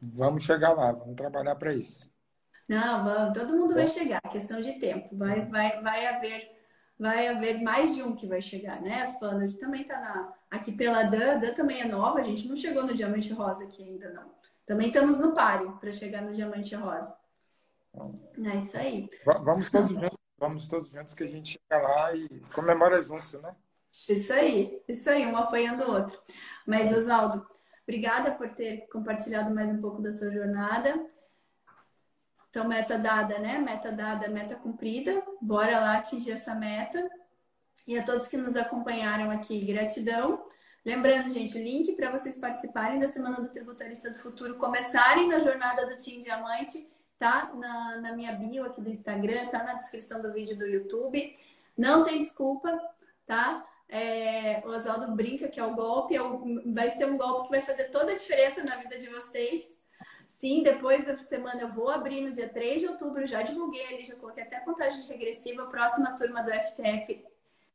Vamos 0.00 0.44
chegar 0.44 0.72
lá, 0.72 0.92
vamos 0.92 1.16
trabalhar 1.16 1.56
para 1.56 1.72
isso. 1.72 2.10
Não, 2.68 3.04
vamos, 3.04 3.38
todo 3.38 3.56
mundo 3.56 3.74
vai 3.74 3.86
chegar, 3.86 4.20
questão 4.30 4.60
de 4.60 4.72
tempo. 4.78 5.16
Vai, 5.16 5.44
vai, 5.46 5.80
vai 5.80 6.06
haver 6.06 6.58
vai 6.98 7.28
haver 7.28 7.62
mais 7.62 7.94
de 7.94 8.02
um 8.02 8.14
que 8.14 8.26
vai 8.26 8.42
chegar, 8.42 8.80
né? 8.82 9.06
Tô 9.12 9.20
falando, 9.20 9.42
a 9.42 9.46
gente 9.46 9.60
também 9.60 9.84
tá 9.84 10.00
na, 10.00 10.32
aqui 10.50 10.72
pela 10.72 11.04
Dan, 11.04 11.38
Dan 11.38 11.54
também 11.54 11.80
é 11.80 11.84
nova, 11.84 12.18
a 12.18 12.24
gente 12.24 12.48
não 12.48 12.56
chegou 12.56 12.84
no 12.84 12.94
diamante 12.94 13.32
rosa 13.32 13.64
aqui 13.64 13.82
ainda 13.82 14.10
não. 14.10 14.32
Também 14.66 14.88
estamos 14.88 15.18
no 15.18 15.32
páreo 15.32 15.78
para 15.78 15.92
chegar 15.92 16.22
no 16.22 16.34
diamante 16.34 16.74
rosa. 16.74 17.16
É 18.44 18.56
isso 18.56 18.76
aí. 18.76 19.08
Vamos 19.24 19.70
todos 19.70 19.90
juntos, 19.90 20.17
vamos 20.38 20.68
todos 20.68 20.90
juntos 20.90 21.14
que 21.14 21.24
a 21.24 21.26
gente 21.26 21.58
chega 21.58 21.82
lá 21.82 22.14
e 22.14 22.28
comemora 22.54 23.02
junto, 23.02 23.38
né? 23.40 23.54
Isso 24.08 24.32
aí, 24.32 24.82
isso 24.86 25.08
aí, 25.10 25.26
um 25.26 25.36
apoiando 25.36 25.84
o 25.84 25.92
outro. 25.92 26.18
Mas, 26.66 26.96
Oswaldo, 26.96 27.44
obrigada 27.82 28.32
por 28.32 28.48
ter 28.50 28.86
compartilhado 28.88 29.54
mais 29.54 29.70
um 29.70 29.80
pouco 29.80 30.00
da 30.00 30.12
sua 30.12 30.30
jornada. 30.30 31.06
Então, 32.50 32.66
meta 32.66 32.98
dada, 32.98 33.38
né? 33.38 33.58
Meta 33.58 33.90
dada, 33.90 34.28
meta 34.28 34.56
cumprida. 34.56 35.22
Bora 35.40 35.80
lá 35.80 35.98
atingir 35.98 36.32
essa 36.32 36.54
meta. 36.54 37.08
E 37.86 37.98
a 37.98 38.02
todos 38.02 38.28
que 38.28 38.36
nos 38.36 38.56
acompanharam 38.56 39.30
aqui, 39.30 39.64
gratidão. 39.64 40.46
Lembrando, 40.84 41.30
gente, 41.30 41.56
o 41.58 41.62
link 41.62 41.92
para 41.96 42.10
vocês 42.10 42.38
participarem 42.38 42.98
da 42.98 43.08
Semana 43.08 43.36
do 43.36 43.48
Tributarista 43.48 44.10
do 44.10 44.18
Futuro, 44.20 44.56
começarem 44.56 45.28
na 45.28 45.40
jornada 45.40 45.86
do 45.86 45.96
Team 46.02 46.22
Diamante, 46.22 46.88
tá 47.18 47.52
na, 47.54 47.96
na 47.96 48.12
minha 48.12 48.32
bio 48.32 48.64
aqui 48.64 48.80
do 48.80 48.90
Instagram, 48.90 49.48
tá 49.48 49.62
na 49.64 49.74
descrição 49.74 50.22
do 50.22 50.32
vídeo 50.32 50.56
do 50.56 50.66
YouTube. 50.66 51.36
Não 51.76 52.04
tem 52.04 52.20
desculpa, 52.20 52.80
tá? 53.26 53.64
É, 53.88 54.62
o 54.64 54.68
Oswaldo 54.68 55.10
brinca 55.12 55.48
que 55.48 55.58
é 55.58 55.64
o 55.64 55.74
golpe, 55.74 56.14
é 56.14 56.22
o, 56.22 56.62
vai 56.72 56.90
ser 56.90 57.06
um 57.06 57.16
golpe 57.16 57.44
que 57.44 57.56
vai 57.56 57.62
fazer 57.62 57.84
toda 57.84 58.12
a 58.12 58.16
diferença 58.16 58.62
na 58.62 58.76
vida 58.76 58.98
de 58.98 59.08
vocês. 59.08 59.62
Sim, 60.28 60.62
depois 60.62 61.04
da 61.04 61.18
semana 61.24 61.62
eu 61.62 61.72
vou 61.72 61.88
abrir 61.88 62.20
no 62.20 62.30
dia 62.30 62.48
3 62.48 62.80
de 62.80 62.86
outubro, 62.86 63.26
já 63.26 63.42
divulguei 63.42 63.84
ali, 63.86 64.04
já 64.04 64.14
coloquei 64.14 64.44
até 64.44 64.56
a 64.56 64.64
contagem 64.64 65.02
regressiva, 65.06 65.66
próxima 65.66 66.16
turma 66.16 66.42
do 66.42 66.52
FTF. 66.52 67.24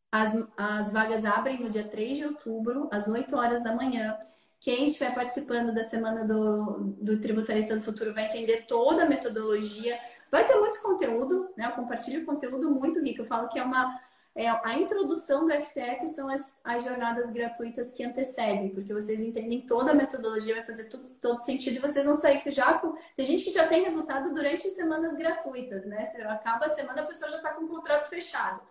As, 0.09 0.31
as 0.55 0.91
vagas 0.91 1.25
abrem 1.25 1.59
no 1.59 1.69
dia 1.69 1.83
3 1.83 2.17
de 2.17 2.25
outubro, 2.25 2.87
às 2.91 3.07
8 3.07 3.35
horas 3.35 3.63
da 3.63 3.75
manhã. 3.75 4.17
Quem 4.63 4.87
estiver 4.87 5.13
participando 5.13 5.73
da 5.73 5.83
semana 5.83 6.23
do, 6.23 6.95
do 6.97 7.19
Tributarista 7.19 7.75
do 7.75 7.83
Futuro 7.83 8.13
vai 8.13 8.27
entender 8.27 8.65
toda 8.65 9.03
a 9.03 9.09
metodologia. 9.09 9.99
Vai 10.31 10.47
ter 10.47 10.55
muito 10.55 10.81
conteúdo, 10.81 11.49
né? 11.57 11.65
Eu 11.65 11.71
compartilho 11.71 12.25
conteúdo 12.25 12.71
muito 12.71 13.03
rico. 13.03 13.23
Eu 13.23 13.25
falo 13.25 13.49
que 13.49 13.59
é 13.59 13.63
uma 13.63 13.99
é, 14.33 14.47
a 14.47 14.79
introdução 14.79 15.45
do 15.45 15.51
FTF 15.51 16.07
são 16.07 16.29
as, 16.29 16.61
as, 16.63 16.85
jornadas 16.85 17.29
gratuitas 17.29 17.91
que 17.91 18.05
antecedem, 18.05 18.69
porque 18.69 18.93
vocês 18.93 19.19
entendem 19.19 19.61
toda 19.61 19.91
a 19.91 19.95
metodologia, 19.95 20.55
vai 20.55 20.65
fazer 20.65 20.85
tudo, 20.85 21.03
todo 21.21 21.41
sentido 21.41 21.75
e 21.75 21.79
vocês 21.79 22.05
vão 22.05 22.15
sair 22.15 22.41
já 22.47 22.79
com. 22.79 22.95
Tem 23.17 23.25
gente 23.25 23.43
que 23.43 23.53
já 23.53 23.67
tem 23.67 23.83
resultado 23.83 24.33
durante 24.33 24.69
semanas 24.69 25.15
gratuitas, 25.17 25.85
né? 25.85 26.09
Acaba 26.29 26.67
a 26.67 26.75
semana, 26.75 27.01
a 27.01 27.05
pessoa 27.05 27.29
já 27.29 27.37
está 27.37 27.49
com 27.49 27.65
o 27.65 27.67
contrato 27.67 28.07
fechado. 28.07 28.61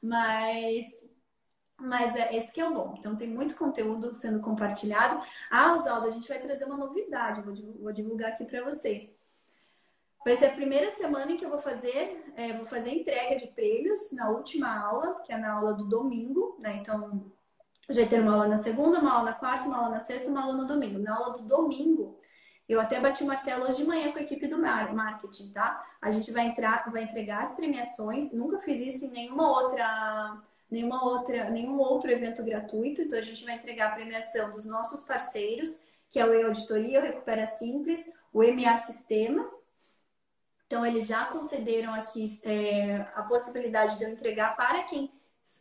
Mas. 0.00 1.01
Mas 1.82 2.14
é, 2.14 2.36
esse 2.36 2.52
que 2.52 2.60
é 2.60 2.68
o 2.68 2.72
bom. 2.72 2.94
Então 2.96 3.16
tem 3.16 3.28
muito 3.28 3.56
conteúdo 3.56 4.14
sendo 4.14 4.40
compartilhado. 4.40 5.20
Ah, 5.50 5.74
Oswaldo, 5.74 6.06
a 6.06 6.10
gente 6.10 6.28
vai 6.28 6.38
trazer 6.38 6.64
uma 6.64 6.76
novidade, 6.76 7.42
vou 7.42 7.92
divulgar 7.92 8.32
aqui 8.32 8.44
para 8.44 8.62
vocês. 8.64 9.18
Vai 10.24 10.36
ser 10.36 10.46
a 10.46 10.52
primeira 10.52 10.94
semana 10.94 11.32
em 11.32 11.36
que 11.36 11.44
eu 11.44 11.50
vou 11.50 11.58
fazer, 11.58 12.32
é, 12.36 12.52
vou 12.52 12.66
fazer 12.66 12.90
entrega 12.90 13.36
de 13.36 13.48
prêmios 13.48 14.12
na 14.12 14.30
última 14.30 14.72
aula, 14.72 15.20
que 15.22 15.32
é 15.32 15.36
na 15.36 15.54
aula 15.54 15.74
do 15.74 15.84
domingo, 15.84 16.56
né? 16.60 16.76
Então, 16.76 17.32
já 17.90 18.06
ter 18.06 18.20
uma 18.20 18.34
aula 18.34 18.46
na 18.46 18.58
segunda, 18.58 19.00
uma 19.00 19.14
aula 19.14 19.30
na 19.30 19.32
quarta, 19.32 19.66
uma 19.66 19.78
aula 19.78 19.96
na 19.96 20.00
sexta, 20.00 20.30
uma 20.30 20.44
aula 20.44 20.58
no 20.58 20.66
domingo. 20.68 21.00
Na 21.00 21.16
aula 21.16 21.38
do 21.38 21.48
domingo, 21.48 22.20
eu 22.68 22.80
até 22.80 23.00
bati 23.00 23.24
o 23.24 23.26
martelo 23.26 23.64
hoje 23.64 23.78
de 23.78 23.84
manhã 23.84 24.12
com 24.12 24.18
a 24.20 24.22
equipe 24.22 24.46
do 24.46 24.58
marketing, 24.58 25.52
tá? 25.52 25.84
A 26.00 26.12
gente 26.12 26.30
vai 26.30 26.46
entrar, 26.46 26.88
vai 26.92 27.02
entregar 27.02 27.42
as 27.42 27.56
premiações. 27.56 28.32
Nunca 28.32 28.60
fiz 28.60 28.80
isso 28.80 29.04
em 29.06 29.10
nenhuma 29.10 29.50
outra, 29.50 30.40
nenhuma 30.72 31.04
outra, 31.04 31.50
nenhum 31.50 31.78
outro 31.78 32.10
evento 32.10 32.42
gratuito. 32.42 33.02
Então 33.02 33.18
a 33.18 33.22
gente 33.22 33.44
vai 33.44 33.54
entregar 33.54 33.92
a 33.92 33.94
premiação 33.94 34.50
dos 34.52 34.64
nossos 34.64 35.02
parceiros, 35.04 35.82
que 36.10 36.18
é 36.18 36.24
o 36.24 36.34
E 36.34 36.42
Auditoria, 36.42 36.98
o 36.98 37.02
Recupera 37.02 37.46
Simples, 37.46 38.00
o 38.32 38.42
MA 38.42 38.78
Sistemas 38.78 39.50
então, 40.72 40.86
eles 40.86 41.06
já 41.06 41.26
concederam 41.26 41.92
aqui 41.92 42.40
é, 42.44 42.96
a 43.14 43.22
possibilidade 43.24 43.98
de 43.98 44.04
eu 44.04 44.08
entregar 44.08 44.56
para 44.56 44.84
quem 44.84 45.12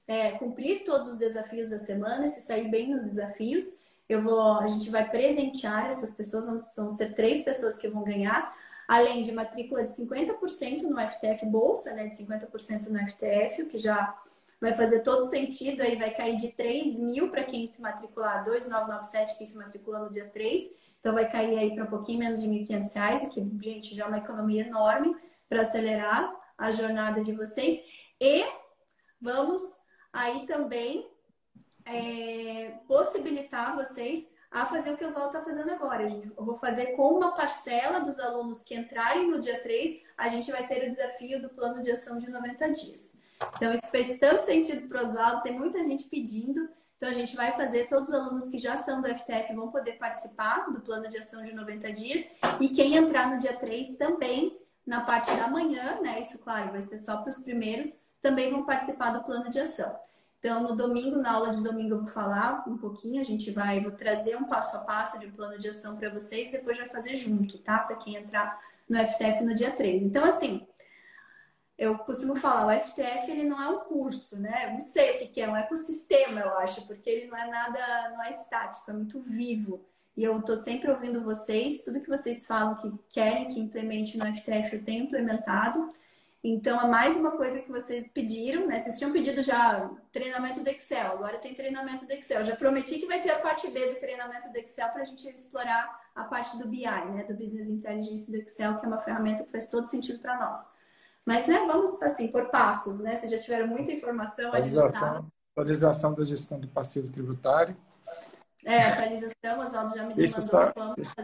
é, 0.07 0.31
cumprir 0.31 0.85
todos 0.85 1.09
os 1.09 1.17
desafios 1.17 1.69
da 1.69 1.79
semana, 1.79 2.29
se 2.29 2.39
sair 2.45 2.69
bem 2.69 2.91
nos 2.91 3.03
desafios. 3.03 3.65
Eu 4.07 4.23
vou, 4.23 4.59
a 4.59 4.67
gente 4.67 4.89
vai 4.89 5.09
presentear 5.09 5.88
essas 5.88 6.15
pessoas, 6.15 6.73
vão 6.77 6.89
ser 6.89 7.13
três 7.13 7.43
pessoas 7.43 7.77
que 7.77 7.89
vão 7.89 8.05
ganhar, 8.05 8.55
além 8.88 9.21
de 9.21 9.33
matrícula 9.33 9.83
de 9.83 9.93
50% 9.97 10.83
no 10.83 10.97
FTF 10.97 11.45
Bolsa, 11.45 11.91
né, 11.91 12.07
de 12.07 12.15
50% 12.15 12.88
no 12.88 12.99
FTF, 13.09 13.63
o 13.63 13.67
que 13.67 13.77
já 13.77 14.17
vai 14.61 14.75
fazer 14.75 15.01
todo 15.01 15.27
sentido, 15.27 15.81
aí 15.81 15.95
vai 15.95 16.13
cair 16.13 16.38
de 16.38 16.49
3 16.49 16.99
mil 16.99 17.31
para 17.31 17.43
quem 17.43 17.65
se 17.65 17.81
matricular, 17.81 18.43
2,997 18.43 19.38
quem 19.39 19.47
se 19.47 19.57
matricula 19.57 19.99
no 19.99 20.11
dia 20.11 20.29
3, 20.29 20.71
então 20.99 21.15
vai 21.15 21.29
cair 21.29 21.57
aí 21.57 21.73
para 21.73 21.83
um 21.83 21.88
pouquinho 21.88 22.19
menos 22.19 22.39
de 22.39 22.47
R$ 22.47 22.63
1.500, 22.63 23.25
o 23.25 23.29
que, 23.31 23.65
gente, 23.65 23.95
já 23.95 24.05
é 24.05 24.07
uma 24.07 24.19
economia 24.19 24.67
enorme 24.67 25.15
para 25.49 25.63
acelerar 25.63 26.31
a 26.55 26.71
jornada 26.71 27.23
de 27.23 27.33
vocês. 27.33 27.83
E 28.21 28.45
vamos 29.19 29.63
aí 30.13 30.45
também 30.45 31.09
é, 31.83 32.77
possibilitar 32.88 33.75
vocês 33.75 34.29
a 34.51 34.67
fazer 34.67 34.91
o 34.91 34.97
que 34.97 35.03
o 35.03 35.07
Oswaldo 35.07 35.38
está 35.38 35.41
fazendo 35.41 35.71
agora. 35.71 36.03
Eu 36.03 36.45
vou 36.45 36.55
fazer 36.55 36.88
com 36.95 37.15
uma 37.15 37.31
parcela 37.31 38.01
dos 38.01 38.19
alunos 38.19 38.61
que 38.61 38.75
entrarem 38.75 39.31
no 39.31 39.39
dia 39.39 39.59
3, 39.59 40.03
a 40.15 40.29
gente 40.29 40.51
vai 40.51 40.67
ter 40.67 40.88
o 40.88 40.91
desafio 40.91 41.41
do 41.41 41.49
plano 41.49 41.81
de 41.81 41.89
ação 41.89 42.17
de 42.17 42.29
90 42.29 42.71
dias. 42.73 43.17
Então, 43.55 43.73
isso 43.73 43.88
fez 43.91 44.19
tanto 44.19 44.45
sentido 44.45 44.88
para 44.88 45.03
o 45.03 45.07
Oswaldo, 45.07 45.43
tem 45.43 45.57
muita 45.57 45.80
gente 45.80 46.05
pedindo. 46.05 46.69
Então, 46.97 47.09
a 47.09 47.13
gente 47.13 47.35
vai 47.35 47.51
fazer, 47.53 47.88
todos 47.88 48.09
os 48.09 48.15
alunos 48.15 48.47
que 48.49 48.57
já 48.57 48.84
são 48.84 49.01
do 49.01 49.07
FTF 49.07 49.55
vão 49.55 49.72
poder 49.72 49.93
participar 49.93 50.72
do 50.72 50.81
plano 50.81 51.09
de 51.09 51.18
ação 51.18 51.43
de 51.43 51.53
90 51.53 51.91
dias. 51.93 52.26
E 52.59 52.69
quem 52.69 52.95
entrar 52.95 53.31
no 53.31 53.39
dia 53.39 53.53
3 53.53 53.97
também, 53.97 54.57
na 54.85 55.01
parte 55.01 55.35
da 55.35 55.47
manhã, 55.47 55.99
né? 56.01 56.22
Isso, 56.22 56.38
claro, 56.38 56.72
vai 56.72 56.81
ser 56.84 56.99
só 56.99 57.18
para 57.18 57.30
os 57.30 57.39
primeiros, 57.39 57.99
também 58.22 58.51
vão 58.51 58.63
participar 58.65 59.11
do 59.11 59.23
plano 59.23 59.49
de 59.49 59.59
ação. 59.59 59.95
Então, 60.39 60.63
no 60.63 60.76
domingo, 60.76 61.18
na 61.18 61.34
aula 61.34 61.53
de 61.53 61.61
domingo, 61.61 61.95
eu 61.95 61.99
vou 61.99 62.07
falar 62.07 62.63
um 62.68 62.76
pouquinho, 62.76 63.22
a 63.22 63.23
gente 63.23 63.51
vai, 63.51 63.80
vou 63.80 63.91
trazer 63.91 64.35
um 64.35 64.45
passo 64.45 64.76
a 64.76 64.80
passo 64.80 65.19
de 65.19 65.27
um 65.27 65.31
plano 65.31 65.57
de 65.59 65.69
ação 65.69 65.95
para 65.95 66.09
vocês, 66.09 66.51
depois 66.51 66.80
vai 66.80 66.89
fazer 66.89 67.15
junto, 67.15 67.59
tá? 67.59 67.77
Para 67.80 67.95
quem 67.95 68.15
entrar 68.15 68.59
no 68.89 68.97
FTF 68.97 69.43
no 69.43 69.53
dia 69.53 69.69
3. 69.69 70.01
Então, 70.01 70.23
assim, 70.26 70.65
eu 71.81 71.97
costumo 71.97 72.35
falar, 72.35 72.67
o 72.67 72.79
FTF 72.79 73.31
ele 73.31 73.45
não 73.45 73.59
é 73.59 73.67
um 73.67 73.79
curso, 73.79 74.39
né? 74.39 74.67
Eu 74.67 74.73
não 74.73 74.81
sei 74.81 75.25
o 75.25 75.29
que 75.29 75.41
é, 75.41 75.45
é 75.45 75.49
um 75.49 75.57
ecossistema, 75.57 76.39
eu 76.39 76.55
acho, 76.59 76.85
porque 76.85 77.09
ele 77.09 77.25
não 77.25 77.35
é 77.35 77.47
nada, 77.47 78.09
não 78.11 78.23
é 78.23 78.29
estático, 78.29 78.91
é 78.91 78.93
muito 78.93 79.19
vivo. 79.19 79.83
E 80.15 80.23
eu 80.23 80.37
estou 80.37 80.55
sempre 80.55 80.91
ouvindo 80.91 81.23
vocês, 81.23 81.83
tudo 81.83 81.99
que 81.99 82.07
vocês 82.07 82.45
falam 82.45 82.75
que 82.75 82.93
querem 83.09 83.47
que 83.47 83.59
implemente 83.59 84.15
no 84.15 84.27
FTF, 84.27 84.75
eu 84.75 84.85
tenho 84.85 85.05
implementado. 85.05 85.91
Então, 86.43 86.79
é 86.79 86.87
mais 86.87 87.17
uma 87.17 87.31
coisa 87.31 87.59
que 87.59 87.71
vocês 87.71 88.07
pediram, 88.13 88.67
né? 88.67 88.79
Vocês 88.79 88.99
tinham 88.99 89.11
pedido 89.11 89.41
já 89.41 89.89
treinamento 90.11 90.63
do 90.63 90.69
Excel, 90.69 91.13
agora 91.13 91.39
tem 91.39 91.55
treinamento 91.55 92.05
do 92.05 92.11
Excel. 92.11 92.43
Já 92.43 92.55
prometi 92.55 92.99
que 92.99 93.07
vai 93.07 93.23
ter 93.23 93.31
a 93.31 93.39
parte 93.39 93.67
B 93.71 93.87
do 93.87 93.99
treinamento 93.99 94.51
do 94.51 94.57
Excel 94.59 94.89
para 94.89 95.01
a 95.01 95.05
gente 95.05 95.27
explorar 95.27 95.99
a 96.13 96.25
parte 96.25 96.59
do 96.59 96.67
BI, 96.67 96.85
né? 96.85 97.23
Do 97.27 97.33
Business 97.33 97.69
Intelligence 97.69 98.29
do 98.29 98.37
Excel, 98.37 98.77
que 98.77 98.85
é 98.85 98.87
uma 98.87 98.99
ferramenta 98.99 99.43
que 99.43 99.51
faz 99.51 99.67
todo 99.67 99.87
sentido 99.87 100.19
para 100.19 100.37
nós. 100.37 100.79
Mas, 101.26 101.48
né, 101.48 101.65
vamos 101.68 102.02
assim, 102.02 102.27
por 102.27 102.49
passos, 102.49 102.99
né? 102.99 103.18
Vocês 103.18 103.31
já 103.31 103.39
tiveram 103.39 103.68
muita 103.68 103.91
informação. 103.91 104.48
Atualização, 104.48 105.31
atualização 105.52 106.14
da 106.14 106.23
gestão 106.23 106.60
do 106.60 106.68
passivo 106.68 107.11
tributário. 107.11 107.76
É, 108.65 108.84
atualização, 108.84 109.60
o 109.60 109.65
Oswaldo 109.65 109.95
já 109.95 110.03
me 110.03 110.14
demandou. 110.14 110.41
Só, 110.41 110.73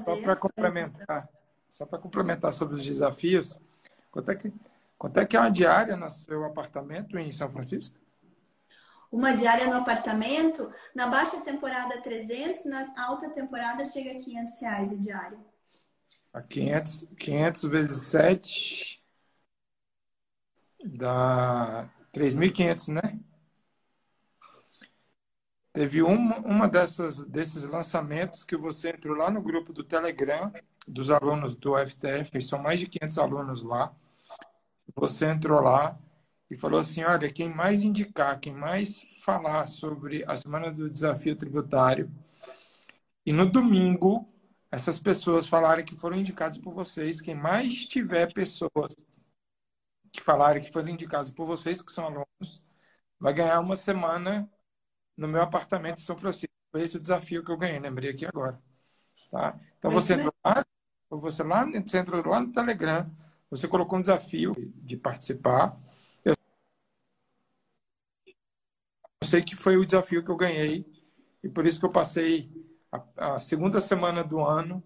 só 0.03 0.21
para 0.21 0.35
complementar, 0.35 1.29
só 1.69 1.85
para 1.85 1.99
complementar 1.99 2.53
sobre 2.53 2.75
os 2.75 2.85
desafios, 2.85 3.59
quanto 4.11 4.31
é 4.31 4.35
que 4.35 4.53
Quanto 4.97 5.19
é 5.19 5.25
que 5.25 5.37
é 5.37 5.39
uma 5.39 5.51
diária 5.51 5.95
no 5.95 6.09
seu 6.09 6.43
apartamento 6.43 7.17
em 7.19 7.31
São 7.31 7.49
Francisco? 7.49 7.99
Uma 9.11 9.35
diária 9.35 9.67
no 9.67 9.77
apartamento, 9.77 10.73
na 10.93 11.07
baixa 11.07 11.39
temporada 11.41 12.01
300, 12.01 12.65
na 12.65 12.93
alta 12.97 13.29
temporada 13.29 13.85
chega 13.85 14.11
a 14.11 14.21
500 14.21 14.59
reais 14.59 14.91
a 14.91 14.95
diária. 14.95 15.37
A 16.33 16.41
500, 16.41 17.07
500 17.17 17.63
vezes 17.63 18.01
7 18.07 19.03
dá 20.83 21.89
3.500, 22.13 22.87
né? 22.89 23.19
Teve 25.73 26.01
uma, 26.01 26.37
uma 26.39 26.67
dessas, 26.67 27.23
desses 27.25 27.63
lançamentos 27.63 28.43
que 28.43 28.57
você 28.57 28.89
entrou 28.89 29.15
lá 29.15 29.29
no 29.29 29.41
grupo 29.41 29.71
do 29.71 29.83
Telegram 29.83 30.51
dos 30.87 31.11
alunos 31.11 31.53
do 31.55 31.77
FTF, 31.77 32.41
são 32.41 32.59
mais 32.59 32.79
de 32.79 32.87
500 32.87 33.19
alunos 33.19 33.63
lá. 33.63 33.93
Você 34.95 35.27
entrou 35.27 35.61
lá 35.61 35.99
e 36.49 36.55
falou 36.55 36.79
assim: 36.79 37.03
olha, 37.03 37.31
quem 37.31 37.53
mais 37.53 37.83
indicar, 37.83 38.39
quem 38.39 38.53
mais 38.53 39.05
falar 39.21 39.67
sobre 39.67 40.23
a 40.25 40.35
semana 40.35 40.71
do 40.71 40.89
desafio 40.89 41.35
tributário, 41.35 42.09
e 43.25 43.31
no 43.31 43.45
domingo 43.45 44.27
essas 44.71 44.99
pessoas 44.99 45.47
falarem 45.47 45.85
que 45.85 45.95
foram 45.95 46.17
indicadas 46.17 46.57
por 46.57 46.73
vocês, 46.73 47.21
quem 47.21 47.35
mais 47.35 47.85
tiver 47.85 48.33
pessoas 48.33 48.95
que 50.17 50.23
falarem 50.23 50.63
que 50.63 50.71
foram 50.71 50.89
indicadas 50.89 51.29
por 51.29 51.45
vocês, 51.45 51.81
que 51.81 51.91
são 51.91 52.05
alunos, 52.05 52.63
vai 53.19 53.33
ganhar 53.33 53.59
uma 53.59 53.75
semana 53.75 54.51
no 55.15 55.27
meu 55.27 55.41
apartamento 55.41 55.99
em 55.99 56.03
São 56.03 56.17
Francisco. 56.17 56.53
Foi 56.71 56.81
esse 56.81 56.97
o 56.97 56.99
desafio 56.99 57.45
que 57.45 57.51
eu 57.51 57.57
ganhei, 57.57 57.79
lembrei 57.79 58.09
aqui 58.09 58.25
agora. 58.25 58.59
Tá? 59.31 59.59
Então 59.77 59.91
você 59.91 60.15
entrou 60.15 60.33
lá, 60.43 60.65
você 61.09 61.43
lá, 61.43 61.65
você 61.65 61.97
entrou 61.99 62.25
lá 62.25 62.39
no 62.39 62.51
Telegram, 62.51 63.09
você 63.49 63.67
colocou 63.67 63.99
um 63.99 64.01
desafio 64.01 64.55
de 64.75 64.97
participar. 64.97 65.77
Eu 66.25 66.35
sei 69.23 69.43
que 69.43 69.55
foi 69.55 69.77
o 69.77 69.85
desafio 69.85 70.23
que 70.23 70.31
eu 70.31 70.35
ganhei 70.35 70.83
e 71.43 71.49
por 71.49 71.65
isso 71.65 71.79
que 71.79 71.85
eu 71.85 71.91
passei 71.91 72.51
a, 72.91 73.35
a 73.35 73.39
segunda 73.39 73.79
semana 73.79 74.23
do 74.23 74.43
ano 74.43 74.83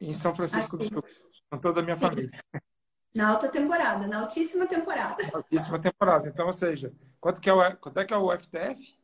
em 0.00 0.12
São 0.12 0.34
Francisco 0.34 0.76
do 0.76 0.84
Sul, 0.84 1.04
com 1.50 1.58
toda 1.58 1.80
a 1.80 1.82
minha 1.82 1.96
família. 1.96 2.30
Na 3.16 3.30
alta 3.30 3.48
temporada, 3.48 4.06
na 4.06 4.20
altíssima 4.20 4.66
temporada. 4.66 5.24
Altíssima 5.32 5.78
temporada. 5.78 6.28
Então, 6.28 6.44
ou 6.44 6.52
seja, 6.52 6.92
quanto, 7.18 7.40
que 7.40 7.48
é 7.48 7.52
o, 7.54 7.76
quanto 7.78 7.98
é 7.98 8.04
que 8.04 8.12
é 8.12 8.16
o 8.16 8.30
FTF? 8.30 8.94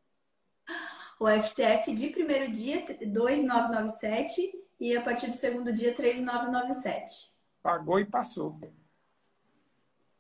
O 1.18 1.26
FTF 1.26 1.94
de 1.94 2.08
primeiro 2.08 2.52
dia, 2.52 2.84
2,997 3.06 4.52
e 4.78 4.94
a 4.94 5.00
partir 5.00 5.28
do 5.28 5.36
segundo 5.36 5.72
dia 5.72 5.94
3,997. 5.94 7.32
Pagou 7.62 7.98
e 7.98 8.04
passou. 8.04 8.60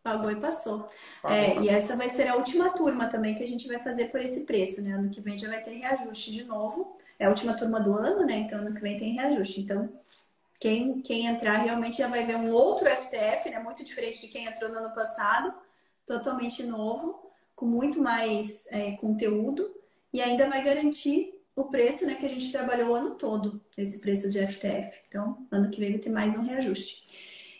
Pagou 0.02 0.30
e 0.30 0.36
passou. 0.36 0.88
Pagou, 1.20 1.36
é, 1.36 1.58
e 1.60 1.68
essa 1.68 1.94
vai 1.94 2.08
ser 2.08 2.28
a 2.28 2.36
última 2.36 2.70
turma 2.70 3.08
também 3.08 3.34
que 3.34 3.42
a 3.42 3.46
gente 3.46 3.68
vai 3.68 3.78
fazer 3.78 4.06
por 4.06 4.20
esse 4.20 4.46
preço, 4.46 4.80
né? 4.80 4.92
Ano 4.92 5.10
que 5.10 5.20
vem 5.20 5.36
já 5.36 5.48
vai 5.48 5.62
ter 5.62 5.72
reajuste 5.72 6.32
de 6.32 6.44
novo. 6.44 6.96
É 7.18 7.26
a 7.26 7.28
última 7.28 7.54
turma 7.54 7.78
do 7.78 7.92
ano, 7.92 8.24
né? 8.24 8.38
Então 8.38 8.58
ano 8.58 8.74
que 8.74 8.80
vem 8.80 8.96
tem 8.96 9.12
reajuste. 9.12 9.60
Então, 9.60 9.92
quem, 10.62 11.02
quem 11.02 11.26
entrar 11.26 11.56
realmente 11.56 11.98
já 11.98 12.06
vai 12.06 12.24
ver 12.24 12.36
um 12.36 12.52
outro 12.52 12.86
FTF, 12.86 13.50
né? 13.50 13.58
Muito 13.58 13.84
diferente 13.84 14.20
de 14.20 14.28
quem 14.28 14.46
entrou 14.46 14.70
no 14.70 14.78
ano 14.78 14.94
passado, 14.94 15.52
totalmente 16.06 16.62
novo, 16.62 17.32
com 17.56 17.66
muito 17.66 18.00
mais 18.00 18.64
é, 18.68 18.92
conteúdo 18.92 19.74
e 20.12 20.22
ainda 20.22 20.48
vai 20.48 20.62
garantir 20.62 21.42
o 21.56 21.64
preço 21.64 22.06
né, 22.06 22.14
que 22.14 22.24
a 22.24 22.28
gente 22.28 22.52
trabalhou 22.52 22.90
o 22.90 22.94
ano 22.94 23.16
todo, 23.16 23.60
esse 23.76 23.98
preço 23.98 24.30
de 24.30 24.38
FTF. 24.38 25.00
Então, 25.08 25.44
ano 25.50 25.68
que 25.68 25.80
vem 25.80 25.90
vai 25.90 25.98
ter 25.98 26.10
mais 26.10 26.38
um 26.38 26.42
reajuste. 26.42 27.02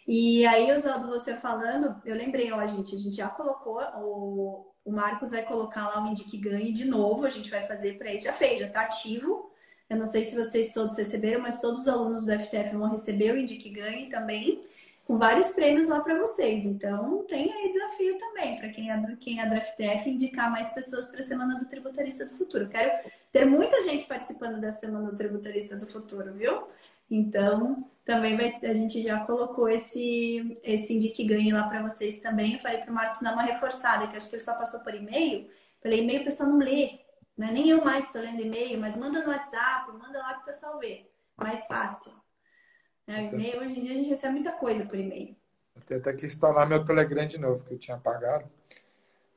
E 0.07 0.47
aí, 0.47 0.71
Oswaldo, 0.71 1.09
você 1.09 1.35
falando, 1.35 2.01
eu 2.05 2.15
lembrei, 2.15 2.53
ó, 2.53 2.65
gente, 2.69 2.95
a 2.95 2.99
gente 2.99 3.17
já 3.17 3.29
colocou, 3.29 3.81
o, 3.97 4.73
o 4.85 4.93
Marcos 4.93 5.33
vai 5.33 5.43
colocar 5.43 5.89
lá 5.89 6.05
o 6.05 6.09
Indique 6.09 6.39
Ganhe 6.39 6.73
de 6.73 6.85
novo, 6.85 7.27
a 7.27 7.31
gente 7.31 7.51
vai 7.51 7.67
fazer 7.67 7.99
para 7.99 8.15
isso, 8.15 8.27
já 8.27 8.33
fez, 8.33 8.61
já 8.61 8.69
está 8.69 8.83
ativo. 8.83 9.52
Eu 9.93 9.99
não 9.99 10.07
sei 10.07 10.25
se 10.25 10.35
vocês 10.35 10.73
todos 10.73 10.97
receberam, 10.97 11.43
mas 11.43 11.61
todos 11.61 11.83
os 11.83 11.89
alunos 11.89 12.25
do 12.25 12.33
FTF 12.33 12.75
vão 12.75 12.89
receber 12.89 13.35
o 13.35 13.37
Indique 13.37 13.69
Ganhe 13.69 14.09
também 14.09 14.65
com 15.05 15.19
vários 15.19 15.49
prêmios 15.49 15.87
lá 15.87 16.01
para 16.01 16.19
vocês. 16.19 16.65
Então, 16.65 17.27
tem 17.29 17.53
aí 17.53 17.71
desafio 17.71 18.17
também 18.17 18.57
para 18.57 18.71
quem 18.71 18.91
é, 18.91 18.97
do, 18.97 19.17
quem 19.19 19.39
é 19.39 19.47
do 19.47 19.55
FTF 19.55 20.09
indicar 20.09 20.51
mais 20.51 20.71
pessoas 20.71 21.11
para 21.11 21.21
a 21.21 21.23
Semana 21.23 21.59
do 21.59 21.67
Tributarista 21.67 22.25
do 22.25 22.35
Futuro. 22.39 22.71
quero 22.71 23.07
ter 23.31 23.45
muita 23.45 23.85
gente 23.85 24.07
participando 24.07 24.63
da 24.63 24.73
Semana 24.73 25.11
do 25.11 25.17
Tributarista 25.17 25.77
do 25.77 25.87
Futuro, 25.87 26.33
viu? 26.33 26.63
Então, 27.11 27.87
também 28.03 28.35
vai, 28.35 28.59
a 28.63 28.73
gente 28.73 29.03
já 29.03 29.21
colocou 29.27 29.69
esse, 29.69 30.59
esse 30.65 30.95
Indique 30.95 31.23
Ganhe 31.23 31.53
lá 31.53 31.65
para 31.65 31.83
vocês 31.83 32.19
também. 32.21 32.55
Eu 32.55 32.61
falei 32.61 32.79
para 32.79 32.91
o 32.91 32.95
Marcos 32.95 33.21
dar 33.21 33.35
uma 33.35 33.43
reforçada, 33.43 34.07
que 34.07 34.17
acho 34.17 34.31
que 34.31 34.37
ele 34.37 34.43
só 34.43 34.55
passou 34.55 34.81
por 34.81 34.95
e-mail. 34.95 35.51
Falei, 35.83 36.01
e-mail 36.01 36.23
o 36.23 36.25
pessoal 36.25 36.49
não 36.49 36.59
lê. 36.61 37.02
Né? 37.43 37.51
Nem 37.51 37.71
eu 37.71 37.85
mais 37.85 38.05
estou 38.05 38.23
lendo 38.23 38.41
e-mail, 38.41 38.79
mas 38.79 38.97
manda 38.97 39.21
no 39.21 39.29
WhatsApp, 39.29 39.91
manda 39.91 40.17
lá 40.21 40.35
para 40.35 40.43
o 40.43 40.45
pessoal 40.45 40.79
ver. 40.79 41.13
Mais 41.37 41.67
fácil. 41.67 42.13
É, 43.05 43.21
então, 43.23 43.37
e-mail, 43.41 43.61
hoje 43.61 43.77
em 43.77 43.81
dia 43.81 43.91
a 43.91 43.95
gente 43.95 44.09
recebe 44.11 44.35
muita 44.35 44.53
coisa 44.53 44.87
por 44.87 44.97
e-mail. 44.97 45.37
Até 45.75 45.97
até 45.97 46.13
que 46.13 46.25
instalar 46.25 46.69
meu 46.69 46.85
Telegram 46.85 47.27
de 47.27 47.39
novo, 47.39 47.65
que 47.65 47.75
eu 47.75 47.79
tinha 47.79 47.97
apagado. 47.97 48.49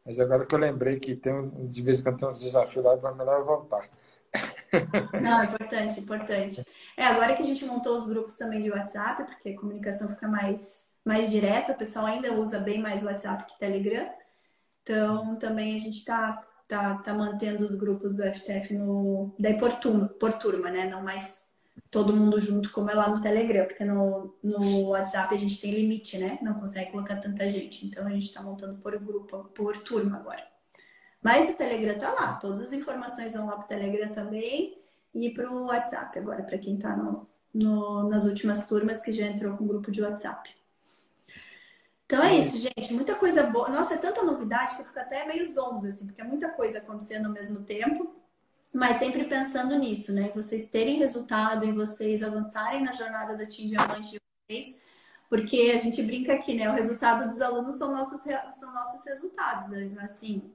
Mas 0.06 0.20
agora 0.20 0.46
que 0.46 0.54
eu 0.54 0.60
lembrei 0.60 1.00
que 1.00 1.16
tem 1.16 1.50
de 1.68 1.82
vez 1.82 2.00
em 2.00 2.04
quando 2.04 2.20
tem 2.20 2.30
uns 2.30 2.42
desafios 2.42 2.86
lá, 2.86 2.94
é 2.94 3.14
melhor 3.16 3.40
eu 3.40 3.46
voltar. 3.46 3.90
Não, 5.20 5.44
importante, 5.44 6.00
importante. 6.00 6.64
É, 6.96 7.06
agora 7.06 7.36
que 7.36 7.42
a 7.42 7.46
gente 7.46 7.66
montou 7.66 7.98
os 7.98 8.06
grupos 8.06 8.38
também 8.38 8.62
de 8.62 8.70
WhatsApp, 8.70 9.24
porque 9.24 9.50
a 9.50 9.60
comunicação 9.60 10.10
fica 10.10 10.28
mais, 10.28 10.92
mais 11.04 11.32
direta, 11.32 11.72
o 11.72 11.78
pessoal 11.78 12.06
ainda 12.06 12.32
usa 12.34 12.60
bem 12.60 12.80
mais 12.80 13.02
WhatsApp 13.02 13.52
que 13.52 13.58
Telegram. 13.58 14.08
Então, 14.84 15.38
também 15.38 15.76
a 15.76 15.80
gente 15.80 15.98
está 15.98 16.46
tá, 16.68 16.96
tá 16.98 17.14
mantendo 17.14 17.64
os 17.64 17.76
grupos 17.76 18.16
do 18.16 18.24
FTF 18.24 18.74
no, 18.74 19.36
daí 19.40 19.58
por 19.58 19.72
turma, 19.80 20.08
por 20.08 20.34
turma, 20.34 20.70
né? 20.70 20.88
Não 20.90 21.04
mais 21.04 21.46
todo 21.92 22.16
mundo 22.16 22.40
junto, 22.40 22.72
como 22.72 22.90
é 22.90 22.94
lá 22.94 23.10
no 23.10 23.22
Telegram, 23.22 23.66
porque 23.66 23.86
no, 23.86 24.36
no 24.44 24.90
WhatsApp 24.90 25.34
a 25.34 25.38
gente 25.38 25.62
tem 25.62 25.72
limite, 25.72 26.18
né? 26.18 26.40
Não 26.42 26.56
consegue 26.56 26.92
colocar 26.92 27.18
tanta 27.18 27.50
gente. 27.50 27.86
Então 27.86 28.06
a 28.06 28.10
gente 28.10 28.26
está 28.26 28.42
montando 28.42 28.80
por 28.80 28.98
grupo, 29.00 29.46
por 29.56 29.78
turma 29.78 30.18
agora. 30.18 30.46
Mas 31.22 31.50
o 31.50 31.58
Telegram 31.58 31.98
tá 31.98 32.12
lá, 32.14 32.34
todas 32.34 32.62
as 32.62 32.74
informações 32.74 33.34
vão 33.34 33.48
lá 33.48 33.58
pro 33.58 33.68
Telegram 33.68 34.10
também 34.10 34.78
e 35.14 35.32
pro 35.32 35.64
WhatsApp 35.64 36.20
agora, 36.20 36.44
para 36.44 36.58
quem 36.58 36.78
tá 36.78 36.96
no, 36.96 37.28
no, 37.54 38.10
nas 38.10 38.26
últimas 38.26 38.68
turmas 38.68 39.02
que 39.02 39.12
já 39.12 39.26
entrou 39.26 39.58
com 39.58 39.64
o 39.64 39.68
grupo 39.68 39.90
de 39.90 40.02
WhatsApp. 40.02 40.56
Então 42.06 42.24
é 42.24 42.36
isso, 42.36 42.58
gente. 42.58 42.94
Muita 42.94 43.16
coisa 43.16 43.44
boa. 43.44 43.70
Nossa, 43.70 43.96
é 43.96 43.98
tanta 43.98 44.24
novidade 44.24 44.76
que 44.76 44.82
eu 44.82 44.86
fico 44.86 45.00
até 45.00 45.26
meio 45.26 45.54
zonza, 45.54 45.90
assim, 45.90 46.06
porque 46.06 46.22
é 46.22 46.24
muita 46.24 46.50
coisa 46.52 46.78
acontecendo 46.78 47.26
ao 47.26 47.32
mesmo 47.32 47.64
tempo 47.64 48.16
mas 48.76 48.98
sempre 48.98 49.24
pensando 49.24 49.80
nisso, 49.80 50.12
né? 50.12 50.34
Vocês 50.36 50.68
terem 50.70 50.98
resultado 50.98 51.66
e 51.66 51.72
vocês 51.72 52.22
avançarem 52.22 52.84
na 52.84 52.92
jornada 52.92 53.34
do 53.34 53.48
Team 53.48 53.70
Diamante 53.70 54.12
de 54.12 54.20
vocês, 54.20 54.78
porque 55.30 55.72
a 55.74 55.80
gente 55.80 56.04
brinca 56.04 56.34
aqui, 56.34 56.54
né? 56.54 56.70
O 56.70 56.74
resultado 56.74 57.26
dos 57.26 57.42
alunos 57.42 57.78
são 57.78 57.94
nossos, 57.94 58.20
são 58.60 58.74
nossos 58.74 59.06
resultados, 59.06 59.70
né? 59.70 59.90
assim, 60.02 60.54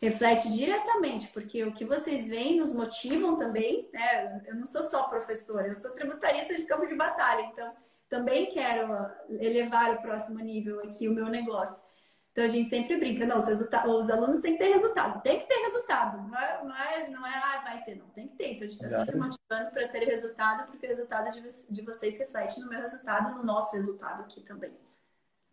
reflete 0.00 0.52
diretamente, 0.52 1.28
porque 1.28 1.62
o 1.62 1.72
que 1.72 1.84
vocês 1.84 2.26
veem 2.26 2.58
nos 2.58 2.74
motivam 2.74 3.36
também, 3.36 3.88
né? 3.92 4.42
Eu 4.44 4.56
não 4.56 4.66
sou 4.66 4.82
só 4.82 5.04
professora, 5.04 5.68
eu 5.68 5.76
sou 5.76 5.92
tributarista 5.92 6.56
de 6.56 6.64
campo 6.64 6.88
de 6.88 6.96
batalha, 6.96 7.42
então 7.42 7.72
também 8.12 8.52
quero 8.52 9.10
elevar 9.40 9.94
o 9.94 10.02
próximo 10.02 10.38
nível 10.38 10.80
aqui 10.80 11.08
o 11.08 11.14
meu 11.14 11.28
negócio. 11.30 11.82
Então 12.30 12.44
a 12.44 12.48
gente 12.48 12.68
sempre 12.68 12.98
brinca, 12.98 13.26
não, 13.26 13.38
os, 13.38 13.46
os 13.46 14.10
alunos 14.10 14.40
têm 14.40 14.52
que 14.52 14.58
ter 14.58 14.72
resultado, 14.74 15.22
tem 15.22 15.40
que 15.40 15.46
ter 15.46 15.64
resultado, 15.64 16.28
não 16.28 16.38
é, 16.38 16.62
não 16.62 16.76
é, 16.76 17.08
não 17.08 17.26
é 17.26 17.34
ah, 17.34 17.62
vai 17.64 17.82
ter, 17.84 17.94
não, 17.94 18.06
tem 18.08 18.28
que 18.28 18.36
ter. 18.36 18.52
Então 18.52 18.66
a 18.66 18.70
gente 18.70 18.84
está 18.84 19.04
sempre 19.04 19.16
motivando 19.16 19.70
para 19.72 19.88
ter 19.88 20.04
resultado, 20.04 20.66
porque 20.66 20.86
o 20.86 20.88
resultado 20.90 21.30
de, 21.30 21.42
de 21.70 21.82
vocês 21.82 22.18
reflete 22.18 22.60
no 22.60 22.68
meu 22.68 22.80
resultado, 22.80 23.34
no 23.34 23.44
nosso 23.44 23.74
resultado 23.76 24.20
aqui 24.22 24.42
também. 24.42 24.72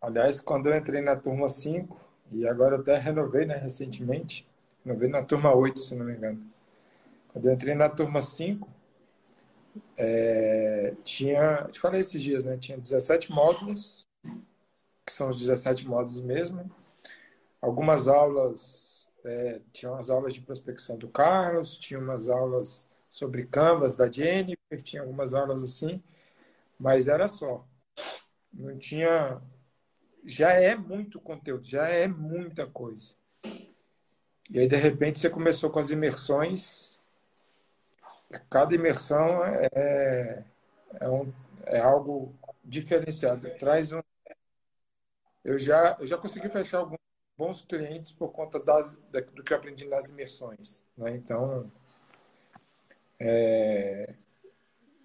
Aliás, 0.02 0.40
quando 0.40 0.68
eu 0.68 0.76
entrei 0.76 1.00
na 1.00 1.16
turma 1.16 1.48
5, 1.48 1.98
e 2.32 2.46
agora 2.46 2.76
até 2.76 2.96
renovei 2.96 3.46
né, 3.46 3.56
recentemente, 3.56 4.46
renovei 4.84 5.08
na 5.08 5.22
turma 5.22 5.54
8, 5.54 5.80
se 5.80 5.94
não 5.94 6.04
me 6.04 6.12
engano. 6.12 6.42
Quando 7.28 7.46
eu 7.46 7.52
entrei 7.54 7.74
na 7.74 7.88
turma 7.88 8.20
5, 8.20 8.68
é, 9.96 10.94
tinha, 11.04 11.68
te 11.70 11.80
falei 11.80 12.00
esses 12.00 12.22
dias, 12.22 12.44
né? 12.44 12.56
Tinha 12.56 12.78
17 12.78 13.32
módulos 13.32 14.06
que 15.10 15.16
são 15.16 15.28
os 15.28 15.40
17 15.40 15.88
módulos 15.88 16.20
mesmo. 16.20 16.70
Algumas 17.60 18.06
aulas, 18.06 19.10
é, 19.24 19.60
tinham 19.72 19.96
as 19.96 20.08
aulas 20.08 20.32
de 20.32 20.40
prospecção 20.40 20.96
do 20.96 21.08
Carlos, 21.08 21.76
tinha 21.76 21.98
umas 21.98 22.28
aulas 22.30 22.88
sobre 23.10 23.44
Canvas 23.44 23.96
da 23.96 24.10
Jennifer, 24.10 24.80
tinha 24.82 25.02
algumas 25.02 25.34
aulas 25.34 25.62
assim, 25.62 26.00
mas 26.78 27.08
era 27.08 27.26
só. 27.26 27.66
Não 28.52 28.78
tinha. 28.78 29.42
Já 30.24 30.52
é 30.52 30.76
muito 30.76 31.20
conteúdo, 31.20 31.64
já 31.64 31.88
é 31.88 32.06
muita 32.06 32.66
coisa. 32.66 33.14
E 34.48 34.58
aí, 34.58 34.68
de 34.68 34.76
repente, 34.76 35.18
você 35.18 35.28
começou 35.30 35.70
com 35.70 35.78
as 35.78 35.90
imersões. 35.90 36.99
Cada 38.48 38.74
imersão 38.74 39.44
é, 39.44 40.44
é, 41.00 41.08
um, 41.08 41.32
é 41.66 41.80
algo 41.80 42.34
diferenciado. 42.64 43.50
Traz 43.58 43.92
um. 43.92 44.00
Eu 45.44 45.58
já, 45.58 45.96
eu 45.98 46.06
já 46.06 46.16
consegui 46.16 46.48
fechar 46.48 46.78
alguns 46.78 46.98
bons 47.36 47.64
clientes 47.64 48.12
por 48.12 48.30
conta 48.30 48.60
das, 48.60 48.96
do 48.96 49.42
que 49.42 49.52
eu 49.52 49.56
aprendi 49.56 49.88
nas 49.88 50.08
imersões. 50.10 50.84
Né? 50.96 51.16
Então, 51.16 51.70
é, 53.18 54.14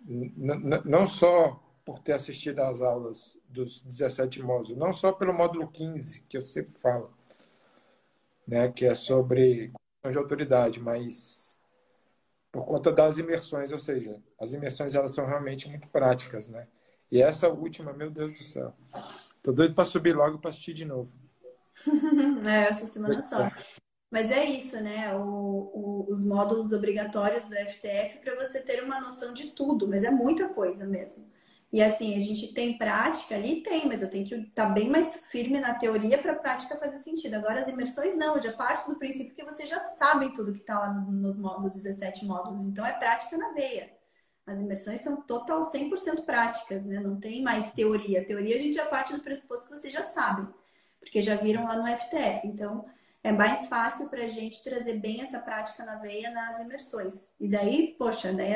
não 0.05 1.07
só 1.07 1.61
por 1.83 1.99
ter 1.99 2.13
assistido 2.13 2.59
às 2.59 2.81
aulas 2.81 3.39
dos 3.47 3.83
17 3.83 4.41
módulos, 4.41 4.77
não 4.77 4.91
só 4.91 5.11
pelo 5.11 5.33
módulo 5.33 5.67
15, 5.67 6.21
que 6.21 6.37
eu 6.37 6.41
sempre 6.41 6.73
falo, 6.79 7.13
né, 8.47 8.71
que 8.71 8.85
é 8.85 8.95
sobre 8.95 9.71
de 10.09 10.17
autoridade, 10.17 10.79
mas 10.79 11.54
por 12.55 12.65
conta 12.65 12.89
das 12.89 13.17
imersões, 13.17 13.73
ou 13.73 13.77
seja, 13.77 14.15
as 14.39 14.53
imersões 14.53 14.95
elas 14.95 15.13
são 15.13 15.25
realmente 15.25 15.67
muito 15.67 15.89
práticas, 15.89 16.47
né? 16.47 16.65
E 17.11 17.21
essa 17.21 17.49
última, 17.49 17.91
meu 17.91 18.09
Deus 18.09 18.31
do 18.31 18.43
céu, 18.43 18.73
tô 19.43 19.51
doido 19.51 19.75
para 19.75 19.83
subir 19.83 20.15
logo 20.15 20.39
para 20.39 20.51
assistir 20.51 20.73
de 20.73 20.85
novo. 20.85 21.11
é, 22.47 22.71
essa 22.71 22.85
semana 22.85 23.21
só. 23.21 23.51
Mas 24.09 24.31
é 24.31 24.45
isso, 24.45 24.79
né? 24.79 25.13
O, 25.17 25.19
o, 25.19 26.07
os 26.09 26.23
módulos 26.23 26.71
obrigatórios 26.71 27.45
do 27.45 27.55
FTF 27.55 28.19
para 28.23 28.35
você 28.35 28.61
ter 28.61 28.81
uma 28.81 29.01
noção 29.01 29.33
de 29.33 29.47
tudo, 29.47 29.85
mas 29.85 30.05
é 30.05 30.09
muita 30.09 30.47
coisa 30.47 30.87
mesmo. 30.87 31.29
E 31.75 31.81
assim, 31.81 32.15
a 32.15 32.19
gente 32.19 32.53
tem 32.53 32.77
prática 32.77 33.35
ali? 33.35 33.61
Tem, 33.61 33.85
mas 33.85 34.01
eu 34.01 34.09
tenho 34.09 34.25
que 34.25 34.33
estar 34.33 34.67
tá 34.67 34.69
bem 34.69 34.89
mais 34.89 35.13
firme 35.29 35.59
na 35.59 35.73
teoria 35.73 36.17
para 36.17 36.31
a 36.31 36.35
prática 36.35 36.77
fazer 36.77 36.99
sentido. 36.99 37.33
Agora, 37.33 37.59
as 37.59 37.67
imersões 37.67 38.15
não, 38.15 38.39
já 38.39 38.53
parte 38.53 38.87
do 38.89 38.95
princípio 38.95 39.35
que 39.35 39.43
vocês 39.43 39.69
já 39.69 39.77
sabem 40.01 40.31
tudo 40.31 40.53
que 40.53 40.61
está 40.61 40.79
lá 40.79 40.93
nos 40.93 41.37
módulos, 41.37 41.73
17 41.73 42.23
módulos. 42.25 42.63
Então, 42.63 42.85
é 42.85 42.93
prática 42.93 43.37
na 43.37 43.51
veia. 43.51 43.91
As 44.47 44.61
imersões 44.61 45.01
são 45.01 45.17
total 45.23 45.69
100% 45.69 46.23
práticas, 46.23 46.85
né? 46.85 47.01
Não 47.01 47.19
tem 47.19 47.43
mais 47.43 47.69
teoria. 47.73 48.25
teoria 48.25 48.55
a 48.55 48.59
gente 48.59 48.73
já 48.73 48.85
parte 48.85 49.11
do 49.13 49.19
pressuposto 49.19 49.67
que 49.67 49.77
vocês 49.77 49.91
já 49.91 50.03
sabem, 50.03 50.47
porque 50.97 51.21
já 51.21 51.35
viram 51.35 51.65
lá 51.65 51.75
no 51.75 51.85
FTF. 51.85 52.47
Então, 52.47 52.85
é 53.21 53.33
mais 53.33 53.67
fácil 53.67 54.07
para 54.07 54.23
a 54.23 54.27
gente 54.27 54.63
trazer 54.63 54.93
bem 54.99 55.23
essa 55.23 55.39
prática 55.39 55.83
na 55.83 55.95
veia 55.95 56.31
nas 56.31 56.57
imersões. 56.61 57.27
E 57.37 57.49
daí, 57.49 57.97
poxa, 57.97 58.31
daí 58.31 58.53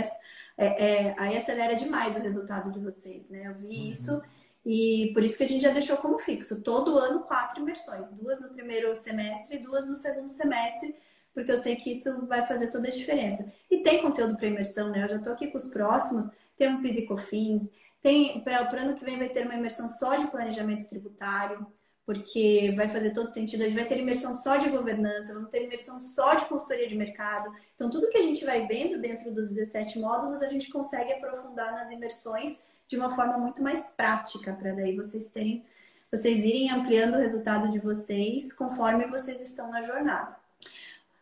é, 0.60 0.66
é, 0.84 1.16
aí 1.18 1.38
acelera 1.38 1.76
demais 1.76 2.18
o 2.18 2.20
resultado 2.20 2.70
de 2.70 2.80
vocês, 2.80 3.30
né? 3.30 3.48
Eu 3.48 3.56
vi 3.56 3.78
uhum. 3.78 3.90
isso 3.90 4.22
e 4.66 5.12
por 5.14 5.24
isso 5.24 5.38
que 5.38 5.44
a 5.46 5.48
gente 5.48 5.62
já 5.62 5.72
deixou 5.72 5.96
como 5.98 6.20
fixo. 6.20 6.62
Todo 6.62 6.98
ano, 6.98 7.22
quatro 7.22 7.62
imersões. 7.62 8.10
Duas 8.10 8.42
no 8.42 8.50
primeiro 8.50 8.94
semestre 8.94 9.56
e 9.56 9.60
duas 9.60 9.88
no 9.88 9.96
segundo 9.96 10.30
semestre, 10.30 10.96
porque 11.34 11.52
eu 11.52 11.58
sei 11.58 11.78
que 11.78 11.94
isso 11.94 12.26
vai 12.26 12.46
fazer 12.46 12.68
toda 12.68 12.90
a 12.90 12.92
diferença. 12.92 13.50
E 13.72 13.82
tem 13.84 14.02
conteúdo 14.02 14.36
para 14.36 14.48
imersão, 14.48 14.90
né? 14.90 15.06
Eu 15.06 15.10
já 15.10 15.16
estou 15.16 15.32
aqui 15.32 15.48
com 15.48 15.58
os 15.58 15.70
próximos. 15.70 16.30
Tem 16.58 16.68
um 16.68 16.82
Pisicofins. 16.82 17.70
Tem, 18.02 18.44
para 18.44 18.70
o 18.70 18.80
ano 18.80 18.96
que 18.96 19.06
vem 19.06 19.18
vai 19.18 19.30
ter 19.30 19.46
uma 19.46 19.56
imersão 19.56 19.88
só 19.88 20.18
de 20.18 20.28
planejamento 20.28 20.90
tributário 20.90 21.66
porque 22.10 22.74
vai 22.76 22.90
fazer 22.90 23.12
todo 23.12 23.30
sentido. 23.30 23.62
A 23.62 23.66
gente 23.66 23.76
vai 23.76 23.86
ter 23.86 24.00
imersão 24.00 24.34
só 24.34 24.58
de 24.58 24.68
governança, 24.68 25.32
vamos 25.32 25.52
ter 25.52 25.66
imersão 25.66 26.00
só 26.00 26.34
de 26.34 26.46
consultoria 26.46 26.88
de 26.88 26.98
mercado. 26.98 27.54
Então, 27.76 27.88
tudo 27.88 28.10
que 28.10 28.18
a 28.18 28.24
gente 28.24 28.44
vai 28.44 28.66
vendo 28.66 29.00
dentro 29.00 29.32
dos 29.32 29.54
17 29.54 30.00
módulos, 30.00 30.42
a 30.42 30.50
gente 30.50 30.72
consegue 30.72 31.14
aprofundar 31.14 31.72
nas 31.72 31.92
imersões 31.92 32.60
de 32.88 32.98
uma 32.98 33.16
forma 33.16 33.38
muito 33.38 33.62
mais 33.62 33.92
prática, 33.92 34.54
para 34.54 34.74
daí 34.74 34.96
vocês 34.96 35.30
terem, 35.30 35.64
vocês 36.12 36.44
irem 36.44 36.72
ampliando 36.72 37.14
o 37.14 37.20
resultado 37.20 37.70
de 37.70 37.78
vocês 37.78 38.52
conforme 38.54 39.06
vocês 39.06 39.40
estão 39.40 39.70
na 39.70 39.84
jornada. 39.84 40.36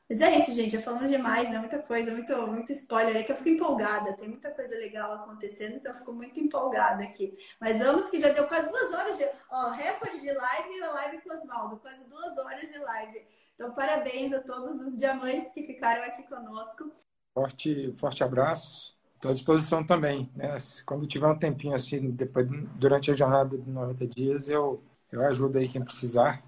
Mas 0.10 0.22
é 0.22 0.40
isso, 0.40 0.54
gente. 0.54 0.72
Já 0.72 0.82
falamos 0.82 1.10
demais, 1.10 1.50
né? 1.50 1.60
Muita 1.60 1.80
coisa, 1.80 2.12
muito, 2.12 2.36
muito 2.48 2.72
spoiler. 2.72 3.18
É 3.18 3.24
que 3.24 3.32
eu 3.32 3.36
fico 3.36 3.50
empolgada. 3.50 4.14
Tem 4.14 4.30
muita 4.30 4.52
coisa 4.52 4.76
legal 4.76 5.14
acontecendo, 5.14 5.76
então 5.76 5.92
eu 5.92 5.98
fico 5.98 6.14
muito 6.14 6.40
empolgada 6.40 7.04
aqui. 7.04 7.38
Mas 7.60 7.78
vamos 7.78 8.10
que 8.10 8.20
já 8.20 8.30
deu 8.30 8.48
quase 8.48 8.70
duas 8.70 8.94
horas 8.94 9.18
de. 9.18 9.26
Ó, 9.50 9.72
recorde 9.72 10.22
de 10.22 10.32
live 10.32 10.70
e 10.70 10.82
a 10.82 10.92
live 10.92 11.22
com 11.22 11.30
o 11.30 11.34
Oswaldo. 11.38 11.78
Quase 11.78 12.04
duas 12.06 12.38
horas 12.38 12.70
de 12.70 12.78
live. 12.78 13.26
Então, 13.56 13.74
parabéns 13.74 14.32
a 14.34 14.40
todos 14.40 14.80
os 14.82 14.96
diamantes 14.96 15.52
que 15.52 15.64
ficaram 15.64 16.04
aqui 16.04 16.24
conosco. 16.24 16.92
Forte, 17.34 17.92
forte 17.98 18.24
abraço. 18.24 18.96
Estou 19.16 19.32
à 19.32 19.34
disposição 19.34 19.86
também. 19.86 20.32
Né? 20.36 20.56
Quando 20.86 21.08
tiver 21.08 21.28
um 21.28 21.38
tempinho 21.38 21.74
assim, 21.74 22.12
depois, 22.12 22.48
durante 22.76 23.12
a 23.12 23.16
jornada 23.16 23.58
de 23.58 23.70
90 23.70 24.08
dias, 24.08 24.48
eu, 24.48 24.82
eu 25.12 25.26
ajudo 25.26 25.58
aí 25.58 25.68
quem 25.68 25.84
precisar. 25.84 26.44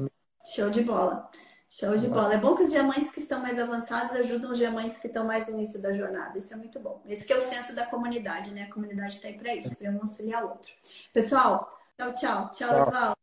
Me... 0.00 0.10
Show 0.44 0.70
de 0.70 0.82
bola. 0.82 1.30
Show 1.68 1.98
de 1.98 2.08
bola. 2.08 2.32
É 2.32 2.38
bom 2.38 2.56
que 2.56 2.62
os 2.62 2.70
diamantes 2.70 3.10
que 3.10 3.20
estão 3.20 3.40
mais 3.40 3.58
avançados 3.58 4.16
ajudam 4.16 4.52
os 4.52 4.58
diamantes 4.58 4.98
que 4.98 5.06
estão 5.06 5.26
mais 5.26 5.48
no 5.48 5.54
início 5.54 5.80
da 5.80 5.92
jornada. 5.92 6.38
Isso 6.38 6.54
é 6.54 6.56
muito 6.56 6.80
bom. 6.80 7.02
Esse 7.06 7.30
é 7.30 7.36
o 7.36 7.40
senso 7.42 7.76
da 7.76 7.84
comunidade, 7.84 8.50
né? 8.52 8.62
A 8.62 8.72
comunidade 8.72 9.16
está 9.16 9.28
aí 9.28 9.36
para 9.36 9.54
isso, 9.54 9.76
para 9.76 9.90
um 9.90 10.00
auxiliar 10.00 10.44
o 10.44 10.48
outro. 10.48 10.72
Pessoal, 11.12 11.78
tchau, 11.96 12.14
tchau. 12.14 12.50
Tchau, 12.52 12.90
tchau. 12.90 13.14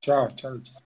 Tchau, 0.00 0.28
tchau. 0.60 0.82